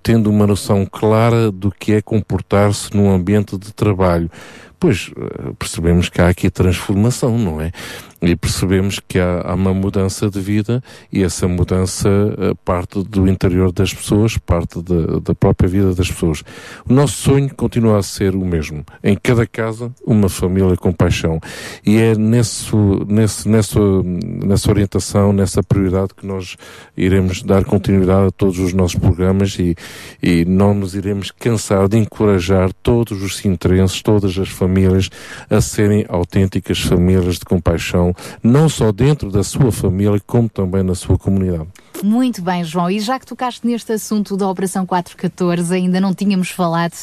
tendo 0.00 0.30
uma 0.30 0.46
noção 0.46 0.86
clara 0.86 1.50
do 1.56 1.70
que 1.70 1.94
é 1.94 2.02
comportar-se 2.02 2.94
num 2.96 3.10
ambiente 3.10 3.56
de 3.56 3.72
trabalho. 3.72 4.30
Pois 4.78 5.10
eh, 5.16 5.52
percebemos 5.58 6.08
que 6.08 6.20
há 6.20 6.28
aqui 6.28 6.50
transformação, 6.50 7.38
não 7.38 7.60
é? 7.60 7.72
E 8.22 8.34
percebemos 8.34 8.98
que 9.06 9.18
há, 9.18 9.42
há, 9.44 9.54
uma 9.54 9.74
mudança 9.74 10.30
de 10.30 10.40
vida 10.40 10.82
e 11.12 11.22
essa 11.22 11.46
mudança 11.46 12.08
uh, 12.08 12.56
parte 12.64 13.02
do 13.02 13.28
interior 13.28 13.70
das 13.70 13.92
pessoas, 13.92 14.38
parte 14.38 14.80
de, 14.80 15.20
da 15.20 15.34
própria 15.34 15.68
vida 15.68 15.94
das 15.94 16.10
pessoas. 16.10 16.42
O 16.88 16.94
nosso 16.94 17.14
sonho 17.14 17.54
continua 17.54 17.98
a 17.98 18.02
ser 18.02 18.34
o 18.34 18.44
mesmo. 18.44 18.84
Em 19.04 19.16
cada 19.16 19.46
casa, 19.46 19.92
uma 20.06 20.28
família 20.30 20.76
com 20.76 20.92
paixão. 20.92 21.38
E 21.84 21.98
é 21.98 22.14
nesse, 22.14 22.74
nesse, 23.06 23.48
nessa, 23.48 23.80
nessa 24.02 24.70
orientação, 24.70 25.32
nessa 25.32 25.62
prioridade 25.62 26.14
que 26.14 26.26
nós 26.26 26.56
iremos 26.96 27.42
dar 27.42 27.64
continuidade 27.64 28.28
a 28.28 28.30
todos 28.30 28.58
os 28.58 28.72
nossos 28.72 28.98
programas 28.98 29.58
e, 29.58 29.74
e 30.22 30.44
não 30.46 30.72
nos 30.72 30.94
iremos 30.94 31.30
cansar 31.30 31.86
de 31.86 31.98
encorajar 31.98 32.72
todos 32.82 33.22
os 33.22 33.36
sintrenses, 33.36 34.00
todas 34.00 34.38
as 34.38 34.48
famílias 34.48 35.10
a 35.50 35.60
serem 35.60 36.04
autênticas 36.08 36.80
famílias 36.80 37.34
de 37.34 37.44
compaixão 37.44 38.06
não 38.42 38.68
só 38.68 38.92
dentro 38.92 39.30
da 39.30 39.42
sua 39.42 39.70
família, 39.72 40.20
como 40.26 40.48
também 40.48 40.82
na 40.82 40.94
sua 40.94 41.18
comunidade. 41.18 41.68
Muito 42.02 42.42
bem, 42.42 42.62
João. 42.62 42.90
E 42.90 43.00
já 43.00 43.18
que 43.18 43.26
tocaste 43.26 43.66
neste 43.66 43.92
assunto 43.92 44.36
da 44.36 44.48
Operação 44.48 44.84
414, 44.84 45.74
ainda 45.74 46.00
não 46.00 46.14
tínhamos 46.14 46.50
falado 46.50 46.94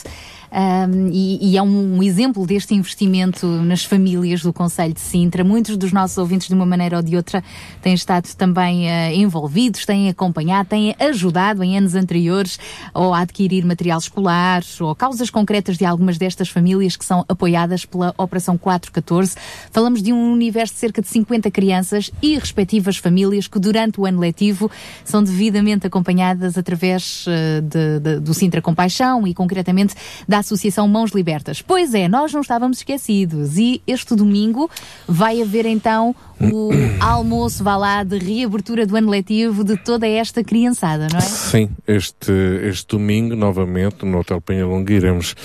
um, 0.53 1.09
e, 1.11 1.53
e, 1.53 1.57
é 1.57 1.63
um, 1.63 2.03
exemplo 2.03 2.45
deste 2.45 2.75
investimento 2.75 3.47
nas 3.47 3.83
famílias 3.83 4.43
do 4.43 4.53
Conselho 4.53 4.93
de 4.93 4.99
Sintra. 4.99 5.43
Muitos 5.43 5.75
dos 5.77 5.91
nossos 5.91 6.15
ouvintes, 6.19 6.47
de 6.47 6.53
uma 6.53 6.65
maneira 6.65 6.97
ou 6.97 7.01
de 7.01 7.15
outra, 7.15 7.43
têm 7.81 7.95
estado 7.95 8.27
também 8.35 8.85
uh, 8.85 9.13
envolvidos, 9.15 9.83
têm 9.83 10.09
acompanhado, 10.09 10.69
têm 10.69 10.95
ajudado 10.99 11.63
em 11.63 11.75
anos 11.75 11.95
anteriores 11.95 12.59
ou 12.93 13.15
a 13.15 13.21
adquirir 13.21 13.65
material 13.65 13.97
escolar 13.97 14.61
ou 14.79 14.93
causas 14.93 15.31
concretas 15.31 15.75
de 15.75 15.85
algumas 15.85 16.19
destas 16.19 16.49
famílias 16.49 16.95
que 16.95 17.03
são 17.03 17.25
apoiadas 17.27 17.83
pela 17.83 18.13
Operação 18.15 18.55
414. 18.55 19.35
Falamos 19.71 20.03
de 20.03 20.13
um 20.13 20.31
universo 20.31 20.75
de 20.75 20.79
cerca 20.79 21.01
de 21.01 21.07
50 21.07 21.49
crianças 21.49 22.11
e 22.21 22.37
respectivas 22.37 22.97
famílias 22.97 23.47
que 23.47 23.57
durante 23.57 23.99
o 23.99 24.05
ano 24.05 24.19
letivo 24.19 24.69
são 25.03 25.23
devidamente 25.23 25.87
acompanhadas 25.87 26.59
através 26.59 27.25
uh, 27.25 27.61
de, 27.63 27.99
de, 27.99 28.19
do 28.19 28.35
Sintra 28.35 28.61
Compaixão 28.61 29.25
e 29.25 29.33
concretamente 29.33 29.95
da 30.27 30.42
Associação 30.43 30.87
Mãos 30.87 31.11
Libertas. 31.11 31.61
Pois 31.61 31.93
é, 31.93 32.07
nós 32.07 32.31
não 32.31 32.41
estávamos 32.41 32.77
esquecidos 32.77 33.57
e 33.57 33.81
este 33.87 34.15
domingo 34.15 34.69
vai 35.07 35.41
haver 35.41 35.65
então 35.65 36.15
o 36.39 36.69
almoço, 37.01 37.63
vá 37.63 37.75
lá, 37.75 38.03
de 38.03 38.17
reabertura 38.17 38.85
do 38.85 38.95
ano 38.95 39.09
letivo 39.09 39.63
de 39.63 39.77
toda 39.77 40.07
esta 40.07 40.43
criançada, 40.43 41.07
não 41.11 41.19
é? 41.19 41.21
Sim, 41.21 41.69
este, 41.87 42.31
este 42.63 42.87
domingo, 42.87 43.35
novamente, 43.35 44.05
no 44.05 44.19
Hotel 44.19 44.41
Penhalonga, 44.41 44.93
iremos 44.93 45.35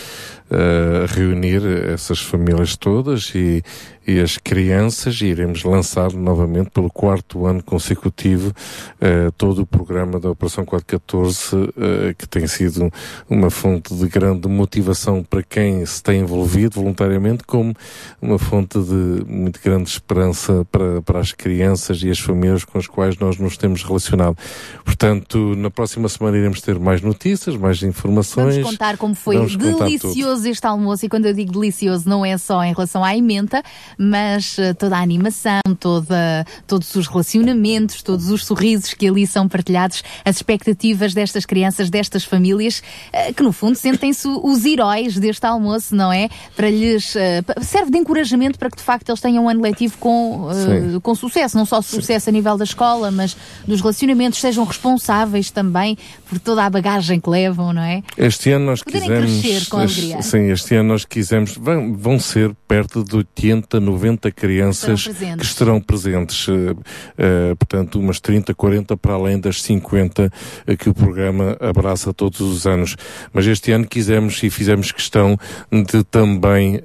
eh, 0.51 1.05
reunir 1.09 1.63
essas 1.93 2.21
famílias 2.21 2.75
todas 2.75 3.33
e, 3.35 3.63
e 4.09 4.21
as 4.21 4.39
crianças 4.39 5.21
e 5.21 5.27
iremos 5.27 5.63
lançar 5.65 6.15
novamente 6.15 6.71
pelo 6.71 6.89
quarto 6.89 7.45
ano 7.45 7.63
consecutivo 7.63 8.55
eh, 8.99 9.31
todo 9.37 9.61
o 9.61 9.67
programa 9.67 10.19
da 10.19 10.31
Operação 10.31 10.65
414 10.65 11.75
eh, 11.77 12.15
que 12.17 12.27
tem 12.27 12.47
sido 12.47 12.91
uma 13.29 13.51
fonte 13.51 13.95
de 13.95 14.09
grande 14.09 14.49
motivação 14.49 15.23
para 15.23 15.43
quem 15.43 15.85
se 15.85 16.03
tem 16.03 16.21
envolvido 16.21 16.77
voluntariamente 16.81 17.45
como 17.45 17.75
uma 18.23 18.39
fonte 18.39 18.79
de 18.79 19.25
muito 19.27 19.61
grande 19.63 19.91
esperança 19.91 20.67
para, 20.73 21.03
para 21.03 21.19
as 21.19 21.33
crianças 21.33 22.03
e 22.03 22.09
as 22.09 22.19
famílias 22.19 22.65
com 22.65 22.79
as 22.79 22.87
quais 22.87 23.19
nós 23.19 23.37
nos 23.37 23.59
temos 23.59 23.83
relacionado. 23.83 24.39
Portanto, 24.87 25.55
na 25.55 25.71
próxima 25.71 26.09
semana 26.09 26.39
iremos 26.39 26.63
ter 26.63 26.79
mais 26.79 27.03
notícias, 27.03 27.57
mais 27.57 27.83
informações. 27.83 28.55
Vamos 28.55 28.71
contar 28.71 28.97
como 28.97 29.15
foi 29.15 29.37
Vamos 29.37 29.55
delicioso 29.55 30.49
este 30.49 30.67
almoço 30.67 31.05
e 31.05 31.11
quando 31.11 31.27
eu 31.27 31.35
digo 31.35 31.53
delicioso 31.53 32.09
não 32.09 32.25
é 32.25 32.39
só 32.39 32.65
em 32.65 32.73
relação 32.73 33.05
à 33.05 33.15
emenda, 33.15 33.63
mas 33.99 34.57
eh, 34.59 34.73
toda 34.73 34.97
a 34.97 35.01
animação, 35.01 35.61
toda, 35.81 36.47
todos 36.67 36.95
os 36.95 37.09
relacionamentos, 37.09 38.01
todos 38.03 38.31
os 38.31 38.47
sorrisos 38.47 38.95
que 38.95 39.09
ali 39.09 39.27
são 39.27 39.49
partilhados, 39.49 40.03
as 40.25 40.37
expectativas 40.37 41.13
destas 41.13 41.45
crianças, 41.45 41.91
destas 41.91 42.23
famílias, 42.25 42.83
eh, 43.13 43.33
que 43.33 43.43
no 43.43 43.53
fundo 43.53 43.75
sentem-se 43.75 44.29
os 44.29 44.65
heróis 44.65 45.19
deste 45.19 45.45
almoço, 45.45 45.97
não 45.97 46.13
é? 46.13 46.29
Para 46.55 46.71
lhes 46.71 47.17
eh, 47.17 47.43
serve 47.61 47.91
de 47.91 47.99
encorajamento 47.99 48.59
para 48.59 48.71
que 48.71 48.77
de 48.77 48.83
facto 48.83 49.09
eles 49.09 49.21
tenham 49.21 49.45
um 49.45 49.49
ano 49.49 49.61
letivo 49.61 49.99
com, 49.99 50.49
Sim. 50.53 51.01
com 51.01 51.15
sucesso, 51.15 51.57
não 51.57 51.67
só 51.67 51.83
sucesso 51.83 52.29
a 52.29 52.33
nível 52.33 52.57
da 52.57 52.65
escola, 52.65 53.11
mas 53.11 53.37
dos 53.67 53.81
relacionamentos, 53.81 54.41
sejam 54.41 54.65
responsáveis 54.65 55.51
também 55.51 55.99
por 56.29 56.39
toda 56.39 56.65
a 56.65 56.71
bagagem 56.71 57.21
que 57.21 57.29
levam, 57.29 57.73
não 57.73 57.83
é? 57.83 58.03
Este 58.17 58.53
ano 58.53 58.67
nós 58.67 58.83
Poderem 58.83 59.09
quisemos. 59.09 59.41
crescer 59.41 59.69
com 59.69 59.77
alegria. 59.79 60.23
Sim, 60.23 60.51
este 60.51 60.75
ano 60.77 60.89
nós 60.91 61.05
quisemos. 61.05 61.57
Vão, 61.57 61.97
vão 61.97 62.19
ser 62.21 62.55
perto 62.67 63.03
de 63.03 63.17
80, 63.17 63.81
90 63.89 64.31
crianças 64.31 65.01
Estarão 65.07 65.37
que 65.39 65.45
estarão 65.45 65.81
presentes. 65.81 66.47
eh, 66.49 66.75
eh, 67.17 67.55
portanto, 67.59 67.99
umas 67.99 68.21
30, 68.21 68.53
40 68.55 68.97
para 68.97 69.15
além 69.15 69.39
das 69.41 69.63
50 69.63 70.31
eh, 70.67 70.77
que 70.77 70.89
o 70.91 70.95
programa 70.95 71.57
abraça 71.61 72.13
todos 72.13 72.41
os 72.41 72.67
anos. 72.67 72.97
Mas 73.33 73.47
este 73.47 73.73
ano 73.73 73.87
quisemos 73.87 74.43
e 74.43 74.51
fizemos 74.51 74.93
questão 74.93 75.39
de 75.73 76.03
também 76.05 76.81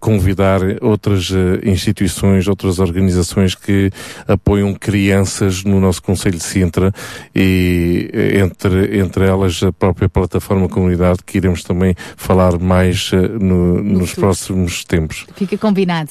convidar 0.00 0.60
outras 0.82 1.30
instituições, 1.64 2.46
outras 2.48 2.78
organizações 2.78 3.54
que 3.54 3.90
apoiam 4.26 4.74
crianças 4.74 5.64
no 5.64 5.80
nosso 5.80 6.02
Conselho 6.02 6.36
de 6.38 6.44
Sintra 6.44 6.92
e 7.34 8.10
entre, 8.42 8.98
entre 8.98 9.24
elas 9.26 9.62
a 9.62 9.72
própria 9.72 10.08
plataforma 10.08 10.68
comunidade 10.68 11.18
que 11.24 11.38
iremos 11.38 11.62
também 11.62 11.94
falar 12.16 12.58
mais 12.58 13.10
no- 13.40 13.82
nos 13.82 14.14
próximos 14.14 14.84
tempos. 14.84 15.26
Fica 15.36 15.56
combinado. 15.58 16.07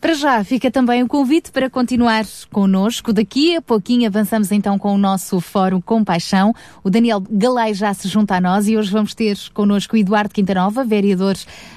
Para 0.00 0.14
já, 0.14 0.44
fica 0.44 0.70
também 0.70 1.02
o 1.02 1.08
convite 1.08 1.50
para 1.50 1.70
continuar 1.70 2.24
connosco. 2.52 3.12
Daqui 3.12 3.56
a 3.56 3.62
pouquinho 3.62 4.06
avançamos 4.06 4.52
então 4.52 4.78
com 4.78 4.94
o 4.94 4.98
nosso 4.98 5.40
Fórum 5.40 5.80
Compaixão. 5.80 6.54
O 6.84 6.90
Daniel 6.90 7.22
Galay 7.30 7.74
já 7.74 7.92
se 7.94 8.06
junta 8.06 8.36
a 8.36 8.40
nós 8.40 8.68
e 8.68 8.76
hoje 8.76 8.90
vamos 8.90 9.14
ter 9.14 9.36
connosco 9.52 9.96
Eduardo 9.96 10.32
Quintanova, 10.32 10.84
vereador 10.84 11.34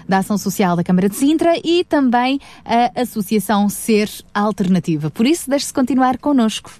da 0.07 0.19
Ação 0.19 0.37
Social 0.37 0.75
da 0.75 0.83
Câmara 0.83 1.09
de 1.09 1.15
Sintra 1.15 1.53
e 1.63 1.83
também 1.83 2.39
a 2.65 3.01
Associação 3.01 3.69
Ser 3.69 4.09
Alternativa. 4.33 5.09
Por 5.09 5.25
isso, 5.25 5.49
deixe-se 5.49 5.73
continuar 5.73 6.17
connosco. 6.17 6.71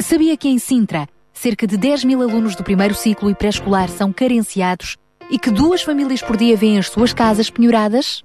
Sabia 0.00 0.36
que 0.36 0.48
em 0.48 0.58
Sintra, 0.58 1.06
cerca 1.32 1.66
de 1.66 1.76
10 1.76 2.04
mil 2.04 2.22
alunos 2.22 2.56
do 2.56 2.64
primeiro 2.64 2.94
ciclo 2.94 3.30
e 3.30 3.34
pré-escolar 3.34 3.88
são 3.88 4.12
carenciados 4.12 4.96
e 5.30 5.38
que 5.38 5.50
duas 5.50 5.82
famílias 5.82 6.22
por 6.22 6.36
dia 6.36 6.56
vêm 6.56 6.78
as 6.78 6.88
suas 6.88 7.12
casas 7.12 7.50
penhoradas? 7.50 8.24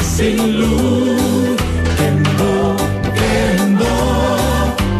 Nungi 0.00 0.02
sasilu 0.04 0.76
kembo 1.96 2.76
kembo 3.16 3.92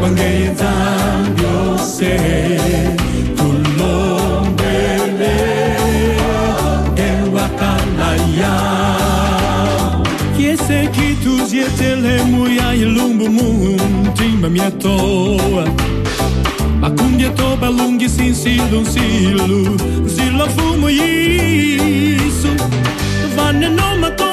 wangeyenza 0.03 0.73
byose 1.37 2.13
tulombele 3.37 5.37
ewakalaya 6.97 8.55
Chiese 10.37 10.89
chi 10.93 11.17
tu 11.23 11.33
siete 11.49 11.97
le 11.97 12.23
muia 12.25 12.75
ilumbu 12.75 13.29
muntima 13.29 14.49
mia 14.49 14.71
toa 14.71 15.65
Ma 16.81 16.91
cumbia 16.91 17.31
toba 17.31 17.71
lunghi 17.71 18.09
sin 18.09 18.35
silu 18.35 18.85
silu 18.87 19.79
Zilla 20.07 20.47
fumo 20.49 20.91
yisu 20.91 22.49
Vanne 23.37 23.69
no 23.69 23.97
matondo 24.01 24.30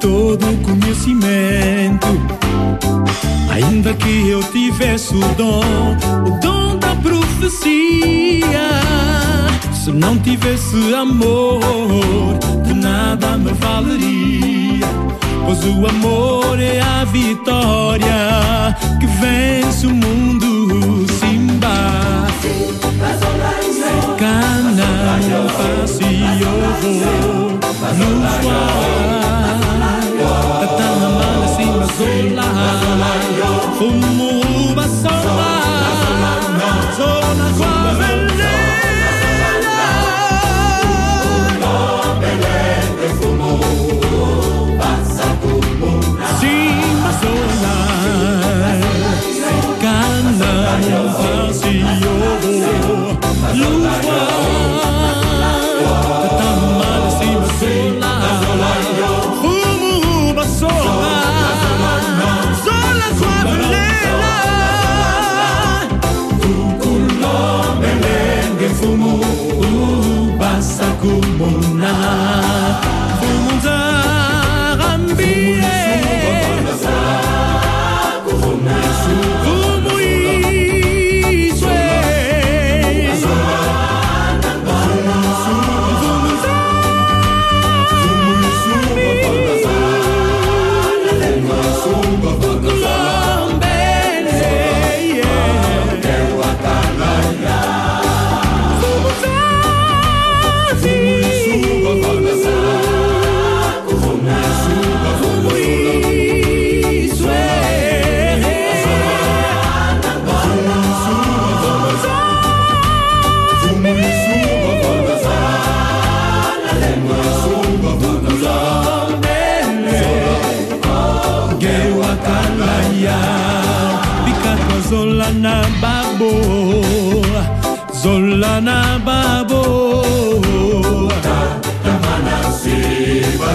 todo 0.00 0.48
o 0.48 0.56
conhecimento, 0.58 2.06
Ainda 3.50 3.92
que 3.94 4.28
eu 4.28 4.40
tivesse 4.44 5.14
o 5.14 5.20
dom, 5.36 5.96
o 6.26 6.40
dom 6.40 6.78
da 6.78 6.94
profecia. 6.96 8.70
Se 9.74 9.90
não 9.90 10.16
tivesse 10.18 10.94
amor, 10.94 11.60
de 12.64 12.72
nada 12.72 13.36
me 13.36 13.52
valeria. 13.52 14.86
Pois 15.44 15.64
o 15.66 15.86
amor 15.86 16.58
é 16.60 16.80
a 16.80 17.04
vitória 17.04 18.74
que 19.00 19.06
vence 19.06 19.86
o 19.86 19.90
mundo. 19.90 21.04
Simba, 21.20 22.26
cana, 24.16 25.18
eu 25.28 25.48
faço 25.48 26.02
e 26.04 27.61
vou 27.92 28.32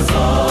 simba 0.04 0.47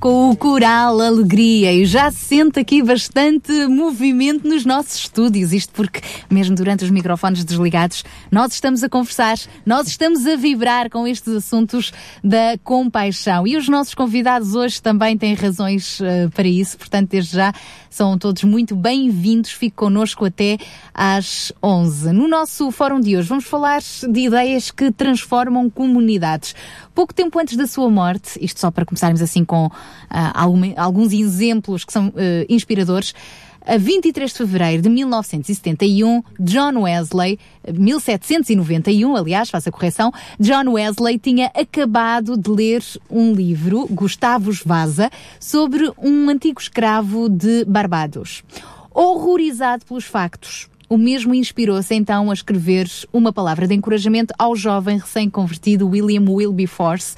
Com 0.00 0.30
o 0.30 0.36
coral 0.36 1.00
Alegria. 1.00 1.72
E 1.72 1.86
já 1.86 2.10
se 2.10 2.18
sente 2.18 2.60
aqui 2.60 2.82
bastante 2.82 3.50
movimento 3.66 4.46
nos 4.46 4.64
nossos 4.64 4.96
estúdios, 4.96 5.52
isto 5.52 5.72
porque 5.72 6.00
mesmo 6.28 6.54
durante 6.54 6.84
os 6.84 6.90
microfones 6.90 7.44
desligados 7.44 8.04
nós 8.30 8.52
estamos 8.52 8.82
a 8.82 8.88
conversar, 8.88 9.36
nós 9.64 9.86
estamos 9.88 10.26
a 10.26 10.36
vibrar 10.36 10.90
com 10.90 11.06
estes 11.06 11.32
assuntos 11.32 11.92
da 12.22 12.58
compaixão 12.64 13.46
e 13.46 13.56
os 13.56 13.68
nossos 13.68 13.94
convidados 13.94 14.54
hoje 14.54 14.80
também 14.82 15.16
têm 15.16 15.34
razões 15.34 16.00
eh, 16.00 16.28
para 16.34 16.46
isso, 16.48 16.76
portanto 16.78 17.10
desde 17.10 17.36
já 17.36 17.52
são 17.90 18.18
todos 18.18 18.42
muito 18.44 18.76
bem-vindos, 18.76 19.50
fique 19.52 19.76
connosco 19.76 20.24
até 20.26 20.58
às 20.92 21.52
11. 21.62 22.12
No 22.12 22.28
nosso 22.28 22.70
fórum 22.70 23.00
de 23.00 23.16
hoje 23.16 23.28
vamos 23.28 23.44
falar 23.46 23.80
de 23.80 24.20
ideias 24.20 24.70
que 24.70 24.90
transformam 24.90 25.70
comunidades. 25.70 26.54
Pouco 26.94 27.14
tempo 27.14 27.38
antes 27.38 27.56
da 27.56 27.66
sua 27.66 27.88
morte, 27.88 28.38
isto 28.42 28.60
só 28.60 28.70
para 28.70 28.84
começarmos 28.84 29.22
assim 29.22 29.44
com 29.44 29.70
ah, 30.10 30.42
alguma- 30.42 30.74
alguns 30.76 31.12
exemplos 31.12 31.84
que 31.84 31.92
são 31.92 32.12
eh, 32.16 32.46
inspiradores, 32.48 33.14
a 33.66 33.76
23 33.76 34.30
de 34.30 34.38
fevereiro 34.38 34.82
de 34.82 34.88
1971, 34.88 36.22
John 36.38 36.82
Wesley, 36.82 37.38
1791, 37.68 39.16
aliás, 39.16 39.50
faça 39.50 39.70
a 39.70 39.72
correção, 39.72 40.12
John 40.38 40.70
Wesley 40.72 41.18
tinha 41.18 41.46
acabado 41.46 42.36
de 42.36 42.48
ler 42.48 42.84
um 43.10 43.32
livro, 43.32 43.88
Gustavus 43.90 44.62
Vasa, 44.64 45.10
sobre 45.40 45.90
um 45.98 46.30
antigo 46.30 46.60
escravo 46.60 47.28
de 47.28 47.64
Barbados. 47.64 48.44
Horrorizado 48.94 49.84
pelos 49.84 50.04
factos, 50.04 50.68
o 50.88 50.96
mesmo 50.96 51.34
inspirou-se 51.34 51.92
então 51.92 52.30
a 52.30 52.34
escrever 52.34 52.88
uma 53.12 53.32
palavra 53.32 53.66
de 53.66 53.74
encorajamento 53.74 54.32
ao 54.38 54.54
jovem 54.54 54.98
recém-convertido 54.98 55.88
William 55.88 56.24
Wilberforce, 56.30 57.16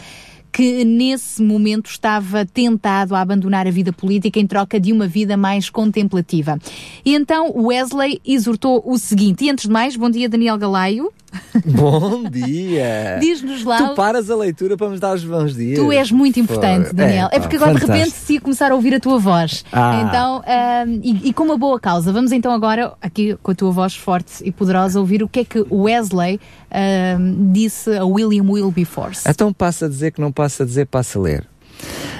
que 0.52 0.84
nesse 0.84 1.42
momento 1.42 1.90
estava 1.90 2.44
tentado 2.44 3.14
a 3.14 3.20
abandonar 3.20 3.66
a 3.66 3.70
vida 3.70 3.92
política 3.92 4.38
em 4.40 4.46
troca 4.46 4.78
de 4.80 4.92
uma 4.92 5.06
vida 5.06 5.36
mais 5.36 5.70
contemplativa. 5.70 6.58
E 7.04 7.14
então 7.14 7.52
Wesley 7.56 8.20
exortou 8.26 8.82
o 8.84 8.98
seguinte, 8.98 9.44
e 9.44 9.50
antes 9.50 9.66
de 9.66 9.70
mais, 9.70 9.96
bom 9.96 10.10
dia 10.10 10.28
Daniel 10.28 10.58
Galaio. 10.58 11.12
Bom 11.66 12.24
dia! 12.24 13.18
Diz-nos 13.20 13.62
lá- 13.62 13.88
Tu 13.90 13.94
paras 13.94 14.30
a 14.30 14.36
leitura 14.36 14.78
para 14.78 14.88
nos 14.88 14.98
dar 14.98 15.14
os 15.14 15.22
bons 15.22 15.54
dias. 15.54 15.78
Tu 15.78 15.92
és 15.92 16.10
muito 16.10 16.40
importante, 16.40 16.86
Foi. 16.86 16.94
Daniel. 16.94 17.28
É, 17.30 17.36
pá, 17.36 17.40
porque 17.40 17.56
agora 17.56 17.74
de 17.74 17.80
repente 17.80 17.98
fantástico. 17.98 18.26
se 18.26 18.32
ia 18.32 18.40
começar 18.40 18.72
a 18.72 18.74
ouvir 18.74 18.94
a 18.94 19.00
tua 19.00 19.18
voz. 19.18 19.62
Ah. 19.70 20.04
Então, 20.08 20.42
ahm, 20.46 21.00
e, 21.02 21.28
e 21.28 21.32
com 21.34 21.44
uma 21.44 21.58
boa 21.58 21.78
causa. 21.78 22.10
Vamos 22.14 22.32
então 22.32 22.50
agora, 22.50 22.94
aqui 23.02 23.36
com 23.42 23.50
a 23.50 23.54
tua 23.54 23.70
voz 23.70 23.94
forte 23.94 24.42
e 24.42 24.50
poderosa, 24.50 24.98
ouvir 24.98 25.22
o 25.22 25.28
que 25.28 25.40
é 25.40 25.44
que 25.44 25.62
Wesley 25.70 26.40
ahm, 26.70 27.52
disse 27.52 27.96
a 27.96 28.04
William 28.04 28.50
Wilberforce. 28.50 29.28
Então 29.28 29.52
passa 29.52 29.86
a 29.86 29.88
dizer 29.88 30.12
que 30.12 30.20
não 30.20 30.32
passa 30.32 30.62
a 30.62 30.66
dizer, 30.66 30.86
passa 30.86 31.18
a 31.18 31.22
ler. 31.22 31.46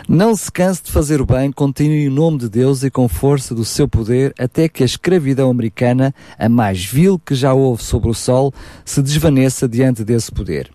Não 0.08 0.34
se 0.34 0.50
canse 0.50 0.82
de 0.84 0.90
fazer 0.90 1.20
o 1.20 1.26
bem, 1.26 1.52
continue 1.52 2.06
em 2.06 2.08
nome 2.08 2.38
de 2.38 2.48
Deus 2.48 2.82
e 2.82 2.90
com 2.90 3.06
força 3.08 3.54
do 3.54 3.64
seu 3.64 3.86
poder, 3.86 4.32
até 4.38 4.68
que 4.68 4.82
a 4.82 4.86
escravidão 4.86 5.50
americana, 5.50 6.14
a 6.38 6.48
mais 6.48 6.84
vil 6.84 7.18
que 7.18 7.34
já 7.34 7.52
houve 7.52 7.82
sobre 7.82 8.08
o 8.08 8.14
sol, 8.14 8.52
se 8.84 9.02
desvaneça 9.02 9.68
diante 9.68 10.02
desse 10.04 10.32
poder. 10.32 10.70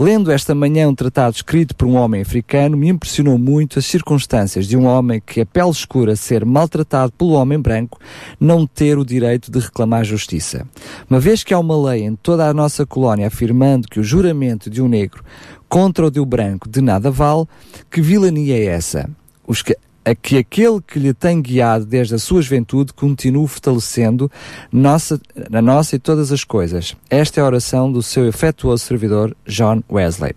Lendo 0.00 0.30
esta 0.30 0.54
manhã 0.54 0.88
um 0.88 0.94
tratado 0.94 1.34
escrito 1.34 1.74
por 1.74 1.88
um 1.88 1.96
homem 1.96 2.22
africano, 2.22 2.76
me 2.76 2.88
impressionou 2.88 3.36
muito 3.36 3.80
as 3.80 3.86
circunstâncias 3.86 4.68
de 4.68 4.76
um 4.76 4.86
homem 4.86 5.20
que 5.20 5.40
a 5.40 5.46
pele 5.46 5.70
escura 5.70 6.14
ser 6.14 6.44
maltratado 6.44 7.10
pelo 7.10 7.32
homem 7.32 7.58
branco 7.58 7.98
não 8.38 8.64
ter 8.64 8.96
o 8.96 9.04
direito 9.04 9.50
de 9.50 9.58
reclamar 9.58 10.04
justiça. 10.04 10.64
Uma 11.10 11.18
vez 11.18 11.42
que 11.42 11.52
há 11.52 11.58
uma 11.58 11.90
lei 11.90 12.04
em 12.04 12.14
toda 12.14 12.46
a 12.46 12.54
nossa 12.54 12.86
colónia 12.86 13.26
afirmando 13.26 13.88
que 13.88 13.98
o 13.98 14.04
juramento 14.04 14.70
de 14.70 14.80
um 14.80 14.86
negro 14.86 15.24
contra 15.68 16.06
o 16.06 16.10
de 16.12 16.20
um 16.20 16.24
branco 16.24 16.68
de 16.68 16.80
nada 16.80 17.10
vale, 17.10 17.46
que 17.90 18.00
vilania 18.00 18.56
é 18.56 18.66
essa? 18.66 19.10
Os 19.48 19.62
que 19.62 19.76
a 20.08 20.14
que 20.14 20.38
aquele 20.38 20.80
que 20.80 20.98
lhe 20.98 21.12
tem 21.12 21.42
guiado 21.42 21.84
desde 21.84 22.14
a 22.14 22.18
sua 22.18 22.40
juventude 22.40 22.94
continue 22.94 23.46
fortalecendo 23.46 24.30
nossa, 24.72 25.20
na 25.50 25.60
nossa 25.60 25.96
e 25.96 25.98
todas 25.98 26.32
as 26.32 26.44
coisas. 26.44 26.96
Esta 27.10 27.40
é 27.40 27.42
a 27.42 27.46
oração 27.46 27.92
do 27.92 28.02
seu 28.02 28.26
afetuoso 28.26 28.84
servidor 28.84 29.36
John 29.46 29.82
Wesley. 29.90 30.34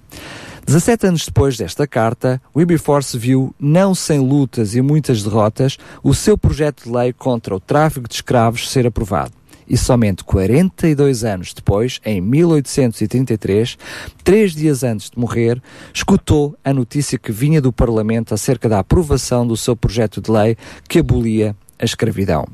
17 0.65 1.07
anos 1.07 1.25
depois 1.25 1.57
desta 1.57 1.87
carta, 1.87 2.41
Wilberforce 2.55 3.17
viu, 3.17 3.55
não 3.59 3.95
sem 3.95 4.19
lutas 4.19 4.75
e 4.75 4.81
muitas 4.81 5.23
derrotas, 5.23 5.77
o 6.03 6.13
seu 6.13 6.37
projeto 6.37 6.83
de 6.83 6.91
lei 6.91 7.13
contra 7.13 7.55
o 7.55 7.59
tráfico 7.59 8.07
de 8.07 8.15
escravos 8.15 8.69
ser 8.69 8.85
aprovado. 8.85 9.40
E 9.71 9.77
somente 9.77 10.25
42 10.25 11.23
anos 11.23 11.53
depois, 11.53 12.01
em 12.03 12.19
1833, 12.19 13.77
três 14.21 14.53
dias 14.53 14.83
antes 14.83 15.09
de 15.09 15.17
morrer, 15.17 15.63
escutou 15.93 16.57
a 16.61 16.73
notícia 16.73 17.17
que 17.17 17.31
vinha 17.31 17.61
do 17.61 17.71
Parlamento 17.71 18.33
acerca 18.33 18.67
da 18.67 18.79
aprovação 18.79 19.47
do 19.47 19.55
seu 19.55 19.73
projeto 19.73 20.19
de 20.19 20.29
lei 20.29 20.57
que 20.89 20.99
abolia 20.99 21.55
a 21.79 21.85
escravidão. 21.85 22.45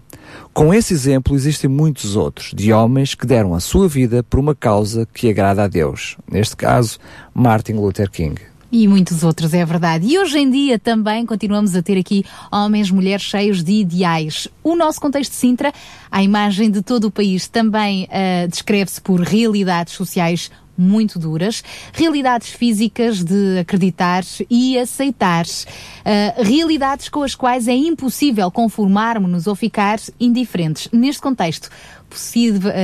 Com 0.53 0.71
esse 0.71 0.93
exemplo, 0.93 1.33
existem 1.33 1.67
muitos 1.67 2.15
outros, 2.15 2.51
de 2.53 2.71
homens 2.71 3.15
que 3.15 3.25
deram 3.25 3.55
a 3.55 3.59
sua 3.59 3.87
vida 3.87 4.21
por 4.21 4.39
uma 4.39 4.53
causa 4.53 5.07
que 5.11 5.27
agrada 5.27 5.63
a 5.63 5.67
Deus. 5.67 6.17
Neste 6.31 6.55
caso, 6.55 6.99
Martin 7.33 7.73
Luther 7.73 8.11
King. 8.11 8.39
E 8.71 8.87
muitos 8.87 9.23
outros, 9.23 9.53
é 9.53 9.63
verdade. 9.65 10.07
E 10.07 10.19
hoje 10.19 10.39
em 10.39 10.49
dia 10.49 10.77
também 10.77 11.25
continuamos 11.25 11.73
a 11.75 11.81
ter 11.81 11.97
aqui 11.97 12.25
homens, 12.51 12.91
mulheres 12.91 13.23
cheios 13.23 13.63
de 13.63 13.73
ideais. 13.73 14.47
O 14.61 14.75
nosso 14.75 14.99
contexto 14.99 15.31
de 15.31 15.37
Sintra, 15.37 15.73
a 16.11 16.21
imagem 16.21 16.69
de 16.69 16.81
todo 16.81 17.05
o 17.05 17.11
país, 17.11 17.47
também 17.47 18.05
uh, 18.05 18.47
descreve-se 18.47 18.99
por 18.99 19.21
realidades 19.21 19.93
sociais 19.93 20.51
muito 20.77 21.17
duras, 21.17 21.63
realidades 21.91 22.49
físicas 22.49 23.23
de 23.23 23.59
acreditar 23.59 24.23
e 24.49 24.77
aceitar, 24.77 25.45
uh, 25.45 26.43
realidades 26.43 27.09
com 27.09 27.23
as 27.23 27.35
quais 27.35 27.67
é 27.67 27.75
impossível 27.75 28.51
conformarmos-nos 28.51 29.47
ou 29.47 29.55
ficar 29.55 29.99
indiferentes. 30.19 30.87
Neste 30.91 31.21
contexto, 31.21 31.69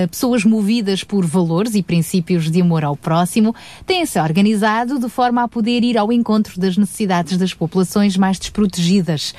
pessoas 0.09 0.43
movidas 0.43 1.03
por 1.03 1.25
valores 1.25 1.75
e 1.75 1.83
princípios 1.83 2.51
de 2.51 2.61
amor 2.61 2.83
ao 2.83 2.95
próximo 2.95 3.55
têm-se 3.85 4.19
organizado 4.19 4.99
de 4.99 5.09
forma 5.09 5.43
a 5.43 5.47
poder 5.47 5.83
ir 5.83 5.97
ao 5.97 6.11
encontro 6.11 6.59
das 6.59 6.77
necessidades 6.77 7.37
das 7.37 7.53
populações 7.53 8.17
mais 8.17 8.37
desprotegidas. 8.37 9.33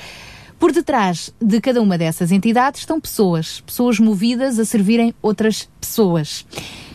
Por 0.65 0.73
detrás 0.73 1.31
de 1.39 1.61
cada 1.61 1.83
uma 1.83 1.99
dessas 1.99 2.33
entidades 2.33 2.81
estão 2.81 2.99
pessoas, 2.99 3.61
pessoas 3.61 4.01
movidas 4.01 4.59
a 4.59 4.65
servirem 4.65 5.15
outras 5.21 5.69
pessoas. 5.79 6.47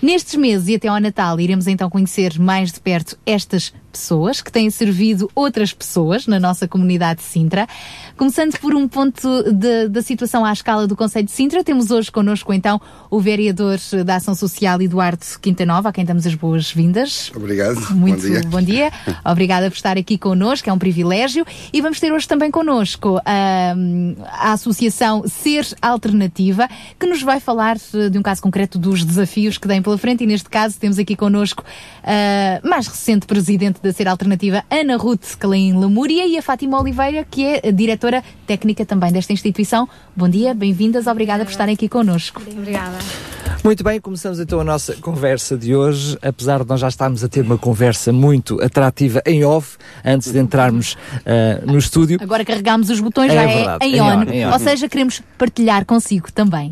Nestes 0.01 0.33
meses 0.33 0.67
e 0.69 0.75
até 0.75 0.87
ao 0.87 0.99
Natal 0.99 1.39
iremos 1.39 1.67
então 1.67 1.87
conhecer 1.87 2.39
mais 2.39 2.71
de 2.71 2.79
perto 2.79 3.15
estas 3.27 3.71
pessoas 3.89 4.41
que 4.41 4.51
têm 4.51 4.69
servido 4.69 5.29
outras 5.35 5.73
pessoas 5.73 6.27
na 6.27 6.39
nossa 6.39 6.67
comunidade 6.67 7.19
de 7.19 7.25
Sintra. 7.25 7.67
Começando 8.17 8.57
por 8.59 8.75
um 8.75 8.87
ponto 8.87 9.43
de, 9.51 9.87
da 9.87 10.01
situação 10.01 10.45
à 10.45 10.51
escala 10.53 10.87
do 10.87 10.95
Conselho 10.95 11.25
de 11.25 11.31
Sintra, 11.31 11.63
temos 11.63 11.91
hoje 11.91 12.11
connosco 12.11 12.53
então 12.53 12.79
o 13.09 13.19
vereador 13.19 13.77
da 14.05 14.15
Ação 14.15 14.35
Social 14.35 14.81
Eduardo 14.81 15.25
Quintanova, 15.41 15.89
a 15.89 15.91
quem 15.91 16.05
damos 16.05 16.25
as 16.25 16.35
boas-vindas. 16.35 17.31
Obrigado. 17.35 17.79
Muito 17.91 18.21
bom 18.21 18.27
dia. 18.27 18.41
bom 18.47 18.61
dia. 18.61 18.91
Obrigada 19.25 19.69
por 19.69 19.75
estar 19.75 19.97
aqui 19.97 20.17
connosco, 20.17 20.69
é 20.69 20.73
um 20.73 20.79
privilégio. 20.79 21.45
E 21.71 21.81
vamos 21.81 21.99
ter 21.99 22.11
hoje 22.11 22.27
também 22.27 22.51
connosco 22.51 23.19
hum, 23.75 24.15
a 24.25 24.53
Associação 24.53 25.23
Ser 25.27 25.67
Alternativa, 25.81 26.67
que 26.99 27.05
nos 27.05 27.21
vai 27.21 27.39
falar 27.39 27.77
eh, 27.93 28.09
de 28.09 28.17
um 28.17 28.21
caso 28.21 28.41
concreto 28.41 28.77
dos 28.77 29.03
desafios 29.03 29.57
que 29.57 29.67
têm 29.67 29.81
pela 29.81 29.97
frente. 29.97 30.23
E 30.23 30.27
neste 30.27 30.49
caso 30.49 30.79
temos 30.79 30.99
aqui 30.99 31.15
connosco 31.15 31.63
a 32.03 32.67
mais 32.67 32.87
recente 32.87 33.25
presidente 33.25 33.78
da 33.81 33.91
Ser 33.93 34.07
Alternativa, 34.07 34.63
Ana 34.69 34.97
Ruth 34.97 35.35
Calain 35.37 35.73
Lamúria, 35.73 36.25
e 36.25 36.37
a 36.37 36.41
Fátima 36.41 36.79
Oliveira, 36.79 37.25
que 37.29 37.45
é 37.45 37.67
a 37.67 37.71
diretora 37.71 38.23
técnica 38.45 38.85
também 38.85 39.11
desta 39.11 39.33
instituição. 39.33 39.87
Bom 40.15 40.29
dia, 40.29 40.53
bem-vindas, 40.53 41.07
obrigada 41.07 41.43
por 41.45 41.51
estarem 41.51 41.75
aqui 41.75 41.89
connosco. 41.89 42.41
Obrigada. 42.41 42.97
Muito 43.63 43.83
bem, 43.83 43.99
começamos 43.99 44.39
então 44.39 44.59
a 44.59 44.63
nossa 44.63 44.93
conversa 44.95 45.57
de 45.57 45.75
hoje, 45.75 46.17
apesar 46.21 46.63
de 46.63 46.69
nós 46.69 46.79
já 46.79 46.87
estarmos 46.87 47.23
a 47.23 47.27
ter 47.27 47.41
uma 47.41 47.57
conversa 47.57 48.11
muito 48.13 48.61
atrativa 48.61 49.21
em 49.25 49.43
off, 49.43 49.77
antes 50.03 50.31
de 50.31 50.39
entrarmos 50.39 50.93
uh, 50.93 51.65
no 51.69 51.77
estúdio. 51.77 52.17
Agora 52.21 52.45
carregamos 52.45 52.89
os 52.89 52.99
botões, 52.99 53.31
É 53.31 53.35
já 53.35 53.45
verdade, 53.45 53.83
é 53.83 53.87
em 53.87 53.95
em 53.95 54.01
on. 54.01 54.05
on, 54.05 54.23
em 54.23 54.47
on. 54.47 54.53
Ou 54.53 54.59
seja, 54.59 54.87
queremos 54.87 55.21
partilhar 55.37 55.85
consigo 55.85 56.31
também. 56.31 56.69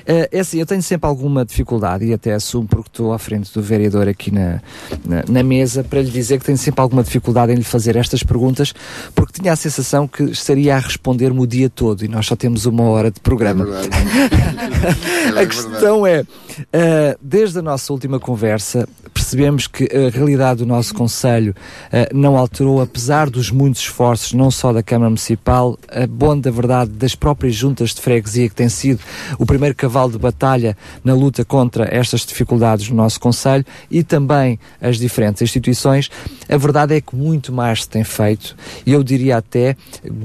Uh, 0.00 0.26
é 0.32 0.40
assim, 0.40 0.58
eu 0.58 0.66
tenho 0.66 0.82
sempre 0.82 1.08
alguma 1.08 1.44
dificuldade 1.44 2.04
e 2.06 2.12
até 2.14 2.32
assumo 2.32 2.66
porque 2.66 2.88
estou 2.88 3.12
à 3.12 3.18
frente 3.18 3.52
do 3.52 3.62
vereador 3.62 4.08
aqui 4.08 4.30
na, 4.30 4.60
na, 5.04 5.24
na 5.28 5.42
mesa 5.42 5.84
para 5.84 6.00
lhe 6.00 6.10
dizer 6.10 6.38
que 6.38 6.44
tenho 6.46 6.58
sempre 6.58 6.80
alguma 6.80 7.02
dificuldade 7.02 7.52
em 7.52 7.56
lhe 7.56 7.64
fazer 7.64 7.96
estas 7.96 8.22
perguntas 8.22 8.72
porque 9.14 9.40
tinha 9.40 9.52
a 9.52 9.56
sensação 9.56 10.08
que 10.08 10.22
estaria 10.24 10.74
a 10.74 10.78
responder-me 10.78 11.40
o 11.40 11.46
dia 11.46 11.68
todo 11.68 12.04
e 12.04 12.08
nós 12.08 12.26
só 12.26 12.34
temos 12.34 12.66
uma 12.66 12.84
hora 12.84 13.10
de 13.10 13.20
programa. 13.20 13.66
a 15.36 15.46
questão 15.46 16.06
é, 16.06 16.19
uh, 16.22 17.18
desde 17.20 17.58
a 17.58 17.62
nossa 17.62 17.92
última 17.92 18.18
conversa, 18.18 18.88
percebemos 19.12 19.66
que 19.66 19.84
a 19.84 20.10
realidade 20.10 20.58
do 20.58 20.66
nosso 20.66 20.94
Conselho 20.94 21.54
uh, 21.86 22.16
não 22.16 22.36
alterou, 22.36 22.80
apesar 22.80 23.28
dos 23.28 23.50
muitos 23.50 23.82
esforços, 23.82 24.32
não 24.32 24.50
só 24.50 24.72
da 24.72 24.82
Câmara 24.82 25.10
Municipal, 25.10 25.78
a 25.88 26.06
bom 26.06 26.38
da 26.38 26.50
verdade 26.50 26.90
das 26.90 27.14
próprias 27.14 27.54
juntas 27.54 27.90
de 27.90 28.00
freguesia, 28.00 28.48
que 28.48 28.54
tem 28.54 28.68
sido 28.68 29.00
o 29.38 29.46
primeiro 29.46 29.74
cavalo 29.74 30.12
de 30.12 30.18
batalha 30.18 30.76
na 31.04 31.14
luta 31.14 31.44
contra 31.44 31.88
estas 31.94 32.22
dificuldades 32.22 32.88
no 32.88 32.96
nosso 32.96 33.20
Conselho 33.20 33.64
e 33.90 34.02
também 34.02 34.58
as 34.80 34.96
diferentes 34.98 35.42
instituições. 35.42 36.10
A 36.48 36.56
verdade 36.56 36.94
é 36.94 37.00
que 37.00 37.14
muito 37.14 37.52
mais 37.52 37.82
se 37.82 37.88
tem 37.88 38.04
feito 38.04 38.56
e 38.86 38.92
eu 38.92 39.02
diria 39.02 39.36
até, 39.36 39.76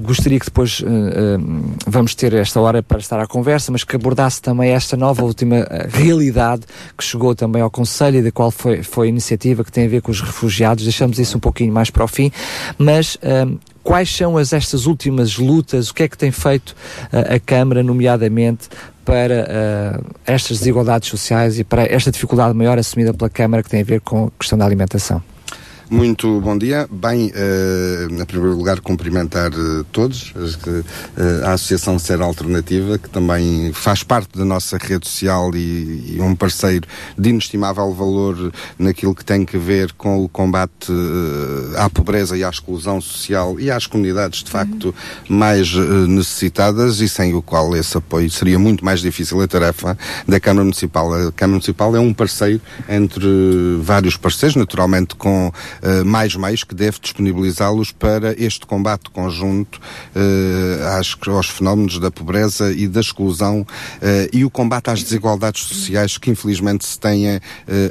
gostaria 0.02 0.40
que 0.40 0.46
depois 0.46 0.80
uh, 0.80 0.86
vamos 1.88 2.16
ter 2.16 2.34
esta 2.34 2.60
hora 2.60 2.82
para 2.82 3.00
estar 3.00 3.20
à 3.20 3.28
conversa, 3.28 3.72
mas 3.72 3.84
que 3.84 3.96
abordasse 3.96 4.42
também 4.42 4.72
esta 4.72 4.96
nova 4.98 5.24
última 5.24 5.68
realidade 5.90 6.64
que 6.98 7.04
chegou 7.04 7.36
também 7.36 7.62
ao 7.62 7.70
Conselho 7.70 8.20
e 8.20 8.22
da 8.22 8.32
qual 8.32 8.52
foi, 8.52 8.84
foi 8.84 9.08
a 9.08 9.10
iniciativa 9.10 9.64
que 9.64 9.72
tem 9.72 9.86
a 9.86 9.90
ver 9.90 10.02
com 10.02 10.12
os 10.12 10.22
refugiados. 10.22 10.84
Deixamos 10.84 11.20
isso 11.20 11.38
um 11.38 11.40
pouquinho 11.40 11.74
mais 11.74 11.90
para 11.90 12.04
o 12.04 12.08
fim, 12.08 12.32
mas 12.78 13.16
uh, 13.16 13.58
quais 13.84 14.14
são 14.14 14.38
as, 14.38 14.54
estas 14.54 14.86
últimas 14.86 15.38
lutas, 15.38 15.90
o 15.90 15.94
que 15.94 16.04
é 16.04 16.08
que 16.08 16.18
tem 16.18 16.32
feito 16.32 16.76
uh, 17.14 17.36
a 17.36 17.40
Câmara, 17.40 17.84
nomeadamente, 17.84 18.70
para 19.04 20.02
uh, 20.02 20.16
estas 20.26 20.60
desigualdades 20.60 21.10
sociais 21.10 21.60
e 21.60 21.64
para 21.64 21.84
esta 21.84 22.12
dificuldade 22.12 22.56
maior 22.56 22.78
assumida 22.80 23.14
pela 23.14 23.30
Câmara 23.30 23.62
que 23.62 23.70
tem 23.70 23.82
a 23.82 23.86
ver 23.86 24.02
com 24.02 24.26
a 24.26 24.32
questão 24.40 24.58
da 24.58 24.66
alimentação? 24.66 25.22
Muito 25.90 26.42
bom 26.42 26.58
dia. 26.58 26.88
Bem, 26.92 27.28
uh, 27.28 28.12
em 28.12 28.26
primeiro 28.26 28.58
lugar, 28.58 28.80
cumprimentar 28.80 29.52
uh, 29.54 29.84
todos, 29.92 30.34
uh, 30.36 31.46
a 31.46 31.54
Associação 31.54 32.00
Ser 32.00 32.22
Alternativa, 32.22 32.98
que 32.98 33.08
também 33.08 33.72
faz 33.72 34.02
parte 34.02 34.36
da 34.36 34.44
nossa 34.44 34.78
rede 34.78 35.08
social 35.08 35.52
e, 35.56 36.16
e 36.16 36.18
um 36.20 36.36
parceiro 36.36 36.88
de 37.16 37.30
inestimável 37.30 37.94
valor 37.94 38.52
naquilo 38.80 39.14
que 39.14 39.24
tem 39.24 39.46
que 39.46 39.60
ver 39.60 39.92
com 39.94 40.24
o 40.24 40.28
combate 40.28 40.92
à 41.78 41.90
pobreza 41.90 42.36
e 42.36 42.44
à 42.44 42.50
exclusão 42.50 43.00
social 43.00 43.60
e 43.60 43.70
às 43.70 43.86
comunidades, 43.86 44.44
de 44.44 44.50
facto, 44.50 44.94
mais 45.30 45.74
necessitadas 46.08 47.00
e 47.00 47.08
sem 47.08 47.34
o 47.36 47.42
qual 47.42 47.76
esse 47.76 47.98
apoio 47.98 48.30
seria 48.30 48.58
muito 48.58 48.84
mais 48.84 49.02
difícil 49.02 49.40
a 49.42 49.48
tarefa 49.48 49.98
da 50.28 50.40
Câmara 50.40 50.64
Municipal. 50.64 51.14
A 51.14 51.32
Câmara 51.32 51.56
Municipal 51.56 51.96
é 51.96 52.00
um 52.00 52.14
parceiro 52.14 52.60
entre 52.90 53.28
vários 53.82 54.18
parceiros, 54.18 54.56
naturalmente 54.56 55.16
com 55.16 55.46
Uh, 55.46 55.75
mais 56.06 56.36
meios 56.36 56.64
que 56.64 56.76
deve 56.76 57.00
disponibilizá-los 57.00 57.92
para 57.92 58.34
este 58.42 58.66
combate 58.66 59.10
conjunto 59.10 59.80
uh, 60.16 61.00
às, 61.00 61.16
aos 61.28 61.50
fenómenos 61.50 62.00
da 62.00 62.12
pobreza 62.12 62.72
e 62.72 62.88
da 62.88 63.00
exclusão 63.00 63.62
uh, 63.62 63.66
e 64.32 64.44
o 64.44 64.50
combate 64.50 64.90
às 64.90 65.04
desigualdades 65.04 65.64
sociais 65.64 66.18
que 66.18 66.30
infelizmente 66.30 66.86
se 66.86 67.00
tenha 67.00 67.42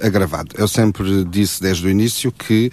agravado. 0.02 0.54
Eu 0.56 0.68
sempre 0.68 1.24
disse 1.24 1.60
desde 1.60 1.86
o 1.86 1.90
início 1.90 2.32
que 2.32 2.70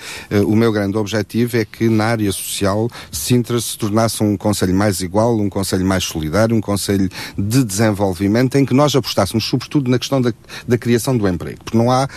o 0.48 0.56
meu 0.56 0.72
grande 0.72 0.98
objetivo 0.98 1.58
é 1.58 1.66
que 1.66 1.90
na 1.90 2.06
área 2.06 2.32
social 2.32 2.90
Sintra 3.12 3.60
se 3.60 3.78
tornasse 3.78 4.24
um 4.24 4.38
conselho 4.38 4.74
mais 4.74 5.02
igual, 5.02 5.38
um 5.38 5.50
conselho 5.50 5.86
mais 5.86 6.04
solidário, 6.04 6.56
um 6.56 6.62
conselho 6.62 7.10
de 7.38 7.64
desenvolvimento 7.64 8.56
em 8.56 8.66
que 8.66 8.74
nós 8.74 8.96
apostássemos 8.96 9.44
sobretudo 9.46 9.90
na 9.90 10.00
questão 10.00 10.22
da, 10.22 10.34
da 10.68 10.78
criação 10.78 11.18
do 11.18 11.28
emprego, 11.28 11.64
porque 11.64 11.78
não 11.78 11.92
há 11.92 12.08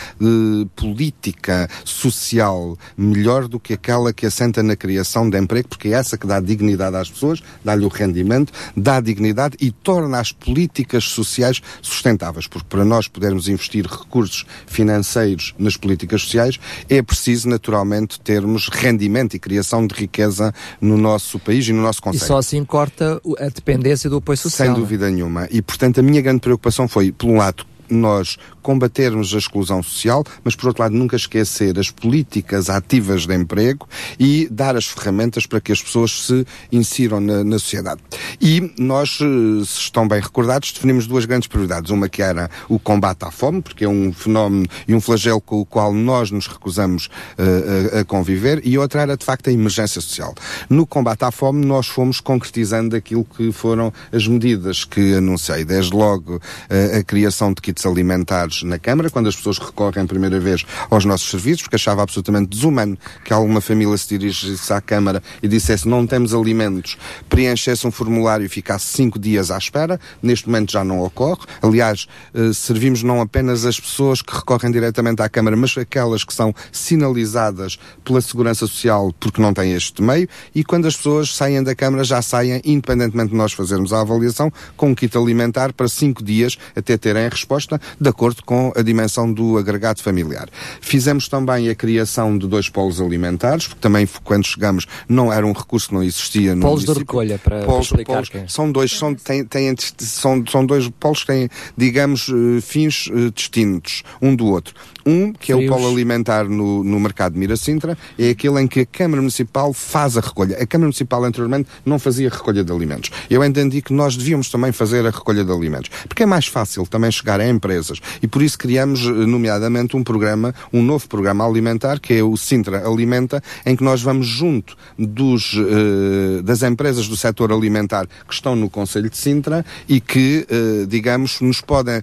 política 0.77 1.69
social 1.85 2.77
melhor 2.97 3.49
do 3.49 3.59
que 3.59 3.75
aquela 3.75 4.13
que 4.13 4.27
assenta 4.27 4.63
na 4.63 4.77
criação 4.77 5.29
de 5.29 5.39
emprego, 5.39 5.69
porque 5.69 5.89
é 5.89 5.93
essa 5.93 6.17
que 6.17 6.27
dá 6.27 6.41
dignidade 6.41 6.97
às 6.97 7.11
pessoas, 7.11 7.43
dá-lhe 7.65 7.85
o 7.85 7.89
rendimento, 7.89 8.53
dá 8.77 9.01
dignidade 9.01 9.57
e 9.61 9.71
torna 9.71 10.21
as 10.21 10.33
políticas 10.33 11.05
sociais 11.05 11.61
sustentáveis, 11.83 12.47
porque 12.47 12.67
para 12.69 12.85
nós 12.85 13.09
podermos 13.09 13.49
investir 13.49 13.87
recursos 13.87 14.45
financeiros 14.67 15.55
nas 15.59 15.77
políticas 15.77 16.23
sociais, 16.23 16.59
é 16.89 17.03
preciso 17.03 17.49
naturalmente 17.49 18.21
termos 18.21 18.69
rendimento 18.69 19.35
e 19.35 19.39
criação 19.39 19.87
de 19.87 19.95
riqueza 19.95 20.53
no 20.81 20.97
nosso 20.97 21.39
país 21.39 21.67
e 21.69 21.73
no 21.73 21.83
nosso 21.83 22.01
E 22.01 22.03
conceito. 22.03 22.27
só 22.27 22.39
assim 22.39 22.65
corta 22.65 23.21
a 23.39 23.49
dependência 23.49 24.09
do 24.09 24.17
apoio 24.17 24.39
social. 24.39 24.69
Sem 24.69 24.77
é? 24.77 24.79
dúvida 24.79 25.11
nenhuma. 25.11 25.49
E, 25.51 25.61
portanto, 25.63 26.01
a 26.01 26.03
minha 26.03 26.21
grande 26.21 26.41
preocupação 26.41 26.89
foi, 26.89 27.13
por 27.13 27.29
um 27.29 27.37
lado, 27.37 27.65
nós 27.89 28.37
combatermos 28.65 29.35
a 29.35 29.39
exclusão 29.39 29.83
social, 29.83 30.25
mas 30.43 30.57
por 30.57 30.69
outro 30.69 30.83
lado 30.83 30.95
nunca 30.95 31.17
esquecer 31.17 31.79
as 31.79 31.91
políticas 31.91 32.71
ativas 32.71 33.27
de 33.27 33.35
emprego 33.35 33.87
e 34.19 34.49
dar 34.51 34.75
as 34.75 34.87
ferramentas 34.87 35.47
para 35.47 35.61
que 35.61 35.71
as 35.71 35.83
pessoas 35.83 36.27
se 36.27 36.47
insiram 36.73 37.21
na, 37.21 37.45
na 37.45 37.59
sociedade. 37.59 38.01
E 38.41 38.73
nós, 38.79 39.19
eh, 39.21 39.65
se 39.67 39.81
estão 39.81 40.09
bem 40.09 40.21
recordados, 40.21 40.73
definimos 40.73 41.07
duas 41.07 41.27
grandes 41.27 41.47
prioridades. 41.47 41.91
Uma 41.91 42.09
que 42.09 42.23
era 42.23 42.51
o 42.67 42.79
combate 42.79 43.25
à 43.25 43.31
fome, 43.31 43.61
porque 43.61 43.85
é 43.85 43.89
um 43.89 44.13
fenómeno 44.13 44.67
e 44.89 44.95
um 44.95 45.01
flagelo 45.01 45.41
com 45.41 45.61
o 45.61 45.67
qual 45.67 45.93
nós 45.93 46.31
nos 46.31 46.47
recusamos 46.47 47.11
eh, 47.37 47.99
a, 47.99 48.01
a 48.01 48.05
conviver, 48.05 48.63
e 48.65 48.79
outra 48.79 49.03
era 49.03 49.17
de 49.17 49.25
facto 49.25 49.51
a 49.51 49.53
emergência 49.53 50.01
social. 50.01 50.35
No 50.71 50.87
combate 50.87 51.23
à 51.25 51.31
fome 51.31 51.67
nós 51.67 51.87
fomos 51.87 52.19
concretizando 52.19 52.97
aquilo 52.97 53.25
que 53.25 53.53
foram 53.53 53.93
as 54.11 54.27
medidas 54.27 54.85
que 54.85 55.15
anunciei, 55.15 55.67
desde 55.67 55.95
logo 55.95 56.41
eh, 56.71 56.99
a 56.99 57.05
criação 57.05 57.53
de 57.53 57.61
kits 57.61 57.85
alimentares 57.85 58.54
na 58.63 58.79
Câmara, 58.79 59.11
quando 59.11 59.29
as 59.29 59.37
pessoas 59.37 59.59
recorrem 59.59 60.05
a 60.05 60.07
primeira 60.07 60.39
vez 60.39 60.65
aos 60.91 61.05
nossos 61.05 61.29
serviços, 61.31 61.63
porque 61.63 61.77
achava 61.77 62.03
absolutamente 62.03 62.49
desumano 62.49 62.97
que 63.25 63.33
alguma 63.33 63.61
família 63.61 63.97
se 63.97 64.09
dirigisse 64.09 64.73
à 64.73 64.81
Câmara 64.81 65.23
e 65.43 65.49
dissesse 65.49 65.89
não 65.89 66.07
temos 66.07 66.35
alimentos, 66.35 66.97
preenchesse 67.29 67.87
um 67.87 67.91
formulário 67.91 68.47
e 68.47 68.49
ficasse 68.49 68.87
cinco 68.87 69.19
dias 69.19 69.51
à 69.51 69.59
espera. 69.59 69.99
Neste 70.23 70.47
momento 70.47 70.73
já 70.73 70.85
não 70.85 71.01
ocorre. 71.01 71.43
Aliás, 71.63 72.07
eh, 72.35 72.53
servimos 72.53 73.03
não 73.03 73.21
apenas 73.21 73.65
as 73.65 73.79
pessoas 73.79 74.23
que 74.23 74.35
recorrem 74.35 74.71
diretamente 74.71 75.23
à 75.23 75.29
Câmara, 75.29 75.57
mas 75.57 75.77
aquelas 75.77 76.25
que 76.25 76.35
são 76.35 76.55
sinalizadas 76.71 77.79
pela 78.05 78.21
Segurança 78.21 78.67
Social 78.67 79.13
porque 79.19 79.41
não 79.41 79.55
têm 79.55 79.73
este 79.73 80.03
meio 80.03 80.29
e 80.55 80.63
quando 80.63 80.87
as 80.87 80.97
pessoas 80.97 81.35
saem 81.35 81.63
da 81.63 81.75
Câmara 81.75 82.05
já 82.05 82.21
saem, 82.23 82.61
independentemente 82.65 83.31
de 83.31 83.37
nós 83.37 83.53
fazermos 83.53 83.93
a 83.93 84.01
avaliação, 84.01 84.53
com 84.77 84.91
um 84.91 84.95
kit 84.95 85.17
alimentar 85.17 85.73
para 85.73 85.89
cinco 85.89 86.23
dias 86.23 86.59
até 86.77 86.97
terem 86.97 87.29
resposta 87.29 87.81
de 88.01 88.09
acordo 88.09 88.44
com 88.45 88.73
a 88.77 88.83
dimensão 88.83 89.33
do 89.33 89.57
agregado 89.59 90.03
familiar. 90.03 90.49
Fizemos 90.81 91.29
também 91.29 91.69
a 91.69 91.75
criação 91.75 92.37
de 92.37 92.47
dois 92.47 92.69
polos 92.69 93.01
alimentares, 93.01 93.67
porque 93.69 93.81
também 93.81 94.09
quando 94.23 94.47
chegamos 94.47 94.87
não 95.09 95.33
era 95.33 95.47
um 95.47 95.53
recurso 95.53 95.89
que 95.89 95.95
não 95.95 96.03
existia 96.03 96.55
no 96.55 96.63
Polos 96.63 96.81
de 96.83 96.89
município. 96.89 97.13
recolha, 97.13 97.39
para- 97.39 97.59
para 97.59 97.67
Polos- 97.67 97.87
explicar 97.87 98.13
polos- 98.15 98.29
quem 98.29 98.41
é. 98.43 98.49
são 98.49 98.71
dois, 98.71 98.91
são, 98.93 99.15
têm, 99.15 99.45
têm, 99.45 99.75
são, 99.99 100.45
são 100.51 100.65
dois 100.67 100.89
polos 101.01 101.21
que 101.21 101.27
têm, 101.29 101.49
digamos, 101.77 102.29
eh, 102.29 102.61
fins 102.61 103.09
eh, 103.13 103.31
distintos 103.35 104.03
um 104.21 104.35
do 104.35 104.47
outro. 104.47 104.75
Um, 105.07 105.33
que 105.35 105.53
é 105.53 105.55
o 105.57 105.67
polo 105.69 105.87
alimentar 105.87 106.45
no, 106.49 106.83
no 106.83 106.99
mercado 106.99 107.35
de 107.35 107.39
Miracintra, 107.39 107.97
é 108.19 108.31
aquele 108.31 108.59
em 108.63 108.67
que 108.67 108.81
a 108.81 108.87
Câmara 108.87 109.21
Municipal 109.21 109.71
faz 109.75 110.17
a 110.17 110.21
recolha. 110.23 110.57
A 110.57 110.67
Câmara 110.67 110.87
Municipal 110.87 111.23
anteriormente 111.25 111.69
não 111.85 111.99
fazia 111.99 112.31
recolha 112.31 112.65
de 112.65 112.73
alimentos. 112.73 113.11
Eu 113.29 113.45
entendi 113.45 113.83
que 113.83 113.93
nós 113.93 114.17
devíamos 114.17 114.49
também 114.51 114.73
fazer 114.73 115.07
a 115.07 115.11
recolha 115.11 115.45
de 115.45 115.53
alimentos, 115.53 115.91
porque 116.09 116.23
é 116.23 116.27
mais 116.27 116.47
fácil 116.47 116.87
também 116.87 117.11
chegar 117.13 117.39
a 117.39 117.47
empresas. 117.47 118.01
E 118.23 118.27
por 118.35 118.43
isso 118.43 118.59
criamos, 118.59 119.07
eh, 119.07 119.13
nomeadamente, 119.13 119.97
um 119.97 120.03
programa, 120.03 120.53
um 120.73 120.83
novo 120.83 121.09
programa 121.09 121.47
alimentar, 121.47 122.01
que 122.01 122.15
é 122.15 122.21
o 122.21 122.37
Sintra 122.37 122.85
Alimenta, 122.85 123.41
em 123.65 123.77
que 123.77 123.85
nós 123.85 124.03
vamos 124.03 124.27
junto 124.27 124.77
dos, 124.99 125.55
eh, 125.57 126.43
das 126.43 126.65
empresas 126.65 127.07
do 127.07 127.17
setor 127.17 127.53
alimentar 127.53 128.09
que 128.27 128.35
estão 128.35 128.57
no 128.57 128.69
Conselho 128.69 129.09
de 129.09 129.17
Sintra 129.17 129.65
e 129.89 130.01
que, 130.01 130.45
eh, 130.51 130.85
digamos, 130.89 131.41
nos 131.41 131.61
podem 131.61 132.03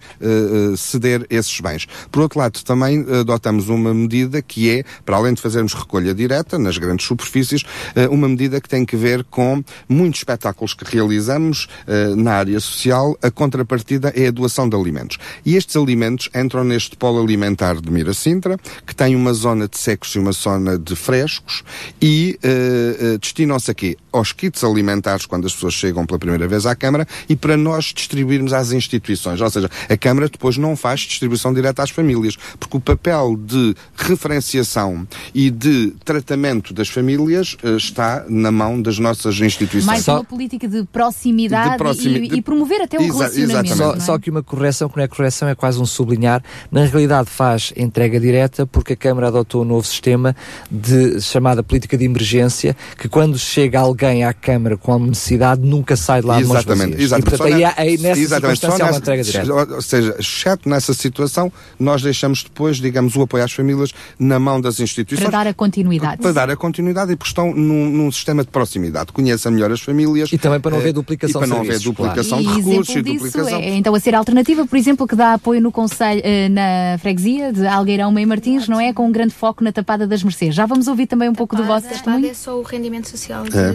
ceder 0.77 1.25
esses 1.29 1.59
bens. 1.59 1.87
Por 2.09 2.21
outro 2.21 2.39
lado, 2.39 2.63
também 2.63 3.05
adotamos 3.19 3.67
uma 3.67 3.93
medida 3.93 4.41
que 4.41 4.69
é, 4.69 4.83
para 5.03 5.17
além 5.17 5.33
de 5.33 5.41
fazermos 5.41 5.73
recolha 5.73 6.13
direta 6.13 6.57
nas 6.57 6.77
grandes 6.77 7.05
superfícies, 7.05 7.63
uma 8.09 8.29
medida 8.29 8.61
que 8.61 8.69
tem 8.69 8.85
que 8.85 8.95
ver 8.95 9.23
com 9.23 9.63
muitos 9.89 10.19
espetáculos 10.19 10.73
que 10.73 10.85
realizamos 10.85 11.67
na 12.15 12.33
área 12.33 12.59
social. 12.59 13.17
A 13.21 13.31
contrapartida 13.31 14.13
é 14.15 14.27
a 14.27 14.31
doação 14.31 14.69
de 14.69 14.75
alimentos. 14.75 15.17
E 15.45 15.55
estes 15.55 15.75
alimentos 15.75 16.20
entram 16.35 16.63
neste 16.63 16.95
polo 16.95 17.21
alimentar 17.21 17.79
de 17.79 17.89
Miracintra, 17.91 18.57
que 18.85 18.95
tem 18.95 19.15
uma 19.15 19.33
zona 19.33 19.67
de 19.67 19.77
secos 19.77 20.13
e 20.15 20.19
uma 20.19 20.31
zona 20.31 20.77
de 20.77 20.95
frescos, 20.95 21.63
e 22.01 22.37
eh, 22.43 22.97
eh, 23.13 23.17
destinam-se 23.17 23.69
aqui 23.71 23.97
aos 24.11 24.31
kits 24.33 24.63
alimentares 24.63 25.25
quando 25.25 25.45
as 25.47 25.53
pessoas 25.53 25.73
chegam 25.73 26.05
pela 26.05 26.19
primeira 26.19 26.47
vez 26.47 26.65
à 26.65 26.75
Câmara 26.75 27.07
e 27.29 27.35
para 27.35 27.55
nós 27.55 27.85
distribuirmos 27.95 28.51
às 28.53 28.71
instituições. 28.71 29.39
Ou 29.39 29.49
seja, 29.49 29.69
a 29.89 29.97
Câmara 29.97 30.27
depois 30.29 30.57
não 30.57 30.75
faz 30.75 31.01
distribuição 31.01 31.53
direta 31.53 31.81
às 31.83 31.89
famílias, 31.89 32.35
porque 32.59 32.77
o 32.77 32.79
papel 32.81 33.37
de 33.37 33.73
referenciação 33.95 35.07
e 35.33 35.49
de 35.49 35.91
tratamento 36.05 36.73
das 36.73 36.87
famílias 36.89 37.57
eh, 37.63 37.75
está 37.75 38.25
na 38.29 38.51
mão 38.51 38.81
das 38.81 38.99
nossas 38.99 39.35
instituições. 39.39 39.85
Mais 39.85 40.07
uma 40.07 40.23
política 40.23 40.67
de 40.67 40.83
proximidade, 40.85 41.71
De 41.71 41.77
proximi- 41.77 42.25
e, 42.25 42.29
de- 42.29 42.35
e 42.37 42.41
promover 42.41 42.81
até 42.81 42.97
o 42.97 43.01
Exa- 43.01 43.27
relacionamento. 43.29 43.75
Só, 43.77 43.93
é? 43.95 43.99
só 43.99 44.19
que 44.19 44.29
uma 44.29 44.43
correção, 44.43 44.89
que 44.89 44.97
não 44.97 45.03
é 45.03 45.07
correção, 45.07 45.47
é 45.47 45.55
quase 45.55 45.79
um 45.79 45.85
sublinhar. 46.11 46.43
Na 46.71 46.83
realidade 46.85 47.29
faz 47.29 47.73
entrega 47.75 48.19
direta 48.19 48.65
porque 48.67 48.93
a 48.93 48.95
Câmara 48.95 49.27
adotou 49.27 49.61
um 49.61 49.65
novo 49.65 49.85
sistema 49.87 50.35
de 50.69 51.19
chamada 51.21 51.63
política 51.63 51.97
de 51.97 52.05
emergência, 52.05 52.75
que 52.97 53.07
quando 53.07 53.37
chega 53.39 53.79
alguém 53.79 54.23
à 54.23 54.33
Câmara 54.33 54.77
com 54.77 54.93
a 54.93 54.99
necessidade, 54.99 55.61
nunca 55.61 55.95
sai 55.95 56.21
de 56.21 56.27
lá 56.27 56.37
de 56.39 56.45
mãos 56.45 56.57
Exatamente, 56.59 56.91
vazias. 56.91 57.01
exatamente. 57.01 57.27
E, 57.33 57.37
portanto, 57.37 57.55
aí, 57.55 57.63
aí 57.91 57.97
nessa 57.97 58.19
Exatamente, 58.21 58.59
circunstância 58.59 58.71
há 58.83 58.87
uma 58.87 58.87
nessa- 58.87 58.99
entrega 58.99 59.23
direta. 59.23 59.75
Ou 59.75 59.81
seja, 59.81 60.15
exceto 60.19 60.69
nessa 60.69 60.93
situação, 60.93 61.51
nós 61.79 62.01
deixamos 62.01 62.43
depois, 62.43 62.77
digamos, 62.77 63.15
o 63.15 63.21
apoio 63.21 63.43
às 63.43 63.51
famílias 63.51 63.91
na 64.19 64.39
mão 64.39 64.59
das 64.59 64.79
instituições. 64.79 65.29
Para 65.29 65.43
dar 65.43 65.49
a 65.49 65.53
continuidade. 65.53 66.21
para 66.21 66.31
dar 66.31 66.49
a 66.49 66.55
continuidade 66.55 67.13
e 67.13 67.15
porque 67.15 67.29
estão 67.29 67.53
num, 67.53 67.89
num 67.89 68.11
sistema 68.11 68.43
de 68.43 68.49
proximidade. 68.49 69.11
Conhecem 69.11 69.51
melhor 69.51 69.71
as 69.71 69.81
famílias. 69.81 70.31
E 70.31 70.37
também 70.37 70.59
para 70.59 70.71
não 70.71 70.77
eh, 70.77 70.81
haver 70.81 70.93
duplicação 70.93 71.41
E 71.41 71.45
para 71.47 71.55
não 71.55 71.63
de 71.63 71.69
haver 71.69 71.79
duplicação 71.79 72.39
e 72.41 72.45
de 72.45 72.53
recursos 72.53 72.95
e 72.95 73.01
duplicação. 73.01 73.47
é 73.59 73.75
então 73.75 73.95
a 73.95 73.99
ser 73.99 74.15
alternativa, 74.15 74.65
por 74.65 74.77
exemplo, 74.77 75.07
que 75.07 75.15
dá 75.15 75.33
apoio 75.33 75.61
no 75.61 75.71
Conselho, 75.71 75.90
eh, 75.99 76.49
na 76.49 76.97
freguesia 76.99 77.51
de 77.51 77.65
Algueirão 77.67 78.11
Meio 78.11 78.27
Martins, 78.27 78.67
não 78.67 78.79
é? 78.79 78.93
Com 78.93 79.07
um 79.07 79.11
grande 79.11 79.33
foco 79.33 79.63
na 79.63 79.71
Tapada 79.71 80.05
das 80.07 80.23
Mercês. 80.23 80.53
Já 80.55 80.65
vamos 80.65 80.87
ouvir 80.87 81.07
também 81.07 81.27
um 81.29 81.33
pouco 81.35 81.55
do 81.55 81.63
vosso 81.63 81.81
Tapada 81.83 81.95
testemunho? 81.95 82.27
é 82.29 82.33
só 82.33 82.57
o 82.57 82.61
rendimento 82.61 83.09
social, 83.09 83.43
de, 83.43 83.57
É. 83.57 83.73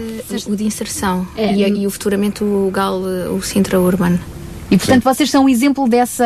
o 0.50 0.56
de 0.56 0.64
inserção 0.64 1.26
É. 1.36 1.52
e, 1.52 1.62
e 1.82 1.86
o 1.86 1.90
futuramente 1.90 2.42
o 2.44 2.70
GAL, 2.72 2.98
o 3.00 3.42
Sintra 3.42 3.80
Urbano. 3.80 4.18
E 4.70 4.76
portanto 4.76 5.04
vocês 5.04 5.30
são 5.30 5.44
um 5.44 5.48
exemplo 5.48 5.88
dessa, 5.88 6.24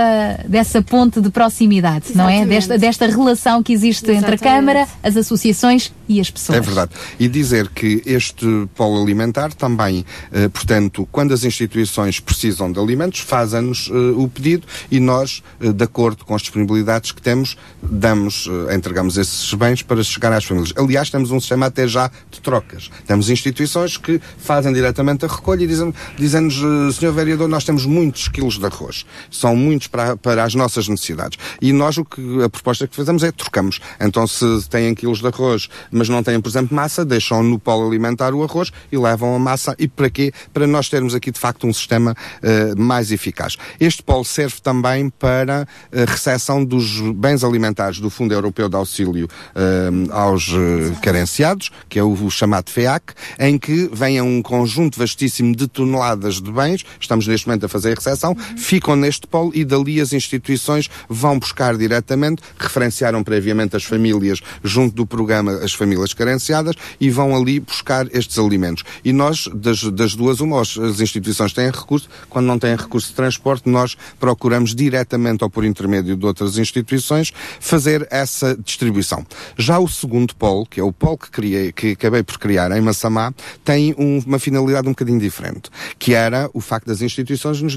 dessa 0.48 0.80
ponte 0.82 1.20
de 1.20 1.30
proximidade, 1.30 2.06
não 2.14 2.28
é? 2.28 2.36
Exatamente. 2.36 2.48
Desta, 2.48 2.78
desta 2.78 3.06
relação 3.06 3.62
que 3.62 3.72
existe 3.72 4.04
entre 4.10 4.14
a 4.14 4.34
Exatamente. 4.34 4.42
Câmara, 4.42 4.88
as 5.02 5.16
associações 5.16 5.92
e 6.08 6.20
as 6.20 6.30
pessoas. 6.30 6.58
É 6.58 6.60
verdade. 6.60 6.90
E 7.18 7.28
dizer 7.28 7.68
que 7.68 8.02
este 8.06 8.46
polo 8.74 9.02
alimentar 9.02 9.52
também, 9.52 10.04
eh, 10.32 10.48
portanto, 10.48 11.06
quando 11.12 11.32
as 11.34 11.44
instituições 11.44 12.18
precisam 12.18 12.72
de 12.72 12.78
alimentos, 12.80 13.20
fazem-nos 13.20 13.90
eh, 13.92 13.94
o 14.16 14.26
pedido 14.28 14.66
e 14.90 14.98
nós, 15.00 15.42
eh, 15.60 15.70
de 15.72 15.84
acordo 15.84 16.24
com 16.24 16.34
as 16.34 16.40
disponibilidades 16.42 17.12
que 17.12 17.20
temos, 17.20 17.56
damos, 17.82 18.48
eh, 18.68 18.74
entregamos 18.74 19.16
esses 19.18 19.52
bens 19.54 19.82
para 19.82 20.02
chegar 20.02 20.32
às 20.32 20.44
famílias. 20.44 20.72
Aliás, 20.76 21.10
temos 21.10 21.30
um 21.30 21.38
sistema 21.40 21.66
até 21.66 21.86
já 21.86 22.10
de 22.30 22.40
trocas. 22.40 22.90
Temos 23.06 23.28
instituições 23.28 23.96
que 23.96 24.20
fazem 24.38 24.72
diretamente 24.72 25.24
a 25.24 25.28
recolha 25.28 25.62
e 25.62 25.66
dizem- 25.66 25.94
dizem-nos, 26.18 26.54
eh, 26.56 26.92
Sr. 26.92 27.12
Vereador, 27.12 27.48
nós 27.48 27.64
temos 27.64 27.84
muitos 27.86 28.28
quilos 28.30 28.58
de 28.58 28.66
arroz. 28.66 29.04
São 29.30 29.56
muitos 29.56 29.88
para, 29.88 30.16
para 30.16 30.44
as 30.44 30.54
nossas 30.54 30.88
necessidades. 30.88 31.38
E 31.60 31.72
nós 31.72 31.98
o 31.98 32.04
que, 32.04 32.42
a 32.42 32.48
proposta 32.48 32.86
que 32.86 32.94
fazemos 32.94 33.22
é 33.22 33.32
trocamos. 33.32 33.80
Então, 34.00 34.26
se 34.26 34.68
têm 34.68 34.94
quilos 34.94 35.20
de 35.20 35.26
arroz, 35.26 35.68
mas 35.90 36.08
não 36.08 36.22
têm, 36.22 36.40
por 36.40 36.48
exemplo, 36.48 36.74
massa, 36.74 37.04
deixam 37.04 37.42
no 37.42 37.58
polo 37.58 37.86
alimentar 37.86 38.34
o 38.34 38.42
arroz 38.42 38.70
e 38.90 38.96
levam 38.96 39.34
a 39.34 39.38
massa. 39.38 39.74
E 39.78 39.88
para 39.88 40.10
quê? 40.10 40.32
Para 40.52 40.66
nós 40.66 40.88
termos 40.88 41.14
aqui, 41.14 41.30
de 41.30 41.38
facto, 41.38 41.66
um 41.66 41.72
sistema 41.72 42.14
eh, 42.42 42.74
mais 42.76 43.10
eficaz. 43.10 43.56
Este 43.78 44.02
polo 44.02 44.24
serve 44.24 44.60
também 44.60 45.08
para 45.10 45.66
a 45.92 46.10
recepção 46.10 46.64
dos 46.64 47.00
bens 47.14 47.42
alimentares 47.42 47.98
do 48.00 48.10
Fundo 48.10 48.32
Europeu 48.32 48.68
de 48.68 48.76
Auxílio 48.76 49.28
eh, 49.54 49.90
aos 50.10 50.48
eh, 50.48 50.94
carenciados, 51.00 51.70
que 51.88 51.98
é 51.98 52.02
o, 52.02 52.12
o 52.12 52.30
chamado 52.30 52.70
FEAC, 52.70 53.14
em 53.38 53.58
que 53.58 53.88
vem 53.92 54.20
um 54.20 54.42
conjunto 54.42 54.98
vastíssimo 54.98 55.54
de 55.54 55.66
toneladas 55.66 56.40
de 56.40 56.50
bens. 56.50 56.84
Estamos 57.00 57.26
neste 57.26 57.46
momento 57.46 57.64
a 57.64 57.68
fazer 57.68 57.92
a 57.92 57.94
recepção 57.94 58.19
ficam 58.56 58.96
neste 58.96 59.26
polo 59.26 59.50
e 59.54 59.64
dali 59.64 60.00
as 60.00 60.12
instituições 60.12 60.88
vão 61.08 61.38
buscar 61.38 61.76
diretamente, 61.76 62.42
referenciaram 62.58 63.22
previamente 63.22 63.76
as 63.76 63.84
famílias 63.84 64.40
junto 64.62 64.94
do 64.94 65.06
programa 65.06 65.52
As 65.62 65.72
Famílias 65.72 66.12
Carenciadas 66.14 66.74
e 67.00 67.10
vão 67.10 67.36
ali 67.36 67.60
buscar 67.60 68.06
estes 68.14 68.38
alimentos. 68.38 68.84
E 69.04 69.12
nós, 69.12 69.48
das, 69.54 69.82
das 69.84 70.14
duas, 70.14 70.40
uma, 70.40 70.60
as 70.60 71.00
instituições 71.00 71.52
têm 71.52 71.70
recurso, 71.70 72.08
quando 72.28 72.46
não 72.46 72.58
têm 72.58 72.76
recurso 72.76 73.08
de 73.08 73.14
transporte, 73.14 73.68
nós 73.68 73.96
procuramos 74.18 74.74
diretamente 74.74 75.44
ou 75.44 75.50
por 75.50 75.64
intermédio 75.64 76.16
de 76.16 76.26
outras 76.26 76.58
instituições 76.58 77.32
fazer 77.58 78.06
essa 78.10 78.56
distribuição. 78.56 79.26
Já 79.56 79.78
o 79.78 79.88
segundo 79.88 80.34
polo, 80.34 80.66
que 80.66 80.80
é 80.80 80.82
o 80.82 80.92
polo 80.92 81.18
que, 81.18 81.30
criei, 81.30 81.72
que 81.72 81.92
acabei 81.92 82.22
por 82.22 82.38
criar 82.38 82.70
em 82.72 82.80
Massamá, 82.80 83.32
tem 83.64 83.94
um- 83.98 84.22
uma 84.26 84.38
finalidade 84.38 84.86
um 84.86 84.92
bocadinho 84.92 85.18
diferente, 85.20 85.70
que 85.98 86.14
era 86.14 86.50
o 86.52 86.60
facto 86.60 86.86
das 86.86 87.00
instituições 87.00 87.60
nos 87.62 87.76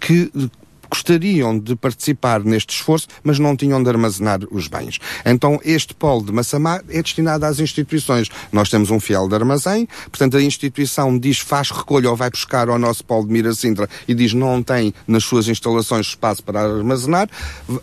que 0.00 0.30
gostariam 0.92 1.58
de 1.58 1.74
participar 1.74 2.44
neste 2.44 2.74
esforço, 2.74 3.08
mas 3.24 3.38
não 3.38 3.56
tinham 3.56 3.82
de 3.82 3.88
armazenar 3.88 4.40
os 4.50 4.68
bens. 4.68 4.98
Então, 5.24 5.58
este 5.64 5.94
polo 5.94 6.22
de 6.24 6.32
Massamá 6.32 6.82
é 6.90 7.00
destinado 7.02 7.46
às 7.46 7.58
instituições. 7.58 8.28
Nós 8.52 8.68
temos 8.68 8.90
um 8.90 9.00
fiel 9.00 9.26
de 9.26 9.34
armazém, 9.34 9.88
portanto, 10.10 10.36
a 10.36 10.42
instituição 10.42 11.18
diz, 11.18 11.38
faz 11.38 11.70
recolha 11.70 12.10
ou 12.10 12.16
vai 12.16 12.28
buscar 12.28 12.68
ao 12.68 12.78
nosso 12.78 13.02
polo 13.04 13.26
de 13.26 13.32
Miracintra 13.32 13.88
e 14.06 14.14
diz 14.14 14.34
não 14.34 14.62
tem 14.62 14.92
nas 15.06 15.24
suas 15.24 15.48
instalações 15.48 16.08
espaço 16.08 16.42
para 16.44 16.60
armazenar, 16.60 17.28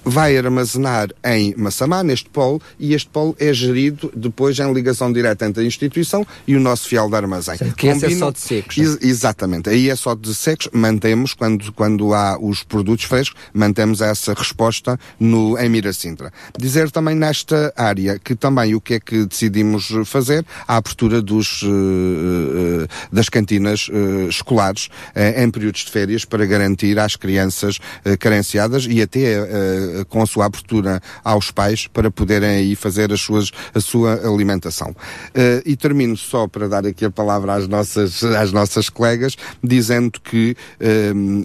vai 0.06 0.38
armazenar 0.38 1.10
em 1.26 1.56
Massamá, 1.57 2.03
neste 2.03 2.30
polo, 2.30 2.61
e 2.80 2.94
este 2.94 3.10
polo 3.10 3.36
é 3.40 3.52
gerido 3.53 4.11
depois 4.15 4.60
em 4.60 4.72
ligação 4.72 5.11
direta 5.11 5.45
entre 5.48 5.64
a 5.64 5.65
instituição 5.65 6.26
e 6.48 6.56
o 6.56 6.60
nosso 6.60 6.88
fiel 6.88 7.10
de 7.10 7.15
armazém. 7.15 7.57
que 7.76 7.88
esse 7.88 8.06
é 8.06 8.10
só 8.11 8.30
de 8.31 8.40
secos, 8.40 8.77
Ex- 8.77 8.99
Exatamente. 9.02 9.69
Aí 9.69 9.90
é 9.90 9.95
só 9.95 10.14
de 10.14 10.34
secos. 10.36 10.69
Mantemos, 10.72 11.34
quando, 11.34 11.72
quando 11.73 12.14
há 12.14 12.38
os 12.40 12.61
produtos 12.64 12.99
frescos, 13.04 13.40
mantemos 13.54 14.02
essa 14.02 14.34
resposta 14.34 15.00
no, 15.20 15.58
em 15.58 15.70
Miracintra. 15.70 16.32
Dizer 16.58 16.92
também 16.92 17.16
nesta 17.16 17.74
área 17.76 18.20
que 18.20 18.36
também 18.36 18.76
o 18.76 18.82
que 18.82 18.96
é 18.96 19.00
que 19.00 19.26
decidimos 19.26 19.90
fazer? 20.06 20.46
A 20.68 20.78
abertura 20.78 21.22
dos, 21.22 21.62
eh, 21.64 21.68
eh, 22.84 22.88
das 23.12 23.30
cantinas 23.30 23.90
eh, 23.92 24.28
escolares 24.30 24.90
em 25.16 25.50
períodos 25.50 25.82
de 25.82 25.92
férias 25.92 26.26
para 26.26 26.46
garantir 26.46 26.98
às 27.00 27.16
crianças 27.16 27.80
carenciadas 28.20 28.86
e 28.90 29.02
até 29.02 30.06
com 30.08 30.22
a 30.22 30.26
sua 30.26 30.46
abertura 30.46 31.02
aos 31.24 31.52
pais 31.52 31.88
para 31.88 32.12
poderem 32.12 32.50
aí 32.50 32.76
fazer 32.76 33.12
as 33.12 33.22
suas, 33.22 33.52
a 33.74 33.80
sua 33.80 34.28
alimentação. 34.28 34.96
E 35.66 35.76
termino 35.76 36.16
só 36.18 36.48
para 36.48 36.68
dar 36.68 36.86
aqui 36.86 37.06
a 37.06 37.12
palavra 37.12 37.54
às 37.54 37.68
nossas, 37.68 38.24
às 38.24 38.52
nossas 38.52 38.90
colegas, 38.90 39.36
dizendo 39.64 40.20
que 40.20 40.56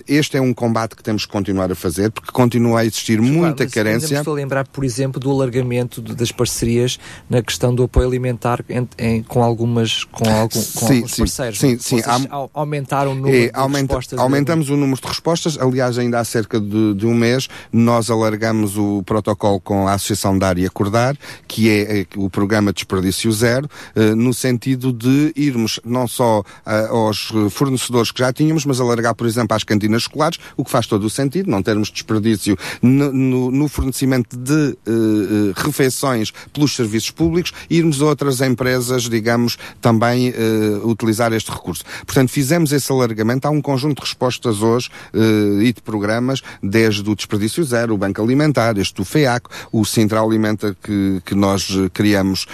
este 0.07 0.37
é 0.37 0.41
um 0.41 0.55
combate 0.55 0.97
que 0.97 1.03
temos 1.03 1.27
que 1.27 1.33
continuar 1.45 1.71
a 1.71 1.75
fazer, 1.75 2.11
porque 2.11 2.33
continua 2.33 2.81
a 2.81 2.87
existir 2.87 3.21
muita 3.21 3.35
Claro, 3.35 3.49
Ainda 3.51 3.65
me 3.67 3.71
carência. 3.71 4.17
estou 4.19 4.33
a 4.33 4.37
lembrar, 4.37 4.67
por 4.67 4.83
exemplo, 4.83 5.21
do 5.21 5.31
alargamento 5.31 6.01
de- 6.01 6.15
das 6.15 6.33
parcerias 6.33 6.99
na 7.29 7.43
questão 7.43 7.75
do 7.75 7.83
apoio 7.83 8.09
alimentar 8.09 8.65
em- 8.69 8.89
em- 8.99 9.23
com 9.23 9.43
algumas 9.43 10.05
com, 10.05 10.25
algum, 10.27 10.49
com 10.49 10.87
Sim, 10.87 10.95
alguns 10.97 11.17
parceiros. 11.17 11.59
sim, 11.59 11.79
sim. 11.79 11.97
Vocês 12.01 12.09
Há- 12.09 12.21
au- 12.31 12.51
aumentaram 12.55 13.13
o 13.13 13.15
número 13.15 13.37
É, 13.37 13.49
de 13.49 13.51
aumenta- 13.53 13.95
respostas. 13.95 14.19
aumentamos 14.19 14.71
o 14.71 14.77
número 14.77 14.99
de 15.01 15.07
respostas. 15.07 15.59
Aliás, 15.61 15.99
ainda 15.99 16.19
há 16.19 16.25
cerca 16.25 16.59
de, 16.59 16.95
de 16.95 17.07
um 17.07 17.13
mês, 17.15 17.47
nós 17.71 18.09
alargamos 18.11 18.79
o 18.79 19.03
protocolo 19.03 19.61
com 19.61 19.87
a 19.87 19.93
Associação 19.93 20.39
da 20.39 20.49
Área 20.49 20.67
Acordar, 20.67 21.15
que 21.47 21.69
é 21.69 22.01
eh, 22.01 22.07
o 22.17 22.31
programa 22.31 22.73
Desperdício 22.73 23.31
Zero, 23.33 23.69
eh, 23.95 24.15
no 24.15 24.33
sentido 24.33 24.93
de 24.95 25.31
irmos 25.37 25.79
não 25.85 26.09
só 26.09 26.43
ah, 26.65 26.89
aos 26.89 27.31
eh, 27.35 27.51
fornecedores 27.51 28.11
que 28.11 28.21
já 28.21 28.33
tínhamos, 28.33 28.65
mas 28.65 28.81
alargar, 28.81 29.15
por 29.15 29.27
exemplo, 29.27 29.55
às 29.55 29.63
cantinas 29.65 30.03
escolares, 30.03 30.39
o 30.57 30.65
que 30.65 30.71
faz 30.71 30.87
todo 30.87 31.05
o 31.05 31.11
sentido, 31.11 31.34
não 31.43 31.63
termos 31.63 31.91
desperdício 31.91 32.57
no, 32.81 33.13
no- 33.13 33.51
no 33.51 33.69
fornecimento 33.69 34.37
de 34.37 34.77
eh, 34.87 35.53
refeições 35.57 36.33
pelos 36.53 36.75
serviços 36.75 37.11
públicos, 37.11 37.53
irmos 37.69 38.01
a 38.01 38.07
outras 38.07 38.41
empresas, 38.41 39.09
digamos, 39.09 39.57
também 39.81 40.29
eh, 40.29 40.81
utilizar 40.85 41.33
este 41.33 41.51
recurso. 41.51 41.83
Portanto, 42.07 42.29
fizemos 42.31 42.73
esse 42.73 42.91
alargamento. 42.93 43.47
Há 43.47 43.51
um 43.51 43.61
conjunto 43.61 43.97
de 43.97 44.03
respostas 44.03 44.63
hoje 44.63 44.91
eh, 45.13 45.65
e 45.65 45.73
de 45.73 45.81
programas, 45.83 46.43
desde 46.63 47.09
o 47.09 47.15
Desperdício 47.15 47.65
Zero, 47.65 47.95
o 47.95 47.99
Banco 47.99 48.23
Alimentar, 48.23 48.77
este 48.79 48.95
do 48.95 49.05
FEAC, 49.05 49.49
o 49.73 49.85
Sintra 49.85 50.21
Alimenta 50.21 50.77
que, 50.83 51.21
que 51.25 51.35
nós 51.35 51.69
criamos 51.93 52.47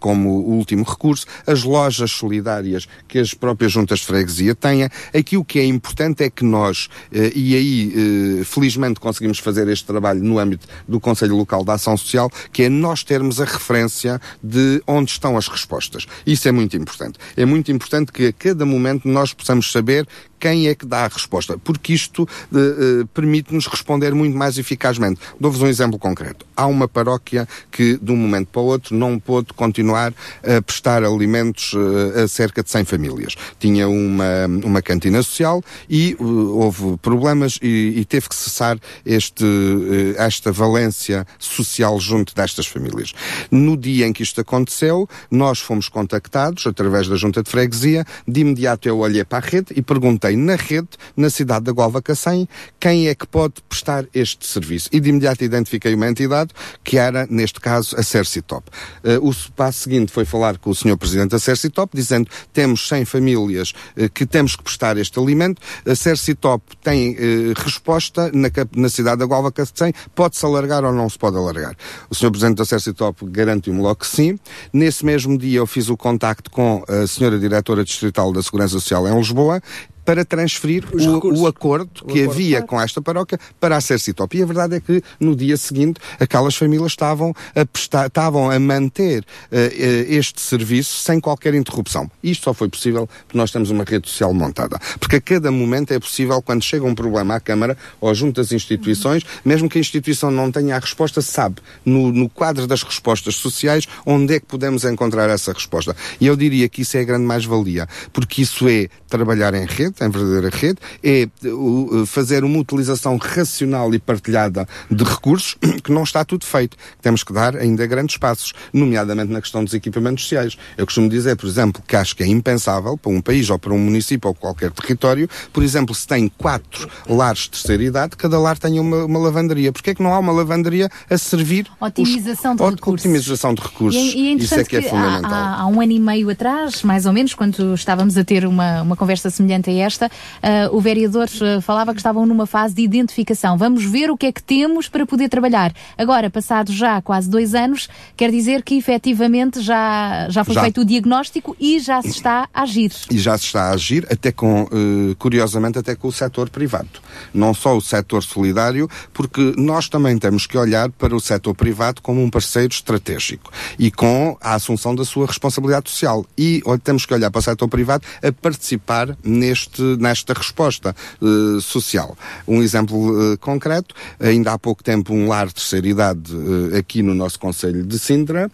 como 0.00 0.30
último 0.40 0.84
recurso, 0.84 1.26
as 1.46 1.62
lojas 1.64 2.10
solidárias 2.10 2.86
que 3.08 3.18
as 3.18 3.34
próprias 3.34 3.72
juntas 3.72 4.00
de 4.00 4.06
freguesia 4.06 4.54
têm. 4.54 4.84
Aqui 5.14 5.36
o 5.36 5.44
que 5.44 5.58
é 5.58 5.64
importante 5.64 6.22
é 6.24 6.30
que 6.30 6.44
nós, 6.44 6.88
e 7.12 7.54
aí 7.54 7.83
eh, 7.94 8.44
felizmente 8.44 9.00
conseguimos 9.00 9.38
fazer 9.38 9.68
este 9.68 9.84
trabalho 9.84 10.22
no 10.22 10.38
âmbito 10.38 10.66
do 10.86 11.00
Conselho 11.00 11.36
Local 11.36 11.64
da 11.64 11.74
Ação 11.74 11.96
Social, 11.96 12.30
que 12.52 12.64
é 12.64 12.68
nós 12.68 13.02
termos 13.02 13.40
a 13.40 13.44
referência 13.44 14.20
de 14.42 14.82
onde 14.86 15.10
estão 15.10 15.36
as 15.36 15.48
respostas. 15.48 16.06
Isso 16.26 16.48
é 16.48 16.52
muito 16.52 16.76
importante. 16.76 17.18
É 17.36 17.44
muito 17.44 17.70
importante 17.72 18.12
que 18.12 18.26
a 18.26 18.32
cada 18.32 18.64
momento 18.64 19.08
nós 19.08 19.32
possamos 19.32 19.70
saber 19.70 20.06
quem 20.38 20.68
é 20.68 20.74
que 20.74 20.86
dá 20.86 21.04
a 21.04 21.08
resposta, 21.08 21.58
porque 21.58 21.92
isto 21.92 22.28
eh, 22.54 22.58
eh, 22.58 23.06
permite-nos 23.12 23.66
responder 23.66 24.14
muito 24.14 24.36
mais 24.36 24.58
eficazmente. 24.58 25.20
Dou-vos 25.38 25.60
um 25.62 25.66
exemplo 25.66 25.98
concreto. 25.98 26.46
Há 26.56 26.66
uma 26.66 26.88
paróquia 26.88 27.48
que, 27.70 27.98
de 28.00 28.12
um 28.12 28.16
momento 28.16 28.48
para 28.48 28.62
o 28.62 28.66
outro, 28.66 28.94
não 28.94 29.18
pôde 29.18 29.52
continuar 29.54 30.12
a 30.42 30.62
prestar 30.62 31.04
alimentos 31.04 31.72
eh, 31.74 32.22
a 32.22 32.28
cerca 32.28 32.62
de 32.62 32.70
100 32.70 32.84
famílias. 32.84 33.34
Tinha 33.58 33.88
uma, 33.88 34.46
uma 34.64 34.82
cantina 34.82 35.22
social 35.22 35.62
e 35.88 36.12
eh, 36.12 36.22
houve 36.22 36.96
problemas 36.98 37.58
e, 37.62 37.94
e 37.96 38.04
teve 38.04 38.28
que 38.28 38.34
cessar 38.34 38.78
este, 39.04 39.44
eh, 39.44 40.14
esta 40.16 40.52
valência 40.52 41.26
social 41.38 41.98
junto 41.98 42.34
destas 42.34 42.66
famílias. 42.66 43.12
No 43.50 43.76
dia 43.76 44.06
em 44.06 44.12
que 44.12 44.22
isto 44.22 44.40
aconteceu, 44.40 45.08
nós 45.30 45.60
fomos 45.60 45.88
contactados 45.88 46.66
através 46.66 47.08
da 47.08 47.16
Junta 47.16 47.42
de 47.42 47.50
Freguesia. 47.50 48.04
De 48.26 48.40
imediato 48.40 48.88
eu 48.88 48.98
olhei 48.98 49.24
para 49.24 49.44
a 49.44 49.48
rede 49.48 49.72
e 49.76 49.82
perguntei 49.82 50.23
na 50.32 50.56
rede, 50.56 50.88
na 51.16 51.28
cidade 51.30 51.64
da 51.64 51.72
Gualva 51.72 52.00
Cacém, 52.00 52.48
quem 52.80 53.08
é 53.08 53.14
que 53.14 53.26
pode 53.26 53.54
prestar 53.68 54.06
este 54.14 54.46
serviço. 54.46 54.88
E 54.92 55.00
de 55.00 55.10
imediato 55.10 55.44
identifiquei 55.44 55.94
uma 55.94 56.08
entidade 56.08 56.50
que 56.82 56.96
era, 56.96 57.26
neste 57.28 57.60
caso, 57.60 57.96
a 57.98 58.02
Cercitop. 58.02 58.70
Eh, 59.02 59.18
o 59.18 59.32
passo 59.54 59.80
seguinte 59.80 60.10
foi 60.10 60.24
falar 60.24 60.58
com 60.58 60.70
o 60.70 60.74
Sr. 60.74 60.96
Presidente 60.96 61.30
da 61.30 61.38
Cercitop, 61.38 61.94
dizendo 61.94 62.28
temos 62.52 62.88
100 62.88 63.04
famílias 63.04 63.72
eh, 63.96 64.08
que 64.08 64.24
temos 64.24 64.56
que 64.56 64.62
prestar 64.62 64.96
este 64.96 65.18
alimento. 65.18 65.60
A 65.86 65.94
Cercitop 65.94 66.64
tem 66.82 67.16
eh, 67.18 67.52
resposta 67.56 68.30
na, 68.32 68.48
na 68.76 68.88
cidade 68.88 69.18
da 69.18 69.26
Gualva 69.26 69.52
Cacém, 69.52 69.92
pode-se 70.14 70.44
alargar 70.44 70.84
ou 70.84 70.92
não 70.92 71.08
se 71.08 71.18
pode 71.18 71.36
alargar. 71.36 71.76
O 72.08 72.14
Sr. 72.14 72.30
Presidente 72.30 72.56
da 72.58 72.64
Cercitop 72.64 73.26
garantiu-me 73.26 73.80
logo 73.80 73.96
que 73.96 74.06
sim. 74.06 74.38
Nesse 74.72 75.04
mesmo 75.04 75.36
dia 75.36 75.58
eu 75.58 75.66
fiz 75.66 75.88
o 75.88 75.96
contacto 75.96 76.50
com 76.50 76.82
a 76.88 77.04
Sra. 77.04 77.34
Diretora 77.38 77.84
Distrital 77.84 78.32
da 78.32 78.42
Segurança 78.42 78.74
Social 78.74 79.06
em 79.08 79.16
Lisboa 79.16 79.60
para 80.04 80.24
transferir 80.24 80.84
o, 80.92 81.42
o 81.42 81.46
acordo 81.46 82.04
que 82.06 82.22
acordo, 82.22 82.30
havia 82.30 82.62
com 82.62 82.80
esta 82.80 83.00
paróquia 83.00 83.38
para 83.58 83.76
a 83.76 83.80
Cercitop. 83.80 84.36
E 84.36 84.42
a 84.42 84.46
verdade 84.46 84.76
é 84.76 84.80
que 84.80 85.02
no 85.18 85.34
dia 85.34 85.56
seguinte 85.56 86.00
aquelas 86.18 86.54
famílias 86.54 86.92
estavam 86.92 87.34
a, 87.54 87.64
prestar, 87.64 88.06
estavam 88.06 88.50
a 88.50 88.58
manter 88.58 89.24
eh, 89.50 90.06
este 90.08 90.40
serviço 90.40 90.98
sem 90.98 91.20
qualquer 91.20 91.54
interrupção. 91.54 92.10
Isto 92.22 92.44
só 92.44 92.54
foi 92.54 92.68
possível 92.68 93.08
porque 93.26 93.38
nós 93.38 93.50
temos 93.50 93.70
uma 93.70 93.84
rede 93.84 94.08
social 94.08 94.32
montada. 94.34 94.78
Porque 94.98 95.16
a 95.16 95.20
cada 95.20 95.50
momento 95.50 95.92
é 95.92 95.98
possível, 95.98 96.40
quando 96.42 96.62
chega 96.62 96.84
um 96.84 96.94
problema 96.94 97.36
à 97.36 97.40
Câmara 97.40 97.76
ou 98.00 98.14
junto 98.14 98.40
às 98.40 98.52
instituições, 98.52 99.24
mesmo 99.44 99.68
que 99.68 99.78
a 99.78 99.80
instituição 99.80 100.30
não 100.30 100.50
tenha 100.50 100.76
a 100.76 100.78
resposta, 100.78 101.22
sabe, 101.22 101.56
no, 101.84 102.12
no 102.12 102.28
quadro 102.28 102.66
das 102.66 102.82
respostas 102.82 103.36
sociais, 103.36 103.86
onde 104.04 104.34
é 104.34 104.40
que 104.40 104.46
podemos 104.46 104.84
encontrar 104.84 105.28
essa 105.30 105.52
resposta. 105.52 105.96
E 106.20 106.26
eu 106.26 106.36
diria 106.36 106.68
que 106.68 106.82
isso 106.82 106.96
é 106.96 107.00
a 107.00 107.04
grande 107.04 107.24
mais-valia, 107.24 107.88
porque 108.12 108.42
isso 108.42 108.68
é 108.68 108.88
trabalhar 109.08 109.54
em 109.54 109.66
rede, 109.66 109.93
em 110.00 110.08
verdadeira 110.08 110.48
rede, 110.50 110.78
é 111.02 111.28
uh, 111.46 112.06
fazer 112.06 112.44
uma 112.44 112.58
utilização 112.58 113.16
racional 113.16 113.92
e 113.94 113.98
partilhada 113.98 114.66
de 114.90 115.04
recursos, 115.04 115.56
que 115.82 115.92
não 115.92 116.02
está 116.02 116.24
tudo 116.24 116.44
feito. 116.44 116.76
Temos 117.02 117.22
que 117.22 117.32
dar 117.32 117.56
ainda 117.56 117.86
grandes 117.86 118.16
passos, 118.16 118.52
nomeadamente 118.72 119.32
na 119.32 119.40
questão 119.40 119.64
dos 119.64 119.74
equipamentos 119.74 120.24
sociais. 120.24 120.56
Eu 120.76 120.86
costumo 120.86 121.08
dizer, 121.08 121.36
por 121.36 121.46
exemplo, 121.46 121.82
que 121.86 121.96
acho 121.96 122.16
que 122.16 122.22
é 122.22 122.26
impensável 122.26 122.96
para 122.96 123.12
um 123.12 123.20
país 123.20 123.50
ou 123.50 123.58
para 123.58 123.72
um 123.72 123.78
município 123.78 124.28
ou 124.28 124.34
qualquer 124.34 124.70
território, 124.70 125.28
por 125.52 125.62
exemplo, 125.62 125.94
se 125.94 126.06
tem 126.06 126.28
quatro 126.28 126.88
lares 127.08 127.40
de 127.42 127.50
terceira 127.50 127.82
idade, 127.82 128.16
cada 128.16 128.38
lar 128.38 128.58
tenha 128.58 128.80
uma, 128.80 129.04
uma 129.04 129.18
lavanderia. 129.18 129.72
Porquê 129.72 129.90
é 129.90 129.94
que 129.94 130.02
não 130.02 130.12
há 130.12 130.18
uma 130.18 130.32
lavanderia 130.32 130.88
a 131.08 131.18
servir 131.18 131.66
Otimização 131.80 132.56
de 132.56 132.62
os... 132.62 132.70
recursos. 132.74 133.04
Otimização 133.04 133.54
de 133.54 133.62
recursos. 133.62 134.00
E, 134.00 134.08
é- 134.10 134.16
e 134.16 134.28
é 134.28 134.32
Isso 134.34 134.54
é 134.54 134.60
interessante 134.62 134.68
que 134.68 134.76
é 134.76 134.82
fundamental. 134.82 135.32
há, 135.32 135.60
há 135.60 135.66
um 135.66 135.80
ano 135.80 135.92
e 135.92 136.00
meio 136.00 136.30
atrás, 136.30 136.82
mais 136.82 137.06
ou 137.06 137.12
menos, 137.12 137.34
quando 137.34 137.74
estávamos 137.74 138.16
a 138.16 138.24
ter 138.24 138.46
uma, 138.46 138.82
uma 138.82 138.96
conversa 138.96 139.30
semelhante 139.30 139.70
a 139.70 139.72
esta. 139.84 140.10
Ah, 140.42 140.68
o 140.72 140.80
vereador 140.80 141.28
ah, 141.40 141.60
falava 141.60 141.92
que 141.92 142.00
estavam 142.00 142.26
numa 142.26 142.46
fase 142.46 142.74
de 142.74 142.82
identificação. 142.82 143.56
Vamos 143.56 143.84
ver 143.84 144.10
o 144.10 144.16
que 144.16 144.26
é 144.26 144.32
que 144.32 144.42
temos 144.42 144.88
para 144.88 145.06
poder 145.06 145.28
trabalhar. 145.28 145.72
Agora, 145.96 146.30
passado 146.30 146.72
já 146.72 147.00
quase 147.00 147.28
dois 147.28 147.54
anos, 147.54 147.88
quer 148.16 148.30
dizer 148.30 148.62
que 148.62 148.76
efetivamente 148.76 149.60
já, 149.60 150.28
já 150.30 150.44
foi 150.44 150.54
Já. 150.54 150.62
feito 150.62 150.80
o 150.80 150.84
diagnóstico 150.84 151.56
e 151.60 151.78
já 151.78 152.00
se 152.02 152.08
está 152.08 152.48
a 152.52 152.62
agir. 152.62 152.92
e 153.10 153.18
já 153.18 153.36
se 153.38 153.44
está 153.44 153.64
a 153.64 153.70
agir, 153.70 154.06
até 154.10 154.32
com, 154.32 154.68
eh, 154.72 155.14
curiosamente, 155.18 155.78
até 155.78 155.94
com 155.94 156.08
o 156.08 156.12
setor 156.12 156.48
privado. 156.48 156.88
Não 157.32 157.52
só 157.54 157.76
o 157.76 157.80
setor 157.80 158.22
solidário, 158.22 158.88
porque 159.12 159.54
nós 159.56 159.88
também 159.88 160.18
temos 160.18 160.46
que 160.46 160.56
olhar 160.56 160.90
para 160.90 161.14
o 161.14 161.20
setor 161.20 161.54
privado 161.54 162.00
como 162.02 162.22
um 162.22 162.30
parceiro 162.30 162.72
estratégico 162.72 163.50
e 163.78 163.90
com 163.90 164.36
a 164.40 164.54
assunção 164.54 164.94
da 164.94 165.04
sua 165.04 165.26
responsabilidade 165.26 165.90
social. 165.90 166.24
E 166.36 166.62
temos 166.82 167.06
que 167.06 167.14
olhar 167.14 167.30
para 167.30 167.38
o 167.38 167.42
setor 167.42 167.68
privado 167.68 168.04
a 168.22 168.32
participar 168.32 169.16
neste, 169.22 169.73
nesta 169.82 170.32
resposta 170.32 170.94
eh, 171.22 171.60
social. 171.60 172.16
Um 172.46 172.62
exemplo 172.62 173.32
eh, 173.32 173.36
concreto, 173.36 173.94
ainda 174.20 174.52
há 174.52 174.58
pouco 174.58 174.82
tempo 174.82 175.12
um 175.12 175.28
lar 175.28 175.46
de 175.46 175.54
terceira 175.54 175.86
idade 175.86 176.32
eh, 176.72 176.78
aqui 176.78 177.02
no 177.02 177.14
nosso 177.14 177.38
Conselho 177.38 177.84
de 177.84 177.98
Sintra, 177.98 178.50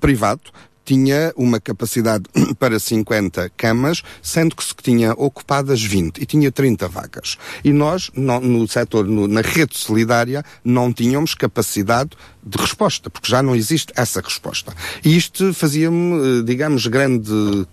privado, 0.00 0.40
tinha 0.88 1.34
uma 1.36 1.60
capacidade 1.60 2.24
para 2.58 2.78
50 2.80 3.50
camas, 3.58 4.02
sendo 4.22 4.56
que 4.56 4.64
se 4.64 4.74
tinha 4.82 5.12
ocupadas 5.12 5.82
20 5.82 6.16
e 6.22 6.24
tinha 6.24 6.50
30 6.50 6.88
vagas. 6.88 7.36
E 7.62 7.70
nós, 7.74 8.10
no, 8.16 8.40
no 8.40 8.66
setor, 8.66 9.04
no- 9.06 9.28
na 9.28 9.42
rede 9.42 9.76
solidária, 9.76 10.42
não 10.64 10.90
tínhamos 10.90 11.34
capacidade 11.34 12.10
de 12.42 12.56
resposta, 12.56 13.10
porque 13.10 13.30
já 13.30 13.42
não 13.42 13.54
existe 13.54 13.92
essa 13.94 14.22
resposta. 14.22 14.72
E 15.04 15.14
isto 15.14 15.52
fazia-me, 15.52 16.40
eh, 16.40 16.42
digamos, 16.42 16.86
grande 16.86 17.30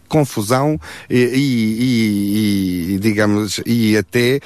confusão 0.09 0.77
e, 1.09 1.15
e- 1.17 2.95
e- 2.95 2.99
digamos, 2.99 3.61
e 3.65 3.95
até 3.95 4.41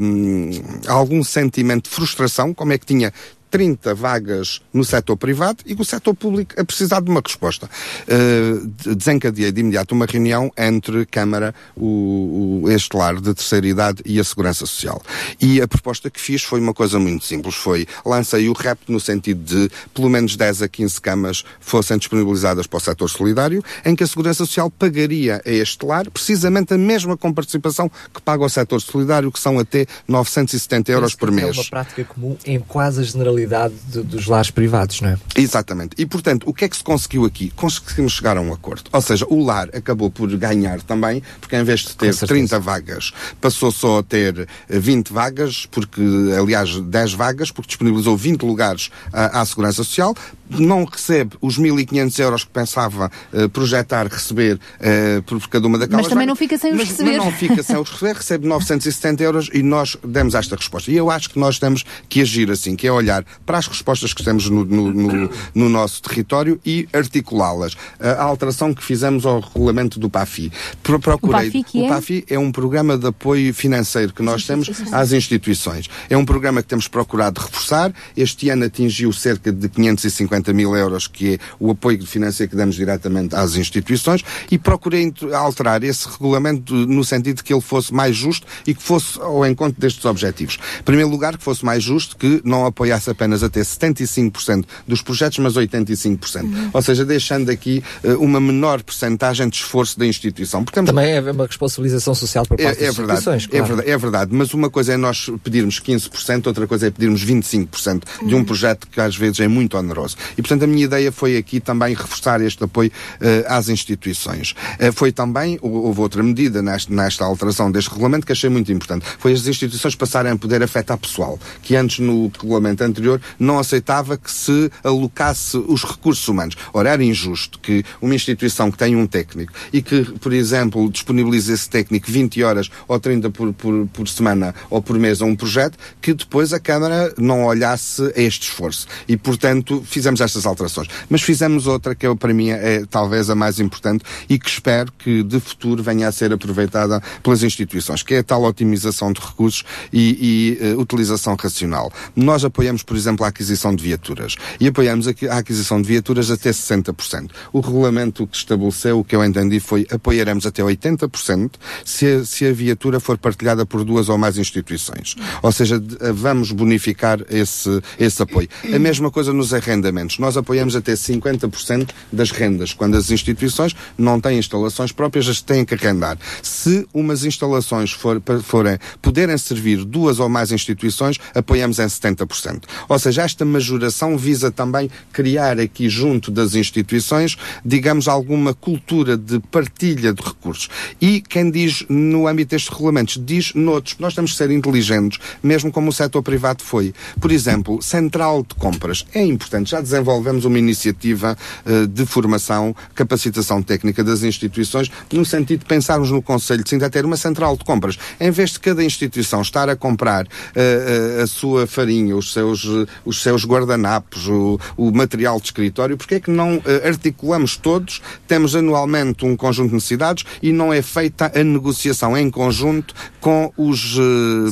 hum, 0.00 0.50
algum 0.86 1.22
sentimento 1.22 1.90
de 1.90 1.94
frustração, 1.94 2.54
como 2.54 2.72
é 2.72 2.78
que 2.78 2.86
tinha 2.86 3.12
30 3.54 3.94
vagas 3.94 4.60
no 4.72 4.82
setor 4.84 5.16
privado 5.16 5.58
e 5.64 5.74
o 5.74 5.84
setor 5.84 6.12
público 6.12 6.60
a 6.60 6.64
precisar 6.64 7.00
de 7.00 7.08
uma 7.08 7.20
resposta. 7.24 7.70
Uh, 8.02 8.66
de- 8.66 8.96
desencadeei 8.96 9.52
de 9.52 9.60
imediato 9.60 9.94
uma 9.94 10.06
reunião 10.06 10.50
entre 10.58 11.06
Câmara, 11.06 11.54
o, 11.76 12.62
o, 12.64 12.70
este 12.72 12.96
lar 12.96 13.14
de 13.20 13.32
terceira 13.32 13.64
idade 13.64 14.02
e 14.04 14.18
a 14.18 14.24
Segurança 14.24 14.66
Social. 14.66 15.00
E 15.40 15.62
a 15.62 15.68
proposta 15.68 16.10
que 16.10 16.20
fiz 16.20 16.42
foi 16.42 16.58
uma 16.58 16.74
coisa 16.74 16.98
muito 16.98 17.24
simples. 17.24 17.54
Foi, 17.54 17.86
lancei 18.04 18.48
o 18.48 18.52
repto 18.54 18.90
no 18.90 18.98
sentido 18.98 19.44
de 19.44 19.70
pelo 19.94 20.10
menos 20.10 20.34
10 20.34 20.62
a 20.62 20.68
15 20.68 21.00
camas 21.00 21.44
fossem 21.60 21.96
disponibilizadas 21.96 22.66
para 22.66 22.78
o 22.78 22.80
setor 22.80 23.08
solidário, 23.08 23.62
em 23.84 23.94
que 23.94 24.02
a 24.02 24.06
Segurança 24.08 24.44
Social 24.44 24.68
pagaria 24.68 25.40
a 25.46 25.50
este 25.50 25.86
lar 25.86 26.10
precisamente 26.10 26.74
a 26.74 26.78
mesma 26.78 27.16
comparticipação 27.16 27.88
que 28.12 28.20
paga 28.20 28.42
ao 28.42 28.48
setor 28.48 28.80
solidário, 28.80 29.30
que 29.30 29.38
são 29.38 29.60
até 29.60 29.86
970 30.08 30.90
euros 30.90 31.14
por 31.14 31.28
É 31.28 31.32
mês. 31.32 31.56
uma 31.56 31.64
prática 31.64 32.02
comum 32.04 32.36
em 32.44 32.58
quase 32.58 33.00
a 33.00 33.04
generalidade 33.04 33.43
de- 33.46 34.02
dos 34.02 34.26
lares 34.26 34.50
privados, 34.50 35.00
não 35.00 35.10
é? 35.10 35.18
Exatamente. 35.36 35.94
E, 35.98 36.06
portanto, 36.06 36.44
o 36.48 36.54
que 36.54 36.64
é 36.64 36.68
que 36.68 36.76
se 36.76 36.84
conseguiu 36.84 37.24
aqui? 37.24 37.50
Conseguimos 37.54 38.12
chegar 38.12 38.36
a 38.36 38.40
um 38.40 38.52
acordo. 38.52 38.84
Ou 38.92 39.00
seja, 39.00 39.26
o 39.28 39.44
lar 39.44 39.68
acabou 39.74 40.10
por 40.10 40.28
ganhar 40.36 40.80
também, 40.82 41.22
porque 41.40 41.56
em 41.56 41.64
vez 41.64 41.80
de 41.80 41.94
ter 41.96 42.14
30 42.14 42.58
vagas, 42.60 43.12
passou 43.40 43.70
só 43.72 43.98
a 43.98 44.02
ter 44.02 44.48
eh, 44.68 44.78
20 44.78 45.12
vagas, 45.12 45.66
porque, 45.70 46.00
aliás, 46.38 46.80
10 46.80 47.12
vagas, 47.14 47.50
porque 47.50 47.68
disponibilizou 47.68 48.16
20 48.16 48.42
lugares 48.42 48.90
à, 49.12 49.40
à 49.40 49.44
Segurança 49.46 49.84
Social, 49.84 50.14
não 50.58 50.84
recebe 50.84 51.36
os 51.40 51.58
1.500 51.58 52.18
euros 52.20 52.44
que 52.44 52.50
pensava 52.50 53.10
eh, 53.32 53.48
projetar 53.48 54.06
receber 54.06 54.58
eh, 54.80 55.22
por 55.26 55.46
cada 55.48 55.66
uma 55.66 55.78
daquelas 55.78 56.02
Mas 56.04 56.08
também 56.10 56.26
vagas. 56.26 56.28
não 56.28 56.36
fica 56.36 56.58
sem 56.58 56.72
os 56.72 56.78
Mas- 56.78 56.88
receber. 56.88 57.16
Mas 57.16 57.24
não 57.24 57.32
fica 57.32 57.62
sem 57.62 57.76
os 57.76 57.90
receber, 57.90 58.16
recebe 58.16 58.46
970 58.46 59.22
euros 59.22 59.50
e 59.52 59.62
nós 59.62 59.96
demos 60.04 60.34
esta 60.34 60.56
resposta. 60.56 60.90
E 60.90 60.96
eu 60.96 61.10
acho 61.10 61.30
que 61.30 61.38
nós 61.38 61.58
temos 61.58 61.84
que 62.08 62.20
agir 62.20 62.50
assim, 62.50 62.76
que 62.76 62.86
é 62.86 62.92
olhar 62.92 63.24
para 63.46 63.58
as 63.58 63.66
respostas 63.66 64.12
que 64.12 64.22
temos 64.24 64.48
no, 64.48 64.64
no- 64.64 64.92
no- 64.92 65.30
no 65.54 65.68
nosso 65.68 66.02
território 66.02 66.60
e 66.64 66.88
articulá-las. 66.92 67.76
A 68.00 68.22
alteração 68.22 68.72
que 68.74 68.82
fizemos 68.82 69.24
ao 69.26 69.40
regulamento 69.40 69.98
do 69.98 70.08
PAFI. 70.10 70.52
Pro- 70.82 70.98
Procurei, 71.00 71.48
O 71.48 71.52
PAFI 71.52 71.64
que 71.64 71.82
é? 71.82 71.86
o 71.86 71.88
PAFI 71.88 72.24
é 72.28 72.38
um 72.38 72.50
programa 72.50 72.96
de 72.98 73.06
apoio 73.06 73.52
financeiro 73.54 74.12
que 74.12 74.22
nós 74.22 74.44
temos 74.46 74.70
às 74.92 75.12
instituições. 75.12 75.88
É 76.08 76.16
um 76.16 76.24
programa 76.24 76.62
que 76.62 76.68
temos 76.68 76.88
procurado 76.88 77.40
reforçar. 77.40 77.92
Este 78.16 78.48
ano 78.50 78.64
atingiu 78.64 79.12
cerca 79.12 79.52
de 79.52 79.68
550 79.68 80.43
mil 80.52 80.76
euros, 80.76 81.06
que 81.06 81.34
é 81.34 81.38
o 81.58 81.70
apoio 81.70 82.04
financeiro 82.06 82.50
que 82.50 82.56
damos 82.56 82.74
diretamente 82.74 83.34
às 83.34 83.56
instituições, 83.56 84.22
e 84.50 84.58
procurei 84.58 85.12
alterar 85.32 85.82
esse 85.82 86.08
regulamento 86.08 86.74
no 86.74 87.04
sentido 87.04 87.36
de 87.36 87.44
que 87.44 87.52
ele 87.52 87.60
fosse 87.60 87.92
mais 87.92 88.16
justo 88.16 88.46
e 88.66 88.74
que 88.74 88.82
fosse 88.82 89.20
ao 89.20 89.46
encontro 89.46 89.80
destes 89.80 90.04
objetivos. 90.04 90.58
Em 90.80 90.82
primeiro 90.82 91.10
lugar, 91.10 91.36
que 91.36 91.44
fosse 91.44 91.64
mais 91.64 91.82
justo, 91.82 92.16
que 92.16 92.40
não 92.44 92.66
apoiasse 92.66 93.10
apenas 93.10 93.42
até 93.42 93.60
75% 93.60 94.64
dos 94.86 95.02
projetos, 95.02 95.38
mas 95.38 95.54
85%. 95.54 96.70
Ou 96.72 96.82
seja, 96.82 97.04
deixando 97.04 97.50
aqui 97.50 97.82
eh, 98.02 98.14
uma 98.14 98.40
menor 98.40 98.82
percentagem 98.82 99.48
de 99.48 99.56
esforço 99.56 99.98
da 99.98 100.06
instituição. 100.06 100.64
Porque 100.64 100.82
Também 100.82 101.12
é 101.12 101.20
uma 101.20 101.46
responsabilização 101.46 102.14
social 102.14 102.44
por 102.46 102.56
parte 102.56 102.80
é, 102.80 102.84
é 102.84 102.86
das 102.86 102.96
verdade, 102.96 103.18
instituições, 103.18 103.44
é 103.44 103.48
claro. 103.48 103.66
verdade, 103.66 103.90
é 103.90 103.98
verdade, 103.98 104.34
mas 104.34 104.54
uma 104.54 104.70
coisa 104.70 104.92
é 104.92 104.96
nós 104.96 105.30
pedirmos 105.42 105.80
15%, 105.80 106.46
outra 106.46 106.66
coisa 106.66 106.86
é 106.86 106.90
pedirmos 106.90 107.24
25% 107.24 108.02
de 108.26 108.34
um 108.34 108.44
projeto 108.44 108.86
que 108.88 109.00
às 109.00 109.16
vezes 109.16 109.40
é 109.40 109.48
muito 109.48 109.76
oneroso. 109.76 110.16
E 110.36 110.42
portanto 110.42 110.64
a 110.64 110.66
minha 110.66 110.84
ideia 110.84 111.10
foi 111.12 111.36
aqui 111.36 111.60
também 111.60 111.94
reforçar 111.94 112.40
este 112.40 112.62
apoio 112.64 112.90
eh, 113.20 113.44
às 113.48 113.68
instituições. 113.68 114.54
Eh, 114.78 114.92
foi 114.92 115.12
também, 115.12 115.58
hou- 115.62 115.84
houve 115.86 116.00
outra 116.00 116.22
medida 116.22 116.62
nesta, 116.62 116.92
nesta 116.92 117.24
alteração 117.24 117.70
deste 117.70 117.90
regulamento 117.90 118.26
que 118.26 118.32
achei 118.32 118.50
muito 118.50 118.70
importante, 118.72 119.04
foi 119.18 119.32
as 119.32 119.46
instituições 119.46 119.94
passarem 119.94 120.32
a 120.32 120.36
poder 120.36 120.62
afetar 120.62 120.98
pessoal, 120.98 121.38
que 121.62 121.76
antes 121.76 121.98
no 121.98 122.28
regulamento 122.28 122.82
anterior 122.84 123.20
não 123.38 123.58
aceitava 123.58 124.16
que 124.16 124.30
se 124.30 124.70
alocasse 124.82 125.56
os 125.56 125.84
recursos 125.84 126.26
humanos. 126.28 126.56
Ora, 126.72 126.90
era 126.90 127.04
injusto 127.04 127.58
que 127.58 127.84
uma 128.00 128.14
instituição 128.14 128.70
que 128.70 128.78
tem 128.78 128.96
um 128.96 129.06
técnico 129.06 129.52
e 129.72 129.82
que, 129.82 130.02
por 130.18 130.32
exemplo, 130.32 130.90
disponibilize 130.90 131.52
esse 131.52 131.68
técnico 131.68 132.10
20 132.10 132.42
horas 132.42 132.70
ou 132.86 132.98
30 132.98 133.30
por, 133.30 133.52
por, 133.52 133.86
por 133.92 134.08
semana 134.08 134.54
ou 134.70 134.80
por 134.82 134.98
mês 134.98 135.20
a 135.20 135.24
um 135.24 135.34
projeto, 135.34 135.76
que 136.00 136.14
depois 136.14 136.52
a 136.52 136.60
Câmara 136.60 137.12
não 137.18 137.44
olhasse 137.44 138.02
a 138.16 138.20
este 138.20 138.48
esforço. 138.48 138.86
E, 139.08 139.16
portanto, 139.16 139.82
fizemos 139.86 140.13
estas 140.20 140.46
alterações. 140.46 140.88
Mas 141.08 141.22
fizemos 141.22 141.66
outra 141.66 141.94
que 141.94 142.06
eu, 142.06 142.16
para 142.16 142.32
mim 142.32 142.50
é 142.50 142.84
talvez 142.88 143.30
a 143.30 143.34
mais 143.34 143.58
importante 143.58 144.04
e 144.28 144.38
que 144.38 144.48
espero 144.48 144.92
que 144.92 145.22
de 145.22 145.40
futuro 145.40 145.82
venha 145.82 146.08
a 146.08 146.12
ser 146.12 146.32
aproveitada 146.32 147.02
pelas 147.22 147.42
instituições, 147.42 148.02
que 148.02 148.14
é 148.14 148.18
a 148.18 148.24
tal 148.24 148.42
otimização 148.44 149.12
de 149.12 149.20
recursos 149.20 149.64
e, 149.92 150.58
e, 150.60 150.66
eh, 150.66 150.74
utilização 150.74 151.34
racional. 151.34 151.92
Nós 152.14 152.44
apoiamos, 152.44 152.82
por 152.82 152.96
exemplo, 152.96 153.24
a 153.24 153.28
aquisição 153.28 153.74
de 153.74 153.82
viaturas 153.82 154.36
e 154.60 154.68
apoiamos 154.68 155.06
aqui 155.06 155.28
a 155.28 155.38
aquisição 155.38 155.80
de 155.80 155.88
viaturas 155.88 156.30
até 156.30 156.50
60%. 156.50 157.30
O 157.52 157.60
regulamento 157.60 158.26
que 158.26 158.36
estabeleceu, 158.36 159.00
o 159.00 159.04
que 159.04 159.16
eu 159.16 159.24
entendi 159.24 159.60
foi 159.60 159.86
apoiaremos 159.90 160.46
até 160.46 160.62
80% 160.62 161.52
se 161.84 162.06
a, 162.06 162.24
se 162.24 162.46
a 162.46 162.52
viatura 162.52 163.00
for 163.00 163.18
partilhada 163.18 163.64
por 163.66 163.84
duas 163.84 164.08
ou 164.08 164.18
mais 164.18 164.38
instituições. 164.38 165.16
Ou 165.42 165.52
seja, 165.52 165.82
eh, 166.00 166.12
vamos 166.12 166.52
bonificar 166.52 167.20
esse, 167.28 167.80
esse 167.98 168.22
apoio. 168.22 168.48
A 168.72 168.78
mesma 168.78 169.10
coisa 169.10 169.32
nos 169.32 169.52
arrendamentos. 169.52 170.03
Nós 170.18 170.36
apoiamos 170.36 170.76
até 170.76 170.92
50% 170.92 171.90
das 172.12 172.30
rendas, 172.30 172.72
quando 172.72 172.96
as 172.96 173.10
instituições 173.10 173.74
não 173.96 174.20
têm 174.20 174.38
instalações 174.38 174.92
próprias, 174.92 175.28
as 175.28 175.40
têm 175.40 175.64
que 175.64 175.74
arrendar. 175.74 176.18
Se 176.42 176.86
umas 176.92 177.24
instalações 177.24 177.92
for, 177.92 178.22
forem, 178.42 178.78
puderem 179.00 179.36
servir 179.38 179.84
duas 179.84 180.18
ou 180.18 180.28
mais 180.28 180.52
instituições, 180.52 181.18
apoiamos 181.34 181.78
em 181.78 181.86
70%. 181.86 182.64
Ou 182.88 182.98
seja, 182.98 183.22
esta 183.22 183.44
majoração 183.44 184.16
visa 184.16 184.50
também 184.50 184.90
criar 185.12 185.58
aqui 185.58 185.88
junto 185.88 186.30
das 186.30 186.54
instituições, 186.54 187.36
digamos, 187.64 188.08
alguma 188.08 188.54
cultura 188.54 189.16
de 189.16 189.38
partilha 189.40 190.12
de 190.12 190.22
recursos. 190.22 190.68
E 191.00 191.20
quem 191.20 191.50
diz 191.50 191.84
no 191.88 192.26
âmbito 192.26 192.50
destes 192.50 192.70
regulamentos, 192.70 193.20
diz 193.24 193.54
noutros. 193.54 193.96
Nós 193.98 194.14
temos 194.14 194.32
que 194.32 194.36
ser 194.36 194.50
inteligentes, 194.50 195.18
mesmo 195.42 195.70
como 195.70 195.90
o 195.90 195.92
setor 195.92 196.22
privado 196.22 196.62
foi. 196.62 196.94
Por 197.20 197.30
exemplo, 197.30 197.82
central 197.82 198.42
de 198.42 198.54
compras. 198.54 199.06
É 199.14 199.24
importante. 199.24 199.70
Já 199.70 199.80
desenvolvemos 199.94 200.44
uma 200.44 200.58
iniciativa 200.58 201.36
eh, 201.64 201.86
de 201.86 202.04
formação, 202.04 202.74
capacitação 202.94 203.62
técnica 203.62 204.02
das 204.02 204.22
instituições, 204.22 204.90
no 205.12 205.24
sentido 205.24 205.60
de 205.60 205.66
pensarmos 205.66 206.10
no 206.10 206.20
Conselho 206.20 206.64
de 206.64 206.70
Sintra 206.70 206.90
ter 206.90 207.04
uma 207.04 207.16
central 207.16 207.56
de 207.56 207.64
compras. 207.64 207.96
Em 208.18 208.30
vez 208.30 208.50
de 208.50 208.60
cada 208.60 208.82
instituição 208.82 209.40
estar 209.40 209.68
a 209.68 209.76
comprar 209.76 210.26
eh, 210.54 211.18
eh, 211.18 211.22
a 211.22 211.26
sua 211.26 211.66
farinha, 211.66 212.16
os 212.16 212.32
seus, 212.32 212.66
os 213.04 213.22
seus 213.22 213.44
guardanapos, 213.44 214.26
o, 214.26 214.58
o 214.76 214.90
material 214.90 215.38
de 215.38 215.46
escritório, 215.46 215.96
porque 215.96 216.16
é 216.16 216.20
que 216.20 216.30
não 216.30 216.60
articulamos 216.84 217.56
todos, 217.56 218.02
temos 218.26 218.56
anualmente 218.56 219.24
um 219.24 219.36
conjunto 219.36 219.68
de 219.68 219.74
necessidades 219.74 220.24
e 220.42 220.52
não 220.52 220.72
é 220.72 220.82
feita 220.82 221.30
a 221.34 221.44
negociação 221.44 222.16
em 222.16 222.30
conjunto 222.30 222.94
com 223.20 223.52
os 223.56 223.96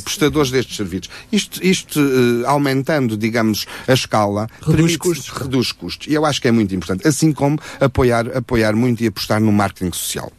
prestadores 0.05 0.51
destes 0.51 0.77
serviços. 0.77 1.11
Isto, 1.31 1.65
isto 1.65 2.01
aumentando, 2.47 3.17
digamos, 3.17 3.67
a 3.87 3.93
escala, 3.93 4.47
reduz 4.67 4.97
custos. 4.97 5.32
Reduz 5.39 5.73
custos. 5.73 6.07
E 6.07 6.15
eu 6.15 6.25
acho 6.25 6.41
que 6.41 6.49
é 6.49 6.53
muito 6.53 6.75
importante. 6.75 7.07
Assim 7.07 7.33
como 7.33 7.59
apoiar, 7.81 8.37
apoiar 8.37 8.75
muito 8.75 9.03
e 9.03 9.07
apostar 9.07 9.41
no 9.41 9.53
marketing 9.53 9.93
social. 9.93 10.33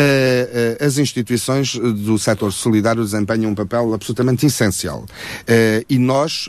Eh, 0.00 0.76
as 0.80 0.96
instituições 0.98 1.74
do 1.74 2.18
setor 2.18 2.52
solidário 2.52 3.02
desempenham 3.02 3.50
um 3.50 3.54
papel 3.54 3.92
absolutamente 3.92 4.46
essencial. 4.46 5.04
Eh, 5.46 5.84
e 5.88 5.98
nós 5.98 6.48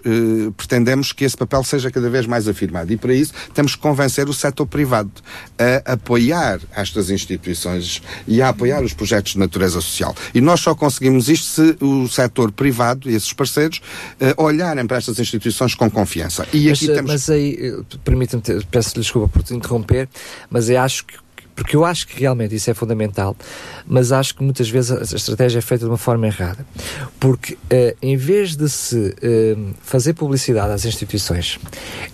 pretendemos 0.55 1.11
que 1.11 1.23
esse 1.23 1.35
papel 1.35 1.63
seja 1.63 1.89
cada 1.89 2.09
vez 2.09 2.25
mais 2.25 2.47
afirmado. 2.47 2.91
E 2.91 2.97
para 2.97 3.13
isso 3.13 3.33
temos 3.53 3.75
que 3.75 3.81
convencer 3.81 4.29
o 4.29 4.33
setor 4.33 4.65
privado 4.65 5.11
a 5.85 5.93
apoiar 5.93 6.59
estas 6.75 7.09
instituições 7.09 8.01
e 8.27 8.41
a 8.41 8.49
apoiar 8.49 8.83
os 8.83 8.93
projetos 8.93 9.33
de 9.33 9.39
natureza 9.39 9.81
social. 9.81 10.15
E 10.33 10.41
nós 10.41 10.59
só 10.59 10.75
conseguimos 10.75 11.29
isto 11.29 11.45
se 11.45 11.77
o 11.83 12.07
setor 12.07 12.51
privado 12.51 13.09
e 13.09 13.15
esses 13.15 13.33
parceiros 13.33 13.81
olharem 14.37 14.85
para 14.85 14.97
estas 14.97 15.19
instituições 15.19 15.73
com 15.73 15.89
confiança. 15.89 16.47
E 16.53 16.69
mas, 16.69 16.77
aqui 16.77 16.87
temos... 16.87 17.11
mas 17.11 17.29
aí, 17.29 17.83
permita-me, 18.03 18.43
peço-lhe 18.65 19.01
desculpa 19.01 19.27
por 19.27 19.43
te 19.43 19.53
interromper, 19.53 20.07
mas 20.49 20.69
eu 20.69 20.79
acho 20.79 21.05
que 21.05 21.15
porque 21.59 21.75
eu 21.75 21.83
acho 21.83 22.07
que 22.07 22.21
realmente 22.21 22.55
isso 22.55 22.71
é 22.71 22.73
fundamental, 22.73 23.35
mas 23.85 24.13
acho 24.13 24.33
que 24.33 24.41
muitas 24.41 24.69
vezes 24.69 24.91
a 24.91 25.15
estratégia 25.17 25.59
é 25.59 25.61
feita 25.61 25.83
de 25.83 25.91
uma 25.91 25.97
forma 25.97 26.25
errada. 26.25 26.65
Porque 27.19 27.57
eh, 27.69 27.97
em 28.01 28.15
vez 28.15 28.55
de 28.55 28.69
se 28.69 29.13
eh, 29.21 29.57
fazer 29.81 30.13
publicidade 30.13 30.71
às 30.71 30.85
instituições, 30.85 31.59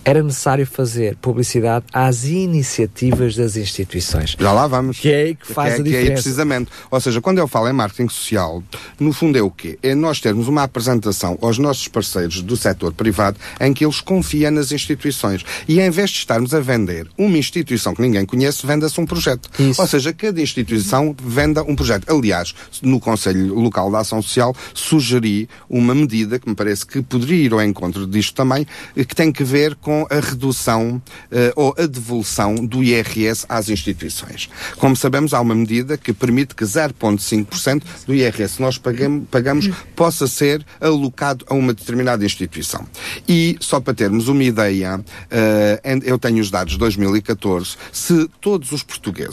era 0.04 0.20
necessário 0.20 0.66
fazer 0.66 1.14
publicidade 1.22 1.84
às 1.92 2.24
iniciativas 2.24 3.36
das 3.36 3.56
instituições. 3.56 4.36
Já 4.36 4.50
lá 4.50 4.66
vamos. 4.66 4.98
Que 4.98 5.12
é 5.12 5.22
aí 5.22 5.34
que 5.36 5.46
faz 5.46 5.74
é, 5.74 5.76
a 5.76 5.82
que 5.82 5.82
é 5.82 5.92
aí 5.92 5.98
diferença. 6.00 6.22
precisamente. 6.22 6.70
Ou 6.90 7.00
seja, 7.00 7.20
quando 7.20 7.38
eu 7.38 7.46
falo 7.46 7.68
em 7.68 7.72
marketing 7.72 8.08
social, 8.08 8.64
no 8.98 9.12
fundo 9.12 9.38
é 9.38 9.42
o 9.42 9.50
quê? 9.50 9.78
É 9.80 9.94
nós 9.94 10.20
termos 10.20 10.48
uma 10.48 10.64
apresentação 10.64 11.38
aos 11.40 11.56
nossos 11.56 11.86
parceiros 11.86 12.42
do 12.42 12.56
setor 12.56 12.92
privado 12.92 13.38
em 13.60 13.72
que 13.72 13.84
eles 13.84 14.00
confiam 14.00 14.50
nas 14.50 14.72
instituições. 14.72 15.44
E 15.68 15.78
em 15.78 15.90
vez 15.90 16.10
de 16.10 16.16
estarmos 16.18 16.52
a 16.52 16.58
vender 16.58 17.06
uma 17.16 17.38
instituição 17.38 17.94
que 17.94 18.02
ninguém 18.02 18.26
conhece, 18.26 18.66
venda-se 18.66 19.00
um 19.00 19.06
projeto. 19.06 19.35
Ou 19.78 19.86
seja, 19.86 20.12
cada 20.12 20.40
instituição 20.40 21.14
venda 21.22 21.62
um 21.62 21.74
projeto. 21.76 22.10
Aliás, 22.10 22.54
no 22.82 22.98
Conselho 23.00 23.54
Local 23.54 23.90
da 23.90 24.00
Ação 24.00 24.20
Social, 24.22 24.54
sugeri 24.74 25.48
uma 25.68 25.94
medida 25.94 26.38
que 26.38 26.48
me 26.48 26.54
parece 26.54 26.86
que 26.86 27.02
poderia 27.02 27.44
ir 27.44 27.52
ao 27.52 27.62
encontro 27.62 28.06
disto 28.06 28.34
também, 28.34 28.66
eh, 28.96 29.04
que 29.04 29.14
tem 29.14 29.32
que 29.32 29.42
ver 29.44 29.74
com 29.76 30.06
a 30.10 30.20
redução 30.20 31.00
eh, 31.30 31.52
ou 31.56 31.74
a 31.78 31.86
devolução 31.86 32.54
do 32.54 32.82
IRS 32.82 33.44
às 33.48 33.68
instituições. 33.68 34.48
Como 34.78 34.94
sabemos, 34.96 35.34
há 35.34 35.40
uma 35.40 35.54
medida 35.54 35.96
que 35.96 36.12
permite 36.12 36.54
que 36.54 36.64
0,5% 36.64 37.82
do 38.06 38.14
IRS 38.14 38.56
que 38.56 38.62
nós 38.62 38.78
pagam- 38.78 39.20
pagamos 39.30 39.68
possa 39.94 40.26
ser 40.26 40.64
alocado 40.80 41.44
a 41.48 41.54
uma 41.54 41.72
determinada 41.74 42.24
instituição. 42.24 42.86
E, 43.28 43.56
só 43.60 43.80
para 43.80 43.94
termos 43.94 44.28
uma 44.28 44.42
ideia, 44.44 45.02
eh, 45.30 45.80
eu 46.04 46.18
tenho 46.18 46.40
os 46.40 46.50
dados 46.50 46.74
de 46.74 46.78
2014, 46.78 47.76
se 47.92 48.28
todos 48.40 48.72
os 48.72 48.82
portugueses 48.82 49.25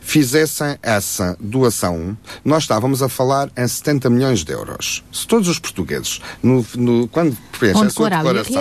fizessem 0.00 0.78
essa 0.82 1.36
doação, 1.40 2.16
nós 2.44 2.62
estávamos 2.62 3.02
a 3.02 3.08
falar 3.08 3.50
em 3.56 3.66
70 3.66 4.08
milhões 4.08 4.44
de 4.44 4.52
euros. 4.52 5.02
Se 5.12 5.26
todos 5.26 5.48
os 5.48 5.58
portugueses, 5.58 6.20
no, 6.42 6.64
no- 6.76 7.08
quando 7.08 7.36
preenchem 7.58 7.82
a 7.86 7.90
sua 7.90 8.04
declaração, 8.22 8.54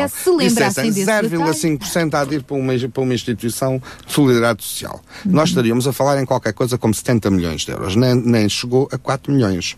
lembrassem 0.47 0.91
dissessem 0.91 1.27
desse 1.29 1.77
0,5% 1.77 2.13
a 2.15 2.33
ir 2.33 2.43
para 2.43 2.55
uma, 2.55 2.73
para 2.89 3.03
uma 3.03 3.13
instituição 3.13 3.81
de 4.05 4.11
solidariedade 4.13 4.63
social, 4.63 5.01
nós 5.23 5.49
estaríamos 5.49 5.87
a 5.87 5.93
falar 5.93 6.19
em 6.21 6.25
qualquer 6.25 6.53
coisa 6.53 6.77
como 6.77 6.93
70 6.93 7.29
milhões 7.29 7.61
de 7.61 7.71
euros. 7.71 7.95
Nem, 7.95 8.15
nem 8.15 8.49
chegou 8.49 8.89
a 8.91 8.97
4 8.97 9.31
milhões. 9.31 9.77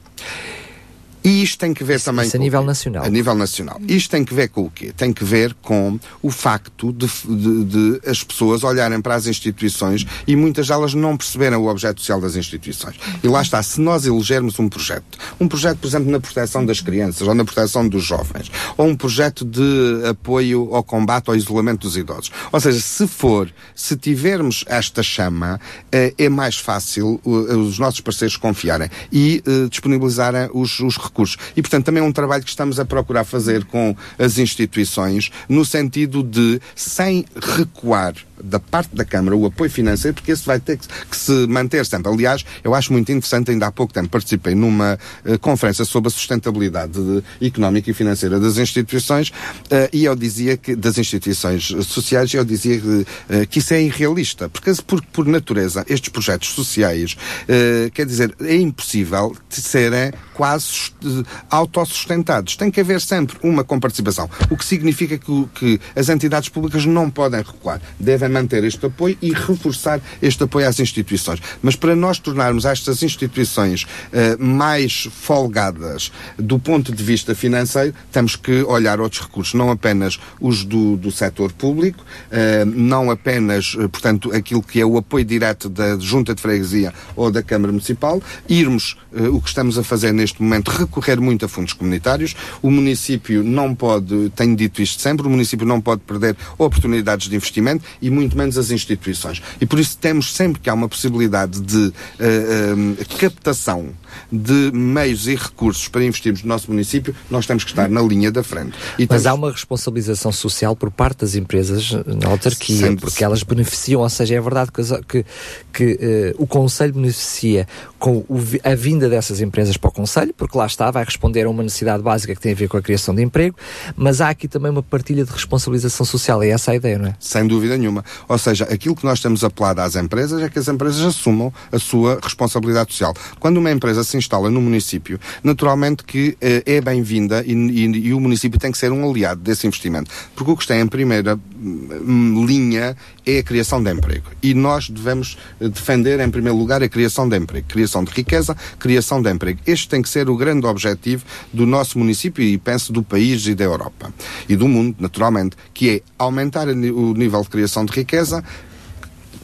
E 1.26 1.42
isto 1.44 1.58
tem 1.58 1.74
que 1.74 1.84
ver 1.84 2.00
também 2.02 2.26
isso 2.28 2.38
a 2.38 2.40
nível 2.40 2.64
nacional. 2.64 3.04
A 3.04 3.10
nível 3.10 3.36
nacional. 3.36 3.82
Isto 3.88 4.12
tem 4.12 4.24
que 4.24 4.34
ver 4.34 4.48
com 4.50 4.62
o 4.62 4.70
quê? 4.70 4.94
Tem 4.95 5.12
que 5.12 5.24
ver 5.26 5.54
com 5.62 6.00
o 6.22 6.30
facto 6.30 6.94
de, 6.94 7.08
de- 7.28 7.64
de 7.66 8.10
as 8.10 8.24
pessoas 8.24 8.64
olharem 8.64 9.02
para 9.02 9.16
as 9.16 9.26
instituições 9.26 10.06
e 10.28 10.36
muitas 10.36 10.68
delas 10.68 10.94
não 10.94 11.18
perceberem 11.18 11.58
o 11.58 11.68
objeto 11.68 12.00
social 12.00 12.22
das 12.22 12.36
instituições. 12.36 12.95
E 13.24 13.28
lá 13.28 13.42
está, 13.42 13.62
se 13.64 13.82
nós 13.82 14.06
elegermos 14.06 14.60
um 14.60 14.70
projeto, 14.70 15.18
um 15.40 15.48
projeto, 15.48 15.80
por 15.80 15.88
exemplo, 15.88 16.12
na 16.12 16.20
proteção 16.20 16.64
das 16.66 16.80
crianças 16.80 17.28
ou 17.28 17.34
na 17.34 17.44
proteção 17.44 17.88
dos 17.90 18.04
jovens, 18.04 18.52
ou 18.78 18.86
um 18.88 18.95
projeto 18.95 19.44
de 19.44 20.04
apoio 20.08 20.76
ao 20.76 20.84
combate 20.84 21.30
ao 21.30 21.36
isolamento 21.36 21.82
dos 21.88 21.98
idosos. 21.98 22.32
Ou 22.52 22.60
seja, 22.60 22.80
se 22.80 23.08
for, 23.08 23.52
se 23.74 23.95
tivermos 23.98 24.64
esta 24.68 25.02
chama, 25.02 25.60
eh, 25.92 26.14
é 26.18 26.30
mais 26.30 26.58
fácil 26.58 27.20
os 27.26 27.80
nossos 27.80 28.00
parceiros 28.02 28.38
confiarem 28.38 28.90
e 29.12 29.42
eh, 29.45 29.68
disponibilizarem 29.70 30.50
os, 30.54 30.80
os 30.82 30.95
recursos. 30.98 31.15
E, 31.56 31.61
portanto, 31.61 31.85
também 31.85 32.03
é 32.03 32.06
um 32.06 32.11
trabalho 32.11 32.44
que 32.44 32.50
estamos 32.50 32.80
a 32.80 32.85
procurar 32.85 33.24
fazer 33.24 33.64
com 33.66 33.95
as 34.19 34.38
instituições, 34.38 35.32
no 35.48 35.64
sentido 35.66 36.22
de, 36.22 36.60
sem 36.76 37.26
recuar 37.58 38.14
da 38.44 38.60
parte 38.60 38.94
da 38.94 39.06
Câmara 39.06 39.35
o 39.35 39.45
apoio 39.45 39.72
financeiro, 39.72 40.14
porque 40.16 40.32
esse 40.32 40.45
vai 40.45 40.60
ter 40.60 40.77
que, 40.77 40.88
que 41.10 41.16
se 41.18 41.32
manter 41.48 41.85
sempre. 41.85 42.11
Aliás, 42.11 42.44
eu 42.64 42.76
acho 42.76 42.92
muito 42.92 43.10
interessante, 43.11 43.50
ainda 43.50 43.68
há 43.68 43.72
pouco 43.72 43.94
tempo 43.94 44.10
participei 44.10 44.53
numa 44.53 45.00
eh, 45.24 45.38
conferência 45.38 45.85
sobre 45.85 46.10
a 46.10 46.11
sustentabilidade 46.11 46.94
de- 46.94 47.48
económica 47.48 47.90
e 47.90 47.94
financeira 47.94 48.38
das 48.40 48.58
instituições 48.58 49.32
eh, 49.72 49.90
e 49.94 50.03
eu 50.03 50.16
dizia 50.16 50.58
que, 50.58 50.76
das 50.76 50.98
instituições 50.98 51.64
sociais, 51.88 52.34
eu 52.34 52.44
dizia 52.44 52.77
que, 52.80 53.08
eh, 53.30 53.45
que 53.45 53.60
isso 53.60 53.74
é 53.74 53.82
irrealista, 53.82 54.50
porque 54.50 54.74
por, 54.85 55.02
por 55.06 55.26
natureza 55.26 55.85
estes 55.88 56.10
projetos 56.10 56.50
sociais, 56.50 57.16
eh, 57.48 57.90
quer 57.94 58.06
dizer, 58.06 58.35
é 58.42 58.56
impossível 58.58 59.34
de 59.50 59.61
serem 59.61 60.11
quase 60.35 60.65
sust- 60.65 61.25
autossustentados. 61.49 62.55
Tem 62.55 62.69
que 62.69 62.81
haver 62.81 63.01
sempre 63.01 63.38
uma 63.41 63.64
comparticipação, 63.64 64.30
o 64.49 64.57
que 64.57 64.65
significa 64.65 65.17
que, 65.17 65.47
que 65.55 65.80
as 65.95 66.09
entidades 66.09 66.49
públicas 66.49 66.85
não 66.85 67.09
podem 67.09 67.41
recuar, 67.41 67.81
devem 67.99 68.30
manter 68.30 68.64
este 68.64 68.85
apoio 68.85 69.17
e 69.22 69.31
reforçar 69.31 70.01
este 70.22 70.43
apoio 70.43 70.67
às 70.67 70.80
instituições. 70.80 71.39
Mas 71.61 71.75
para 71.75 71.95
nós 71.95 72.19
tornarmos 72.19 72.65
estas 72.65 73.01
instituições 73.01 73.85
eh, 74.11 74.35
mais 74.38 75.07
folgadas 75.11 76.11
do 76.38 76.59
ponto 76.59 76.91
de 76.91 77.03
vista 77.03 77.33
financeiro, 77.33 77.93
temos 78.11 78.35
que 78.35 78.64
olhar 78.64 78.99
outros 78.99 79.22
recursos, 79.22 79.53
não 79.53 79.72
apenas 79.72 80.19
os 80.39 80.64
do, 80.65 80.97
do 80.97 81.11
setor 81.11 81.51
público, 81.51 82.03
eh, 82.31 82.65
não 82.65 83.09
apenas, 83.11 83.75
eh, 83.80 83.88
portanto, 83.88 84.33
aquilo 84.33 84.61
que 84.61 84.81
é 84.81 84.85
o 84.85 84.97
apoio 84.97 85.23
direto 85.23 85.69
da 85.69 85.97
Junta 85.99 86.35
de 86.35 86.41
Freguesia 86.41 86.93
ou 87.15 87.31
da 87.31 87.41
Câmara 87.41 87.72
Municipal, 87.72 88.22
irmos, 88.49 88.97
o 89.31 89.39
que 89.41 89.47
estamos 89.47 89.77
a 89.77 89.83
fazer 89.83 90.11
neste 90.11 90.25
momento, 90.42 90.70
recorrer 90.70 91.20
muito 91.20 91.45
a 91.45 91.48
fundos 91.48 91.74
comunitários. 91.74 92.36
O 92.62 92.72
município 92.72 93.44
não 93.44 93.74
pode, 93.74 94.30
tenho 94.36 94.56
dito 94.56 94.82
isto 94.82 95.02
sempre, 95.02 95.28
o 95.28 95.30
município 95.30 95.66
não 95.66 95.82
pode 95.82 96.02
perder 96.02 96.36
oportunidades 96.58 97.30
de 97.30 97.36
investimento 97.36 97.84
e 98.02 98.10
muito 98.10 98.38
menos 98.38 98.58
as 98.58 98.72
instituições. 98.72 99.42
E 99.60 99.66
por 99.66 99.80
isso 99.80 99.98
temos 99.98 100.34
sempre 100.34 100.62
que 100.62 100.70
há 100.70 100.74
uma 100.74 100.90
possibilidade 100.90 101.62
de 101.62 101.94
eh, 102.20 103.06
captação 103.20 103.94
de 104.32 104.72
meios 104.74 105.27
e 105.27 105.35
recursos 105.35 105.88
para 105.88 106.03
investirmos 106.03 106.44
no 106.44 106.50
nosso 106.50 106.69
município, 106.72 107.16
nós 107.30 107.45
temos 107.45 107.64
que 107.64 107.72
estar 107.72 107.90
na 107.90 108.02
linha 108.02 108.32
da 108.32 108.44
frente. 108.44 108.74
E 108.98 109.02
Mas 109.10 109.24
temos- 109.24 109.26
há 109.27 109.34
uma 109.34 109.52
responsabilização 109.52 110.32
social 110.32 110.76
por 110.76 110.92
parte 110.92 111.19
das 111.22 111.35
empresas 111.35 111.92
na 112.06 112.30
autarquia, 112.30 112.77
Sempre. 112.77 113.06
porque 113.06 113.24
elas 113.24 113.44
beneficiam, 113.44 114.02
ou 114.02 114.10
seja, 114.10 114.35
é 114.35 114.42
verdade 114.42 114.72
que, 115.08 115.26
que, 115.74 115.98
eh, 116.02 116.35
o 116.38 116.45
Conselho 116.48 116.94
beneficia 116.94 117.68
com 118.00 118.18
o 118.30 118.40
a 118.64 118.76
vinda 118.76 119.10
dessas 119.10 119.42
empresas 119.42 119.77
para 119.77 119.90
o 119.90 119.92
Conselho, 119.92 120.34
porque 120.38 120.58
lá 120.58 120.66
está, 120.66 120.92
vai 120.92 121.03
responder 121.03 121.45
a 121.45 121.50
uma 121.50 121.64
necessidade 121.64 122.03
básica 122.03 122.35
que 122.35 122.40
tem 122.42 122.52
a 122.52 122.56
ver 122.56 122.68
com 122.68 122.77
a 122.77 122.82
criação 122.82 123.14
de 123.16 123.22
emprego, 123.24 123.56
mas 123.95 124.22
há 124.22 124.30
aqui 124.30 124.48
também 124.48 124.69
uma 124.72 124.84
partilha 124.84 125.26
de 125.26 125.32
responsabilização 125.32 126.06
social, 126.06 126.42
é 126.44 126.50
essa 126.50 126.72
a 126.72 126.76
ideia, 126.76 126.98
não 127.00 127.08
é? 127.08 127.16
Sem 127.19 127.48
dúvida 127.48 127.77
nenhuma. 127.77 128.03
Ou 128.30 128.38
seja, 128.38 128.66
aquilo 128.66 128.95
que 128.95 129.03
nós 129.06 129.19
temos 129.19 129.44
apelado 129.44 129.82
às 129.82 129.95
empresas 129.95 130.42
é 130.42 130.50
que 130.50 130.60
as 130.60 130.68
empresas 130.68 131.02
assumam 131.02 131.52
a 131.72 131.80
sua 131.80 132.19
responsabilidade 132.22 132.92
social. 132.92 133.14
Quando 133.40 133.58
uma 133.58 133.72
empresa 133.72 134.03
se 134.06 134.16
instala 134.17 134.50
no 134.50 134.61
município, 134.61 135.19
naturalmente 135.43 136.03
que 136.03 136.38
eh, 136.40 136.64
é 136.66 136.82
bem-vinda 136.82 137.43
e, 137.45 137.51
e- 137.53 138.08
e 138.08 138.14
o 138.14 138.19
município 138.19 138.59
tem 138.59 138.72
que 138.72 138.77
ser 138.77 138.92
um 138.92 139.09
aliado 139.09 139.42
desse 139.42 139.67
investimento. 139.67 140.09
Porque 140.35 140.51
o 140.51 140.56
que 140.56 140.64
está 140.64 140.77
em 140.77 140.88
primeira 140.88 141.38
hum, 141.59 142.45
linha 142.45 142.95
é 143.25 143.40
a 143.40 143.43
criação 143.43 143.82
de 143.82 143.92
emprego. 143.92 144.27
E 144.42 144.53
nós 144.53 144.90
devemos 144.90 145.38
eh, 145.59 145.67
defender, 145.67 146.19
em 146.19 146.30
primeiro 146.30 146.58
lugar, 146.58 146.82
a 146.84 146.88
criação 146.90 147.27
de 147.27 147.38
emprego. 147.38 147.67
Criação 147.67 148.03
de 148.03 148.11
riqueza, 148.11 148.56
criação 148.80 149.22
de 149.22 149.32
emprego. 149.32 149.59
Este 149.66 149.90
tem 149.90 150.01
que 150.01 150.09
ser 150.09 150.30
o 150.30 150.38
grande 150.38 150.66
objetivo 150.66 151.25
do 151.51 151.66
nosso 151.66 151.98
município 151.98 152.43
e 152.43 152.58
penso 152.58 152.93
do 152.93 153.01
país 153.03 153.45
e 153.48 153.56
da 153.56 153.64
Europa. 153.64 154.14
E 154.48 154.56
do 154.56 154.67
mundo, 154.67 154.95
naturalmente, 155.00 155.56
que 155.74 155.90
é 155.90 156.01
aumentar 156.17 156.67
o 156.67 157.14
nível 157.14 157.42
de 157.42 157.50
criação 157.50 157.84
de 157.85 157.92
riqueza, 157.93 158.43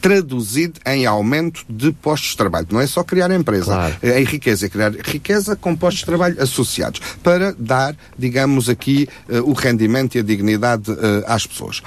traduzido 0.02 0.80
em 0.84 1.06
aumento 1.06 1.64
de 1.70 1.92
postos 1.92 2.30
de 2.30 2.36
trabalho. 2.36 2.66
Não 2.72 2.80
é 2.80 2.86
só 2.88 3.04
criar 3.04 3.30
empresa, 3.30 3.96
é 4.02 4.20
em 4.20 4.24
riqueza, 4.24 4.66
é 4.66 4.68
criar 4.68 4.92
riqueza 4.92 5.54
com 5.54 5.76
postos 5.76 6.00
de 6.00 6.06
trabalho 6.06 6.42
associados, 6.42 7.00
para 7.22 7.54
dar, 7.56 7.96
digamos 8.18 8.68
aqui, 8.68 9.08
eh, 9.28 9.40
o 9.40 9.52
rendimento 9.52 10.16
e 10.16 10.18
a 10.18 10.22
dignidade 10.22 10.90
eh, 10.90 11.24
às 11.26 11.46
pessoas. 11.46 11.80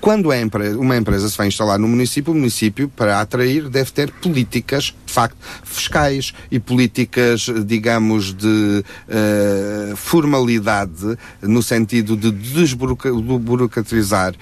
Quando 0.00 0.30
uma 0.78 0.96
empresa 0.96 1.28
se 1.28 1.36
vai 1.36 1.48
instalar 1.48 1.78
no 1.78 1.86
município, 1.86 2.32
o 2.32 2.36
município, 2.36 2.88
para 2.88 3.20
atrair, 3.20 3.68
deve 3.68 3.90
ter 3.90 4.10
políticas 4.10 4.94
de 5.10 5.14
facto, 5.14 5.36
fiscais 5.64 6.32
e 6.50 6.60
políticas, 6.60 7.46
digamos, 7.66 8.32
de 8.32 8.84
uh, 9.08 9.96
formalidade, 9.96 11.18
no 11.42 11.62
sentido 11.62 12.16
de 12.16 12.30
desburocratizar 12.30 14.32
uh, 14.32 14.36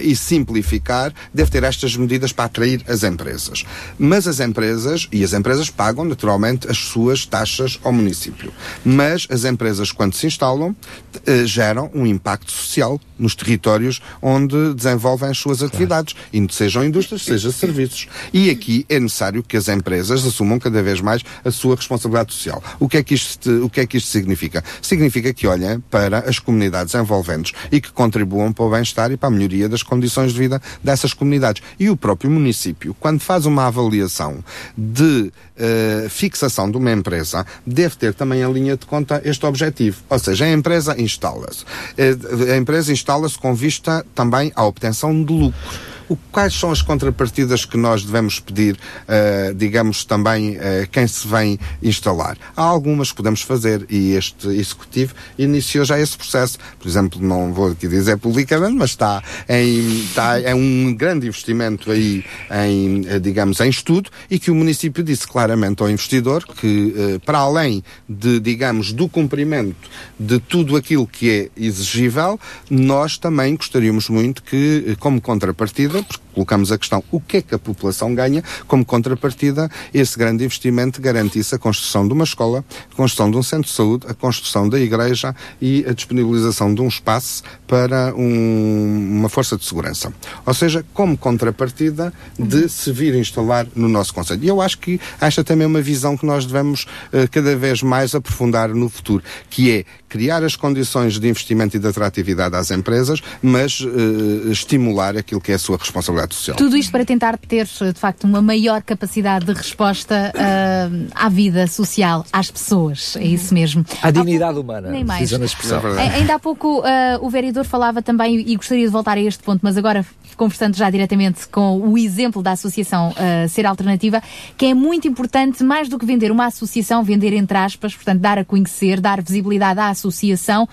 e 0.00 0.14
simplificar, 0.14 1.12
deve 1.34 1.50
ter 1.50 1.64
estas 1.64 1.96
medidas 1.96 2.32
para 2.32 2.44
atrair 2.44 2.82
as 2.86 3.02
empresas. 3.02 3.64
Mas 3.98 4.28
as 4.28 4.38
empresas, 4.38 5.08
e 5.10 5.24
as 5.24 5.32
empresas 5.32 5.68
pagam 5.68 6.04
naturalmente 6.04 6.70
as 6.70 6.78
suas 6.78 7.26
taxas 7.26 7.80
ao 7.82 7.92
município, 7.92 8.52
mas 8.84 9.26
as 9.28 9.44
empresas, 9.44 9.90
quando 9.90 10.14
se 10.14 10.28
instalam, 10.28 10.70
uh, 10.70 11.46
geram 11.46 11.90
um 11.92 12.06
impacto 12.06 12.52
social 12.52 13.00
nos 13.18 13.34
territórios 13.34 14.00
onde 14.20 14.74
desenvolvem 14.74 15.30
as 15.30 15.38
suas 15.38 15.62
atividades, 15.62 16.14
claro. 16.14 16.52
sejam 16.52 16.84
indústrias, 16.84 17.22
seja 17.22 17.50
serviços. 17.50 18.06
E 18.32 18.50
aqui 18.50 18.86
é 18.88 19.00
necessário 19.00 19.42
que 19.42 19.56
as 19.56 19.68
empresas 19.68 20.11
assumam 20.20 20.58
cada 20.58 20.82
vez 20.82 21.00
mais 21.00 21.22
a 21.44 21.50
sua 21.50 21.76
responsabilidade 21.76 22.32
social. 22.32 22.62
O 22.78 22.88
que 22.88 22.96
é 22.96 23.02
que 23.02 23.14
isto, 23.14 23.64
o 23.64 23.70
que 23.70 23.80
é 23.80 23.86
que 23.86 23.96
isto 23.96 24.08
significa? 24.08 24.62
Significa 24.80 25.32
que 25.32 25.46
olhem 25.46 25.80
para 25.90 26.20
as 26.20 26.38
comunidades 26.38 26.94
envolventes 26.94 27.52
e 27.70 27.80
que 27.80 27.90
contribuam 27.92 28.52
para 28.52 28.64
o 28.64 28.70
bem-estar 28.70 29.10
e 29.10 29.16
para 29.16 29.28
a 29.28 29.30
melhoria 29.30 29.68
das 29.68 29.82
condições 29.82 30.32
de 30.32 30.38
vida 30.38 30.62
dessas 30.82 31.14
comunidades. 31.14 31.62
E 31.78 31.88
o 31.88 31.96
próprio 31.96 32.30
município, 32.30 32.94
quando 32.98 33.20
faz 33.20 33.46
uma 33.46 33.66
avaliação 33.66 34.44
de 34.76 35.32
uh, 35.56 36.08
fixação 36.08 36.70
de 36.70 36.76
uma 36.76 36.92
empresa, 36.92 37.46
deve 37.66 37.96
ter 37.96 38.14
também 38.14 38.42
em 38.42 38.52
linha 38.52 38.76
de 38.76 38.86
conta 38.86 39.20
este 39.24 39.44
objetivo. 39.46 40.02
Ou 40.08 40.18
seja, 40.18 40.44
a 40.44 40.52
empresa 40.52 41.00
instala-se. 41.00 41.64
Uh, 41.64 42.52
a 42.52 42.56
empresa 42.56 42.92
instala-se 42.92 43.38
com 43.38 43.54
vista 43.54 44.04
também 44.14 44.52
à 44.54 44.64
obtenção 44.64 45.24
de 45.24 45.32
lucro 45.32 45.91
o, 46.12 46.18
quais 46.30 46.54
são 46.54 46.70
as 46.70 46.82
contrapartidas 46.82 47.64
que 47.64 47.76
nós 47.76 48.04
devemos 48.04 48.38
pedir, 48.38 48.74
uh, 48.74 49.54
digamos, 49.54 50.04
também 50.04 50.56
uh, 50.56 50.60
quem 50.90 51.06
se 51.06 51.26
vem 51.26 51.58
instalar? 51.82 52.36
Há 52.56 52.62
algumas 52.62 53.10
que 53.10 53.16
podemos 53.16 53.42
fazer 53.42 53.86
e 53.88 54.12
este 54.12 54.48
Executivo 54.48 55.14
iniciou 55.38 55.84
já 55.84 55.98
esse 55.98 56.16
processo. 56.16 56.58
Por 56.78 56.88
exemplo, 56.88 57.20
não 57.20 57.52
vou 57.52 57.70
aqui 57.70 57.88
dizer 57.88 58.18
publicamente, 58.18 58.74
mas 58.74 58.90
está 58.90 59.22
em, 59.48 60.02
está, 60.04 60.40
é 60.40 60.54
um 60.54 60.94
grande 60.94 61.26
investimento 61.26 61.90
aí 61.90 62.24
em, 62.50 63.06
eh, 63.06 63.18
digamos, 63.18 63.60
em 63.60 63.70
estudo 63.70 64.10
e 64.30 64.38
que 64.38 64.50
o 64.50 64.54
município 64.54 65.02
disse 65.02 65.26
claramente 65.26 65.82
ao 65.82 65.90
investidor 65.90 66.44
que, 66.44 66.94
uh, 66.96 67.20
para 67.20 67.38
além 67.38 67.82
de, 68.08 68.38
digamos, 68.40 68.92
do 68.92 69.08
cumprimento 69.08 69.88
de 70.18 70.38
tudo 70.38 70.76
aquilo 70.76 71.06
que 71.06 71.30
é 71.30 71.50
exigível, 71.56 72.38
nós 72.68 73.16
também 73.16 73.56
gostaríamos 73.56 74.08
muito 74.08 74.42
que, 74.42 74.96
como 74.98 75.20
contrapartida, 75.20 76.01
porque 76.02 76.22
colocamos 76.34 76.72
a 76.72 76.78
questão 76.78 77.02
o 77.10 77.20
que 77.20 77.38
é 77.38 77.42
que 77.42 77.54
a 77.54 77.58
população 77.58 78.14
ganha, 78.14 78.42
como 78.66 78.84
contrapartida, 78.84 79.70
esse 79.92 80.18
grande 80.18 80.44
investimento 80.44 81.00
garantisse 81.00 81.54
a 81.54 81.58
construção 81.58 82.06
de 82.06 82.14
uma 82.14 82.24
escola, 82.24 82.64
a 82.90 82.96
construção 82.96 83.30
de 83.30 83.36
um 83.36 83.42
centro 83.42 83.68
de 83.68 83.74
saúde, 83.74 84.06
a 84.08 84.14
construção 84.14 84.68
da 84.68 84.80
igreja 84.80 85.34
e 85.60 85.84
a 85.88 85.92
disponibilização 85.92 86.74
de 86.74 86.80
um 86.80 86.88
espaço 86.88 87.42
para 87.66 88.14
um, 88.14 89.18
uma 89.18 89.28
força 89.28 89.56
de 89.56 89.64
segurança. 89.64 90.12
Ou 90.44 90.54
seja, 90.54 90.84
como 90.92 91.16
contrapartida 91.16 92.12
de 92.38 92.68
se 92.68 92.92
vir 92.92 93.14
instalar 93.14 93.66
no 93.74 93.88
nosso 93.88 94.12
Conselho. 94.12 94.44
E 94.44 94.48
eu 94.48 94.60
acho 94.60 94.78
que 94.78 95.00
esta 95.20 95.44
também 95.44 95.64
é 95.64 95.66
uma 95.66 95.80
visão 95.80 96.16
que 96.16 96.26
nós 96.26 96.44
devemos 96.44 96.84
uh, 96.84 97.28
cada 97.30 97.56
vez 97.56 97.82
mais 97.82 98.14
aprofundar 98.14 98.68
no 98.70 98.88
futuro, 98.88 99.22
que 99.48 99.70
é 99.70 99.84
criar 100.12 100.44
as 100.44 100.54
condições 100.54 101.18
de 101.18 101.26
investimento 101.26 101.74
e 101.74 101.80
de 101.80 101.88
atratividade 101.88 102.54
às 102.54 102.70
empresas, 102.70 103.22
mas 103.42 103.80
uh, 103.80 104.50
estimular 104.50 105.16
aquilo 105.16 105.40
que 105.40 105.50
é 105.50 105.54
a 105.54 105.58
sua 105.58 105.78
responsabilidade 105.78 106.34
social. 106.34 106.54
Tudo 106.54 106.76
isto 106.76 106.92
para 106.92 107.02
tentar 107.02 107.38
ter, 107.38 107.64
de 107.66 107.98
facto, 107.98 108.24
uma 108.24 108.42
maior 108.42 108.82
capacidade 108.82 109.46
de 109.46 109.54
resposta 109.54 110.30
uh, 110.36 111.08
à 111.14 111.30
vida 111.30 111.66
social, 111.66 112.26
às 112.30 112.50
pessoas. 112.50 113.16
É 113.16 113.24
isso 113.24 113.54
mesmo. 113.54 113.86
À 114.02 114.10
dignidade 114.10 114.58
humana. 114.58 114.90
Nem 114.90 115.02
mais. 115.02 115.32
expressão. 115.32 115.80
É 115.98 116.16
ainda 116.16 116.34
há 116.34 116.38
pouco 116.38 116.80
uh, 116.80 116.82
o 117.22 117.30
vereador 117.30 117.64
falava 117.64 118.02
também, 118.02 118.38
e 118.46 118.54
gostaria 118.54 118.84
de 118.84 118.92
voltar 118.92 119.16
a 119.16 119.20
este 119.20 119.42
ponto, 119.42 119.60
mas 119.62 119.78
agora 119.78 120.04
conversando 120.36 120.76
já 120.76 120.90
diretamente 120.90 121.46
com 121.48 121.78
o 121.78 121.96
exemplo 121.96 122.42
da 122.42 122.52
associação 122.52 123.10
uh, 123.10 123.48
Ser 123.48 123.64
Alternativa, 123.64 124.22
que 124.56 124.66
é 124.66 124.74
muito 124.74 125.06
importante, 125.08 125.62
mais 125.62 125.88
do 125.88 125.98
que 125.98 126.04
vender 126.04 126.30
uma 126.30 126.46
associação, 126.46 127.02
vender 127.02 127.32
entre 127.32 127.56
aspas, 127.56 127.94
portanto, 127.94 128.20
dar 128.20 128.38
a 128.38 128.44
conhecer, 128.44 129.00
dar 129.00 129.22
visibilidade 129.22 129.80
à 129.80 129.88
associação 129.88 130.01
associação 130.02 130.68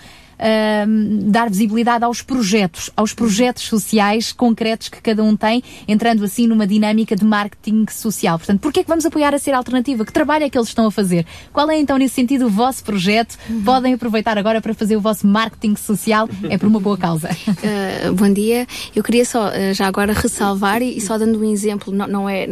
dar 1.28 1.50
visibilidade 1.50 2.04
aos 2.04 2.22
projetos, 2.22 2.90
aos 2.96 3.14
projetos 3.14 3.64
sociais 3.64 4.32
concretos 4.32 4.88
que 4.90 5.02
cada 5.02 5.24
um 5.24 5.36
tem, 5.36 5.64
entrando 5.88 6.24
assim 6.24 6.48
numa 6.48 6.66
dinâmica 6.66 7.16
de 7.16 7.26
marketing 7.26 7.86
social. 7.90 8.38
Portanto, 8.38 8.60
porquê 8.60 8.80
é 8.80 8.84
que 8.84 8.90
vamos 8.90 9.06
apoiar 9.06 9.34
a 9.34 9.40
Ser 9.40 9.54
Alternativa? 9.54 10.06
Que 10.06 10.14
trabalho 10.14 10.46
é 10.46 10.50
que 10.50 10.58
eles 10.58 10.70
estão 10.70 10.86
a 10.86 10.92
fazer? 10.92 11.26
Qual 11.52 11.70
é 11.70 11.78
então, 11.78 11.98
nesse 11.98 12.16
sentido, 12.16 12.46
o 12.46 12.50
vosso 12.50 12.84
projeto? 12.84 13.38
Uhum. 13.50 13.64
Podem 13.64 13.94
aproveitar 13.94 14.38
agora 14.38 14.62
para 14.62 14.74
fazer 14.74 14.96
o 14.96 15.02
vosso 15.02 15.28
marketing 15.28 15.76
social, 15.76 16.30
é 16.50 16.58
por 16.58 16.68
uma 16.68 16.80
boa 16.80 16.98
causa. 16.98 17.30
Uh, 17.30 18.14
bom 18.16 18.32
dia. 18.32 18.66
Eu 18.96 19.04
queria 19.04 19.26
só, 19.26 19.50
uh, 19.50 19.74
já 19.74 19.88
agora, 19.88 20.14
ressalvar 20.14 20.82
e, 20.82 20.98
e, 20.98 21.02
só 21.02 21.18
dando 21.18 21.40
um 21.40 21.52
exemplo, 21.52 21.94
não, 21.94 22.08
não, 22.08 22.30
é, 22.30 22.48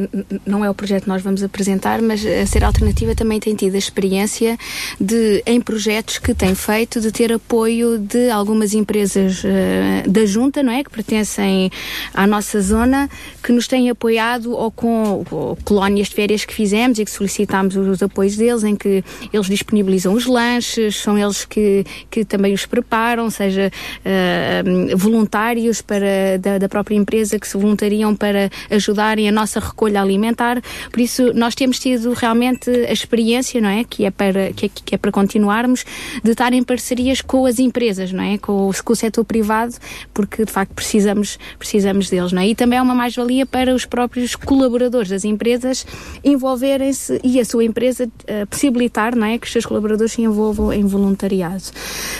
não 0.45 0.65
é 0.65 0.69
o 0.69 0.73
projeto 0.73 1.03
que 1.03 1.09
nós 1.09 1.21
vamos 1.21 1.43
apresentar, 1.43 2.01
mas 2.01 2.25
a 2.25 2.45
Ser 2.45 2.63
Alternativa 2.63 3.15
também 3.15 3.39
tem 3.39 3.55
tido 3.55 3.75
a 3.75 3.77
experiência 3.77 4.57
de, 4.99 5.41
em 5.45 5.61
projetos 5.61 6.17
que 6.17 6.33
tem 6.33 6.53
feito, 6.55 6.99
de 6.99 7.11
ter 7.11 7.31
apoio 7.31 7.76
apoio 7.77 7.99
de 7.99 8.29
algumas 8.29 8.73
empresas 8.73 9.43
uh, 9.43 10.09
da 10.09 10.25
Junta, 10.25 10.63
não 10.63 10.73
é? 10.73 10.83
Que 10.83 10.89
pertencem 10.89 11.69
à 12.13 12.25
nossa 12.25 12.59
zona, 12.59 13.09
que 13.43 13.51
nos 13.51 13.67
têm 13.67 13.89
apoiado 13.89 14.51
ou 14.51 14.71
com 14.71 15.23
ou 15.29 15.57
colónias 15.63 16.07
de 16.07 16.15
férias 16.15 16.45
que 16.45 16.53
fizemos 16.53 16.97
e 16.99 17.05
que 17.05 17.11
solicitámos 17.11 17.75
os, 17.75 18.01
apoios 18.01 18.35
deles, 18.35 18.63
em 18.63 18.75
que 18.75 19.03
eles 19.31 19.47
disponibilizam 19.47 20.13
os 20.13 20.25
lanches, 20.25 20.95
são 20.95 21.17
eles 21.17 21.45
que, 21.45 21.85
que 22.09 22.25
também 22.25 22.53
os 22.53 22.65
preparam, 22.65 23.29
seja 23.29 23.71
uh, 23.71 24.97
voluntários 24.97 25.81
para, 25.81 26.37
da, 26.39 26.57
da 26.57 26.69
própria 26.69 26.95
empresa 26.95 27.39
que 27.39 27.47
se 27.47 27.57
voluntariam 27.57 28.15
para 28.15 28.49
ajudarem 28.71 29.29
a 29.29 29.31
nossa 29.31 29.59
recolha 29.59 30.01
alimentar. 30.01 30.61
Por 30.91 30.99
isso, 30.99 31.33
nós 31.33 31.53
temos 31.53 31.79
tido 31.79 32.13
realmente 32.13 32.69
a 32.69 32.91
experiência, 32.91 33.61
não 33.61 33.69
é? 33.69 33.83
Que 33.83 34.05
é 34.05 34.11
para, 34.11 34.51
que 34.53 34.65
é, 34.65 34.69
que 34.69 34.95
é 34.95 34.97
para 34.97 35.11
continuarmos, 35.11 35.85
de 36.23 36.31
estar 36.31 36.53
em 36.53 36.63
parcerias 36.63 37.21
com 37.21 37.45
as 37.45 37.59
empresas, 37.59 37.66
não 38.11 38.23
é? 38.23 38.37
Com, 38.37 38.71
com 38.83 38.93
o 38.93 38.95
setor 38.95 39.23
privado, 39.23 39.75
porque 40.13 40.45
de 40.45 40.51
facto 40.51 40.73
precisamos, 40.73 41.37
precisamos 41.57 42.09
deles, 42.09 42.31
não 42.31 42.41
é? 42.41 42.47
E 42.47 42.55
também 42.55 42.79
é 42.79 42.81
uma 42.81 42.95
mais-valia 42.95 43.45
para 43.45 43.73
os 43.73 43.85
próprios 43.85 44.35
colaboradores 44.35 45.09
das 45.09 45.25
empresas 45.25 45.85
envolverem-se 46.23 47.19
e 47.23 47.39
a 47.39 47.45
sua 47.45 47.63
empresa 47.63 48.05
uh, 48.05 48.47
possibilitar, 48.47 49.15
não 49.15 49.25
é? 49.25 49.37
Que 49.37 49.45
os 49.45 49.51
seus 49.51 49.65
colaboradores 49.65 50.13
se 50.13 50.21
envolvam 50.21 50.71
em 50.73 50.85
voluntariado. 50.85 51.63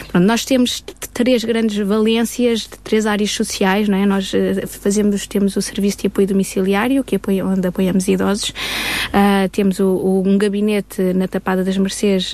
Pronto, 0.09 0.25
nós 0.25 0.45
temos 0.45 0.83
três 1.13 1.43
grandes 1.43 1.77
valências 1.85 2.61
de 2.61 2.77
três 2.83 3.05
áreas 3.05 3.31
sociais, 3.31 3.87
não 3.87 3.97
é? 3.97 4.05
Nós 4.05 4.31
uh, 4.33 4.67
fazemos, 4.67 5.27
temos 5.27 5.55
o 5.55 5.61
serviço 5.61 5.99
de 5.99 6.07
apoio 6.07 6.27
domiciliário, 6.27 7.03
que 7.03 7.15
apoia, 7.15 7.45
onde 7.45 7.67
apoiamos 7.67 8.07
idosos, 8.07 8.49
uh, 8.49 9.49
temos 9.51 9.79
o, 9.79 9.87
o, 9.87 10.27
um 10.27 10.37
gabinete 10.37 11.01
na 11.13 11.27
Tapada 11.27 11.63
das 11.63 11.77
Mercês 11.77 12.31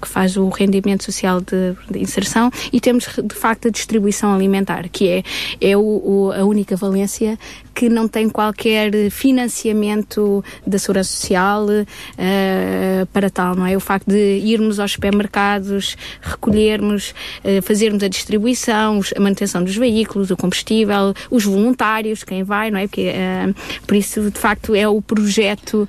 que 0.00 0.08
faz 0.08 0.36
o 0.36 0.48
rendimento 0.48 1.04
social 1.04 1.40
de, 1.40 1.74
de 1.90 1.98
inserção 1.98 2.49
e 2.72 2.80
temos 2.80 3.06
de 3.22 3.34
facto 3.34 3.68
a 3.68 3.70
distribuição 3.70 4.34
alimentar, 4.34 4.88
que 4.88 5.08
é, 5.08 5.22
é 5.60 5.76
o, 5.76 5.80
o, 5.80 6.32
a 6.32 6.44
única 6.44 6.76
valência 6.76 7.38
que 7.74 7.88
não 7.88 8.08
tem 8.08 8.28
qualquer 8.28 8.92
financiamento 9.10 10.44
da 10.66 10.78
Segurança 10.78 11.10
Social 11.10 11.66
uh, 11.66 13.06
para 13.12 13.30
tal, 13.30 13.54
não 13.54 13.66
é? 13.66 13.76
O 13.76 13.80
facto 13.80 14.08
de 14.08 14.40
irmos 14.44 14.78
aos 14.78 14.92
supermercados, 14.92 15.96
recolhermos, 16.20 17.14
uh, 17.44 17.62
fazermos 17.62 18.02
a 18.02 18.08
distribuição, 18.08 19.00
a 19.16 19.20
manutenção 19.20 19.62
dos 19.64 19.76
veículos, 19.76 20.30
o 20.30 20.36
combustível, 20.36 21.14
os 21.30 21.44
voluntários, 21.44 22.24
quem 22.24 22.42
vai, 22.42 22.70
não 22.70 22.78
é? 22.78 22.86
Porque, 22.86 23.10
uh, 23.10 23.54
por 23.86 23.96
isso, 23.96 24.30
de 24.30 24.38
facto, 24.38 24.74
é 24.74 24.88
o 24.88 25.00
projeto, 25.00 25.88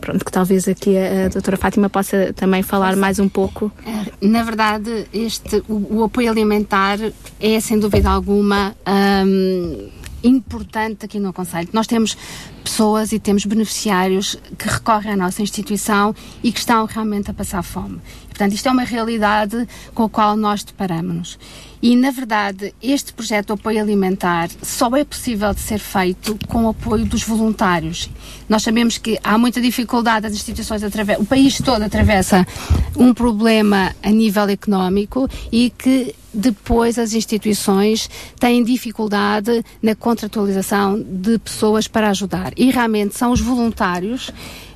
pronto, 0.00 0.24
que 0.24 0.32
talvez 0.32 0.68
aqui 0.68 0.96
a, 0.96 1.26
a 1.26 1.28
doutora 1.28 1.56
Fátima 1.56 1.88
possa 1.88 2.32
também 2.34 2.62
falar 2.62 2.96
mais 2.96 3.18
um 3.18 3.28
pouco. 3.28 3.70
Na 4.20 4.42
verdade, 4.42 5.06
este, 5.12 5.62
o, 5.68 5.98
o 5.98 6.04
apoio 6.04 6.30
alimentar 6.30 6.98
é, 7.40 7.60
sem 7.60 7.78
dúvida 7.78 8.08
alguma, 8.08 8.74
um, 9.26 9.88
importante 10.22 11.04
aqui 11.04 11.18
no 11.18 11.32
Conselho. 11.32 11.68
Nós 11.72 11.86
temos 11.86 12.16
pessoas 12.62 13.12
e 13.12 13.18
temos 13.18 13.44
beneficiários 13.44 14.36
que 14.58 14.68
recorrem 14.68 15.12
à 15.12 15.16
nossa 15.16 15.42
instituição 15.42 16.14
e 16.42 16.52
que 16.52 16.58
estão 16.58 16.84
realmente 16.86 17.30
a 17.30 17.34
passar 17.34 17.62
fome. 17.62 18.00
Portanto, 18.28 18.52
isto 18.52 18.68
é 18.68 18.72
uma 18.72 18.84
realidade 18.84 19.68
com 19.94 20.04
a 20.04 20.08
qual 20.08 20.36
nós 20.36 20.62
deparamos-nos. 20.62 21.38
E, 21.82 21.96
na 21.96 22.12
verdade, 22.12 22.72
este 22.80 23.12
projeto 23.12 23.48
de 23.48 23.52
apoio 23.54 23.80
alimentar 23.80 24.48
só 24.62 24.94
é 24.94 25.02
possível 25.02 25.52
de 25.52 25.58
ser 25.58 25.80
feito 25.80 26.38
com 26.46 26.66
o 26.66 26.68
apoio 26.68 27.04
dos 27.04 27.24
voluntários. 27.24 28.08
Nós 28.48 28.62
sabemos 28.62 28.98
que 28.98 29.18
há 29.24 29.36
muita 29.36 29.60
dificuldade, 29.60 30.26
as 30.26 30.32
instituições 30.32 30.82
o 31.18 31.24
país 31.24 31.58
todo 31.58 31.82
atravessa 31.82 32.46
um 32.96 33.12
problema 33.12 33.92
a 34.00 34.10
nível 34.10 34.48
económico 34.48 35.28
e 35.50 35.70
que 35.70 36.14
depois 36.32 36.98
as 36.98 37.12
instituições 37.12 38.08
têm 38.38 38.64
dificuldade 38.64 39.64
na 39.82 39.94
contratualização 39.94 40.98
de 40.98 41.38
pessoas 41.38 41.88
para 41.88 42.10
ajudar. 42.10 42.52
E 42.56 42.70
realmente 42.70 43.16
são 43.16 43.32
os 43.32 43.40
voluntários, 43.40 44.30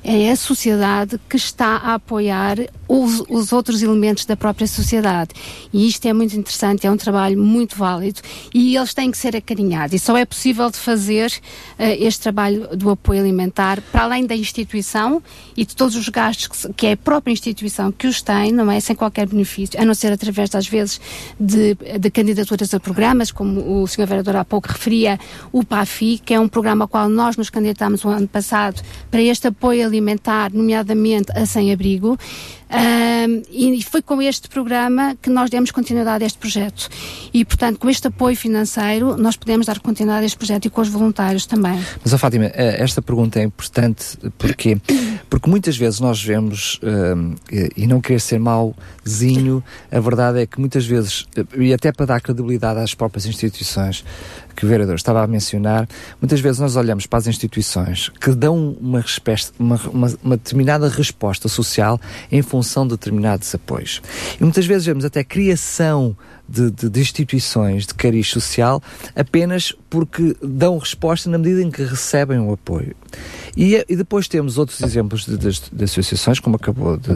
é 0.07 0.31
a 0.31 0.35
sociedade 0.37 1.19
que 1.27 1.35
está 1.35 1.75
a 1.75 1.95
apoiar 1.95 2.57
os, 2.87 3.21
os 3.27 3.51
outros 3.51 3.83
elementos 3.83 4.23
da 4.23 4.37
própria 4.37 4.65
sociedade. 4.65 5.31
E 5.73 5.85
isto 5.85 6.05
é 6.07 6.13
muito 6.13 6.33
interessante, 6.33 6.87
é 6.87 6.91
um 6.91 6.95
trabalho 6.95 7.37
muito 7.37 7.75
válido 7.75 8.21
e 8.53 8.77
eles 8.77 8.93
têm 8.93 9.11
que 9.11 9.17
ser 9.17 9.35
acarinhados. 9.35 9.93
E 9.93 9.99
só 9.99 10.15
é 10.15 10.23
possível 10.23 10.71
de 10.71 10.77
fazer 10.77 11.33
eh, 11.77 11.97
este 12.05 12.21
trabalho 12.21 12.69
do 12.77 12.89
apoio 12.89 13.19
alimentar 13.19 13.81
para 13.91 14.03
além 14.03 14.25
da 14.25 14.33
instituição 14.33 15.21
e 15.57 15.65
de 15.65 15.75
todos 15.75 15.97
os 15.97 16.07
gastos 16.07 16.47
que, 16.47 16.73
que 16.73 16.87
é 16.87 16.91
a 16.93 16.97
própria 16.97 17.33
instituição 17.33 17.91
que 17.91 18.07
os 18.07 18.21
tem, 18.21 18.53
não 18.53 18.71
é? 18.71 18.79
Sem 18.79 18.95
qualquer 18.95 19.27
benefício, 19.27 19.77
a 19.79 19.83
não 19.83 19.93
ser 19.93 20.13
através, 20.13 20.55
às 20.55 20.67
vezes, 20.67 21.01
de, 21.37 21.75
de 21.75 22.09
candidaturas 22.09 22.73
a 22.73 22.79
programas, 22.79 23.29
como 23.29 23.81
o 23.81 23.85
Sr. 23.85 24.05
Vereador 24.05 24.37
há 24.37 24.45
pouco 24.45 24.69
referia, 24.69 25.19
o 25.51 25.65
PAFI, 25.65 26.19
que 26.19 26.33
é 26.33 26.39
um 26.39 26.47
programa 26.47 26.85
ao 26.85 26.87
qual 26.87 27.09
nós 27.09 27.35
nos 27.35 27.49
candidatámos 27.49 28.05
o 28.05 28.09
ano 28.09 28.27
passado 28.27 28.81
para 29.11 29.21
este 29.21 29.47
apoio 29.47 29.85
alimentar, 29.85 29.96
nomeadamente 30.53 31.31
a 31.31 31.45
sem-abrigo. 31.45 32.17
Ahm, 32.69 33.43
e 33.49 33.81
foi 33.81 34.01
com 34.01 34.21
este 34.21 34.49
programa 34.49 35.15
que 35.21 35.29
nós 35.29 35.49
demos 35.49 35.71
continuidade 35.71 36.23
a 36.23 36.27
este 36.27 36.37
projeto. 36.37 36.89
E, 37.33 37.45
portanto, 37.45 37.79
com 37.79 37.89
este 37.89 38.07
apoio 38.07 38.35
financeiro, 38.35 39.15
nós 39.15 39.37
podemos 39.37 39.67
dar 39.67 39.79
continuidade 39.79 40.23
a 40.23 40.25
este 40.25 40.37
projeto 40.37 40.65
e 40.65 40.69
com 40.69 40.81
os 40.81 40.89
voluntários 40.89 41.45
também. 41.45 41.79
Mas, 42.03 42.13
ó 42.13 42.17
Fátima, 42.17 42.45
eh, 42.45 42.77
esta 42.79 43.01
pergunta 43.01 43.39
é 43.39 43.43
importante 43.43 44.17
porque, 44.37 44.77
porque 45.29 45.49
muitas 45.49 45.77
vezes 45.77 45.99
nós 45.99 46.21
vemos, 46.21 46.79
hum, 46.83 47.35
e 47.75 47.87
não 47.87 48.01
querer 48.01 48.19
ser 48.19 48.39
mauzinho, 48.39 49.63
a 49.91 49.99
verdade 49.99 50.41
é 50.41 50.45
que 50.45 50.59
muitas 50.59 50.85
vezes, 50.85 51.25
eh, 51.37 51.45
e 51.57 51.73
até 51.73 51.91
para 51.91 52.05
dar 52.05 52.21
credibilidade 52.21 52.79
às 52.79 52.93
próprias 52.93 53.25
instituições 53.25 54.03
que 54.55 54.65
o 54.65 54.67
vereador 54.67 54.95
estava 54.95 55.23
a 55.23 55.27
mencionar, 55.27 55.87
muitas 56.19 56.39
vezes 56.39 56.59
nós 56.59 56.75
olhamos 56.75 57.05
para 57.05 57.19
as 57.19 57.27
instituições 57.27 58.09
que 58.19 58.31
dão 58.31 58.75
uma, 58.81 59.05
uma, 59.59 59.79
uma, 59.93 60.13
uma 60.23 60.37
determinada 60.37 60.89
resposta 60.89 61.47
social 61.47 62.01
em 62.31 62.41
função 62.41 62.56
de 62.61 62.91
determinados 62.91 63.53
apoios. 63.55 64.01
E 64.39 64.43
muitas 64.43 64.65
vezes 64.65 64.85
vemos 64.85 65.05
até 65.05 65.23
criação 65.23 66.15
de, 66.49 66.71
de- 66.71 66.89
de 66.89 66.99
instituições 67.01 67.85
de 67.85 67.93
cariz 67.93 68.29
social 68.29 68.81
apenas 69.15 69.73
porque 69.89 70.35
dão 70.41 70.77
resposta 70.77 71.29
na 71.29 71.37
medida 71.37 71.61
em 71.61 71.69
que 71.69 71.83
recebem 71.83 72.39
o 72.39 72.53
apoio. 72.53 72.95
E, 73.55 73.83
e 73.89 73.95
depois 73.95 74.27
temos 74.27 74.57
outros 74.57 74.81
exemplos 74.81 75.25
de, 75.25 75.37
de- 75.37 75.83
associações, 75.83 76.39
como 76.39 76.55
acabou 76.55 76.95
de, 76.97 77.09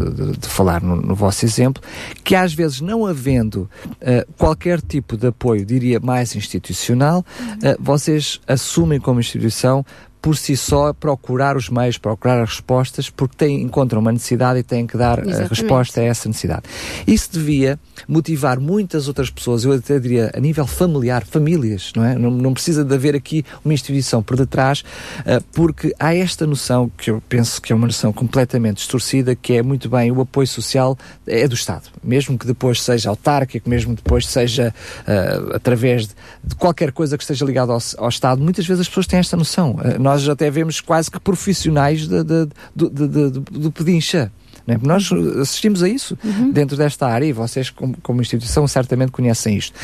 falar 0.47 0.81
no, 0.81 0.95
no 0.97 1.15
vosso 1.15 1.45
exemplo, 1.45 1.81
que 2.23 2.35
às 2.35 2.53
vezes 2.53 2.81
não 2.81 3.05
havendo 3.05 3.69
eh, 4.01 4.25
qualquer 4.37 4.81
tipo 4.81 5.15
de 5.15 5.27
apoio, 5.27 5.65
diria 5.65 5.99
mais 5.99 6.35
institucional, 6.35 7.23
eh, 7.63 7.77
vocês 7.79 8.41
assumem 8.47 8.99
como 8.99 9.19
instituição 9.19 9.85
por 10.21 10.37
si 10.37 10.55
só 10.55 10.93
procurar 10.93 11.57
os 11.57 11.69
meios, 11.69 11.97
procurar 11.97 12.41
as 12.41 12.51
respostas, 12.51 13.09
porque 13.09 13.35
têm, 13.35 13.61
encontram 13.61 13.99
uma 13.99 14.11
necessidade 14.11 14.59
e 14.59 14.63
têm 14.63 14.85
que 14.85 14.95
dar 14.95 15.19
a 15.19 15.23
Exatamente. 15.23 15.49
resposta 15.49 15.99
a 15.99 16.03
essa 16.03 16.29
necessidade. 16.29 16.63
Isso 17.07 17.29
devia 17.33 17.79
motivar 18.07 18.59
muitas 18.59 19.07
outras 19.07 19.29
pessoas, 19.29 19.63
eu 19.63 19.73
até 19.73 19.99
diria 19.99 20.31
a 20.35 20.39
nível 20.39 20.67
familiar, 20.67 21.25
famílias, 21.25 21.91
não 21.95 22.03
é? 22.03 22.15
Não, 22.15 22.29
não 22.29 22.53
precisa 22.53 22.85
de 22.85 22.93
haver 22.93 23.15
aqui 23.15 23.43
uma 23.65 23.73
instituição 23.73 24.21
por 24.21 24.37
detrás, 24.37 24.83
ah, 25.25 25.41
porque 25.51 25.93
há 25.99 26.13
esta 26.13 26.45
noção 26.45 26.91
que 26.95 27.09
eu 27.09 27.21
penso 27.27 27.61
que 27.61 27.73
é 27.73 27.75
uma 27.75 27.87
noção 27.87 28.13
completamente 28.13 28.77
distorcida, 28.77 29.35
que 29.35 29.53
é 29.53 29.63
muito 29.63 29.89
bem 29.89 30.11
o 30.11 30.21
apoio 30.21 30.47
social 30.47 30.97
é 31.25 31.47
do 31.47 31.55
Estado, 31.55 31.89
mesmo 32.03 32.37
que 32.37 32.45
depois 32.45 32.81
seja 32.81 33.09
autárquico, 33.09 33.67
mesmo 33.67 33.95
depois 33.95 34.27
seja 34.27 34.73
ah, 35.07 35.55
através 35.55 36.07
de, 36.07 36.15
de 36.43 36.55
qualquer 36.55 36.91
coisa 36.91 37.17
que 37.17 37.23
esteja 37.23 37.43
ligada 37.43 37.71
ao, 37.71 37.79
ao 37.97 38.09
Estado, 38.09 38.41
muitas 38.41 38.67
vezes 38.67 38.81
as 38.81 38.87
pessoas 38.87 39.07
têm 39.07 39.19
esta 39.19 39.35
noção. 39.35 39.79
Ah, 39.79 40.10
nós 40.11 40.27
até 40.27 40.51
vemos 40.51 40.81
quase 40.81 41.09
que 41.09 41.19
profissionais 41.19 42.07
de, 42.07 42.23
de, 42.23 42.47
do, 42.75 42.89
de, 42.89 43.07
de, 43.07 43.29
do 43.39 43.71
pedincha. 43.71 44.31
é? 44.67 44.77
Nós 44.81 45.09
assistimos 45.41 45.81
a 45.81 45.87
isso 45.87 46.17
dentro 46.51 46.75
desta 46.75 47.07
área 47.07 47.25
e 47.25 47.31
vocês, 47.31 47.69
como, 47.69 47.95
como 48.01 48.21
instituição, 48.21 48.67
certamente 48.67 49.11
conhecem 49.11 49.55
isto. 49.55 49.77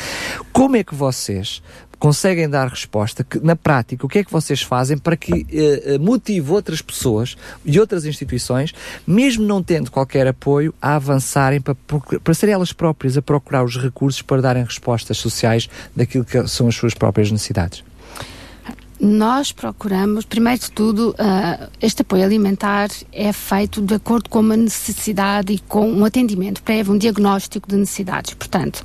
Como 0.52 0.76
é 0.76 0.84
que 0.84 0.94
vocês 0.94 1.62
conseguem 1.98 2.48
dar 2.48 2.68
resposta, 2.68 3.24
que, 3.24 3.40
na 3.40 3.56
prática, 3.56 4.06
o 4.06 4.08
que 4.08 4.20
é 4.20 4.24
que 4.24 4.30
vocês 4.30 4.62
fazem 4.62 4.96
para 4.96 5.16
que 5.16 5.44
eh, 5.50 5.94
eh, 5.94 5.98
motive 5.98 6.52
outras 6.52 6.80
pessoas 6.80 7.36
e 7.64 7.80
outras 7.80 8.04
instituições, 8.04 8.72
mesmo 9.04 9.44
não 9.44 9.60
tendo 9.60 9.90
qualquer 9.90 10.28
apoio, 10.28 10.72
a 10.80 10.94
avançarem 10.94 11.60
para, 11.60 11.74
para 11.74 12.34
serem 12.34 12.54
elas 12.54 12.72
próprias 12.72 13.16
a 13.16 13.22
procurar 13.22 13.64
os 13.64 13.76
recursos 13.76 14.22
para 14.22 14.40
darem 14.40 14.62
respostas 14.62 15.18
sociais 15.18 15.68
daquilo 15.96 16.24
que 16.24 16.46
são 16.46 16.68
as 16.68 16.76
suas 16.76 16.94
próprias 16.94 17.32
necessidades? 17.32 17.82
Nós 19.00 19.52
procuramos, 19.52 20.24
primeiro 20.24 20.60
de 20.60 20.70
tudo, 20.72 21.14
ah, 21.18 21.68
este 21.80 22.02
apoio 22.02 22.24
alimentar 22.24 22.88
é 23.12 23.32
feito 23.32 23.80
de 23.80 23.94
acordo 23.94 24.28
com 24.28 24.40
uma 24.40 24.56
necessidade 24.56 25.52
e 25.52 25.58
com 25.60 25.88
um 25.88 26.04
atendimento 26.04 26.62
prévio, 26.64 26.94
um 26.94 26.98
diagnóstico 26.98 27.68
de 27.68 27.76
necessidades. 27.76 28.34
Portanto, 28.34 28.82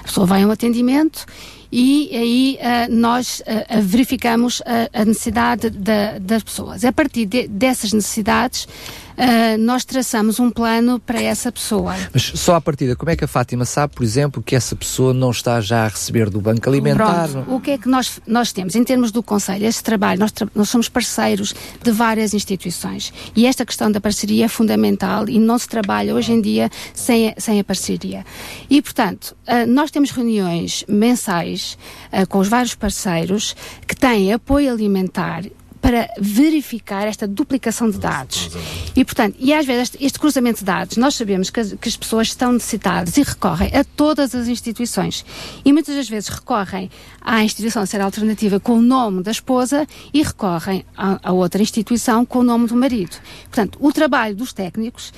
a 0.00 0.04
pessoa 0.04 0.24
vai 0.24 0.44
a 0.44 0.46
um 0.46 0.52
atendimento 0.52 1.26
e 1.72 2.10
aí 2.12 2.58
ah, 2.62 2.86
nós 2.88 3.42
ah, 3.44 3.80
verificamos 3.80 4.62
a, 4.64 5.00
a 5.02 5.04
necessidade 5.04 5.68
da- 5.70 6.18
das 6.20 6.44
pessoas. 6.44 6.84
A 6.84 6.92
partir 6.92 7.26
de- 7.26 7.48
dessas 7.48 7.92
necessidades, 7.92 8.68
ah, 9.16 9.56
nós 9.58 9.84
traçamos 9.84 10.38
um 10.40 10.50
plano 10.50 10.98
para 11.00 11.20
essa 11.22 11.50
pessoa. 11.50 11.94
Mas 12.12 12.22
só 12.34 12.54
à 12.56 12.60
partida, 12.60 12.94
como 12.96 13.10
é 13.10 13.16
que 13.16 13.24
a 13.24 13.28
Fátima 13.28 13.64
sabe, 13.64 13.94
por 13.94 14.02
exemplo, 14.04 14.42
que 14.42 14.54
essa 14.56 14.74
pessoa 14.76 15.12
não 15.14 15.30
está 15.30 15.60
já 15.60 15.84
a 15.84 15.88
receber 15.88 16.28
do 16.30 16.40
Banco 16.40 16.68
Alimentar? 16.68 17.28
Pronto, 17.28 17.54
o 17.54 17.60
que 17.60 17.70
é 17.72 17.78
que 17.78 17.88
nós, 17.88 18.20
nós 18.26 18.52
temos 18.52 18.74
em 18.74 18.84
termos 18.84 19.10
do 19.12 19.22
Conselho? 19.22 19.66
Este 19.66 19.82
trabalho, 19.82 20.20
nós, 20.20 20.32
tra- 20.32 20.48
nós 20.54 20.68
somos 20.68 20.88
parceiros 20.88 21.54
de 21.82 21.90
várias 21.90 22.34
instituições 22.34 23.12
e 23.34 23.46
esta 23.46 23.64
questão 23.64 23.90
da 23.90 24.00
parceria 24.00 24.44
é 24.44 24.48
fundamental 24.48 25.28
e 25.28 25.38
não 25.38 25.58
se 25.58 25.68
trabalha 25.68 26.14
hoje 26.14 26.32
em 26.32 26.40
dia 26.40 26.70
sem, 26.94 27.28
a- 27.30 27.34
sem 27.38 27.58
a 27.60 27.64
parceria. 27.64 28.24
E, 28.68 28.80
portanto, 28.82 29.36
ah, 29.46 29.64
nós 29.66 29.90
temos 29.90 30.10
reuniões 30.10 30.84
mensais 30.88 31.78
ah, 32.12 32.26
com 32.26 32.38
os 32.38 32.48
vários 32.48 32.74
parceiros 32.74 33.54
que 33.86 33.94
têm 33.96 34.32
apoio 34.32 34.70
alimentar 34.70 35.42
para 35.86 36.10
verificar 36.18 37.06
esta 37.06 37.28
duplicação 37.28 37.88
de 37.88 37.96
dados. 37.96 38.50
E, 38.96 39.04
portanto, 39.04 39.36
e 39.38 39.54
às 39.54 39.64
vezes 39.64 39.82
este, 39.84 40.04
este 40.04 40.18
cruzamento 40.18 40.58
de 40.58 40.64
dados, 40.64 40.96
nós 40.96 41.14
sabemos 41.14 41.48
que 41.48 41.60
as, 41.60 41.74
que 41.74 41.88
as 41.88 41.96
pessoas 41.96 42.26
estão 42.26 42.50
necessitadas 42.50 43.16
e 43.16 43.22
recorrem 43.22 43.70
a 43.72 43.84
todas 43.84 44.34
as 44.34 44.48
instituições. 44.48 45.24
E 45.64 45.72
muitas 45.72 45.94
das 45.94 46.08
vezes 46.08 46.28
recorrem 46.28 46.90
à 47.20 47.40
instituição 47.44 47.82
a 47.82 47.86
ser 47.86 48.00
alternativa 48.00 48.58
com 48.58 48.78
o 48.78 48.82
nome 48.82 49.22
da 49.22 49.30
esposa 49.30 49.86
e 50.12 50.24
recorrem 50.24 50.84
a, 50.96 51.20
a 51.22 51.30
outra 51.30 51.62
instituição 51.62 52.26
com 52.26 52.40
o 52.40 52.42
nome 52.42 52.66
do 52.66 52.74
marido. 52.74 53.16
Portanto, 53.44 53.78
o 53.80 53.92
trabalho 53.92 54.34
dos 54.34 54.52
técnicos, 54.52 55.12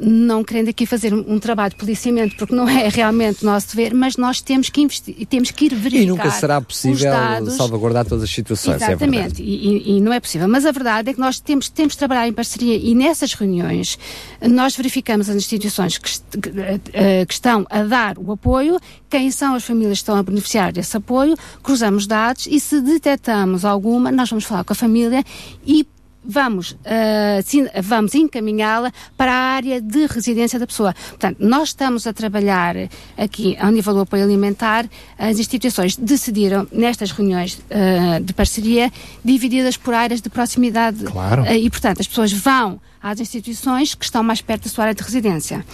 não 0.00 0.42
querendo 0.42 0.68
aqui 0.68 0.86
fazer 0.86 1.14
um, 1.14 1.38
trabalho 1.38 1.70
de 1.70 1.76
policiamento, 1.76 2.36
porque 2.36 2.54
não 2.54 2.68
é 2.68 2.88
realmente 2.88 3.42
o 3.42 3.46
nosso 3.46 3.68
dever, 3.68 3.94
mas 3.94 4.16
nós 4.16 4.40
temos 4.40 4.68
que 4.68 4.80
investir, 4.80 5.14
temos 5.26 5.50
que 5.50 5.66
ir 5.66 5.74
verificar 5.74 6.02
E 6.02 6.06
nunca 6.06 6.30
será 6.30 6.58
os 6.58 6.66
possível 6.66 7.10
dados 7.10 7.54
salvaguardar 7.54 8.04
todas 8.04 8.24
as 8.24 8.30
situações, 8.30 8.82
é. 8.82 8.86
Exatamente, 8.86 9.42
e, 9.42 9.44
e- 9.94 9.96
e 9.96 10.00
não 10.00 10.12
é 10.12 10.18
possível. 10.20 10.48
Mas 10.48 10.66
a 10.66 10.72
verdade 10.72 11.10
é 11.10 11.14
que 11.14 11.20
nós 11.20 11.38
temos, 11.38 11.68
temos 11.68 11.92
de 11.92 11.98
trabalhar 11.98 12.26
em 12.26 12.32
parceria 12.32 12.76
e 12.76 12.94
nessas 12.94 13.34
reuniões 13.34 13.98
nós 14.42 14.76
verificamos 14.76 15.28
as 15.28 15.36
instituições 15.36 15.98
que, 15.98 16.10
que, 16.40 16.60
eh, 16.60 16.80
eh, 16.92 17.26
que 17.26 17.34
estão 17.34 17.66
a 17.70 17.82
dar 17.82 18.18
o 18.18 18.32
apoio, 18.32 18.78
quem 19.08 19.30
são 19.30 19.54
as 19.54 19.64
famílias 19.64 19.98
que 19.98 20.02
estão 20.02 20.16
a 20.16 20.22
beneficiar 20.22 20.72
desse 20.72 20.96
apoio, 20.96 21.36
cruzamos 21.62 22.06
dados 22.06 22.46
e 22.46 22.58
se 22.58 22.80
detectamos 22.80 23.64
alguma, 23.64 24.10
nós 24.10 24.28
vamos 24.28 24.44
falar 24.44 24.64
com 24.64 24.72
a 24.72 24.76
família 24.76 25.24
e 25.66 25.86
vamos, 26.28 26.76
sim, 27.44 27.66
vamos 27.82 28.14
encaminhá-la 28.14 28.92
para 29.16 29.32
a 29.32 29.54
área 29.54 29.80
de 29.80 30.06
residência 30.06 30.58
da 30.58 30.66
pessoa. 30.66 30.94
Portanto, 31.08 31.38
nós 31.40 31.70
estamos 31.70 32.06
a 32.06 32.12
trabalhar 32.12 32.76
aqui 33.16 33.56
ao 33.58 33.70
nível 33.70 33.94
do 33.94 34.00
apoio 34.00 34.22
alimentar, 34.22 34.86
as 35.18 35.38
instituições 35.38 35.96
decidiram 35.96 36.66
nestas 36.70 37.10
reuniões 37.10 37.60
eh, 37.70 38.20
de 38.20 38.32
parceria 38.32 38.92
divididas 39.24 39.76
por 39.76 39.94
áreas 39.94 40.20
de 40.20 40.28
proximidade. 40.28 41.04
Claro. 41.04 41.44
Eh, 41.44 41.58
e, 41.58 41.70
portanto, 41.70 42.00
as 42.00 42.06
pessoas 42.06 42.32
vão 42.32 42.80
às 43.02 43.20
instituições 43.20 43.94
que 43.94 44.04
estão 44.04 44.22
mais 44.22 44.40
perto 44.40 44.64
da 44.64 44.70
sua 44.70 44.84
área 44.84 44.94
de 44.94 45.02
residência. 45.02 45.64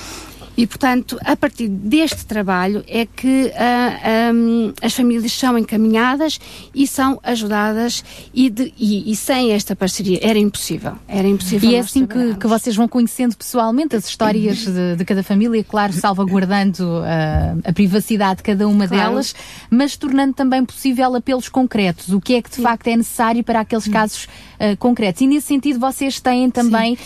E, 0.57 0.67
portanto, 0.67 1.19
a 1.25 1.35
partir 1.37 1.69
deste 1.69 2.25
trabalho 2.27 2.85
é 2.87 3.05
que 3.07 3.53
ah, 3.57 4.29
ahm, 4.31 4.73
as 4.81 4.95
famílias 4.95 5.33
são 5.33 5.59
encaminhadas 5.59 6.39
e 6.75 6.87
são 6.87 7.19
ajudadas 7.25 8.05
e, 8.33 8.49
de- 8.49 8.73
e- 8.79 9.11
e 9.11 9.17
sem 9.17 9.51
esta 9.53 9.75
parceria 9.75 10.19
era 10.23 10.39
impossível. 10.39 10.93
Era 11.09 11.27
impossível. 11.27 11.69
E 11.71 11.75
é 11.75 11.81
assim 11.81 12.07
que, 12.07 12.35
que 12.37 12.47
vocês 12.47 12.77
vão 12.77 12.87
conhecendo 12.87 13.37
pessoalmente 13.37 13.97
as 13.97 14.07
histórias 14.07 14.59
de, 14.59 14.97
de 14.97 15.05
cada 15.05 15.25
família, 15.25 15.65
claro, 15.65 15.93
salvaguardando 15.93 17.03
ah, 17.05 17.57
a 17.65 17.73
privacidade 17.73 18.37
de 18.39 18.43
cada 18.45 18.69
uma 18.69 18.87
Claro. 18.87 19.11
delas, 19.11 19.35
mas 19.69 19.97
tornando 19.97 20.35
também 20.35 20.65
possível 20.65 21.15
apelos 21.17 21.49
concretos. 21.49 22.11
O 22.11 22.21
que 22.21 22.35
é 22.35 22.43
que 22.43 22.51
de 22.51 22.61
facto 22.63 22.87
é 22.87 22.97
necessário 22.97 23.43
para 23.43 23.61
aqueles 23.61 23.89
casos 23.89 24.29
ah, 24.61 24.77
concretos. 24.79 25.21
E 25.21 25.27
nesse 25.27 25.49
sentido 25.49 25.81
vocês 25.81 26.21
têm 26.21 26.49
também 26.49 26.97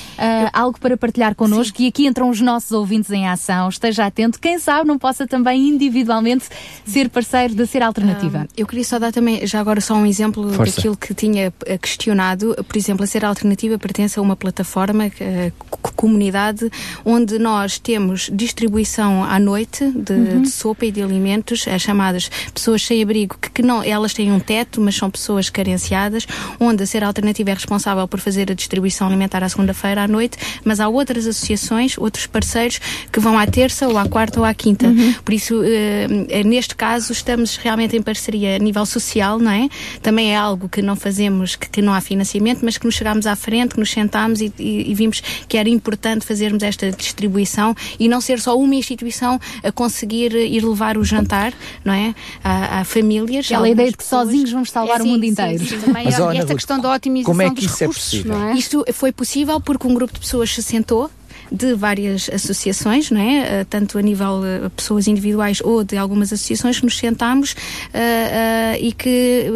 algo 0.53 0.79
para 0.79 0.97
partilhar 0.99 1.35
connosco 1.35 1.81
e 1.81 1.87
aqui 1.87 2.07
entram 2.07 2.29
os 2.29 2.41
nossos 2.43 2.73
ouvintes 2.73 3.11
em 3.11 3.27
ação. 3.27 3.38
Ação, 3.39 3.69
esteja 3.69 4.05
atento, 4.07 4.39
quem 4.41 4.59
sabe 4.59 4.87
não 4.89 4.99
possa 4.99 5.27
também 5.27 5.69
individualmente 5.69 6.47
ser 6.85 7.09
parceiro 7.09 7.55
da 7.55 7.65
Ser 7.67 7.83
Alternativa. 7.83 8.45
Ah, 8.45 8.53
eu 8.57 8.67
queria 8.67 8.85
só 8.85 8.99
dar 8.99 9.13
também, 9.13 9.47
já 9.47 9.61
agora, 9.61 9.81
só 9.81 9.95
um 9.95 10.05
exemplo 10.05 10.53
Força. 10.53 10.77
daquilo 10.77 10.97
que 10.97 11.15
tinha 11.15 11.53
eh, 11.67 11.79
questionado. 11.79 12.55
Por 12.67 12.77
exemplo, 12.77 13.05
a 13.05 13.07
Ser 13.07 13.25
Alternativa 13.25 13.79
pertence 13.79 14.19
a 14.19 14.23
uma 14.23 14.35
plataforma, 14.37 15.07
eh, 15.21 15.53
co- 15.71 15.93
comunidade, 15.95 16.71
onde 17.05 17.39
nós 17.39 17.79
temos 17.79 18.31
distribuição 18.33 19.25
à 19.25 19.39
noite 19.39 19.85
de, 19.93 20.13
Uhum. 20.13 20.43
de 20.43 20.51
sopa 20.51 20.87
e 20.87 20.91
de 20.93 21.01
alimentos, 21.03 21.67
as 21.69 21.81
chamadas 21.83 22.31
pessoas 22.53 22.83
sem 22.85 23.03
abrigo, 23.03 23.37
que, 23.41 23.51
que 23.51 23.63
não, 23.63 23.83
elas 23.83 24.13
têm 24.13 24.33
um 24.33 24.41
teto, 24.41 24.81
mas 24.81 24.97
são 24.97 25.09
pessoas 25.11 25.49
carenciadas, 25.49 26.27
onde 26.59 26.83
a 26.83 26.87
Ser 26.87 27.05
Alternativa 27.05 27.51
é 27.51 27.55
responsável 27.55 28.07
por 28.09 28.19
fazer 28.21 28.51
a 28.51 28.55
distribuição 28.55 29.07
alimentar 29.07 29.43
à 29.45 29.49
segunda-feira 29.49 30.03
à 30.03 30.09
noite, 30.09 30.37
mas 30.65 30.81
há 30.81 30.89
outras 30.89 31.27
associações, 31.27 31.97
outros 31.99 32.27
parceiros 32.27 32.81
que 33.13 33.21
vão 33.21 33.28
à 33.37 33.47
terça 33.47 33.89
ou 33.89 33.99
à 33.99 34.07
quarta 34.09 34.39
ou 34.39 34.45
à 34.47 34.55
quinta. 34.55 34.87
Por 35.25 35.35
isso, 35.35 35.61
eh, 35.65 36.07
eh, 36.29 36.45
neste 36.45 36.77
caso, 36.77 37.13
estamos 37.13 37.57
realmente 37.57 37.97
em 37.97 38.03
parceria 38.03 38.55
a 38.55 38.59
nível 38.61 38.87
social, 38.87 39.41
não 39.41 39.51
é? 39.51 39.69
Também 40.01 40.33
é 40.33 40.37
algo 40.37 40.69
que 40.69 40.81
não 40.81 40.95
fazemos, 40.95 41.57
que, 41.57 41.69
que 41.69 41.83
não 41.83 41.93
há 41.93 42.01
financiamento, 42.01 42.61
mas 42.63 42.79
que 42.79 42.87
nos 42.87 42.95
chegámos 42.95 43.27
à 43.27 43.35
frente, 43.35 43.75
que 43.75 43.81
nos 43.81 43.91
sentámos 43.91 44.41
e, 44.41 44.53
e- 44.59 44.91
e 44.91 44.95
vimos 44.95 45.21
que 45.49 45.57
era 45.59 45.69
importante 45.69 46.25
fazermos 46.25 46.63
esta 46.63 46.93
distribuição 46.93 47.75
e 47.99 48.09
não 48.09 48.21
ser 48.21 48.39
só 48.41 48.57
uma 48.57 48.75
instituição 48.77 49.41
a 49.65 49.73
conseguir 49.73 50.33
ir 50.35 50.65
levar 50.65 50.97
o 50.97 51.05
jantar, 51.05 51.53
não 51.85 51.93
é? 51.93 52.15
A, 52.45 52.81
a 52.81 52.85
famílias. 52.85 53.47
Aquela 53.47 53.67
algumas 53.67 53.73
ideia 53.73 53.91
de 53.91 53.97
que 53.97 54.05
pessoas. 54.05 54.27
sozinhos 54.27 54.53
vamos 54.53 54.71
salvar 54.71 55.01
É, 55.01 55.03
o 55.03 55.07
mundo 55.07 55.23
sim, 55.25 55.31
inteiro. 55.31 55.59
sim, 55.67 55.81
sim. 55.81 55.91
Mas, 55.93 56.19
é- 56.19 56.35
e 56.35 56.39
esta 56.39 56.55
questão 56.55 56.79
da 56.79 56.93
otimização 56.95 57.33
como 57.33 57.43
é 57.43 57.49
que 57.49 57.55
dos 57.57 57.65
isso 57.65 57.77
é 57.83 57.87
recursos, 57.87 58.05
possível? 58.05 58.33
não 58.39 58.49
é? 58.51 58.55
Isto 58.55 58.85
foi 58.93 59.11
possível 59.11 59.61
porque 59.61 59.87
um 59.87 59.95
grupo 59.95 60.13
de 60.15 60.21
pessoas 60.21 60.53
se 60.55 60.63
sentou 60.63 61.11
de 61.51 61.75
várias 61.75 62.29
associações, 62.33 63.11
não 63.11 63.21
é? 63.21 63.61
Eh, 63.61 63.67
tanto 63.69 63.99
a 63.99 64.03
nível 64.03 64.43
eh, 64.45 64.69
pessoas 64.77 65.07
individuais 65.07 65.61
ou 65.63 65.83
de 65.83 65.97
algumas 65.97 66.33
associações 66.33 66.79
que 66.79 66.85
nos 66.85 66.99
sentámos 66.99 67.55
eh, 67.93 68.79
e 68.81 68.93
que 68.93 69.47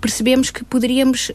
percebemos 0.00 0.50
que 0.50 0.64
poderíamos 0.64 1.30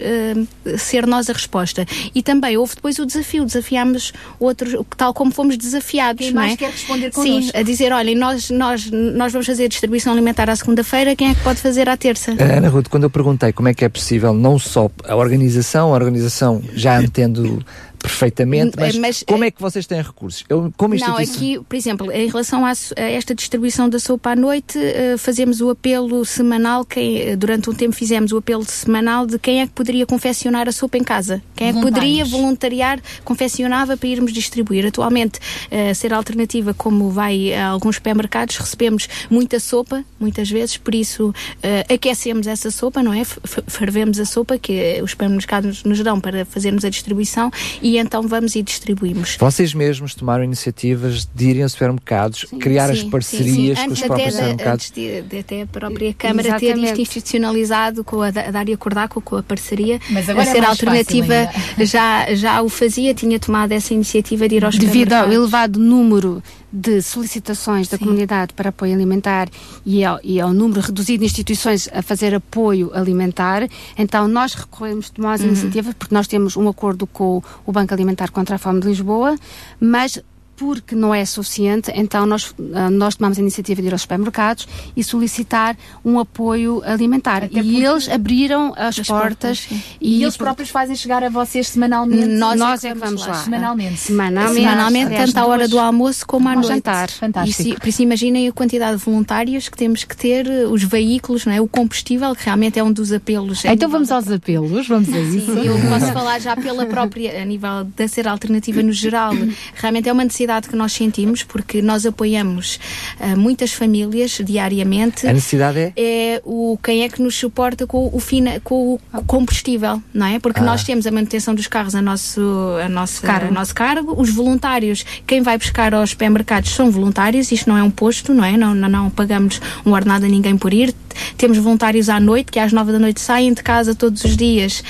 ser 0.78 1.08
nós 1.08 1.30
a 1.30 1.34
resposta. 1.34 1.86
E 2.14 2.22
também 2.22 2.58
houve 2.58 2.76
depois 2.76 3.00
o 3.00 3.06
desafio, 3.06 3.46
desafiámos 3.46 4.14
outros, 4.40 4.76
tal 4.98 5.14
como 5.14 5.32
fomos 5.32 5.58
desafiados, 5.58 6.26
Quem 6.26 6.34
não 6.34 6.42
é? 6.42 6.56
quer 6.56 6.72
responder 6.72 7.14
Sim, 7.14 7.22
connosco? 7.22 7.58
a 7.58 7.64
dizer, 7.64 7.92
olhem, 7.92 8.16
nós, 8.16 8.50
nós, 8.50 8.90
nós 8.92 9.32
vamos 9.32 9.48
fazer 9.48 9.66
a 9.66 9.68
distribuição 9.68 10.14
alimentar 10.14 10.50
à 10.50 10.56
segunda-feira, 10.56 11.16
quem 11.16 11.30
é 11.30 11.36
que 11.36 11.42
pode 11.42 11.60
fazer 11.60 11.90
à 11.90 11.98
terça? 11.98 12.32
Ana 12.32 12.70
Ruth, 12.70 12.88
quando 12.90 13.04
eu 13.04 13.10
perguntei 13.10 13.52
como 13.52 13.68
é 13.68 13.74
que 13.74 13.86
é 13.86 13.90
possível, 13.90 14.34
não 14.34 14.60
só 14.60 14.90
a 15.08 15.16
organização, 15.16 15.94
a 15.94 15.96
organização 15.96 16.62
já 16.74 17.02
entendo 17.02 17.64
perfeitamente, 18.06 18.78
mas, 18.80 18.96
Mas, 18.98 19.24
como 19.24 19.44
é 19.44 19.52
que 19.52 19.62
vocês 19.62 19.86
têm 19.88 20.02
recursos? 20.02 20.44
Eu, 20.48 20.72
como 20.78 20.94
Não, 20.96 21.20
instituição... 21.20 21.36
aqui, 21.36 21.60
por 21.68 21.76
exemplo, 21.76 22.12
em 22.12 22.28
relação 22.28 22.66
à 22.66 22.74
su- 22.76 22.94
a, 22.98 23.02
esta 23.02 23.34
distribuição 23.34 23.90
da 23.90 24.00
sopa 24.00 24.32
à 24.32 24.36
noite, 24.36 24.78
eh, 24.78 25.16
fazemos 25.18 25.60
o 25.62 25.70
apelo 25.70 26.24
semanal, 26.26 26.86
quem, 26.86 27.20
eh, 27.20 27.36
durante 27.36 27.70
um 27.70 27.74
tempo 27.74 27.94
fizemos 27.96 28.32
o 28.32 28.38
apelo 28.38 28.64
semanal 28.64 29.26
de 29.26 29.40
quem 29.40 29.62
é 29.62 29.66
que 29.68 29.74
poderia 29.74 30.06
confeccionar 30.06 30.68
a 30.68 30.72
sopa 30.72 30.98
em 30.98 31.04
casa. 31.04 31.42
Quem 31.56 31.70
é 31.70 31.74
que 31.74 31.82
poderia 31.82 32.24
voluntariar, 32.26 33.00
confeccionava 33.24 33.98
para 33.98 34.08
irmos 34.08 34.32
distribuir. 34.32 34.86
Atualmente, 34.86 35.40
eh, 35.72 35.94
ser 35.94 36.14
alternativa, 36.14 36.74
como 36.74 37.10
vai 37.10 37.54
a 37.54 37.68
alguns 37.68 37.96
supermercados, 37.96 38.58
recebemos 38.58 39.08
muita 39.30 39.60
sopa, 39.60 40.04
muitas 40.20 40.50
vezes, 40.50 40.78
por 40.78 40.94
isso 40.94 41.34
eh, 41.64 41.86
aquecemos 41.94 42.46
essa 42.48 42.70
sopa, 42.72 43.02
não 43.02 43.14
é? 43.14 43.24
Fervemos 43.68 44.20
a 44.20 44.26
sopa 44.26 44.58
que 44.58 45.02
os 45.02 45.12
supermercados 45.12 45.84
nos 45.84 46.00
dão 46.02 46.20
para 46.20 46.46
fazermos 46.46 46.86
a 46.86 46.90
distribuição 46.90 47.50
e 47.82 47.95
então 47.98 48.28
vamos 48.28 48.56
e 48.56 48.62
distribuímos. 48.64 49.38
Vocês 49.40 49.74
mesmos 49.74 50.14
tomaram 50.16 50.44
iniciativas 50.44 51.28
de 51.34 51.50
irem 51.50 51.64
aos 51.64 51.72
supermercados, 51.74 52.46
criar 52.60 52.90
as 52.90 53.00
Sim, 53.00 53.10
parcerias 53.10 53.78
sim, 53.80 53.84
sim. 53.84 53.88
com 53.88 53.94
os 53.94 54.00
próprios 54.02 54.28
até 54.36 54.42
da- 54.46 54.50
supermercados. 54.52 54.74
Antes 54.86 54.92
de, 54.92 55.22
de 55.22 55.38
até 55.40 55.62
a 55.62 55.68
própria 55.68 56.14
Câmara 56.14 56.60
ter 56.60 56.66
Exatamente. 56.68 56.92
isto 56.92 57.02
institucionalizado 57.02 58.04
com 58.04 58.22
a, 58.22 58.32
da- 58.32 58.48
a 58.48 58.52
Dária 58.52 58.78
Cordaco, 58.78 59.22
com 59.22 59.36
a 59.38 59.44
parceria, 59.44 60.00
Mas 60.10 60.30
agora 60.30 60.46
a 60.48 60.50
é 60.50 60.54
ser 60.54 60.60
mais 60.62 60.70
alternativa 60.72 61.50
fácil 61.52 61.86
já, 61.86 62.36
já 62.36 62.62
o 62.62 62.70
fazia, 62.70 63.14
tinha 63.14 63.40
tomado 63.40 63.72
essa 63.72 63.94
iniciativa 63.94 64.48
de 64.48 64.56
ir 64.56 64.66
aos 64.66 64.78
Devido 64.78 65.14
ao 65.14 65.24
supermercados. 65.24 65.36
elevado 65.36 65.80
número 65.80 66.44
de 66.72 67.02
solicitações 67.02 67.88
da 67.88 67.98
comunidade 67.98 68.54
para 68.54 68.70
apoio 68.70 68.94
alimentar 68.94 69.48
e 69.86 70.04
ao, 70.04 70.20
e 70.24 70.40
ao 70.42 70.54
número 70.54 70.82
reduzido 70.82 71.20
de 71.20 71.26
instituições 71.26 71.88
a 71.94 72.02
fazer 72.02 72.36
apoio 72.36 72.92
alimentar, 72.94 73.68
então 73.98 74.28
nós 74.28 74.54
recorremos, 74.54 75.10
tomamos 75.10 75.42
a 75.42 75.44
Uhum. 75.44 75.50
iniciativa, 75.52 75.94
porque 75.98 76.14
nós 76.14 76.28
temos 76.28 76.58
um 76.58 76.68
acordo 76.68 77.08
com 77.08 77.42
o 77.66 77.72
Banco 77.72 77.94
Alimentar 77.94 78.32
contra 78.32 78.56
a 78.56 78.60
Fome 78.60 78.82
de 78.82 78.88
Lisboa, 78.88 79.36
mas 79.80 80.20
porque 80.56 80.96
não 80.96 81.14
é 81.14 81.26
suficiente, 81.26 81.92
então 81.96 82.26
nós, 82.26 82.54
ah, 82.74 82.90
nós 82.90 83.16
tomamos 83.16 83.38
a 83.38 83.42
iniciativa 83.42 83.82
de 83.82 83.88
ir 83.88 83.92
aos 83.92 84.02
supermercados 84.02 84.68
e 84.96 85.04
solicitar 85.04 85.78
um 86.04 86.20
apoio 86.20 86.82
alimentar. 86.86 87.50
e 87.52 87.84
eles 87.84 88.10
abriram 88.10 88.74
as, 88.76 89.00
portas, 89.00 89.68
E, 90.00 90.22
eles 90.24 90.38
próprios 90.38 90.70
fazem 90.70 90.96
chegar 90.96 91.24
a 91.24 91.30
vocês 91.30 91.68
semanalmente. 91.68 92.28
Nós, 92.28 92.60
nós 92.60 92.84
é 92.84 92.94
que 92.94 93.00
vamos 93.00 93.26
lá. 93.26 93.34
Semanalmente. 93.36 93.98
Semanalmente. 93.98 94.56
Semanalmente, 94.56 95.16
Às 95.16 95.34
tanto 95.34 95.38
à 95.38 95.46
hora 95.48 95.68
do 95.68 95.80
almoço 95.80 96.26
como 96.26 96.48
à 96.48 96.54
noite. 96.54 96.68
jantar. 96.68 97.10
Isso, 97.46 97.76
por 97.76 97.88
isso 97.88 98.02
imaginem 98.02 98.48
a 98.48 98.52
quantidade 98.52 98.98
de 98.98 99.04
voluntários 99.04 99.70
que 99.70 99.78
temos 99.78 100.04
que 100.04 100.16
ter, 100.16 100.48
os 100.70 100.84
veículos, 100.84 101.46
não 101.46 101.54
é? 101.54 101.62
o 101.62 101.68
combustível, 101.68 102.36
que 102.36 102.46
realmente 102.46 102.80
é 102.80 102.84
um 102.84 102.92
dos 102.92 103.12
apelos. 103.12 103.64
Então 103.66 103.90
vamos 103.90 104.12
aos 104.12 104.30
apelos, 104.30 104.88
vamos 104.88 105.14
a 105.14 105.20
isso. 105.20 105.54
Sim, 105.54 105.68
eu 105.68 105.78
posso 105.90 106.12
falar 106.14 106.40
já 106.40 106.56
pela 106.56 106.86
própria, 106.86 107.42
a 107.42 107.46
nível 107.46 107.86
da 107.96 108.08
ser 108.08 108.28
alternativa 108.28 108.82
no 108.82 108.94
geral. 108.94 109.34
Realmente 109.76 110.10
é 110.10 110.14
uma 110.14 110.24
necessidade 110.24 110.45
que 110.70 110.76
nós 110.76 110.92
sentimos, 110.94 111.44
porque 111.44 111.82
nós 111.82 112.06
apoiamos 112.06 112.80
ah, 113.20 113.36
muitas 113.36 113.72
famílias 113.74 114.40
diariamente. 114.44 115.28
A 115.28 115.34
necessidade 115.34 115.80
é? 115.80 115.94
É 115.96 116.42
o 116.46 116.78
quem 116.84 117.04
é 117.04 117.10
que 117.10 117.22
nos 117.22 117.36
suporta 117.36 117.86
com 117.88 118.10
o, 118.12 118.20
fina, 118.20 118.60
com 118.64 118.94
o 119.14 119.24
combustível, 119.26 120.02
não 120.14 120.26
é? 120.26 120.40
Porque 120.40 120.60
Ah. 120.60 120.64
nós 120.64 120.84
temos 120.84 121.06
a 121.08 121.12
manutenção 121.12 121.54
dos 121.56 121.68
carros 121.68 121.96
a 121.96 122.02
nosso, 122.02 122.42
a 122.84 122.90
nosso, 122.90 123.22
Cargo. 123.22 123.48
a 123.48 123.52
nosso 123.52 123.74
cargo. 123.76 124.14
Os 124.20 124.30
voluntários, 124.30 125.06
quem 125.28 125.42
vai 125.42 125.58
buscar 125.58 125.94
aos 125.94 126.12
supermercados 126.12 126.72
são 126.72 126.90
voluntários, 126.92 127.52
isto 127.52 127.70
não 127.70 127.78
é 127.78 127.84
um 127.84 127.92
posto, 127.92 128.34
não 128.34 128.44
é? 128.44 128.58
Não, 128.58 128.74
não, 128.76 128.90
não 128.90 129.10
pagamos 129.10 129.60
um 129.86 129.92
ordenado 129.92 130.26
a 130.26 130.28
ninguém 130.28 130.58
por 130.58 130.74
ir. 130.74 130.94
Temos 131.38 131.58
voluntários 131.58 132.10
à 132.10 132.20
noite, 132.20 132.52
que 132.52 132.60
às 132.60 132.74
nove 132.74 132.92
da 132.92 133.00
noite 133.00 133.22
saem 133.22 133.54
de 133.54 133.64
casa 133.64 133.96
todos 133.96 134.24
os 134.26 134.36
dias, 134.36 134.84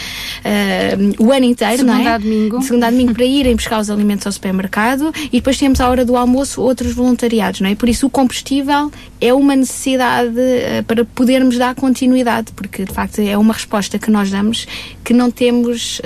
ah, 0.43 1.23
o 1.23 1.31
ano 1.31 1.45
inteiro, 1.45 1.83
não 1.83 1.93
é? 1.93 1.97
Segunda 1.97 2.15
a 2.15 2.17
domingo. 2.17 2.59
De 2.59 2.65
segunda 2.65 2.87
a 2.87 2.91
domingo 2.91 3.13
para 3.13 3.25
irem 3.25 3.55
buscar 3.55 3.79
os 3.79 3.89
alimentos 3.89 4.25
ao 4.25 4.31
supermercado 4.33 5.13
e 5.31 5.41
depois 5.45 5.59
temos 5.59 5.79
à 5.79 5.87
hora 5.87 6.03
do 6.03 6.17
almoço 6.17 6.59
outros 6.59 6.91
voluntariados, 6.93 7.61
não 7.61 7.69
é? 7.69 7.75
Por 7.75 7.87
isso 7.87 8.07
o 8.07 8.09
combustível 8.09 8.91
é 9.21 9.31
uma 9.31 9.55
necessidade 9.55 10.39
eh, 10.39 10.81
para 10.87 11.05
podermos 11.05 11.55
dar 11.55 11.75
continuidade, 11.75 12.51
porque 12.53 12.83
de 12.83 12.91
facto 12.91 13.19
é 13.19 13.37
uma 13.37 13.53
resposta 13.53 13.99
que 13.99 14.09
nós 14.09 14.31
damos 14.31 14.65
que 15.03 15.13
não 15.13 15.29
temos 15.29 16.01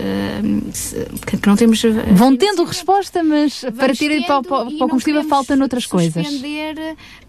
se- 0.73 1.07
que 1.25 1.47
não 1.47 1.55
temos 1.55 1.81
eh, 1.85 1.89
Vão 2.11 2.35
tendo 2.35 2.65
resposta, 2.65 3.23
mas 3.23 3.63
para 3.77 3.95
terem 3.95 4.23
para, 4.23 4.39
o- 4.39 4.43
para, 4.43 4.65
para 4.65 4.85
o 4.85 4.89
combustível 4.89 5.23
falta 5.23 5.55
noutras 5.55 5.85
coisas. 5.85 6.27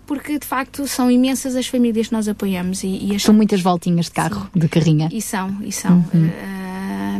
porque 0.05 0.37
de 0.37 0.45
facto 0.47 0.89
são 0.89 1.09
imensas 1.09 1.55
as 1.55 1.69
famílias 1.69 2.09
que 2.09 2.13
nós 2.13 2.27
apoiamos 2.27 2.83
e, 2.83 2.89
e 3.13 3.15
as 3.15 3.23
São 3.23 3.33
muitas 3.33 3.61
voltinhas 3.61 4.07
de 4.07 4.11
carro, 4.11 4.51
de 4.53 4.67
carrinha. 4.67 5.09
e 5.13 5.23
são, 5.23 5.57
e 5.63 5.71
são. 5.71 6.05
Uhum. 6.13 6.29
Ah, 6.43 6.60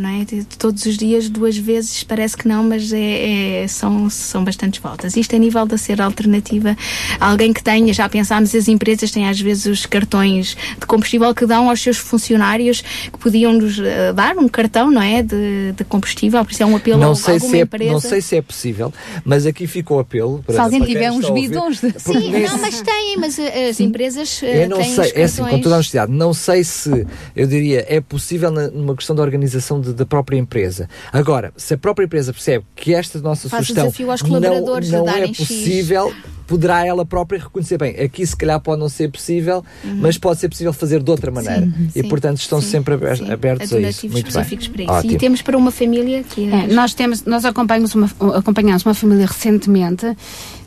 não 0.01 0.09
é? 0.09 0.25
Todos 0.59 0.85
os 0.87 0.97
dias, 0.97 1.29
duas 1.29 1.57
vezes, 1.57 2.03
parece 2.03 2.37
que 2.37 2.49
não, 2.49 2.65
mas 2.65 2.93
é, 2.93 3.63
é- 3.63 3.69
são, 3.69 4.09
são 4.11 4.43
bastantes 4.43 4.81
voltas. 4.81 5.17
Isto 5.17 5.37
a 5.37 5.39
nível 5.39 5.65
da 5.67 5.77
ser 5.79 6.01
alternativa, 6.01 6.77
alguém 7.21 7.53
que 7.53 7.63
tenha, 7.63 7.93
já 7.93 8.09
pensámos, 8.09 8.55
as 8.55 8.67
empresas 8.69 9.11
têm 9.11 9.29
às 9.29 9.41
vezes 9.41 9.67
os 9.67 9.87
cartões 9.87 10.57
de 10.79 10.87
combustível 10.87 11.35
que 11.35 11.47
dão 11.47 11.69
aos 11.69 11.81
seus 11.81 11.97
funcionários 11.99 12.81
que 13.13 13.19
podiam 13.19 13.53
nos 13.53 13.79
ah, 13.79 14.13
dar 14.13 14.37
um 14.37 14.49
cartão, 14.49 14.91
não 14.91 15.03
é? 15.03 15.23
De, 15.23 15.73
de 15.77 15.85
combustível, 15.85 16.45
por 16.45 16.53
isso 16.53 16.63
é 16.63 16.67
um 16.67 16.77
apelo 16.77 16.99
Não 17.01 17.13
a 17.13 17.15
sei, 17.15 17.35
alguma 17.35 17.51
se 17.51 17.59
é, 17.59 17.63
empresa. 17.63 17.93
não 17.93 18.01
sei 18.01 18.21
se 18.21 18.37
é 18.37 18.43
possível, 18.43 18.93
mas 19.25 19.47
aqui 19.47 19.67
ficou 19.67 19.99
o 19.99 20.01
apelo. 20.01 20.43
para- 20.47 20.55
Se 20.55 20.61
alguém 20.61 20.83
tiver 20.85 21.11
uns 21.13 21.25
a 21.27 21.31
bidões 21.33 21.81
de- 21.81 21.95
Sim, 21.99 22.31
nesse- 22.31 22.53
não, 22.55 22.61
mas 22.61 22.81
têm, 22.83 23.17
mas 23.19 23.39
ah, 23.39 23.69
as 23.71 23.81
empresas 23.81 24.41
ah, 24.43 24.47
Eu 24.47 24.69
não 24.69 24.79
têm 24.79 24.95
sei, 24.95 25.05
os 25.11 25.17
é 25.17 25.23
assim, 25.25 25.37
com 25.37 25.43
cartões. 25.45 25.63
toda 25.63 25.75
a 25.75 25.79
honestidade, 25.79 26.13
não 26.13 26.33
sei 26.35 26.65
se, 26.65 27.07
eu 27.37 27.47
diria, 27.47 27.85
é 27.89 28.01
possível 28.01 28.51
na- 28.51 28.69
numa 28.69 28.95
questão 28.97 29.15
da 29.15 29.23
organização 29.23 29.81
de- 29.81 29.90
da 29.95 30.07
própria 30.07 30.37
empresa. 30.39 30.89
Agora, 31.13 31.53
se 31.57 31.75
a 31.75 31.79
própria 31.79 32.05
empresa 32.05 32.33
percebe 32.33 32.65
que 32.75 32.95
esta 32.95 33.19
nossa 33.21 33.49
Faz 33.49 33.65
o 33.69 33.75
sugestão 33.75 33.93
não, 34.29 35.05
não 35.05 35.09
é 35.09 35.29
possível, 35.29 36.13
poderá 36.47 36.85
ela 36.85 37.05
própria 37.07 37.39
reconhecer, 37.39 37.79
bem, 37.79 37.97
aqui 38.01 38.27
se 38.27 38.37
calhar 38.37 38.59
pode 38.61 38.81
não 38.81 38.89
ser 38.89 39.11
possível, 39.11 39.65
mas 39.85 40.19
pode 40.19 40.41
ser 40.41 40.49
possível 40.49 40.73
fazer 40.73 41.03
de 41.03 41.11
outra 41.11 41.31
maneira. 41.31 41.61
e, 41.65 41.65
Uhum. 41.83 41.91
sim, 41.91 42.09
portanto, 42.09 42.39
estão 42.39 42.61
sempre 42.61 42.95
aber- 42.95 43.17
Sim, 43.17 43.31
abertos 43.31 43.73
a 43.73 43.81
isso. 43.81 44.07
Muito 44.09 44.29
específicos 44.29 44.67
bem. 44.69 44.87
para 44.87 44.99
isso. 45.01 45.07
E 45.15 45.17
temos 45.17 45.43
para 45.43 45.57
uma 45.57 45.71
família 45.71 46.23
que 46.25 46.49
É, 46.51 46.67
nós 46.67 46.93
temos, 46.95 47.25
nós 47.25 47.45
acompanhamos 47.45 47.95
uma, 47.95 48.11
acompanhamos 48.37 48.85
uma 48.85 48.95
família 48.95 49.27
recentemente 49.27 50.07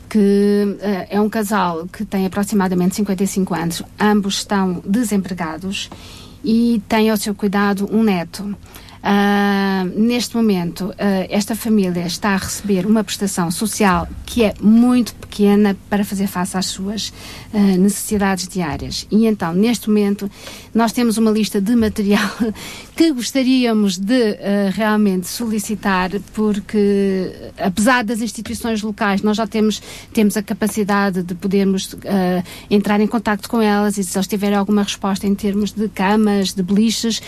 que 0.08 0.76
eh, 0.80 1.08
é 1.10 1.20
um 1.20 1.28
casal 1.28 1.86
que 1.92 2.04
tem 2.04 2.24
aproximadamente 2.24 2.94
55 2.94 3.54
anos, 3.54 3.82
ambos 4.00 4.36
estão 4.36 4.80
desempregados 4.86 5.90
e 6.44 6.80
têm 6.88 7.10
ao 7.10 7.16
seu 7.16 7.34
cuidado 7.34 7.88
um 7.92 8.02
neto. 8.02 8.54
Ah, 9.06 9.84
neste 9.94 10.34
momento, 10.34 10.90
ah, 10.98 11.26
esta 11.28 11.54
família 11.54 12.06
está 12.06 12.30
a 12.30 12.36
receber 12.38 12.86
uma 12.86 13.04
prestação 13.04 13.50
social 13.50 14.08
que 14.24 14.42
é 14.42 14.54
muito 14.62 15.14
pequena 15.16 15.76
para 15.90 16.02
fazer 16.06 16.26
face 16.26 16.56
às 16.56 16.64
suas 16.64 17.12
ah, 17.52 17.58
necessidades 17.58 18.48
diárias. 18.48 19.06
E 19.10 19.26
então, 19.26 19.52
neste 19.52 19.88
momento, 19.88 20.30
nós 20.74 20.90
temos 20.90 21.18
uma 21.18 21.30
lista 21.30 21.60
de 21.60 21.76
material 21.76 22.30
que 22.96 23.12
gostaríamos 23.12 23.98
de 23.98 24.38
realmente 24.72 25.26
solicitar, 25.26 26.10
porque 26.32 27.30
apesar 27.58 28.04
das 28.04 28.20
instituições 28.20 28.82
locais, 28.82 29.20
nós 29.20 29.36
já 29.36 29.46
temos, 29.46 29.82
temos 30.12 30.36
a 30.36 30.42
capacidade 30.42 31.22
de 31.22 31.34
podermos 31.34 31.94
entrar 32.70 33.00
em 33.00 33.06
contato 33.06 33.48
com 33.50 33.60
elas 33.60 33.98
e 33.98 34.04
se 34.04 34.16
eles 34.16 34.28
tiverem 34.28 34.56
alguma 34.56 34.84
resposta 34.84 35.26
em 35.26 35.34
termos 35.34 35.72
de 35.72 35.88
camas, 35.88 36.54
de 36.54 36.62
beliches, 36.62 37.20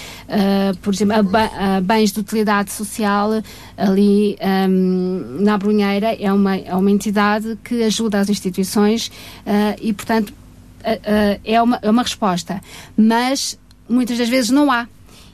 por 0.82 0.94
exemplo, 0.94 1.16
a, 1.16 1.65
ba- 1.66 1.76
a 1.76 1.80
bens 1.80 2.12
de 2.12 2.20
utilidade 2.20 2.70
social, 2.70 3.30
ali 3.76 4.36
ahm, 4.40 5.42
na 5.42 5.58
Brunheira 5.58 6.14
é 6.14 6.32
uma, 6.32 6.56
é 6.56 6.74
uma 6.74 6.90
entidade 6.90 7.58
que 7.64 7.82
ajuda 7.82 8.20
as 8.20 8.28
instituições 8.28 9.10
ah, 9.46 9.74
e, 9.80 9.92
portanto, 9.92 10.32
ah, 10.84 10.98
ah, 11.04 11.38
é, 11.44 11.62
uma, 11.62 11.78
é 11.82 11.90
uma 11.90 12.02
resposta. 12.02 12.60
Mas 12.96 13.58
muitas 13.88 14.18
das 14.18 14.28
vezes 14.28 14.50
não 14.50 14.70
há. 14.70 14.86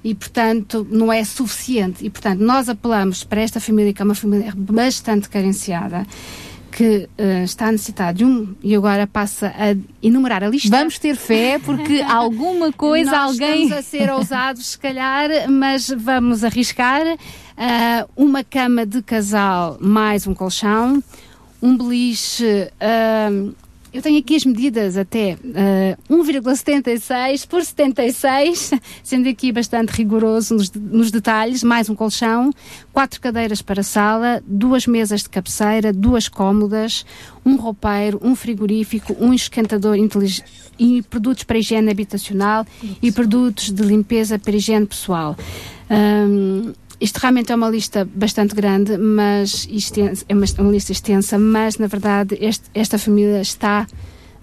E, 0.05 0.15
portanto, 0.17 0.85
não 0.91 1.12
é 1.12 1.23
suficiente. 1.25 2.05
E, 2.05 2.11
portanto, 2.11 2.41
nós 2.41 2.69
apelamos 2.69 3.23
para 3.23 3.41
esta 3.41 3.61
família, 3.61 3.93
que 3.93 4.02
é 4.02 4.05
uma 4.05 4.17
família 4.17 4.52
bastante 4.57 5.28
carenciada, 5.28 6.05
que 6.73 7.09
eh, 7.18 7.44
está 7.44 7.67
a 7.67 7.73
necessitar 7.73 8.15
de 8.15 8.25
um. 8.25 8.55
E 8.62 8.75
agora 8.75 9.07
passa 9.07 9.49
a 9.49 9.76
enumerar 10.02 10.42
a 10.42 10.49
lista. 10.49 10.76
Vamos 10.76 10.99
ter 10.99 11.15
fé, 11.15 11.59
porque 11.59 12.01
alguma 12.09 12.73
coisa, 12.73 13.10
Nós 13.12 13.20
alguém. 13.33 13.65
Estamos 13.65 13.73
a 13.78 13.83
ser 13.89 14.10
ousados, 14.10 14.67
se 14.68 14.78
calhar, 14.78 15.28
mas 15.51 15.89
vamos 15.97 16.42
arriscar. 16.42 17.02
Ah, 17.57 18.07
uma 18.17 18.42
cama 18.42 18.86
de 18.86 19.02
casal 19.02 19.76
mais 19.81 20.26
um 20.26 20.34
colchão, 20.34 21.02
um 21.62 21.76
beliche. 21.76 22.68
ah, 22.81 23.52
eu 23.93 24.01
tenho 24.01 24.19
aqui 24.19 24.37
as 24.37 24.45
medidas 24.45 24.97
até 24.97 25.37
ah, 25.55 25.99
1,76 26.11 27.47
por 27.47 27.62
76, 27.62 28.73
sendo 29.05 29.29
aqui 29.29 29.53
bastante 29.53 29.91
rigoroso 29.91 30.55
nos, 30.55 30.71
nos 30.73 31.11
detalhes, 31.11 31.62
mais 31.62 31.91
um 31.91 31.95
colchão, 31.95 32.51
quatro 32.93 33.21
cadeiras 33.21 33.61
para 33.61 33.83
sala, 33.83 34.43
duas 34.47 34.87
mesas 34.87 35.23
de 35.23 35.29
cabeceira, 35.29 35.93
duas 35.93 36.29
cômodas, 36.29 37.05
um 37.45 37.57
roupeiro, 37.57 38.19
um 38.23 38.35
frigorífico, 38.35 39.15
um 39.21 39.35
esquentador 39.35 39.97
inteligente 39.97 40.45
e 40.79 41.03
produtos 41.03 41.45
para 41.45 41.59
higiene 41.59 41.91
habitacional 41.91 42.67
e 43.03 43.12
produtos 43.12 43.71
de 43.71 43.83
limpeza 43.83 44.39
para 44.39 44.57
higiene 44.57 44.87
pessoal. 44.87 45.37
Hum, 45.91 46.73
isto 47.03 47.19
realmente 47.19 47.51
é 47.51 47.55
uma 47.57 47.69
lista 47.69 48.09
bastante 48.15 48.55
grande, 48.55 48.97
mas 48.97 49.67
extensa, 49.69 50.25
é 50.29 50.35
uma, 50.35 50.71
lista 50.71 50.93
extensa, 50.93 51.37
mas 51.37 51.77
na 51.77 51.89
verdade 51.89 52.39
este- 52.41 52.71
esta 52.73 52.97
família 52.97 53.41
está 53.41 53.89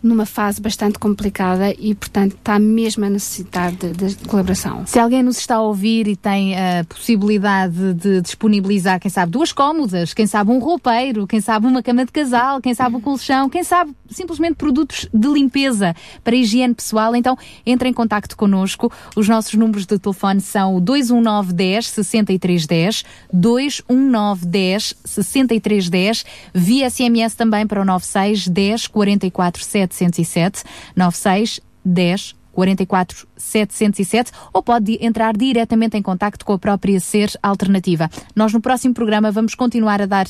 numa 0.02 0.26
fase 0.26 0.62
bastante 0.62 0.98
complicada 0.98 1.74
e, 1.78 1.94
portanto, 1.94 2.36
está 2.36 2.58
mesmo 2.60 3.06
a 3.06 3.10
necessitar 3.10 3.72
de, 3.72 3.92
de 3.92 4.16
colaboração. 4.28 4.86
Se 4.86 5.00
alguém 5.00 5.24
nos 5.24 5.38
está 5.38 5.56
a 5.56 5.62
ouvir 5.62 6.08
e 6.08 6.16
tem 6.16 6.56
a 6.56 6.84
possibilidade 6.88 7.94
de 7.94 8.22
disponibilizar, 8.22 9.00
quem 9.00 9.12
sabe, 9.12 9.32
duas 9.32 9.52
cómodas, 9.52 10.14
quem 10.14 10.28
sabe 10.28 10.52
um 10.52 10.60
roupeiro, 10.60 11.28
quem 11.28 11.42
sabe 11.42 11.68
uma 11.68 11.84
cama 11.84 12.06
de 12.06 12.12
casal, 12.12 12.62
quem 12.62 12.74
sabe 12.74 12.96
um 12.96 13.02
colchão, 13.02 13.50
quem 13.50 13.64
sabe 13.64 13.94
simplesmente 14.10 14.56
produtos 14.56 15.08
de 15.14 15.28
limpeza 15.28 15.96
para 16.24 16.36
higiene 16.36 16.74
pessoal, 16.74 17.16
então 17.16 17.38
entre 17.66 17.90
em 17.90 17.94
contacto 17.94 18.36
connosco. 18.36 18.92
Os 19.16 19.28
nossos 19.28 19.54
números 19.54 19.86
de 19.86 19.98
telefone 20.00 20.42
são 20.42 20.76
o 20.76 20.82
21910 20.82 21.88
6310, 21.88 23.04
21910 23.32 24.96
6310, 25.04 26.26
via 26.54 26.90
SMS 26.90 27.36
também 27.36 27.68
para 27.68 27.82
o 27.82 27.86
96 27.86 28.48
10 28.48 28.88
44 28.88 29.64
707, 29.96 30.64
96 30.96 31.62
10 31.86 32.40
44 32.60 33.28
707 33.38 34.32
ou 34.52 34.62
pode 34.62 34.98
entrar 35.02 35.36
diretamente 35.36 35.96
em 35.96 36.02
contacto 36.02 36.44
com 36.44 36.54
a 36.54 36.60
própria 36.60 37.00
Ser 37.00 37.32
Alternativa. 37.42 38.10
Nós 38.36 38.52
no 38.52 38.60
próximo 38.60 38.94
programa 38.94 39.32
vamos 39.32 39.56
continuar 39.56 40.02
a 40.02 40.06
dar 40.06 40.28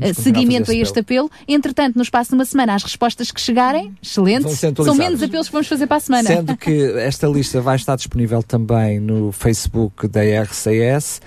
a 0.00 0.14
seguimento 0.14 0.70
a 0.70 0.74
esse 0.74 0.82
este 0.82 1.00
apelo. 1.00 1.30
Entretanto, 1.48 1.96
no 1.96 2.02
espaço 2.02 2.30
de 2.30 2.34
uma 2.34 2.44
semana, 2.44 2.74
as 2.74 2.84
respostas 2.84 3.30
que 3.32 3.40
chegarem, 3.40 3.92
excelente. 4.00 4.42
Vão 4.42 4.52
ser 4.54 4.74
São 4.76 4.94
menos 4.94 5.22
apelos 5.22 5.48
que 5.48 5.52
vamos 5.52 5.66
fazer 5.66 5.86
para 5.86 5.96
a 5.96 6.00
semana. 6.00 6.28
Sendo 6.28 6.56
que 6.56 6.92
esta 6.98 7.26
lista 7.26 7.60
vai 7.60 7.76
estar 7.76 7.96
disponível 7.96 8.42
também 8.42 9.00
no 9.00 9.32
Facebook 9.32 10.06
da 10.06 10.20
RCS 10.22 11.20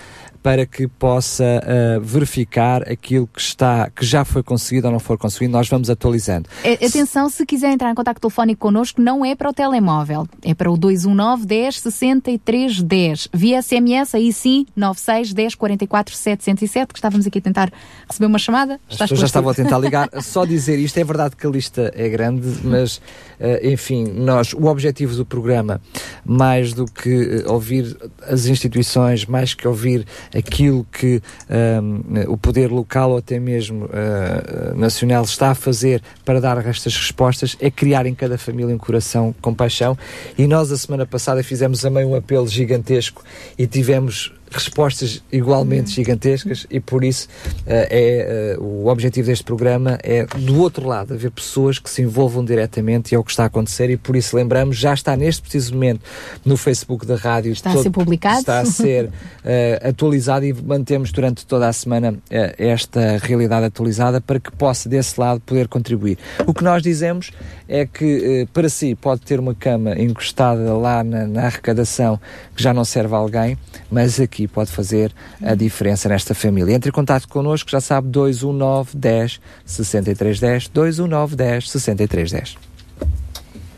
para 0.46 0.64
que 0.64 0.88
possa 0.88 1.44
uh, 1.44 2.00
verificar 2.00 2.88
aquilo 2.88 3.26
que 3.26 3.42
está, 3.42 3.90
que 3.90 4.06
já 4.06 4.24
foi 4.24 4.44
conseguido 4.44 4.86
ou 4.86 4.94
não 4.94 5.00
for 5.00 5.18
conseguido, 5.18 5.52
nós 5.52 5.68
vamos 5.68 5.90
atualizando. 5.90 6.48
Atenção, 6.64 7.28
se 7.30 7.44
quiser 7.48 7.72
entrar 7.72 7.90
em 7.90 7.96
contato 7.96 8.20
telefónico 8.20 8.62
connosco, 8.62 9.02
não 9.02 9.26
é 9.26 9.34
para 9.34 9.50
o 9.50 9.54
telemóvel, 9.54 10.28
é 10.44 10.54
para 10.54 10.72
o 10.72 10.78
219 10.78 11.48
10 11.48 11.80
63 11.80 12.84
10. 12.84 13.30
Via 13.34 13.60
SMS, 13.60 14.14
aí 14.14 14.32
sim, 14.32 14.68
96 14.76 15.34
10 15.34 15.56
44 15.56 16.16
707, 16.16 16.94
que 16.94 17.00
estávamos 17.00 17.26
aqui 17.26 17.40
a 17.40 17.42
tentar 17.42 17.74
receber 18.08 18.28
uma 18.28 18.38
chamada. 18.38 18.80
As 18.88 18.98
pessoas 18.98 19.22
já 19.22 19.26
estavam 19.26 19.50
a 19.50 19.54
tentar 19.56 19.80
ligar. 19.80 20.10
Só 20.22 20.46
dizer 20.46 20.78
isto, 20.78 21.00
é 21.00 21.04
verdade 21.04 21.36
que 21.36 21.48
a 21.48 21.50
lista 21.50 21.92
é 21.96 22.08
grande, 22.08 22.48
mas, 22.64 23.02
eh, 23.40 23.72
enfim, 23.72 24.04
nós, 24.04 24.54
o 24.54 24.66
objetivo 24.66 25.16
do 25.16 25.26
programa, 25.26 25.82
mais 26.24 26.72
do 26.72 26.86
que 26.86 27.44
eh, 27.44 27.52
ouvir 27.52 27.98
as 28.28 28.46
instituições, 28.46 29.26
mais 29.26 29.56
que 29.56 29.68
ouvir 29.68 30.06
aquilo 30.36 30.86
que 30.92 31.22
ehm, 31.50 32.26
o 32.28 32.38
poder 32.38 32.70
local 32.70 33.12
ou 33.12 33.18
até 33.18 33.40
mesmo 33.40 33.90
eh, 33.92 34.74
nacional 34.76 35.24
está 35.24 35.52
a 35.52 35.56
fazer 35.56 36.02
para 36.26 36.42
dar 36.42 36.58
estas 36.68 36.96
respostas, 36.96 37.56
é 37.60 37.72
criar 37.72 38.06
em 38.06 38.14
cada 38.14 38.38
família 38.38 38.76
um 38.76 38.78
coração 38.78 39.34
com 39.42 39.54
paixão. 39.54 39.98
E 40.38 40.46
nós, 40.46 40.72
a 40.72 40.78
semana 40.78 41.06
passada, 41.06 41.42
fizemos 41.42 41.82
também 41.82 42.06
um 42.06 42.16
apelo 42.16 42.48
gigantesco 42.48 43.24
e 43.58 43.66
tivemos 43.66 44.34
respostas 44.52 45.24
igualmente 45.32 45.92
gigantescas 45.92 46.66
e 46.70 46.80
por 46.80 47.04
isso 47.04 47.28
eh, 47.66 47.88
é 47.90 48.54
eh, 48.54 48.58
o 48.60 48.88
objetivo 48.88 49.28
deste 49.28 49.44
programa 49.44 49.98
é 50.04 50.26
do 50.26 50.60
outro 50.60 50.88
lado 50.88 51.14
haver 51.14 51.32
pessoas 51.32 51.80
que 51.80 51.90
se 51.90 52.02
envolvam 52.02 52.44
diretamente 52.46 53.12
e 53.12 53.16
é 53.16 53.20
o 53.20 53.24
que 53.24 53.32
está 53.32 53.44
a 53.44 53.48
acontecer 53.48 53.90
e 53.90 53.98
por 53.98 54.16
isso 54.16 54.36
lembramos 54.36 54.78
já 54.78 54.94
está 54.94 55.18
neste 55.18 55.42
preciso 55.42 55.74
momento 55.74 56.02
no 56.46 56.56
Facebook 56.58 57.06
da 57.06 57.16
rádio 57.16 57.52
Está 57.52 57.72
a 57.72 57.78
ser 57.78 57.90
publicado. 57.90 58.40
está 58.40 58.60
a 58.60 58.66
ser 58.66 59.10
eh, 59.44 59.82
atualizado 59.84 60.46
e 60.46 60.54
mantemos 60.54 61.12
durante 61.12 61.46
toda 61.46 61.68
a 61.68 61.74
semana 61.74 62.16
esta 62.30 63.18
realidade 63.18 63.66
atualizada 63.66 64.22
para 64.22 64.40
que 64.40 64.52
possa 64.52 64.88
desse 64.88 65.20
lado 65.20 65.40
poder 65.42 65.68
contribuir 65.68 66.18
o 66.46 66.54
que 66.54 66.64
nós 66.64 66.82
dizemos 66.82 67.32
é 67.68 67.86
que 67.86 68.48
para 68.54 68.70
si 68.70 68.96
pode 68.96 69.22
ter 69.22 69.40
uma 69.40 69.56
cama 69.56 70.00
encostada 70.00 70.74
lá 70.74 71.04
na, 71.04 71.26
na 71.28 71.46
arrecadação 71.46 72.20
que 72.56 72.62
já 72.62 72.74
não 72.74 72.86
serve 72.86 73.14
a 73.14 73.18
alguém 73.18 73.58
mas 73.90 74.20
aqui 74.20 74.35
pode 74.48 74.72
fazer 74.72 75.12
a 75.42 75.56
diferença 75.56 76.10
nesta 76.10 76.34
família. 76.36 76.74
Entre 76.74 76.90
em 76.90 76.94
contato 76.94 77.28
connosco, 77.28 77.70
já 77.70 77.80
sabe, 77.82 78.08
219 78.10 78.96
10 78.98 79.40
63 79.66 80.40
10, 80.40 80.68
219 80.70 81.36
10 81.36 81.70
63 81.72 82.32
10. 82.32 82.58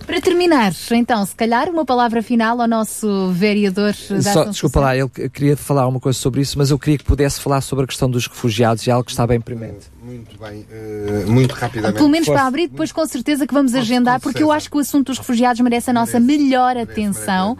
Para 0.05 0.21
terminar, 0.21 0.71
então, 0.91 1.25
se 1.25 1.35
calhar 1.35 1.67
uma 1.69 1.83
palavra 1.83 2.23
final 2.23 2.61
ao 2.61 2.67
nosso 2.67 3.29
vereador 3.33 3.93
da 4.09 4.21
Só, 4.21 4.45
desculpa 4.45 4.79
lá, 4.79 4.95
ele 4.95 5.09
que- 5.09 5.27
queria 5.27 5.57
falar 5.57 5.85
uma 5.85 5.99
coisa 5.99 6.17
sobre 6.17 6.39
isso, 6.39 6.57
mas 6.57 6.71
eu 6.71 6.79
queria 6.79 6.97
que 6.97 7.03
pudesse 7.03 7.41
falar 7.41 7.59
sobre 7.59 7.83
a 7.83 7.87
questão 7.89 8.09
dos 8.09 8.25
refugiados 8.25 8.87
e 8.87 8.91
algo 8.91 9.03
que 9.03 9.11
está 9.11 9.27
bem 9.27 9.41
premente. 9.41 9.87
Muito 10.01 10.39
bem, 10.39 10.65
eh, 10.71 11.25
muito 11.27 11.51
rapidamente. 11.53 11.97
Pelo 11.97 12.07
menos 12.07 12.29
para 12.29 12.43
abrir, 12.47 12.69
depois 12.69 12.93
com 12.93 13.05
certeza 13.05 13.45
que 13.45 13.53
vamos 13.53 13.75
agendar, 13.75 14.21
porque 14.21 14.41
eu 14.41 14.49
acho 14.49 14.71
que 14.71 14.77
o 14.77 14.79
assunto 14.79 15.07
dos 15.07 15.17
refugiados 15.17 15.59
merece 15.59 15.89
a 15.89 15.93
nossa 15.93 16.21
melhor 16.21 16.77
atenção 16.77 17.57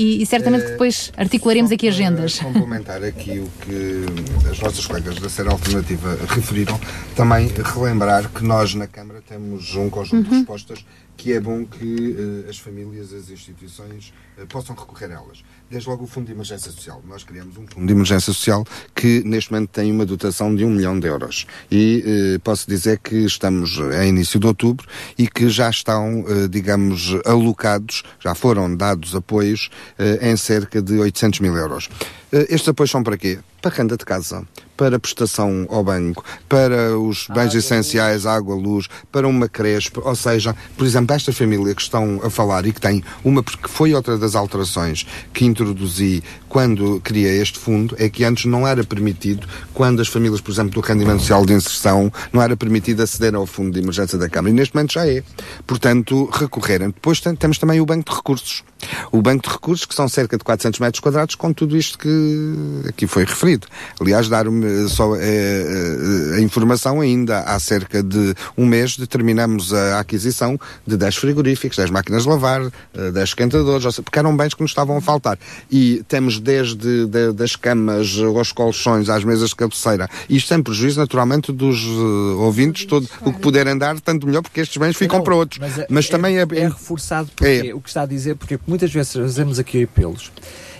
e, 0.00 0.22
e 0.22 0.26
certamente 0.26 0.64
que 0.64 0.70
depois 0.72 1.12
articularemos 1.14 1.70
aqui 1.70 1.86
agendas. 1.86 2.38
complementar 2.38 3.04
aqui 3.04 3.38
o 3.38 3.50
que 3.60 4.48
as 4.50 4.58
nossas 4.58 4.86
colegas 4.86 5.16
da 5.16 5.28
Ser 5.28 5.46
Alternativa 5.46 6.18
referiram, 6.26 6.80
também 7.14 7.48
relembrar 7.48 8.30
que 8.30 8.42
nós 8.42 8.74
na 8.74 8.86
Câmara 8.86 9.22
temos 9.28 9.74
um 9.74 9.90
conjunto 9.90 10.24
de 10.24 10.30
Uhum. 10.30 10.38
respostas 10.38 10.84
que 11.18 11.34
é 11.34 11.40
bom 11.40 11.66
que 11.66 12.16
eh, 12.46 12.48
as 12.48 12.56
famílias, 12.56 13.12
as 13.12 13.28
instituições 13.28 14.10
eh, 14.38 14.46
possam 14.48 14.74
recorrer 14.74 15.10
a 15.10 15.16
elas. 15.16 15.44
Desde 15.70 15.88
logo 15.88 16.02
o 16.02 16.06
Fundo 16.08 16.26
de 16.26 16.32
Emergência 16.32 16.68
Social. 16.68 17.00
Nós 17.06 17.22
criamos 17.22 17.56
um 17.56 17.64
Fundo 17.64 17.86
de 17.86 17.92
Emergência 17.92 18.32
Social 18.32 18.66
que 18.92 19.22
neste 19.24 19.52
momento 19.52 19.70
tem 19.70 19.92
uma 19.92 20.04
dotação 20.04 20.52
de 20.52 20.64
um 20.64 20.70
milhão 20.70 20.98
de 20.98 21.06
euros. 21.06 21.46
E 21.70 22.02
eh, 22.34 22.38
posso 22.42 22.68
dizer 22.68 22.98
que 22.98 23.14
estamos 23.24 23.78
a 23.78 24.04
início 24.04 24.40
de 24.40 24.48
outubro 24.48 24.84
e 25.16 25.28
que 25.28 25.48
já 25.48 25.70
estão, 25.70 26.24
eh, 26.26 26.48
digamos, 26.48 27.14
alocados, 27.24 28.02
já 28.18 28.34
foram 28.34 28.74
dados 28.74 29.14
apoios 29.14 29.70
eh, 29.96 30.32
em 30.32 30.36
cerca 30.36 30.82
de 30.82 30.98
800 30.98 31.38
mil 31.38 31.56
euros. 31.56 31.88
Eh, 32.32 32.46
estes 32.50 32.68
apoios 32.68 32.90
são 32.90 33.02
para 33.02 33.16
quê? 33.16 33.38
para 33.62 33.74
renda 33.76 33.94
de 33.94 34.06
casa, 34.06 34.42
para 34.74 34.98
prestação 34.98 35.66
ao 35.68 35.84
banco, 35.84 36.24
para 36.48 36.98
os 36.98 37.26
bens 37.28 37.54
essenciais, 37.54 38.24
água, 38.24 38.54
luz, 38.54 38.88
para 39.12 39.28
uma 39.28 39.46
creche, 39.50 39.90
ou 39.96 40.16
seja, 40.16 40.56
por 40.78 40.86
exemplo, 40.86 41.14
esta 41.14 41.30
família 41.30 41.74
que 41.74 41.82
estão 41.82 42.22
a 42.24 42.30
falar 42.30 42.64
e 42.64 42.72
que 42.72 42.80
tem 42.80 43.04
uma, 43.22 43.42
porque 43.42 43.68
foi 43.68 43.92
outra 43.92 44.16
das 44.16 44.34
alterações 44.34 45.06
que 45.34 45.44
introduzi 45.44 46.22
quando 46.48 47.02
criei 47.04 47.38
este 47.42 47.58
fundo, 47.58 47.94
é 47.98 48.08
que 48.08 48.24
antes 48.24 48.46
não 48.46 48.66
era 48.66 48.82
permitido, 48.82 49.46
quando 49.74 50.00
as 50.00 50.08
famílias, 50.08 50.40
por 50.40 50.52
exemplo, 50.52 50.72
do 50.72 50.80
rendimento 50.80 51.20
social 51.20 51.44
de 51.44 51.52
inserção, 51.52 52.10
não 52.32 52.40
era 52.40 52.56
permitido 52.56 53.02
aceder 53.02 53.34
ao 53.34 53.44
fundo 53.44 53.72
de 53.74 53.80
emergência 53.80 54.16
da 54.16 54.26
Câmara. 54.30 54.54
E 54.54 54.56
neste 54.56 54.74
momento 54.74 54.94
já 54.94 55.06
é. 55.06 55.22
Portanto, 55.66 56.30
recorrerem. 56.32 56.88
Depois 56.88 57.20
tem- 57.20 57.36
temos 57.36 57.58
também 57.58 57.78
o 57.78 57.84
Banco 57.84 58.10
de 58.10 58.16
Recursos. 58.16 58.64
O 59.12 59.20
Banco 59.22 59.46
de 59.46 59.52
Recursos, 59.52 59.84
que 59.84 59.94
são 59.94 60.08
cerca 60.08 60.36
de 60.36 60.44
400 60.44 60.80
metros 60.80 61.00
quadrados, 61.00 61.34
com 61.34 61.52
tudo 61.52 61.76
isto 61.76 61.98
que 61.98 62.88
aqui 62.88 63.06
foi 63.06 63.24
referido. 63.24 63.66
Aliás, 64.00 64.28
dar-me 64.28 64.88
só 64.88 65.14
eh, 65.16 65.20
eh, 65.22 66.36
a 66.36 66.40
informação 66.40 67.00
ainda 67.00 67.40
há 67.40 67.58
cerca 67.58 68.02
de 68.02 68.34
um 68.56 68.66
mês 68.66 68.96
determinamos 68.96 69.72
a 69.72 70.00
aquisição 70.00 70.58
de 70.86 70.96
10 70.96 71.16
frigoríficos, 71.16 71.76
10 71.76 71.90
máquinas 71.90 72.22
de 72.24 72.28
lavar, 72.28 72.62
eh, 72.94 73.10
10 73.10 73.28
esquentadores, 73.30 73.84
ou 73.84 73.92
seja, 73.92 74.02
porque 74.02 74.18
eram 74.18 74.36
bens 74.36 74.54
que 74.54 74.62
nos 74.62 74.70
estavam 74.70 74.96
a 74.96 75.00
faltar. 75.00 75.38
E 75.70 76.02
temos 76.08 76.38
desde 76.38 77.06
de- 77.06 77.32
das 77.32 77.56
camas 77.56 78.16
aos 78.36 78.52
colchões, 78.52 79.08
às 79.08 79.24
mesas 79.24 79.50
de 79.50 79.56
cabeceira, 79.56 80.08
isto 80.28 80.48
sem 80.48 80.62
prejuízo 80.62 81.00
naturalmente 81.00 81.52
dos 81.52 81.78
eh, 81.84 82.34
ouvintes, 82.42 82.84
todo 82.86 83.08
o 83.22 83.32
que 83.32 83.40
puderem 83.40 83.76
dar, 83.76 83.98
tanto 84.00 84.26
melhor, 84.26 84.42
porque 84.42 84.60
estes 84.60 84.76
bens 84.76 84.96
ficam 84.96 85.18
Não, 85.18 85.24
para 85.24 85.34
outros. 85.34 85.58
Mas, 85.88 86.06
é- 86.06 86.10
também 86.10 86.38
é, 86.38 86.42
é 86.42 86.68
reforçado 86.68 87.30
porque 87.36 87.72
o 87.72 87.80
que 87.80 87.88
está 87.88 88.02
a 88.02 88.06
dizer, 88.06 88.34
porque 88.36 88.58
muitas 88.70 88.92
vezes 88.92 89.12
fazemos 89.12 89.58
aqui 89.58 89.82
apelos 89.82 90.30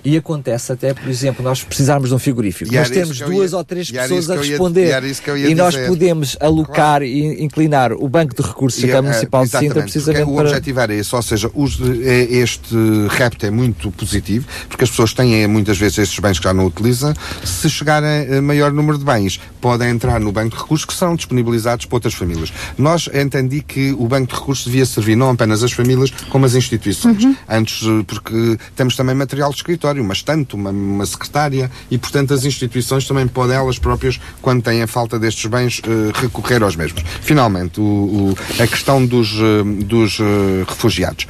e 0.05 0.17
acontece 0.17 0.73
até, 0.73 0.95
por 0.95 1.09
exemplo, 1.09 1.43
nós 1.45 1.63
precisarmos 1.63 2.09
de 2.11 2.15
um 2.15 2.19
frigorífico, 2.19 2.73
nós 2.73 2.91
temos 2.91 3.19
duas 3.19 3.51
ia- 3.53 3.57
ou 3.59 3.65
três 3.65 3.91
pessoas 3.91 4.31
a 4.31 4.35
eu 4.37 4.45
ia- 4.45 4.51
responder 4.51 4.91
e 5.37 5.51
e 5.51 5.55
nós 5.55 5.77
podemos 5.77 6.37
alocar 6.41 7.03
e 7.03 7.43
inclinar 7.43 7.93
o 7.93 8.09
banco 8.09 8.35
de 8.35 8.47
recursos 8.47 8.81
da 8.81 8.89
Câmara 8.89 9.09
eh, 9.09 9.11
Municipal 9.11 9.45
de 9.45 9.51
Sintra 9.51 9.83
precisamente 9.83 10.25
porque 10.25 10.35
para... 10.37 10.45
O 10.45 10.49
objetivo 10.49 10.81
era 10.81 10.95
esse, 10.95 11.15
ou 11.15 11.23
seja, 11.23 11.51
os- 11.55 11.81
é- 12.03 12.25
este 12.33 12.75
repto 13.09 13.47
é 13.47 13.51
muito 13.51 13.91
positivo, 13.91 14.47
porque 14.69 14.85
as 14.85 14.91
pessoas 14.91 15.13
têm 15.13 15.43
eh, 15.43 15.47
muitas 15.47 15.77
vezes 15.79 15.99
estes 15.99 16.19
bens 16.19 16.39
que 16.39 16.45
já 16.45 16.55
não 16.55 16.67
utilizam. 16.67 17.13
Se 17.45 17.69
chegarem 17.69 18.37
a 18.39 18.43
maior 18.43 18.73
número 18.73 18.99
de 18.99 19.05
bens, 19.05 19.41
podem 19.61 19.91
entrar 19.91 20.21
no 20.21 20.33
banco 20.33 20.55
de 20.57 20.63
recursos 20.63 20.85
que 20.85 20.95
serão 20.95 21.15
disponibilizados 21.17 21.87
para 21.87 21.97
outras 21.97 22.15
famílias. 22.15 22.53
Nós 22.79 23.09
entendi 23.13 23.61
que 23.63 23.93
o 23.93 24.07
banco 24.07 24.33
de 24.33 24.39
recursos 24.41 24.65
devia 24.67 24.87
servir 24.87 25.17
não 25.17 25.31
apenas 25.31 25.63
as 25.63 25.73
famílias, 25.73 26.11
como 26.31 26.47
as 26.47 26.55
instituições. 26.55 27.25
Antes, 27.49 27.83
eh, 27.87 28.05
porque 28.07 28.57
temos 28.77 28.97
também 28.97 29.15
material 29.15 29.51
de 29.51 29.57
escritório, 29.57 29.90
uma 29.99 30.13
estante, 30.13 30.55
uma, 30.55 30.71
uma 30.71 31.07
secretária, 31.07 31.71
e 31.91 31.97
portanto 31.99 32.35
as 32.35 32.45
instituições 32.45 33.07
também 33.07 33.27
podem 33.27 33.57
elas 33.57 33.79
próprias, 33.79 34.21
quando 34.43 34.63
têm 34.63 34.83
a 34.83 34.87
falta 34.87 35.19
destes 35.19 35.47
bens, 35.51 35.81
eh, 35.85 36.13
recorrer 36.21 36.63
aos 36.63 36.77
mesmos. 36.77 37.03
Finalmente, 37.23 37.81
o- 37.81 37.85
o- 37.85 38.63
a 38.63 38.67
questão 38.67 39.05
dos, 39.05 39.33
eh, 39.35 39.85
dos 39.85 40.19
eh, 40.21 40.65
refugiados. 40.69 41.27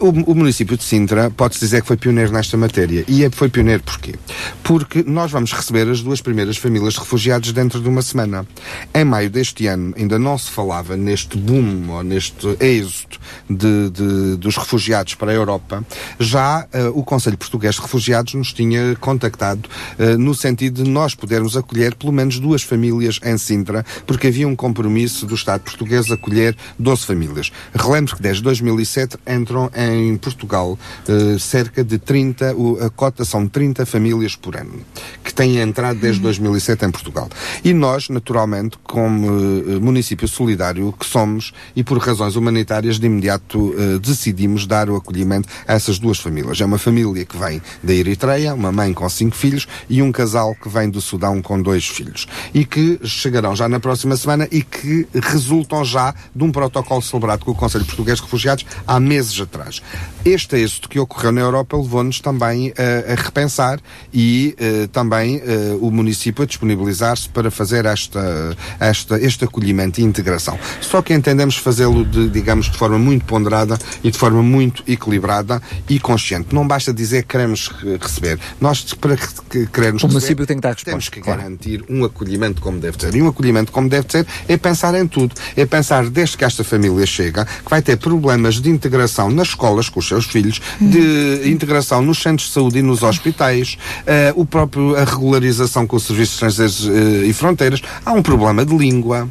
O, 0.00 0.32
o 0.32 0.34
município 0.34 0.76
de 0.76 0.82
Sintra 0.84 1.30
pode-se 1.30 1.60
dizer 1.60 1.82
que 1.82 1.86
foi 1.88 1.96
pioneiro 1.96 2.32
nesta 2.32 2.56
matéria. 2.56 3.04
E 3.08 3.24
é- 3.24 3.30
foi 3.30 3.48
pioneiro 3.48 3.82
porquê? 3.82 4.14
Porque 4.62 5.04
nós 5.06 5.30
vamos 5.30 5.52
receber 5.52 5.88
as 5.88 6.00
duas 6.02 6.20
primeiras 6.20 6.56
famílias 6.56 6.94
de 6.94 7.00
refugiados 7.00 7.52
dentro 7.52 7.80
de 7.80 7.88
uma 7.88 8.02
semana. 8.02 8.46
Em 8.94 9.04
maio 9.04 9.30
deste 9.30 9.66
ano 9.66 9.94
ainda 9.96 10.18
não 10.18 10.36
se 10.38 10.50
falava 10.50 10.96
neste 10.96 11.36
boom 11.36 11.90
ou 11.90 12.02
neste 12.02 12.46
êxodo 12.60 13.18
de, 13.48 13.90
de- 13.90 14.36
dos 14.36 14.56
refugiados 14.56 15.14
para 15.14 15.30
a 15.30 15.34
Europa. 15.34 15.84
Já 16.18 16.66
eh, 16.72 16.88
o 16.94 17.02
Conselho 17.02 17.36
Português 17.38 17.74
de 17.74 17.80
Refugiados 17.80 17.93
nos 18.34 18.52
tinha 18.52 18.96
contactado 19.00 19.68
eh, 19.98 20.16
no 20.16 20.34
sentido 20.34 20.82
de 20.82 20.90
nós 20.90 21.14
podermos 21.14 21.56
acolher 21.56 21.94
pelo 21.94 22.12
menos 22.12 22.38
duas 22.40 22.62
famílias 22.62 23.20
em 23.24 23.38
Sintra, 23.38 23.84
porque 24.06 24.26
havia 24.28 24.48
um 24.48 24.56
compromisso 24.56 25.26
do 25.26 25.34
Estado 25.34 25.60
português 25.62 26.10
acolher 26.10 26.56
12 26.78 27.06
famílias. 27.06 27.52
Relembro 27.74 28.16
que 28.16 28.22
desde 28.22 28.42
2007 28.42 29.16
entram 29.26 29.70
em 29.76 30.16
Portugal 30.16 30.78
eh, 31.08 31.38
cerca 31.38 31.84
de 31.84 31.98
30, 31.98 32.54
o- 32.56 32.82
a 32.84 32.90
cota 32.90 33.24
são 33.24 33.46
30 33.46 33.86
famílias 33.86 34.34
por 34.34 34.56
ano, 34.56 34.80
que 35.22 35.32
têm 35.32 35.58
entrado 35.58 35.98
desde 36.00 36.20
2007 36.20 36.84
em 36.84 36.90
Portugal. 36.90 37.28
E 37.62 37.72
nós, 37.72 38.08
naturalmente, 38.08 38.76
como 38.82 39.28
eh, 39.28 39.78
município 39.80 40.26
solidário 40.26 40.92
que 40.98 41.06
somos, 41.06 41.52
e 41.76 41.84
por 41.84 41.98
razões 41.98 42.34
humanitárias, 42.36 42.98
de 42.98 43.06
imediato 43.06 43.74
decidimos 44.00 44.66
dar 44.66 44.88
o 44.88 44.96
acolhimento 44.96 45.48
a 45.66 45.74
essas 45.74 45.98
duas 45.98 46.18
famílias. 46.18 46.60
É 46.60 46.64
uma 46.64 46.78
família 46.78 47.24
que 47.24 47.36
vem 47.36 47.60
da 47.84 47.92
Eritreia, 47.92 48.54
uma 48.54 48.72
mãe 48.72 48.92
com 48.92 49.08
cinco 49.08 49.36
filhos, 49.36 49.66
e 49.88 50.02
um 50.02 50.10
casal 50.10 50.54
que 50.54 50.68
vem 50.68 50.88
do 50.90 51.00
Sudão 51.00 51.42
com 51.42 51.60
dois 51.60 51.86
filhos. 51.86 52.26
E 52.52 52.64
que 52.64 52.98
chegarão 53.04 53.54
já 53.54 53.68
na 53.68 53.78
próxima 53.78 54.16
semana 54.16 54.48
e 54.50 54.62
que 54.62 55.06
resultam 55.14 55.84
já 55.84 56.14
de 56.34 56.42
um 56.42 56.50
protocolo 56.50 57.02
celebrado 57.02 57.44
com 57.44 57.50
o 57.50 57.54
Conselho 57.54 57.84
Português 57.84 58.18
de 58.18 58.24
Refugiados 58.24 58.64
há 58.86 58.98
meses 58.98 59.38
atrás. 59.40 59.82
Este 60.24 60.56
êxito 60.56 60.88
que 60.88 60.98
ocorreu 60.98 61.32
na 61.32 61.40
Europa 61.40 61.76
levou-nos 61.76 62.20
também 62.20 62.72
a, 62.78 63.12
a 63.12 63.14
repensar 63.14 63.80
e 64.12 64.54
eh, 64.58 64.88
também 64.92 65.42
eh, 65.44 65.76
o 65.80 65.90
município 65.90 66.42
a 66.44 66.46
disponibilizar-se 66.46 67.28
para 67.28 67.50
fazer 67.50 67.84
esta, 67.84 68.56
esta, 68.80 69.20
este 69.20 69.44
acolhimento 69.44 70.00
e 70.00 70.04
integração. 70.04 70.58
Só 70.80 71.02
que 71.02 71.12
entendemos 71.12 71.56
fazê-lo, 71.56 72.04
de, 72.04 72.30
digamos, 72.30 72.70
de 72.70 72.78
forma 72.78 72.98
muito 72.98 73.24
ponderada 73.26 73.78
e 74.02 74.10
de 74.10 74.16
forma 74.18 74.42
muito 74.42 74.82
equilibrada 74.86 75.60
e 75.88 75.98
consciente. 76.00 76.54
Não 76.54 76.66
basta 76.66 76.92
dizer 76.94 77.22
que 77.22 77.28
queremos 77.28 77.68
re- 77.68 77.73
receber. 78.00 78.38
Nós, 78.60 78.82
para 78.94 79.16
que- 79.16 79.26
que 79.50 79.66
queremos 79.66 80.02
O 80.02 80.06
receber, 80.06 80.12
município 80.12 80.46
tem 80.46 80.56
que 80.56 80.62
dar 80.62 80.68
resposta, 80.70 80.90
temos 80.90 81.08
que 81.08 81.20
claro. 81.20 81.40
garantir 81.40 81.84
um 81.88 82.04
acolhimento 82.04 82.60
como 82.62 82.78
deve 82.78 82.96
ser. 83.00 83.14
E 83.14 83.22
um 83.22 83.28
acolhimento 83.28 83.72
como 83.72 83.88
deve 83.88 84.06
ser 84.10 84.26
é 84.48 84.56
pensar 84.56 84.94
em 84.94 85.06
tudo. 85.06 85.34
É 85.56 85.64
pensar, 85.66 86.08
desde 86.08 86.36
que 86.36 86.44
esta 86.44 86.62
família 86.64 87.06
chega, 87.06 87.44
que 87.44 87.70
vai 87.70 87.82
ter 87.82 87.96
problemas 87.96 88.60
de 88.60 88.70
integração 88.70 89.30
nas 89.30 89.48
escolas 89.48 89.88
com 89.88 90.00
os 90.00 90.06
seus 90.08 90.26
filhos, 90.26 90.60
de 90.80 91.42
integração 91.50 92.02
nos 92.02 92.20
centros 92.22 92.48
de 92.48 92.54
saúde 92.54 92.78
e 92.78 92.82
nos 92.82 93.02
hospitais, 93.02 93.76
eh, 94.06 94.32
o 94.36 94.44
próprio, 94.44 94.96
a 94.96 95.04
regularização 95.04 95.86
com 95.86 95.96
os 95.96 96.04
serviços 96.04 96.34
estrangeiros 96.34 96.88
eh, 96.88 97.26
e 97.26 97.32
fronteiras. 97.32 97.80
Há 98.04 98.12
um 98.12 98.22
problema 98.22 98.64
de 98.64 98.76
língua, 98.76 99.28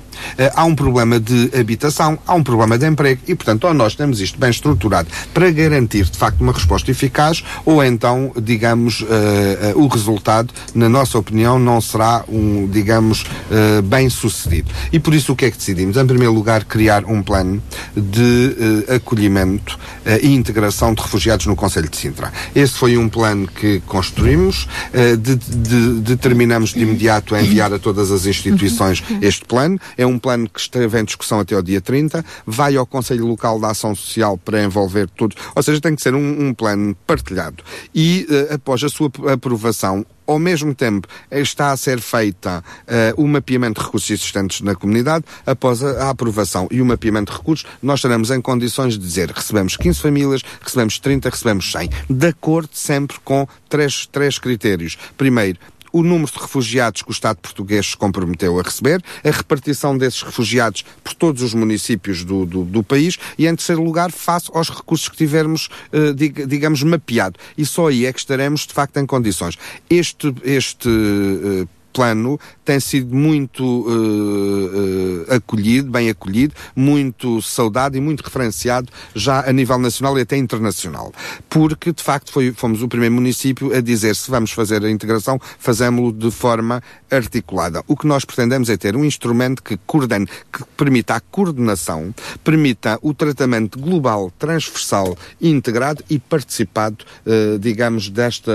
há 0.56 0.64
um 0.66 0.76
problema 0.76 1.20
de 1.20 1.50
habitação, 1.58 2.18
há 2.28 2.34
um 2.34 2.44
problema 2.44 2.78
de 2.78 2.86
emprego 2.88 3.22
e, 3.28 3.36
portanto, 3.36 3.66
ou 3.66 3.74
nós 3.74 3.96
temos 3.96 4.20
isto 4.22 4.38
bem 4.40 4.50
estruturado 4.50 5.08
para 5.34 5.50
garantir, 5.52 6.06
de 6.06 6.18
facto, 6.18 6.42
uma 6.42 6.52
resposta 6.54 6.90
eficaz, 6.92 7.44
ou 7.66 7.84
então, 7.84 8.32
digamos, 8.42 9.04
eh, 9.10 9.58
eh, 9.70 9.74
o 9.76 9.88
resultado, 9.88 10.54
na 10.74 10.88
nossa 10.90 11.18
opinião, 11.18 11.58
não 11.60 11.80
será 11.82 12.24
um, 12.28 12.68
digamos, 12.68 13.26
eh, 13.52 13.82
bem 13.82 14.10
sucedido. 14.10 14.72
E 14.92 15.00
por 15.00 15.14
isso 15.14 15.34
o 15.34 15.36
que 15.36 15.46
é 15.46 15.52
que 15.52 15.58
decidimos? 15.58 15.98
Em 15.98 16.06
primeiro 16.06 16.34
lugar, 16.34 16.64
criar 16.66 17.06
um 17.06 17.22
plano 17.22 17.62
de 17.96 18.86
eh, 18.88 18.96
acolhimento 18.96 19.78
eh, 20.06 20.20
e 20.24 20.34
integração 20.34 20.94
de 20.94 21.02
refugiados 21.02 21.46
no 21.46 21.56
Conselho 21.56 21.90
de 21.90 21.98
Sintra. 21.98 22.32
Esse 22.56 22.74
foi 22.74 22.98
um 22.98 23.08
plano 23.10 23.48
que 23.48 23.82
construímos, 23.88 24.68
eh, 24.94 25.16
de- 25.16 25.36
de- 25.36 26.02
determinamos 26.02 26.72
de 26.74 26.82
imediato 26.82 27.36
a 27.36 27.42
enviar 27.42 27.74
a 27.74 27.80
todas 27.80 28.12
as 28.12 28.26
instituições 28.26 29.04
este 29.22 29.46
plano. 29.46 29.80
Um 30.06 30.20
plano 30.20 30.50
que 30.50 30.60
esteve 30.60 31.00
em 31.00 31.04
discussão 31.04 31.40
até 31.40 31.56
ao 31.56 31.62
dia 31.62 31.82
30, 31.82 32.24
vai 32.46 32.76
ao 32.76 32.86
Conselho 32.86 33.26
Local 33.26 33.60
da 33.60 33.72
Ação 33.72 33.96
Social 33.96 34.38
para 34.38 34.64
envolver 34.64 35.10
todos, 35.10 35.38
ou 35.56 35.64
seja, 35.64 35.82
tem 35.82 35.96
que 35.96 36.02
ser 36.02 36.16
um, 36.16 36.48
um 36.48 36.54
plano 36.54 36.96
partilhado. 37.08 37.64
E 37.94 38.28
eh, 38.30 38.54
após 38.56 38.84
a 38.84 38.90
sua 38.90 39.12
aprovação, 39.32 40.06
ao 40.26 40.40
mesmo 40.40 40.74
tempo 40.74 41.08
está 41.30 41.72
a 41.72 41.78
ser 41.78 42.00
feita 42.00 42.64
eh, 42.88 43.14
o 43.18 43.28
mapeamento 43.28 43.80
de 43.80 43.86
recursos 43.86 44.10
existentes 44.10 44.62
na 44.62 44.76
comunidade, 44.76 45.26
após 45.46 45.84
a, 45.84 46.06
a 46.06 46.10
aprovação 46.10 46.68
e 46.72 46.82
o 46.82 46.86
mapeamento 46.86 47.32
de 47.32 47.38
recursos, 47.38 47.66
nós 47.82 48.00
estaremos 48.00 48.32
em 48.32 48.42
condições 48.42 48.94
de 48.94 49.00
dizer 49.00 49.30
recebemos 49.30 49.76
15 49.78 50.00
famílias, 50.00 50.42
recebemos 50.62 51.00
30, 51.00 51.30
recebemos 51.30 51.72
100, 51.72 51.90
de 52.10 52.28
acordo 52.28 52.70
sempre 52.74 53.18
com 53.24 53.48
três, 53.70 54.06
três 54.08 54.40
critérios. 54.40 54.98
Primeiro, 55.18 55.60
o 55.94 56.04
número 56.04 56.30
de 56.32 56.40
refugiados 56.40 57.02
que 57.04 57.10
o 57.10 57.14
Estado 57.14 57.38
português 57.38 57.92
se 57.92 57.96
comprometeu 57.98 58.60
a 58.60 58.64
receber, 58.64 59.02
a 59.24 59.30
repartição 59.32 59.98
desses 59.98 60.22
refugiados 60.24 60.84
por 61.04 61.14
todos 61.14 61.42
os 61.44 61.54
municípios 61.54 62.26
do, 62.26 62.46
do, 62.46 62.64
do 62.66 62.84
país 62.84 63.18
e, 63.38 63.48
em 63.48 63.56
terceiro 63.56 63.82
lugar, 63.84 64.12
face 64.12 64.50
aos 64.54 64.70
recursos 64.70 65.08
que 65.08 65.16
tivermos, 65.16 65.70
eh, 65.92 66.12
dig- 66.12 66.46
digamos, 66.48 66.82
mapeado. 66.84 67.40
E 67.58 67.66
só 67.66 67.88
aí 67.88 68.06
é 68.06 68.12
que 68.12 68.20
estaremos, 68.20 68.62
de 68.68 68.74
facto, 68.74 68.98
em 68.98 69.06
condições. 69.06 69.58
Este, 69.90 70.34
este 70.44 70.90
eh, 70.90 71.68
plano 71.94 72.40
tem 72.66 72.80
sido 72.80 73.16
muito 73.16 73.64
uh, 73.64 75.30
uh, 75.30 75.36
acolhido, 75.36 75.92
bem 75.92 76.10
acolhido, 76.10 76.56
muito 76.76 77.42
saudado 77.42 77.96
e 77.96 78.02
muito 78.02 78.22
referenciado 78.22 78.90
já 79.14 79.48
a 79.48 79.54
nível 79.54 79.78
nacional 79.78 80.18
e 80.18 80.22
até 80.22 80.36
internacional. 80.36 81.14
Porque, 81.50 81.94
de 81.94 82.02
facto, 82.02 82.32
foi, 82.32 82.52
fomos 82.52 82.82
o 82.82 82.88
primeiro 82.88 83.14
município 83.14 83.76
a 83.76 83.80
dizer 83.80 84.16
se 84.16 84.32
vamos 84.32 84.52
fazer 84.52 84.84
a 84.84 84.90
integração, 84.90 85.40
fazemos-lo 85.60 86.12
de 86.12 86.32
forma 86.32 86.82
articulada. 87.12 87.84
O 87.88 87.96
que 87.96 88.08
nós 88.08 88.26
pretendemos 88.26 88.70
é 88.70 88.76
ter 88.78 88.96
um 88.96 89.06
instrumento 89.06 89.62
que 89.62 89.78
coordene, 89.86 90.26
que 90.52 90.64
permita 90.76 91.16
a 91.16 91.20
coordenação, 91.20 92.14
permita 92.44 92.98
o 93.02 93.14
tratamento 93.14 93.78
global, 93.80 94.32
transversal, 94.40 95.16
integrado 95.40 96.04
e 96.10 96.18
participado, 96.18 97.06
uh, 97.26 97.60
digamos, 97.60 98.10
desta, 98.10 98.52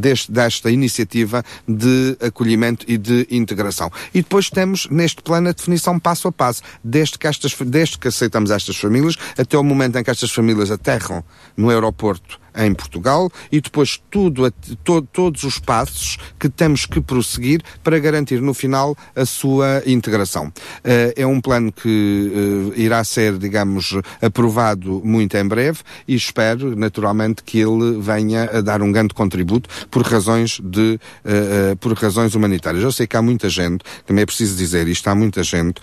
deste, 0.00 0.32
desta 0.32 0.70
iniciativa 0.70 1.44
de 1.68 2.15
acolhimento 2.20 2.84
e 2.88 2.96
de 2.96 3.26
integração. 3.30 3.90
E 4.14 4.22
depois 4.22 4.50
temos 4.50 4.88
neste 4.90 5.22
plano 5.22 5.48
a 5.48 5.52
definição 5.52 5.98
passo 5.98 6.28
a 6.28 6.32
passo, 6.32 6.62
desde 6.82 7.18
que, 7.18 7.26
estas, 7.26 7.54
desde 7.54 7.98
que 7.98 8.08
aceitamos 8.08 8.50
estas 8.50 8.76
famílias 8.76 9.16
até 9.36 9.56
o 9.56 9.64
momento 9.64 9.96
em 9.96 10.04
que 10.04 10.10
estas 10.10 10.30
famílias 10.30 10.70
aterram 10.70 11.24
no 11.56 11.70
aeroporto 11.70 12.40
em 12.56 12.74
Portugal 12.74 13.30
e 13.50 13.60
depois 13.60 14.00
tudo, 14.10 14.50
to, 14.82 15.02
todos 15.02 15.44
os 15.44 15.58
passos 15.58 16.18
que 16.38 16.48
temos 16.48 16.86
que 16.86 17.00
prosseguir 17.00 17.62
para 17.82 17.98
garantir 17.98 18.40
no 18.40 18.54
final 18.54 18.96
a 19.14 19.24
sua 19.24 19.82
integração. 19.86 20.46
Uh, 20.46 21.12
é 21.14 21.26
um 21.26 21.40
plano 21.40 21.72
que 21.72 22.32
uh, 22.34 22.80
irá 22.80 23.02
ser, 23.04 23.38
digamos, 23.38 23.94
aprovado 24.20 25.02
muito 25.04 25.36
em 25.36 25.46
breve 25.46 25.80
e 26.06 26.14
espero, 26.14 26.76
naturalmente, 26.76 27.42
que 27.42 27.58
ele 27.58 28.00
venha 28.00 28.44
a 28.44 28.60
dar 28.60 28.82
um 28.82 28.90
grande 28.90 29.14
contributo 29.14 29.68
por 29.90 30.02
razões 30.02 30.60
de, 30.62 30.98
uh, 31.24 31.76
por 31.76 31.92
razões 31.94 32.34
humanitárias. 32.34 32.82
Eu 32.82 32.92
sei 32.92 33.06
que 33.06 33.16
há 33.16 33.22
muita 33.22 33.48
gente, 33.48 33.84
também 34.06 34.22
é 34.22 34.26
preciso 34.26 34.56
dizer 34.56 34.88
isto, 34.88 35.06
há 35.08 35.14
muita 35.14 35.42
gente, 35.42 35.80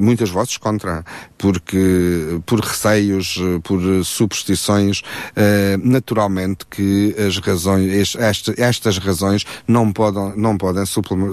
muitas 0.00 0.30
vozes 0.30 0.56
contra, 0.56 1.04
porque 1.36 2.40
por 2.46 2.60
receios, 2.60 3.38
por 3.62 3.80
superstições, 4.04 5.02
naturalmente 6.08 6.64
que 6.70 7.14
as 7.18 7.36
razões, 7.38 8.14
este, 8.14 8.54
estas 8.56 8.96
razões 8.96 9.44
não 9.66 9.92
podem, 9.92 10.32
não 10.36 10.56
podem 10.56 10.84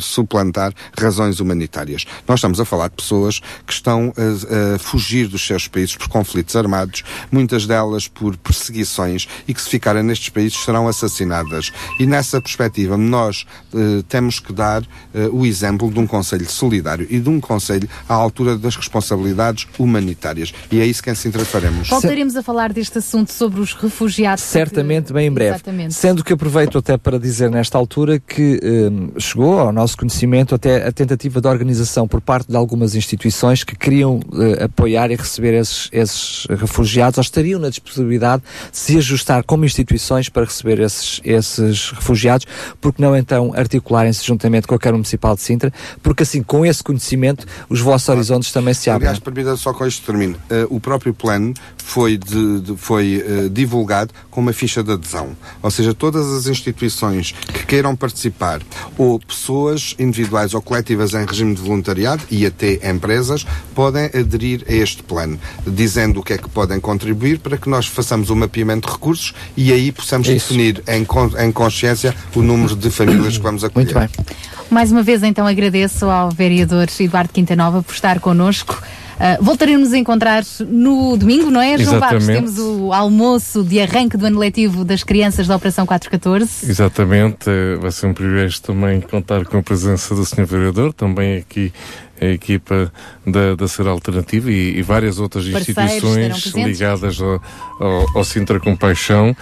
suplantar 0.01 0.73
razões 0.97 1.39
humanitárias. 1.39 2.05
Nós 2.27 2.39
estamos 2.39 2.59
a 2.59 2.65
falar 2.65 2.89
de 2.89 2.95
pessoas 2.95 3.39
que 3.65 3.71
estão 3.71 4.11
a, 4.17 4.75
a 4.75 4.79
fugir 4.79 5.29
dos 5.29 5.45
seus 5.45 5.69
países 5.69 5.95
por 5.95 6.09
conflitos 6.09 6.55
armados, 6.57 7.03
muitas 7.31 7.65
delas 7.65 8.09
por 8.09 8.35
perseguições 8.35 9.27
e 9.47 9.53
que 9.53 9.61
se 9.61 9.69
ficarem 9.69 10.03
nestes 10.03 10.27
países 10.27 10.57
serão 10.57 10.89
assassinadas. 10.89 11.71
E 11.97 12.05
nessa 12.05 12.41
perspectiva 12.41 12.97
nós 12.97 13.45
uh, 13.73 14.03
temos 14.03 14.41
que 14.41 14.51
dar 14.51 14.81
uh, 14.81 14.87
o 15.31 15.45
exemplo 15.45 15.89
de 15.89 15.99
um 15.99 16.05
Conselho 16.07 16.49
solidário 16.49 17.07
e 17.09 17.19
de 17.19 17.29
um 17.29 17.39
Conselho 17.39 17.87
à 18.09 18.13
altura 18.13 18.57
das 18.57 18.75
responsabilidades 18.75 19.67
humanitárias. 19.79 20.53
E 20.69 20.81
é 20.81 20.85
isso 20.85 21.01
que 21.01 21.09
em 21.09 21.15
Sintra 21.15 21.45
faremos. 21.45 21.87
Voltaremos 21.87 22.35
a 22.35 22.43
falar 22.43 22.73
deste 22.73 22.97
assunto 22.97 23.31
sobre 23.31 23.61
os 23.61 23.73
refugiados 23.73 24.43
certamente 24.65 25.13
bem 25.13 25.27
em 25.27 25.31
breve. 25.31 25.55
Exatamente. 25.55 25.93
Sendo 25.93 26.23
que 26.23 26.33
aproveito 26.33 26.77
até 26.77 26.97
para 26.97 27.19
dizer 27.19 27.49
nesta 27.49 27.77
altura 27.77 28.19
que 28.19 28.59
um, 28.63 29.19
chegou 29.19 29.59
ao 29.59 29.71
nosso 29.71 29.97
conhecimento 29.97 30.55
até 30.55 30.87
a 30.87 30.91
tentativa 30.91 31.39
de 31.39 31.47
organização 31.47 32.07
por 32.07 32.21
parte 32.21 32.49
de 32.49 32.55
algumas 32.55 32.95
instituições 32.95 33.63
que 33.63 33.75
queriam 33.75 34.17
uh, 34.17 34.63
apoiar 34.63 35.11
e 35.11 35.15
receber 35.15 35.53
esses, 35.53 35.89
esses 35.91 36.47
refugiados 36.49 37.17
ou 37.17 37.21
estariam 37.21 37.59
na 37.59 37.69
disponibilidade 37.69 38.43
de 38.71 38.77
se 38.77 38.97
ajustar 38.97 39.43
como 39.43 39.65
instituições 39.65 40.29
para 40.29 40.43
receber 40.45 40.79
esses, 40.79 41.21
esses 41.23 41.91
refugiados, 41.91 42.45
porque 42.81 43.01
não 43.01 43.15
então 43.15 43.53
articularem-se 43.55 44.25
juntamente 44.25 44.67
com 44.67 44.75
a 44.75 44.79
Câmara 44.79 44.97
Municipal 44.97 45.35
de 45.35 45.41
Sintra, 45.41 45.71
porque 46.01 46.23
assim 46.23 46.43
com 46.43 46.65
esse 46.65 46.83
conhecimento 46.83 47.45
os 47.69 47.79
vossos 47.79 48.09
horizontes 48.09 48.51
também 48.51 48.73
se 48.73 48.89
abrem. 48.89 49.09
Aliás, 49.09 49.19
permita 49.19 49.55
só 49.55 49.73
com 49.73 49.85
isto 49.85 50.05
termino. 50.05 50.35
Uh, 50.49 50.75
o 50.75 50.79
próprio 50.79 51.13
plano 51.13 51.53
foi, 51.77 52.17
de, 52.17 52.61
de, 52.61 52.77
foi 52.77 53.23
uh, 53.25 53.49
divulgado 53.49 54.13
com 54.29 54.41
uma 54.41 54.53
ficha 54.55 54.81
de 54.81 54.91
adesão. 54.91 55.35
Ou 55.61 55.69
seja, 55.69 55.93
todas 55.93 56.25
as 56.31 56.47
instituições 56.47 57.31
que 57.31 57.65
queiram 57.65 57.95
participar, 57.95 58.61
ou 58.97 59.19
pessoas 59.19 59.95
individuais 59.99 60.53
ou 60.53 60.61
coletivas 60.61 61.13
em 61.13 61.25
regime 61.25 61.53
de 61.53 61.61
voluntariado 61.61 62.23
e 62.31 62.45
até 62.45 62.89
empresas, 62.89 63.45
podem 63.75 64.05
aderir 64.05 64.63
a 64.67 64.73
este 64.73 65.03
plano, 65.03 65.39
dizendo 65.67 66.19
o 66.19 66.23
que 66.23 66.33
é 66.33 66.37
que 66.37 66.49
podem 66.49 66.79
contribuir 66.79 67.39
para 67.39 67.57
que 67.57 67.69
nós 67.69 67.85
façamos 67.85 68.29
um 68.29 68.35
mapeamento 68.35 68.87
de 68.87 68.93
recursos 68.93 69.33
e 69.57 69.71
aí 69.71 69.91
possamos 69.91 70.27
Isso. 70.27 70.53
definir 70.53 70.83
em, 70.87 71.05
em 71.45 71.51
consciência 71.51 72.15
o 72.35 72.41
número 72.41 72.75
de 72.75 72.89
famílias 72.89 73.37
que 73.37 73.43
vamos 73.43 73.63
acolher. 73.63 73.93
Muito 73.93 73.99
bem. 73.99 74.25
Mais 74.69 74.91
uma 74.91 75.03
vez, 75.03 75.21
então, 75.21 75.45
agradeço 75.45 76.05
ao 76.09 76.31
vereador 76.31 76.87
Eduardo 76.99 77.31
Quintanova 77.31 77.83
por 77.83 77.93
estar 77.93 78.19
connosco. 78.19 78.81
Uh, 79.15 79.41
voltaremos 79.43 79.93
a 79.93 79.97
encontrar 79.97 80.43
no 80.67 81.15
domingo, 81.15 81.49
não 81.49 81.61
é, 81.61 81.77
João 81.77 81.99
Barros? 81.99 82.25
Temos 82.25 82.59
o 82.59 82.91
almoço 82.91 83.63
de 83.63 83.79
arranque 83.79 84.17
do 84.17 84.25
ano 84.25 84.37
letivo 84.37 84.83
das 84.83 85.03
crianças 85.03 85.47
da 85.47 85.55
Operação 85.55 85.85
414. 85.85 86.69
Exatamente, 86.69 87.49
eh, 87.49 87.77
vai 87.79 87.91
ser 87.91 88.07
um 88.07 88.13
privilégio 88.13 88.61
também 88.61 88.99
contar 88.99 89.45
com 89.45 89.57
a 89.57 89.63
presença 89.63 90.13
do 90.13 90.25
Sr. 90.25 90.45
Vereador, 90.45 90.93
também 90.93 91.37
aqui 91.37 91.71
a 92.19 92.25
equipa 92.27 92.91
da, 93.25 93.55
da 93.55 93.67
Ser 93.67 93.87
Alternativa 93.87 94.49
e, 94.49 94.77
e 94.77 94.81
várias 94.81 95.19
outras 95.19 95.45
instituições 95.45 96.45
ligadas 96.53 97.19
ao, 97.19 97.41
ao, 97.79 98.17
ao 98.17 98.23
Sintra 98.23 98.59
Compaixão. 98.59 99.35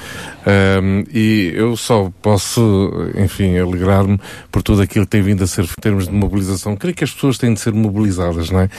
Um, 0.46 1.06
e 1.14 1.54
eu 1.56 1.78
só 1.78 2.12
posso, 2.22 2.92
enfim, 3.16 3.58
alegrar-me 3.58 4.20
por 4.52 4.62
tudo 4.62 4.82
aquilo 4.82 5.06
que 5.06 5.12
tem 5.12 5.22
vindo 5.22 5.44
a 5.44 5.48
ser 5.48 5.64
em 5.64 5.82
termos 5.82 6.08
de 6.08 6.14
mobilização. 6.14 6.76
Creio 6.76 6.96
que 6.96 7.04
as 7.04 7.12
pessoas 7.12 7.38
têm 7.38 7.54
de 7.54 7.60
ser 7.60 7.74
mobilizadas, 7.74 8.50
não 8.50 8.60
é? 8.60 8.70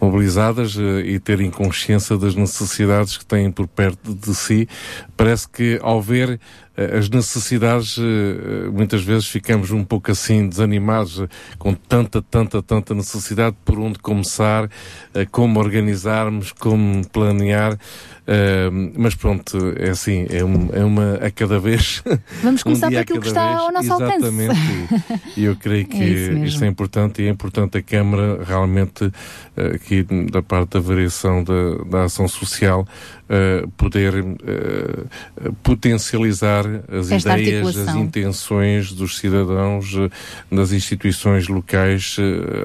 Mobilizadas 0.00 0.74
uh, 0.76 1.00
e 1.00 1.18
terem 1.20 1.50
consciência 1.50 2.16
das 2.16 2.34
necessidades 2.34 3.16
que 3.16 3.24
têm 3.24 3.50
por 3.52 3.68
perto 3.68 4.14
de 4.14 4.34
si. 4.34 4.68
Parece 5.16 5.48
que 5.48 5.78
ao 5.82 6.02
ver 6.02 6.40
as 6.74 7.10
necessidades, 7.10 7.98
muitas 8.72 9.02
vezes 9.02 9.26
ficamos 9.28 9.70
um 9.70 9.84
pouco 9.84 10.10
assim 10.10 10.48
desanimados 10.48 11.22
com 11.58 11.74
tanta, 11.74 12.22
tanta, 12.22 12.62
tanta 12.62 12.94
necessidade 12.94 13.54
por 13.62 13.78
onde 13.78 13.98
começar, 13.98 14.70
como 15.30 15.60
organizarmos, 15.60 16.50
como 16.52 17.06
planear. 17.08 17.78
Mas 19.02 19.16
pronto, 19.16 19.74
é 19.76 19.90
assim, 19.90 20.26
é, 20.30 20.44
um, 20.44 20.68
é, 20.72 20.84
uma 20.84 21.14
a 21.14 21.30
cada 21.30 21.58
vez. 21.58 22.02
Vamos 22.40 22.62
começar 22.64 22.86
um 22.86 22.90
por 22.92 22.98
aquilo 23.00 23.20
que 23.20 23.26
está 23.26 23.48
vez. 23.48 23.60
ao 23.60 23.72
nosso 23.72 23.86
Exatamente. 23.86 24.48
alcance. 24.48 25.30
E 25.36 25.44
eu 25.44 25.56
creio 25.56 25.86
que 25.88 26.02
É 26.02 26.44
isto 26.46 26.64
é 26.64 26.68
importante 26.68 27.20
e 27.20 27.26
é 27.26 27.30
importante 27.30 27.78
a 27.78 27.82
Câmara 27.82 28.44
realmente, 28.44 29.04
uh, 29.04 29.12
aqui 29.74 30.06
da 30.30 30.40
parte 30.40 30.70
da 30.70 30.80
variação 30.80 31.42
da, 31.42 31.84
da 31.84 32.04
ação 32.04 32.28
social, 32.28 32.86
uh, 33.32 33.68
poder 33.70 34.12
potencializar 35.62 36.64
as 36.88 37.10
Esta 37.10 37.38
ideias, 37.38 37.76
as 37.76 37.94
intenções 37.94 38.92
dos 38.92 39.18
cidadãos, 39.18 39.94
das 40.50 40.72
instituições 40.72 41.48
locais, 41.48 42.16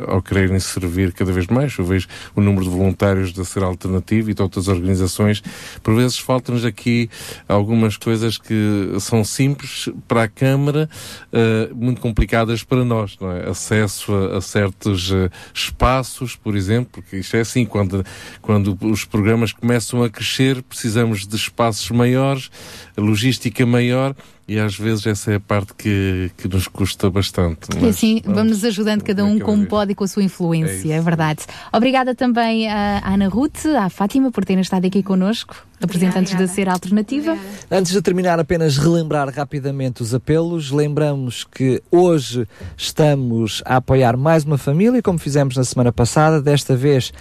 ao 0.08 0.22
quererem 0.22 0.60
servir 0.60 1.14
cada 1.14 1.32
vez 1.32 1.48
mais. 1.48 1.78
Eu 1.78 1.86
vejo 1.86 2.08
o 2.36 2.42
número 2.42 2.66
de 2.66 2.70
voluntários 2.70 3.32
da 3.32 3.44
Ser 3.44 3.64
Alternativa 3.64 4.32
e 4.32 4.34
de 4.34 4.42
outras 4.42 4.68
organizações 4.68 5.42
por 5.82 5.96
vezes 5.96 6.18
faltam-nos 6.18 6.66
aqui 6.66 7.10
algumas 7.48 7.98
coisas 7.98 8.38
que 8.38 8.92
são 9.00 9.24
simples 9.24 9.90
para 10.08 10.24
a 10.24 10.28
Câmara, 10.28 10.90
uh, 11.32 11.76
muito 11.76 12.02
complicadas 12.02 12.64
para 12.64 12.84
nós, 12.84 13.18
não 13.20 13.32
é? 13.32 13.50
Acesso 13.50 14.14
a, 14.14 14.38
a 14.38 14.42
certos 14.42 15.12
uh, 15.12 15.30
espaços, 15.54 16.36
por 16.36 16.56
exemplo, 16.56 16.90
porque 16.94 17.18
isto 17.18 17.36
é 17.36 17.42
assim, 17.42 17.66
quando, 17.66 18.06
quando 18.42 18.78
os 18.82 19.06
programas 19.06 19.52
começam 19.52 20.04
a 20.04 20.10
crescer, 20.10 20.57
precisamos 20.62 21.28
de 21.28 21.36
espaços 21.36 21.90
maiores, 21.92 22.50
logística 22.98 23.66
maior, 23.66 24.16
e 24.48 24.58
às 24.60 24.78
vezes 24.78 25.06
essa 25.06 25.32
é 25.32 25.36
a 25.36 25.40
parte 25.40 25.74
que, 25.74 26.32
que 26.38 26.48
nos 26.48 26.68
custa 26.68 27.10
bastante. 27.10 27.68
E 27.82 27.90
assim, 27.90 28.22
vamos 28.26 28.54
nos 28.54 28.64
ajudando 28.64 29.04
cada 29.04 29.26
um 29.26 29.38
como 29.40 29.66
pode 29.66 29.92
e 29.92 29.96
com 29.96 30.06
a 30.06 30.08
sua 30.08 30.24
influência, 30.24 30.94
é, 30.94 31.02
verdade. 31.02 31.44
Obrigada 31.74 32.16
também 32.16 32.70
à 32.70 33.02
Ana 33.06 33.28
Ruth, 33.28 33.66
à 33.66 33.90
Fátima, 33.90 34.32
por 34.32 34.46
terem 34.46 34.62
estado 34.62 34.86
aqui 34.88 35.04
connosco, 35.04 35.68
representantes 35.82 36.34
da 36.34 36.48
Ser 36.48 36.70
Alternativa. 36.70 37.38
Antes 37.70 37.92
de 37.92 38.02
terminar, 38.02 38.40
apenas 38.40 38.78
relembrar 38.78 39.30
rapidamente 39.30 40.02
os 40.02 40.14
apelos. 40.14 40.72
Lembramos 40.72 41.44
que 41.44 41.84
hoje 41.92 42.48
estamos 42.78 43.62
a 43.66 43.76
apoiar 43.76 44.16
mais 44.16 44.46
uma 44.46 44.58
família, 44.58 45.02
como 45.02 45.20
fizemos 45.20 45.58
na 45.58 45.66
semana 45.66 45.92
passada, 45.92 46.42
desta 46.42 46.76
vez 46.76 47.12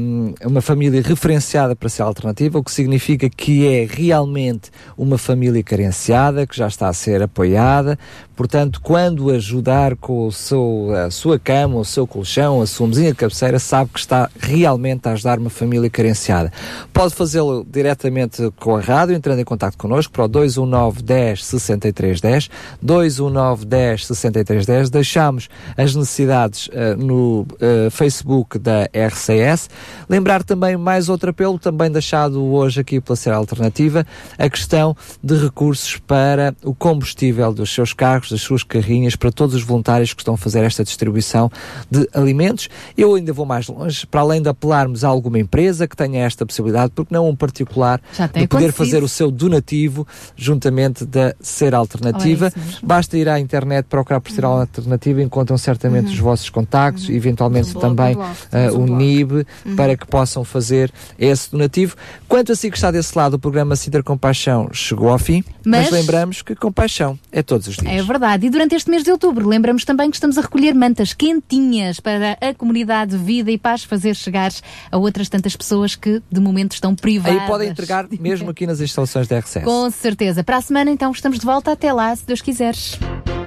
um, 0.00 0.34
uma 0.44 0.62
família 0.62 1.02
referenciada 1.02 1.76
para 1.76 1.90
ser 1.90 2.02
alternativa, 2.02 2.58
o 2.58 2.64
que 2.64 2.72
significa 2.72 3.28
que 3.28 3.66
é 3.66 3.86
realmente 3.88 4.70
uma 4.96 5.18
família 5.18 5.62
carenciada, 5.62 6.46
que 6.46 6.53
que 6.54 6.58
já 6.58 6.68
está 6.68 6.88
a 6.88 6.92
ser 6.92 7.22
apoiada. 7.22 7.98
Portanto, 8.36 8.80
quando 8.82 9.30
ajudar 9.30 9.96
com 9.96 10.26
o 10.26 10.32
seu, 10.32 10.90
a 11.06 11.10
sua 11.10 11.38
cama, 11.38 11.76
o 11.76 11.84
seu 11.84 12.06
colchão, 12.06 12.60
a 12.60 12.66
sua 12.66 12.88
mesinha 12.88 13.10
de 13.10 13.16
cabeceira, 13.16 13.58
sabe 13.58 13.90
que 13.92 14.00
está 14.00 14.28
realmente 14.40 15.08
a 15.08 15.12
ajudar 15.12 15.38
uma 15.38 15.50
família 15.50 15.88
carenciada. 15.88 16.52
Pode 16.92 17.14
fazê-lo 17.14 17.66
diretamente 17.68 18.52
com 18.58 18.76
a 18.76 18.80
rádio, 18.80 19.14
entrando 19.14 19.38
em 19.38 19.44
contato 19.44 19.76
connosco 19.78 20.12
para 20.12 20.24
o 20.24 20.28
219 20.28 21.02
10 21.02 21.44
63 21.44 22.20
10, 22.20 22.50
219 22.82 23.64
10 23.64 24.06
63 24.06 24.66
10. 24.66 24.90
Deixamos 24.90 25.48
as 25.76 25.94
necessidades 25.94 26.68
uh, 26.68 26.96
no 26.96 27.42
uh, 27.42 27.90
Facebook 27.90 28.58
da 28.58 28.84
RCS. 28.92 29.70
Lembrar 30.08 30.42
também 30.42 30.76
mais 30.76 31.08
outro 31.08 31.30
apelo, 31.30 31.58
também 31.58 31.90
deixado 31.90 32.42
hoje 32.42 32.80
aqui 32.80 33.00
pela 33.00 33.16
Ser 33.16 33.32
Alternativa, 33.32 34.06
a 34.38 34.48
questão 34.48 34.96
de 35.22 35.36
recursos 35.36 35.96
para 35.98 36.54
o 36.62 36.74
combustível 36.74 37.52
dos 37.52 37.72
seus 37.72 37.92
carros, 37.92 38.23
das 38.30 38.40
suas 38.40 38.62
carrinhas, 38.62 39.16
para 39.16 39.30
todos 39.30 39.54
os 39.54 39.62
voluntários 39.62 40.12
que 40.12 40.20
estão 40.20 40.34
a 40.34 40.38
fazer 40.38 40.64
esta 40.64 40.84
distribuição 40.84 41.50
de 41.90 42.08
alimentos. 42.12 42.68
Eu 42.96 43.14
ainda 43.14 43.32
vou 43.32 43.46
mais 43.46 43.68
longe, 43.68 44.06
para 44.06 44.20
além 44.20 44.40
de 44.42 44.48
apelarmos 44.48 45.04
a 45.04 45.08
alguma 45.08 45.38
empresa 45.38 45.86
que 45.86 45.96
tenha 45.96 46.24
esta 46.24 46.44
possibilidade, 46.44 46.92
porque 46.94 47.12
não 47.14 47.28
um 47.28 47.36
particular, 47.36 48.00
de 48.32 48.46
poder 48.46 48.72
fazer 48.72 49.02
o 49.02 49.08
seu 49.08 49.30
donativo 49.30 50.06
juntamente 50.36 51.04
da 51.04 51.34
Ser 51.40 51.74
Alternativa. 51.74 52.52
Basta 52.82 53.16
ir 53.16 53.28
à 53.28 53.38
internet, 53.40 53.86
procurar 53.86 54.20
por 54.20 54.30
Ser 54.32 54.44
Alternativa, 54.44 55.22
encontram 55.22 55.56
certamente 55.58 56.12
os 56.12 56.18
vossos 56.18 56.50
contactos, 56.50 57.08
eventualmente 57.08 57.74
também 57.74 58.16
uh, 58.16 58.78
o 58.78 58.86
NIB, 58.86 59.46
para 59.76 59.96
que 59.96 60.06
possam 60.06 60.44
fazer 60.44 60.92
esse 61.18 61.50
donativo. 61.50 61.96
Quanto 62.28 62.52
a 62.52 62.56
si 62.56 62.70
que 62.70 62.76
está 62.76 62.90
desse 62.90 63.16
lado, 63.16 63.34
o 63.34 63.38
programa 63.38 63.76
Sinter 63.76 64.02
Compaixão 64.02 64.68
chegou 64.72 65.08
ao 65.08 65.18
fim, 65.18 65.42
mas, 65.64 65.90
Mas- 65.90 65.90
lembramos 65.90 66.42
que 66.42 66.54
compaixão 66.54 67.18
é 67.32 67.42
todos 67.42 67.68
os 67.68 67.76
dias. 67.76 67.92
É 67.92 68.02
verdade. 68.18 68.46
E 68.46 68.50
durante 68.50 68.74
este 68.74 68.90
mês 68.90 69.02
de 69.02 69.10
outubro, 69.10 69.48
lembramos 69.48 69.84
também 69.84 70.10
que 70.10 70.16
estamos 70.16 70.38
a 70.38 70.40
recolher 70.40 70.74
mantas 70.74 71.12
quentinhas 71.12 72.00
para 72.00 72.38
a 72.40 72.54
comunidade 72.54 73.16
Vida 73.16 73.50
e 73.50 73.58
Paz 73.58 73.84
fazer 73.84 74.14
chegar 74.14 74.52
a 74.90 74.96
outras 74.96 75.28
tantas 75.28 75.56
pessoas 75.56 75.94
que 75.94 76.22
de 76.30 76.40
momento 76.40 76.72
estão 76.72 76.94
privadas. 76.94 77.42
Aí 77.42 77.46
podem 77.46 77.68
entregar 77.68 78.06
mesmo 78.20 78.50
aqui 78.50 78.66
nas 78.66 78.80
instalações 78.80 79.26
da 79.26 79.38
RCS. 79.38 79.64
Com 79.64 79.90
certeza. 79.90 80.44
Para 80.44 80.58
a 80.58 80.62
semana, 80.62 80.90
então, 80.90 81.10
estamos 81.10 81.38
de 81.38 81.44
volta. 81.44 81.72
Até 81.72 81.92
lá, 81.92 82.14
se 82.14 82.24
Deus 82.24 82.40
quiseres. 82.40 82.98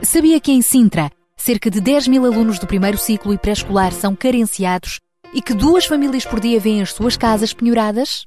Sabia 0.01 0.39
que 0.39 0.51
em 0.51 0.61
Sintra, 0.61 1.09
cerca 1.35 1.71
de 1.71 1.79
10 1.79 2.07
mil 2.07 2.25
alunos 2.25 2.59
do 2.59 2.67
primeiro 2.67 2.97
ciclo 2.97 3.33
e 3.33 3.37
pré-escolar 3.37 3.91
são 3.93 4.15
carenciados 4.15 4.99
e 5.33 5.41
que 5.41 5.53
duas 5.53 5.85
famílias 5.85 6.25
por 6.25 6.39
dia 6.39 6.59
vêm 6.59 6.81
as 6.81 6.91
suas 6.93 7.17
casas 7.17 7.53
penhoradas? 7.53 8.26